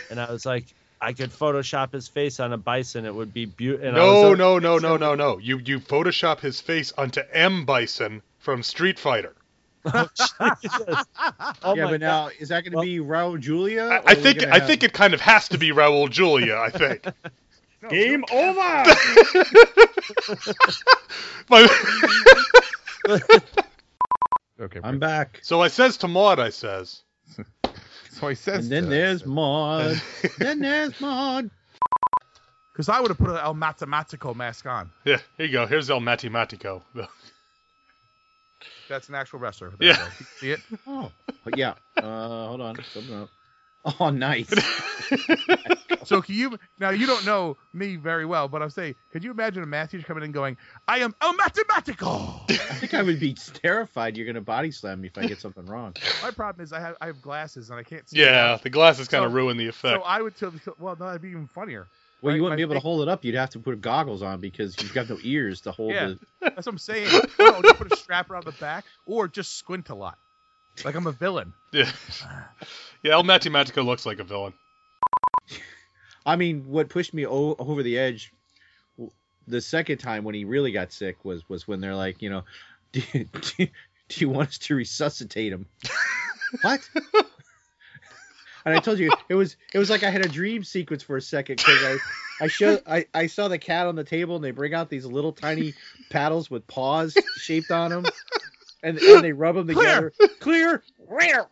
and 0.10 0.18
I 0.18 0.32
was 0.32 0.46
like, 0.46 0.68
I 1.02 1.14
could 1.14 1.32
Photoshop 1.32 1.94
his 1.94 2.08
face 2.08 2.40
on 2.40 2.54
a 2.54 2.58
bison. 2.58 3.06
It 3.06 3.14
would 3.16 3.34
be 3.34 3.46
beautiful. 3.46 3.92
No, 3.94 4.34
no, 4.34 4.60
no, 4.60 4.78
no, 4.78 4.98
no, 4.98 5.16
no. 5.16 5.38
You 5.38 5.58
you 5.60 5.80
Photoshop 5.80 6.40
his 6.42 6.60
face 6.60 6.92
onto 6.98 7.22
M 7.32 7.66
Bison 7.66 8.22
from 8.40 8.64
Street 8.64 9.00
Fighter. 9.00 9.34
Oh, 9.92 10.08
oh, 11.64 11.76
yeah, 11.76 11.86
my 11.86 11.92
but 11.92 12.02
now 12.02 12.30
is 12.40 12.50
that 12.50 12.64
going 12.64 12.74
to 12.74 12.82
be 12.82 13.00
Raul 13.00 13.40
Julia? 13.40 14.02
I, 14.06 14.12
I 14.12 14.16
think 14.16 14.40
gonna 14.40 14.52
I 14.54 14.60
have- 14.60 14.68
think 14.68 14.84
it 14.84 14.94
kind 14.94 15.14
of 15.14 15.22
has 15.22 15.48
to 15.50 15.58
be 15.58 15.72
Raul 15.72 16.10
Julia. 16.10 16.56
I 16.58 16.70
think. 16.70 17.06
game 17.90 18.24
over. 18.32 18.60
My- 21.50 21.68
Okay. 24.62 24.82
I'm 24.84 25.00
back. 25.00 25.40
so 25.42 25.62
I 25.62 25.70
says 25.70 25.96
to 25.98 26.08
Maud, 26.10 26.38
I 26.40 26.50
says, 26.50 27.02
So 28.20 28.28
he 28.28 28.36
says. 28.36 28.66
And 28.66 28.72
then 28.72 28.90
there's 28.90 29.26
Maud. 29.26 30.02
then 30.38 30.60
there's 30.60 31.00
Maud. 31.00 31.50
Because 32.74 32.90
I 32.90 33.00
would 33.00 33.10
have 33.10 33.18
put 33.18 33.30
an 33.30 33.38
El 33.38 33.56
Matematico 33.56 34.36
mask 34.36 34.66
on. 34.66 34.90
yeah, 35.06 35.20
here 35.38 35.46
you 35.46 35.52
go. 35.52 35.66
Here's 35.66 35.90
El 35.90 36.00
Matematico. 36.00 36.82
That's 38.90 39.08
an 39.10 39.16
actual 39.16 39.40
wrestler. 39.40 39.74
Yeah. 39.80 39.94
There 39.94 40.06
you. 40.20 40.26
See 40.40 40.52
it? 40.52 40.60
Oh, 40.88 41.12
but 41.44 41.58
yeah. 41.58 41.76
Uh, 41.98 42.48
hold 42.48 42.62
on. 42.62 42.76
Something 42.84 43.16
up. 43.16 43.30
Oh, 44.00 44.10
nice. 44.10 44.50
So 46.06 46.22
can 46.22 46.36
you 46.36 46.58
now 46.80 46.90
you 46.92 47.06
don't 47.08 47.26
know 47.26 47.58
me 47.74 47.96
very 47.96 48.26
well, 48.26 48.48
but 48.48 48.62
I'm 48.62 48.70
saying, 48.70 48.96
could 49.12 49.24
you 49.24 49.32
imagine 49.32 49.64
a 49.64 49.66
math 49.66 49.92
teacher 49.92 50.06
coming 50.06 50.24
in 50.24 50.32
going, 50.32 50.58
I 50.88 51.00
am 51.00 51.14
El 51.22 51.34
Matematico? 51.36 52.42
I 52.50 52.74
think 52.76 52.94
I 52.94 53.02
would 53.04 53.20
be 53.20 53.34
terrified 53.34 54.16
you're 54.18 54.26
going 54.26 54.36
to 54.36 54.42
body 54.42 54.72
slam 54.72 55.02
me 55.02 55.08
if 55.08 55.18
I 55.18 55.26
get 55.26 55.40
something 55.40 55.66
wrong. 55.66 55.96
My 56.24 56.32
problem 56.32 56.64
is 56.64 56.74
I 56.74 56.80
have 56.80 56.96
I 57.02 57.08
have 57.08 57.22
glasses 57.22 57.70
and 57.70 57.80
I 57.80 57.84
can't 57.84 58.08
see. 58.10 58.20
yeah, 58.20 58.52
much. 58.54 58.64
the 58.64 58.70
glasses 58.70 59.08
kind 59.08 59.24
of 59.26 59.32
So- 59.32 59.36
ruin 59.36 59.58
the 59.58 59.68
effect. 59.68 59.96
So 59.98 60.04
I 60.04 60.22
would 60.22 60.36
tell 60.36 60.54
well 60.80 60.96
no, 61.00 61.08
that'd 61.08 61.22
be 61.22 61.30
even 61.30 61.48
funnier. 61.48 61.88
Well, 62.22 62.36
you 62.36 62.44
wouldn't 62.44 62.58
be 62.58 62.66
my 62.66 62.72
able 62.72 62.76
to 62.76 62.82
hold 62.82 63.02
it 63.02 63.08
up. 63.08 63.24
You'd 63.24 63.36
have 63.36 63.52
to 63.52 63.60
put 63.60 63.80
goggles 63.80 64.22
on 64.22 64.42
because 64.42 64.76
you've 64.82 64.94
got 64.94 65.10
no 65.10 65.18
ears 65.24 65.62
to 65.62 65.72
hold 65.72 65.94
Yeah. 65.94 66.08
the. 66.08 66.20
That's 66.42 66.66
what 66.66 66.68
I'm 66.74 66.78
saying. 66.78 67.08
no, 67.40 67.62
just 67.62 67.78
put 67.78 67.92
a 67.94 67.96
strap 67.96 68.30
around 68.30 68.44
the 68.44 68.52
back 68.54 68.84
or 69.06 69.30
just 69.30 69.56
squint 69.58 69.88
a 69.90 69.96
lot. 69.96 70.18
Like 70.84 70.96
I'm 70.96 71.08
a 71.08 71.14
villain. 71.14 71.54
yeah, 71.72 71.90
yeah. 73.04 73.14
El 73.14 73.24
Matematico 73.24 73.86
looks 73.86 74.06
like 74.06 74.20
a 74.20 74.24
villain. 74.26 74.54
I 76.26 76.36
mean, 76.36 76.66
what 76.68 76.90
pushed 76.90 77.14
me 77.14 77.26
o- 77.26 77.56
over 77.58 77.84
the 77.84 77.98
edge 77.98 78.32
w- 78.98 79.12
the 79.48 79.62
second 79.62 79.98
time 80.00 80.24
when 80.24 80.36
he 80.36 80.46
really 80.46 80.72
got 80.72 80.92
sick 80.92 81.24
was 81.24 81.48
was 81.50 81.68
when 81.68 81.82
they're 81.82 81.96
like, 81.96 82.22
you 82.22 82.30
know, 82.30 82.44
do, 82.92 83.02
do, 83.14 83.68
do 84.10 84.22
you 84.22 84.30
want 84.30 84.50
us 84.50 84.58
to 84.60 84.76
resuscitate 84.76 85.54
him? 85.54 85.66
what? 86.62 86.88
And 88.66 88.76
I 88.76 88.80
told 88.82 89.00
you 89.00 89.10
it 89.30 89.36
was 89.36 89.56
it 89.74 89.80
was 89.80 89.90
like 89.90 90.04
I 90.04 90.10
had 90.10 90.24
a 90.24 90.30
dream 90.30 90.64
sequence 90.64 91.02
for 91.02 91.16
a 91.18 91.22
second 91.22 91.58
because 91.58 92.00
I 92.40 92.44
I 92.44 92.48
showed 92.48 92.82
I, 92.86 93.06
I 93.14 93.28
saw 93.28 93.48
the 93.48 93.58
cat 93.58 93.88
on 93.88 93.96
the 93.96 94.04
table 94.04 94.36
and 94.36 94.44
they 94.44 94.52
bring 94.52 94.74
out 94.74 94.90
these 94.90 95.06
little 95.06 95.32
tiny 95.32 95.74
paddles 96.10 96.52
with 96.52 96.68
paws 96.68 97.18
shaped 97.38 97.72
on 97.72 97.90
them 97.90 98.06
and, 98.84 98.98
and 98.98 99.24
they 99.24 99.32
rub 99.32 99.56
them 99.56 99.68
together. 99.68 100.14
Clear. 100.40 100.84
Clear. 101.08 101.46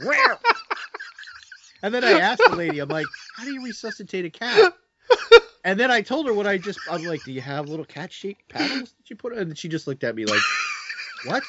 Clear. 0.00 0.38
And 1.82 1.94
then 1.94 2.04
I 2.04 2.12
asked 2.12 2.42
the 2.46 2.56
lady, 2.56 2.78
I'm 2.80 2.88
like, 2.88 3.06
how 3.36 3.44
do 3.44 3.52
you 3.52 3.62
resuscitate 3.62 4.24
a 4.24 4.30
cat? 4.30 4.74
And 5.64 5.78
then 5.78 5.90
I 5.90 6.00
told 6.02 6.26
her 6.26 6.32
what 6.32 6.46
I 6.46 6.56
just, 6.58 6.78
I'm 6.90 7.04
like, 7.04 7.24
do 7.24 7.32
you 7.32 7.40
have 7.40 7.68
little 7.68 7.84
cat 7.84 8.12
shaped 8.12 8.48
paddles 8.48 8.92
that 8.92 9.10
you 9.10 9.16
put? 9.16 9.32
On? 9.32 9.38
And 9.38 9.58
she 9.58 9.68
just 9.68 9.86
looked 9.86 10.04
at 10.04 10.14
me 10.14 10.24
like, 10.24 10.38
what? 11.26 11.42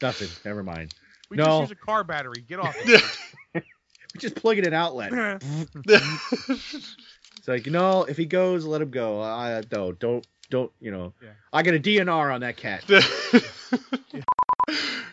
Nothing. 0.00 0.28
Never 0.44 0.62
mind. 0.62 0.90
We 1.30 1.36
No. 1.36 1.44
just 1.44 1.60
use 1.60 1.70
a 1.72 1.74
car 1.86 2.04
battery. 2.04 2.42
Get 2.46 2.60
off 2.60 2.76
it. 2.84 3.12
We 4.14 4.20
just 4.20 4.36
plug 4.36 4.56
it 4.56 4.66
in 4.66 4.72
an 4.72 4.74
outlet. 4.74 5.42
It's 7.38 7.48
like, 7.48 7.66
no, 7.66 8.04
if 8.04 8.16
he 8.16 8.24
goes, 8.24 8.64
let 8.64 8.80
him 8.80 8.90
go. 8.90 9.20
I 9.20 9.62
no, 9.70 9.92
don't, 9.92 10.26
don't, 10.50 10.72
you 10.80 10.90
know. 10.90 11.12
Yeah. 11.22 11.28
I 11.52 11.62
got 11.62 11.74
a 11.74 11.78
DNR 11.78 12.34
on 12.34 12.40
that 12.40 12.56
cat. 12.56 12.82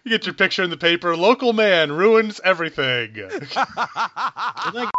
you 0.04 0.10
get 0.10 0.26
your 0.26 0.34
picture 0.36 0.64
in 0.64 0.70
the 0.70 0.78
paper. 0.78 1.16
Local 1.16 1.54
man 1.54 1.92
ruins 1.92 2.40
everything. 2.44 3.16
like 4.74 4.90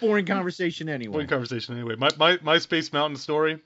boring 0.00 0.26
conversation 0.26 0.88
anyway. 0.88 1.12
Boring 1.12 1.28
conversation 1.28 1.74
anyway. 1.74 1.96
My, 1.96 2.10
my 2.18 2.38
my 2.42 2.58
Space 2.58 2.92
Mountain 2.92 3.16
story. 3.18 3.60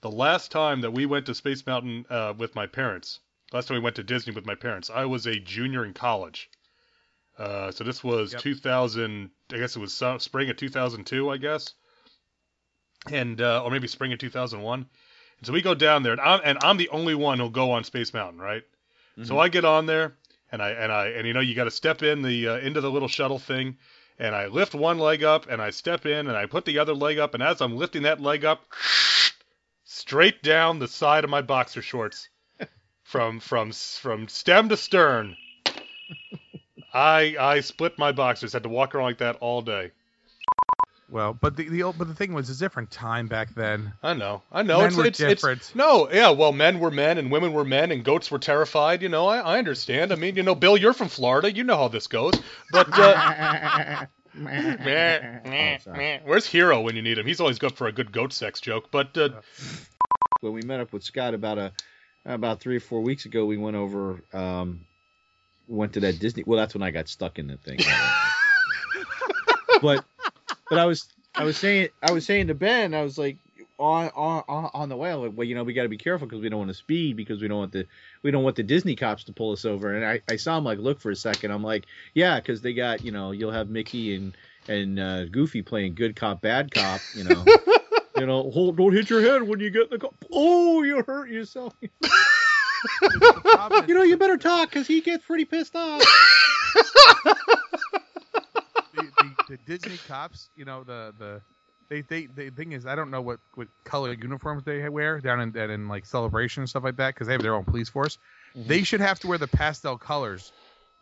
The 0.00 0.10
last 0.10 0.50
time 0.50 0.82
that 0.82 0.90
we 0.92 1.06
went 1.06 1.26
to 1.26 1.34
Space 1.34 1.66
Mountain 1.66 2.04
uh, 2.10 2.34
with 2.36 2.54
my 2.54 2.66
parents, 2.66 3.20
last 3.52 3.68
time 3.68 3.76
we 3.76 3.82
went 3.82 3.96
to 3.96 4.02
Disney 4.02 4.34
with 4.34 4.44
my 4.44 4.54
parents, 4.54 4.90
I 4.90 5.06
was 5.06 5.26
a 5.26 5.38
junior 5.40 5.84
in 5.84 5.94
college. 5.94 6.50
Uh, 7.38 7.70
so 7.70 7.84
this 7.84 8.04
was 8.04 8.32
Yep. 8.32 8.42
2000. 8.42 9.30
I 9.52 9.56
guess 9.56 9.76
it 9.76 9.80
was 9.80 9.94
su- 9.94 10.18
spring 10.18 10.50
of 10.50 10.56
2002. 10.56 11.30
I 11.30 11.36
guess, 11.38 11.72
and 13.10 13.40
uh, 13.40 13.62
or 13.64 13.70
maybe 13.70 13.88
spring 13.88 14.12
of 14.12 14.18
2001. 14.18 14.80
And 14.80 15.46
so 15.46 15.52
we 15.52 15.62
go 15.62 15.74
down 15.74 16.02
there, 16.02 16.12
and 16.12 16.20
I'm, 16.20 16.40
and 16.44 16.58
I'm 16.62 16.76
the 16.76 16.88
only 16.90 17.14
one 17.14 17.38
who'll 17.38 17.50
go 17.50 17.72
on 17.72 17.82
Space 17.84 18.14
Mountain, 18.14 18.40
right? 18.40 18.62
So 19.22 19.38
I 19.38 19.48
get 19.48 19.64
on 19.64 19.86
there, 19.86 20.16
and 20.50 20.60
I 20.60 20.70
and 20.70 20.90
I 20.90 21.06
and 21.08 21.26
you 21.26 21.32
know 21.32 21.40
you 21.40 21.54
got 21.54 21.64
to 21.64 21.70
step 21.70 22.02
in 22.02 22.22
the 22.22 22.48
uh, 22.48 22.56
into 22.58 22.80
the 22.80 22.90
little 22.90 23.08
shuttle 23.08 23.38
thing, 23.38 23.76
and 24.18 24.34
I 24.34 24.46
lift 24.46 24.74
one 24.74 24.98
leg 24.98 25.22
up, 25.22 25.48
and 25.48 25.62
I 25.62 25.70
step 25.70 26.04
in, 26.04 26.26
and 26.26 26.36
I 26.36 26.46
put 26.46 26.64
the 26.64 26.80
other 26.80 26.94
leg 26.94 27.18
up, 27.18 27.34
and 27.34 27.42
as 27.42 27.60
I'm 27.60 27.76
lifting 27.76 28.02
that 28.02 28.20
leg 28.20 28.44
up, 28.44 28.64
straight 29.84 30.42
down 30.42 30.80
the 30.80 30.88
side 30.88 31.22
of 31.22 31.30
my 31.30 31.42
boxer 31.42 31.82
shorts, 31.82 32.28
from 33.04 33.38
from 33.38 33.70
from 33.70 34.26
stem 34.26 34.68
to 34.70 34.76
stern. 34.76 35.36
I 36.92 37.36
I 37.38 37.60
split 37.60 37.98
my 37.98 38.10
boxers. 38.10 38.52
Had 38.52 38.64
to 38.64 38.68
walk 38.68 38.94
around 38.94 39.04
like 39.04 39.18
that 39.18 39.36
all 39.36 39.62
day. 39.62 39.92
Well, 41.14 41.32
but 41.32 41.54
the, 41.54 41.68
the 41.68 41.84
old- 41.84 41.96
but 41.96 42.08
the 42.08 42.14
thing 42.14 42.34
was, 42.34 42.50
it's 42.50 42.58
a 42.58 42.64
different 42.64 42.90
time 42.90 43.28
back 43.28 43.54
then. 43.54 43.92
I 44.02 44.14
know. 44.14 44.42
I 44.50 44.64
know. 44.64 44.78
Men 44.78 44.88
it's, 44.88 44.96
were 44.96 45.06
it's, 45.06 45.18
different. 45.18 45.60
It's, 45.60 45.74
no, 45.76 46.10
yeah. 46.10 46.30
Well, 46.30 46.50
men 46.50 46.80
were 46.80 46.90
men 46.90 47.18
and 47.18 47.30
women 47.30 47.52
were 47.52 47.64
men 47.64 47.92
and 47.92 48.04
goats 48.04 48.32
were 48.32 48.40
terrified. 48.40 49.00
You 49.00 49.08
know, 49.08 49.28
I, 49.28 49.38
I 49.38 49.58
understand. 49.58 50.10
I 50.10 50.16
mean, 50.16 50.34
you 50.34 50.42
know, 50.42 50.56
Bill, 50.56 50.76
you're 50.76 50.92
from 50.92 51.06
Florida. 51.06 51.52
You 51.52 51.62
know 51.62 51.76
how 51.76 51.86
this 51.86 52.08
goes. 52.08 52.32
But 52.72 52.88
uh, 52.98 54.06
meh, 54.34 55.40
meh, 55.44 55.78
sorry. 55.78 55.98
meh. 55.98 56.18
where's 56.24 56.46
Hero 56.46 56.80
when 56.80 56.96
you 56.96 57.02
need 57.02 57.16
him? 57.16 57.26
He's 57.26 57.38
always 57.38 57.60
good 57.60 57.76
for 57.76 57.86
a 57.86 57.92
good 57.92 58.10
goat 58.10 58.32
sex 58.32 58.60
joke. 58.60 58.90
But 58.90 59.16
uh, 59.16 59.28
when 60.40 60.52
we 60.52 60.62
met 60.62 60.80
up 60.80 60.92
with 60.92 61.04
Scott 61.04 61.32
about 61.32 61.58
a 61.58 61.70
about 62.26 62.58
three 62.58 62.78
or 62.78 62.80
four 62.80 63.02
weeks 63.02 63.24
ago, 63.24 63.46
we 63.46 63.56
went 63.56 63.76
over 63.76 64.20
um 64.32 64.80
went 65.68 65.92
to 65.92 66.00
that 66.00 66.18
Disney. 66.18 66.42
Well, 66.44 66.58
that's 66.58 66.74
when 66.74 66.82
I 66.82 66.90
got 66.90 67.06
stuck 67.06 67.38
in 67.38 67.46
the 67.46 67.56
thing. 67.56 67.78
but 69.80 70.04
but 70.70 70.78
I 70.78 70.86
was 70.86 71.06
I 71.34 71.44
was 71.44 71.56
saying 71.56 71.88
I 72.02 72.12
was 72.12 72.24
saying 72.26 72.48
to 72.48 72.54
Ben, 72.54 72.94
I 72.94 73.02
was 73.02 73.18
like 73.18 73.38
on 73.78 74.08
on 74.16 74.70
on 74.72 74.88
the 74.88 74.96
way, 74.96 75.10
I'm 75.10 75.20
like, 75.20 75.32
well, 75.34 75.46
you 75.46 75.54
know, 75.54 75.64
we 75.64 75.72
got 75.72 75.82
to 75.82 75.88
be 75.88 75.96
careful 75.98 76.26
because 76.26 76.40
we 76.42 76.48
don't 76.48 76.60
want 76.60 76.70
to 76.70 76.74
speed 76.74 77.16
because 77.16 77.42
we 77.42 77.48
don't 77.48 77.58
want 77.58 77.72
the 77.72 77.86
we 78.22 78.30
don't 78.30 78.44
want 78.44 78.56
the 78.56 78.62
Disney 78.62 78.94
cops 78.96 79.24
to 79.24 79.32
pull 79.32 79.52
us 79.52 79.64
over. 79.64 79.94
And 79.94 80.04
I 80.04 80.20
I 80.30 80.36
saw 80.36 80.56
him 80.58 80.64
like 80.64 80.78
look 80.78 81.00
for 81.00 81.10
a 81.10 81.16
second. 81.16 81.50
I'm 81.50 81.62
like, 81.64 81.86
yeah, 82.14 82.38
because 82.38 82.62
they 82.62 82.72
got 82.74 83.04
you 83.04 83.10
know 83.12 83.32
you'll 83.32 83.50
have 83.52 83.68
Mickey 83.68 84.14
and 84.14 84.36
and 84.68 84.98
uh, 84.98 85.24
Goofy 85.26 85.62
playing 85.62 85.94
good 85.94 86.16
cop 86.16 86.40
bad 86.40 86.70
cop, 86.70 87.00
you 87.14 87.24
know. 87.24 87.44
You 88.16 88.26
know, 88.26 88.48
hold, 88.52 88.76
don't 88.76 88.92
hit 88.92 89.10
your 89.10 89.20
head 89.22 89.42
when 89.42 89.58
you 89.58 89.70
get 89.70 89.82
in 89.86 89.90
the 89.90 89.98
car. 89.98 90.10
Oh, 90.32 90.84
you 90.84 91.02
hurt 91.02 91.28
yourself. 91.30 91.74
The 91.80 93.40
problem 93.42 93.82
is- 93.82 93.88
You 93.88 93.94
know, 93.96 94.04
you 94.04 94.16
better 94.16 94.36
talk 94.36 94.70
because 94.70 94.86
he 94.86 95.00
gets 95.00 95.24
pretty 95.24 95.44
pissed 95.44 95.74
off. 95.74 96.00
the, 99.48 99.58
Disney 99.66 99.98
cops, 100.08 100.50
you 100.56 100.64
know, 100.64 100.84
the 100.84 101.14
the 101.18 101.42
they, 101.88 102.00
they 102.02 102.26
the 102.26 102.50
thing 102.50 102.72
is, 102.72 102.86
I 102.86 102.94
don't 102.94 103.10
know 103.10 103.20
what 103.20 103.40
what 103.54 103.68
color 103.84 104.12
uniforms 104.12 104.64
they 104.64 104.88
wear 104.88 105.20
down 105.20 105.40
in 105.40 105.50
down 105.50 105.70
in 105.70 105.88
like 105.88 106.06
celebration 106.06 106.62
and 106.62 106.68
stuff 106.68 106.84
like 106.84 106.96
that 106.96 107.14
because 107.14 107.26
they 107.26 107.32
have 107.34 107.42
their 107.42 107.54
own 107.54 107.64
police 107.64 107.88
force. 107.88 108.18
Mm-hmm. 108.56 108.68
They 108.68 108.82
should 108.82 109.00
have 109.00 109.20
to 109.20 109.26
wear 109.26 109.38
the 109.38 109.48
pastel 109.48 109.98
colors 109.98 110.52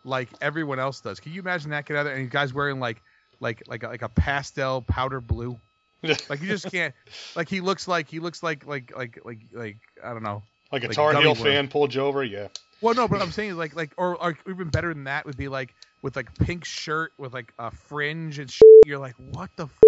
like 0.04 0.28
everyone 0.40 0.78
else 0.78 1.00
does. 1.00 1.20
Can 1.20 1.32
you 1.32 1.40
imagine 1.40 1.70
that 1.70 1.86
get 1.86 1.96
out 1.96 2.04
there 2.04 2.14
and 2.14 2.22
you 2.22 2.28
guys 2.28 2.52
wearing 2.52 2.80
like 2.80 3.02
like 3.40 3.62
like 3.68 3.82
a, 3.82 3.88
like 3.88 4.02
a 4.02 4.08
pastel 4.08 4.82
powder 4.82 5.20
blue? 5.20 5.58
like 6.02 6.40
you 6.40 6.48
just 6.48 6.70
can't. 6.70 6.94
Like 7.36 7.48
he 7.48 7.60
looks 7.60 7.86
like 7.86 8.08
he 8.08 8.18
looks 8.18 8.42
like 8.42 8.66
like 8.66 8.92
like 8.96 9.20
like 9.24 9.38
like 9.52 9.78
I 10.02 10.12
don't 10.12 10.22
know. 10.22 10.42
like 10.72 10.84
a 10.84 10.88
Like 10.88 10.96
Tar 10.96 11.14
Heel 11.14 11.34
fan 11.34 11.68
pulled 11.68 11.94
you 11.94 12.02
over. 12.02 12.24
Yeah. 12.24 12.48
Well, 12.80 12.94
no, 12.94 13.06
but 13.06 13.22
I'm 13.22 13.30
saying 13.30 13.56
like 13.56 13.76
like 13.76 13.92
or, 13.96 14.20
or 14.20 14.36
even 14.48 14.68
better 14.68 14.92
than 14.92 15.04
that 15.04 15.24
would 15.24 15.36
be 15.36 15.48
like 15.48 15.74
with 16.02 16.16
like 16.16 16.34
pink 16.38 16.64
shirt 16.64 17.12
with 17.16 17.32
like 17.32 17.52
a 17.58 17.70
fringe 17.70 18.38
and 18.38 18.50
shit. 18.50 18.68
You're 18.86 18.98
like, 18.98 19.14
what 19.30 19.50
the? 19.56 19.64
F-? 19.64 19.80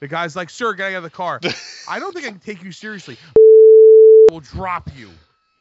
The 0.00 0.08
guy's 0.08 0.36
like, 0.36 0.50
sir, 0.50 0.74
get 0.74 0.92
out 0.92 0.98
of 0.98 1.02
the 1.04 1.10
car. 1.10 1.40
I 1.88 1.98
don't 1.98 2.12
think 2.12 2.26
I 2.26 2.30
can 2.30 2.40
take 2.40 2.62
you 2.62 2.72
seriously. 2.72 3.16
will 4.30 4.40
drop 4.40 4.90
you. 4.96 5.10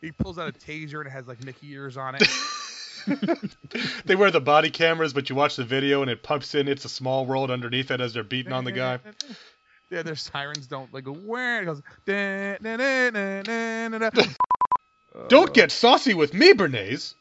He 0.01 0.11
pulls 0.11 0.37
out 0.37 0.49
a 0.49 0.51
taser 0.51 0.97
and 0.97 1.07
it 1.07 1.11
has 1.11 1.27
like 1.27 1.43
Mickey 1.45 1.71
ears 1.71 1.95
on 1.95 2.15
it. 2.15 2.27
they 4.05 4.15
wear 4.15 4.31
the 4.31 4.41
body 4.41 4.69
cameras, 4.69 5.13
but 5.13 5.29
you 5.29 5.35
watch 5.35 5.55
the 5.55 5.63
video 5.63 6.01
and 6.01 6.11
it 6.11 6.23
pumps 6.23 6.55
in 6.55 6.67
"It's 6.67 6.83
a 6.85 6.89
Small 6.89 7.25
World" 7.25 7.51
underneath 7.51 7.91
it 7.91 8.01
as 8.01 8.13
they're 8.13 8.23
beating 8.23 8.51
on 8.51 8.65
the 8.65 8.71
guy. 8.71 8.99
Yeah, 9.89 10.01
their 10.01 10.15
sirens 10.15 10.67
don't 10.67 10.93
like 10.93 11.03
go 11.03 11.13
where 11.13 11.61
it 11.61 11.65
goes. 11.65 11.81
Don't 15.27 15.53
get 15.53 15.71
saucy 15.71 16.13
with 16.13 16.33
me, 16.33 16.53
Béarnaise. 16.53 17.13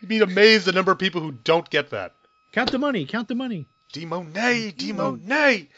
You'd 0.00 0.08
be 0.08 0.20
amazed 0.20 0.66
the 0.66 0.72
number 0.72 0.92
of 0.92 0.98
people 0.98 1.20
who 1.20 1.32
don't 1.32 1.68
get 1.68 1.90
that. 1.90 2.14
Count 2.52 2.70
the 2.70 2.78
money. 2.78 3.04
Count 3.04 3.28
the 3.28 3.34
money. 3.34 3.66
Demonet, 3.92 4.76
Demonet. 4.76 5.68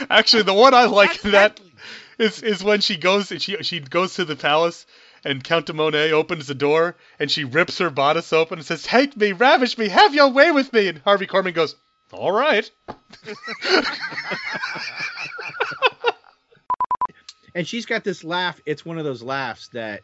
Actually, 0.10 0.42
the 0.44 0.54
one 0.54 0.74
I 0.74 0.84
like 0.84 1.24
in 1.24 1.32
that 1.32 1.60
is 2.18 2.42
is 2.42 2.64
when 2.64 2.80
she 2.80 2.96
goes 2.96 3.28
she 3.28 3.62
she 3.62 3.80
goes 3.80 4.14
to 4.14 4.24
the 4.24 4.36
palace 4.36 4.86
and 5.24 5.44
Count 5.44 5.66
de 5.66 5.74
Monet 5.74 6.12
opens 6.12 6.46
the 6.46 6.54
door 6.54 6.96
and 7.18 7.30
she 7.30 7.44
rips 7.44 7.78
her 7.78 7.90
bodice 7.90 8.32
open 8.32 8.58
and 8.58 8.66
says, 8.66 8.82
"Take 8.82 9.16
me, 9.16 9.32
ravish 9.32 9.76
me, 9.76 9.88
have 9.88 10.14
your 10.14 10.28
way 10.28 10.50
with 10.50 10.72
me." 10.72 10.88
And 10.88 10.98
Harvey 10.98 11.26
Korman 11.26 11.52
goes, 11.52 11.76
"All 12.12 12.32
right." 12.32 12.70
and 17.54 17.68
she's 17.68 17.84
got 17.86 18.04
this 18.04 18.24
laugh. 18.24 18.60
It's 18.64 18.84
one 18.84 18.98
of 18.98 19.04
those 19.04 19.22
laughs 19.22 19.68
that 19.68 20.02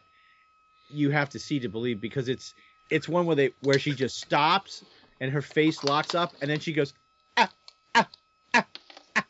you 0.93 1.09
have 1.09 1.29
to 1.29 1.39
see 1.39 1.59
to 1.59 1.69
believe 1.69 1.99
because 1.99 2.29
it's 2.29 2.53
it's 2.89 3.09
one 3.09 3.25
where 3.25 3.35
they 3.35 3.51
where 3.61 3.79
she 3.79 3.93
just 3.93 4.19
stops 4.19 4.83
and 5.19 5.31
her 5.31 5.41
face 5.41 5.83
locks 5.83 6.13
up 6.13 6.35
and 6.41 6.49
then 6.49 6.59
she 6.59 6.73
goes 6.73 6.93
ah 7.37 7.49
ah 7.95 8.07
ah 8.55 8.65
ah 9.15 9.25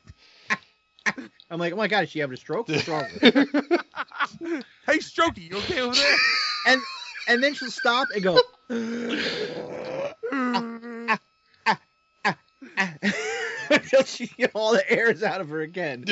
ah. 0.55 0.65
ah. 1.07 1.13
I'm 1.49 1.59
like, 1.59 1.73
oh 1.73 1.77
my 1.77 1.87
god, 1.87 2.03
is 2.03 2.09
she 2.09 2.19
having 2.19 2.33
a 2.33 2.37
stroke? 2.37 2.67
What's 2.67 2.87
wrong 2.87 3.05
with 3.21 3.33
her? 3.33 3.45
hey, 4.87 4.97
Strokey, 4.97 5.49
you 5.49 5.57
okay 5.57 5.81
over 5.81 5.95
there? 5.95 6.17
and 6.65 6.81
and 7.27 7.43
then 7.43 7.53
she'll 7.53 7.69
stop 7.69 8.07
and 8.13 8.23
go. 8.23 8.39
ah, 10.31 10.65
ah, 11.07 11.19
ah, 11.65 11.79
ah, 12.25 12.37
ah. 12.77 12.95
Until 13.69 14.03
she 14.03 14.27
get 14.27 14.51
all 14.53 14.73
the 14.73 14.91
air 14.91 15.09
is 15.09 15.23
out 15.23 15.41
of 15.41 15.49
her 15.49 15.61
again, 15.61 16.03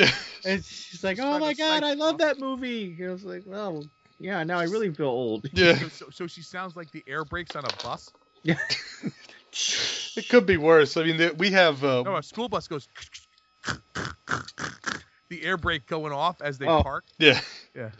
and 0.44 0.64
she's 0.64 1.04
like, 1.04 1.18
"Oh 1.20 1.38
my 1.38 1.52
god, 1.52 1.84
I 1.84 1.94
love 1.94 2.18
that 2.18 2.40
movie." 2.40 2.96
And 2.98 3.10
I 3.10 3.12
was 3.12 3.24
like, 3.24 3.42
"Well, 3.44 3.84
yeah, 4.18 4.42
now 4.44 4.58
I 4.58 4.64
really 4.64 4.92
feel 4.92 5.06
old." 5.06 5.46
Yeah. 5.52 5.76
So, 5.88 6.06
so 6.10 6.26
she 6.26 6.42
sounds 6.42 6.76
like 6.76 6.90
the 6.90 7.02
air 7.06 7.24
brakes 7.24 7.54
on 7.56 7.64
a 7.64 7.82
bus. 7.82 8.10
Yeah. 8.42 8.58
It 10.16 10.28
could 10.28 10.46
be 10.46 10.56
worse. 10.56 10.96
I 10.96 11.04
mean, 11.04 11.16
the, 11.18 11.34
we 11.36 11.50
have. 11.50 11.84
Uh, 11.84 12.02
No, 12.02 12.16
a 12.16 12.22
school 12.22 12.48
bus 12.48 12.66
goes. 12.68 12.88
the 15.28 15.42
air 15.42 15.56
brake 15.56 15.86
going 15.86 16.12
off 16.12 16.40
as 16.42 16.58
they 16.58 16.66
Oh. 16.66 16.82
park. 16.82 17.04
Yeah. 17.18 17.40
Yeah. 17.74 17.90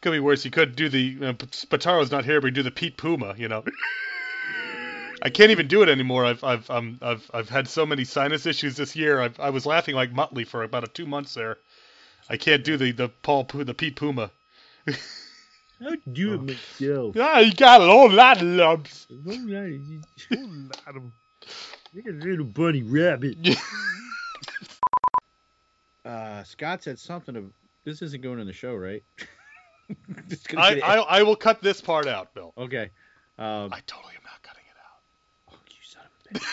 Could 0.00 0.12
be 0.12 0.20
worse. 0.20 0.44
You 0.44 0.50
could 0.50 0.76
do 0.76 0.88
the 0.88 1.16
uh, 1.20 1.32
Spataro's 1.32 2.10
not 2.10 2.24
here, 2.24 2.40
but 2.40 2.46
you 2.48 2.52
do 2.52 2.62
the 2.62 2.70
Pete 2.70 2.96
Puma. 2.96 3.34
You 3.36 3.48
know. 3.48 3.64
I 5.22 5.30
can't 5.30 5.50
even 5.50 5.66
do 5.66 5.82
it 5.82 5.88
anymore. 5.88 6.24
I've 6.24 6.44
I've 6.44 6.70
um, 6.70 6.98
I've 7.02 7.28
I've 7.34 7.48
had 7.48 7.66
so 7.66 7.84
many 7.84 8.04
sinus 8.04 8.46
issues 8.46 8.76
this 8.76 8.94
year. 8.94 9.20
I've, 9.20 9.40
I 9.40 9.50
was 9.50 9.66
laughing 9.66 9.96
like 9.96 10.12
Muttley 10.12 10.46
for 10.46 10.62
about 10.62 10.84
a 10.84 10.86
two 10.86 11.06
months 11.06 11.34
there. 11.34 11.56
I 12.30 12.36
can't 12.36 12.62
do 12.62 12.76
the 12.76 12.92
the 12.92 13.08
Paul 13.08 13.44
Pu- 13.44 13.64
the 13.64 13.74
Pete 13.74 13.96
Puma. 13.96 14.30
I'll 15.80 15.96
do 16.12 16.34
it 16.34 16.42
myself. 16.42 17.16
Ah, 17.20 17.38
you 17.38 17.52
got 17.54 17.80
a 17.80 17.84
whole 17.84 18.10
lot 18.10 18.38
of 18.38 18.42
lumps. 18.42 19.06
You're 21.94 22.10
a 22.10 22.12
little 22.12 22.44
bunny 22.44 22.82
rabbit. 22.82 23.36
uh, 26.04 26.42
Scott 26.44 26.82
said 26.82 26.98
something 26.98 27.36
of 27.36 27.52
this 27.84 28.02
isn't 28.02 28.22
going 28.22 28.40
in 28.40 28.46
the 28.46 28.52
show, 28.52 28.74
right? 28.74 29.02
I, 30.56 30.80
I 30.80 30.96
I 30.96 31.22
will 31.22 31.36
cut 31.36 31.62
this 31.62 31.80
part 31.80 32.06
out, 32.06 32.34
Bill. 32.34 32.52
okay. 32.58 32.90
Um, 33.38 33.72
I 33.72 33.80
totally 33.86 34.14
am 34.14 34.22
not 34.24 34.42
cutting 34.42 34.64
it 34.66 34.76
out. 34.84 35.54
oh, 35.54 35.58
you 35.70 35.76
son 35.82 36.02
of 36.04 36.10
a 36.12 36.38
bitch. 36.38 36.46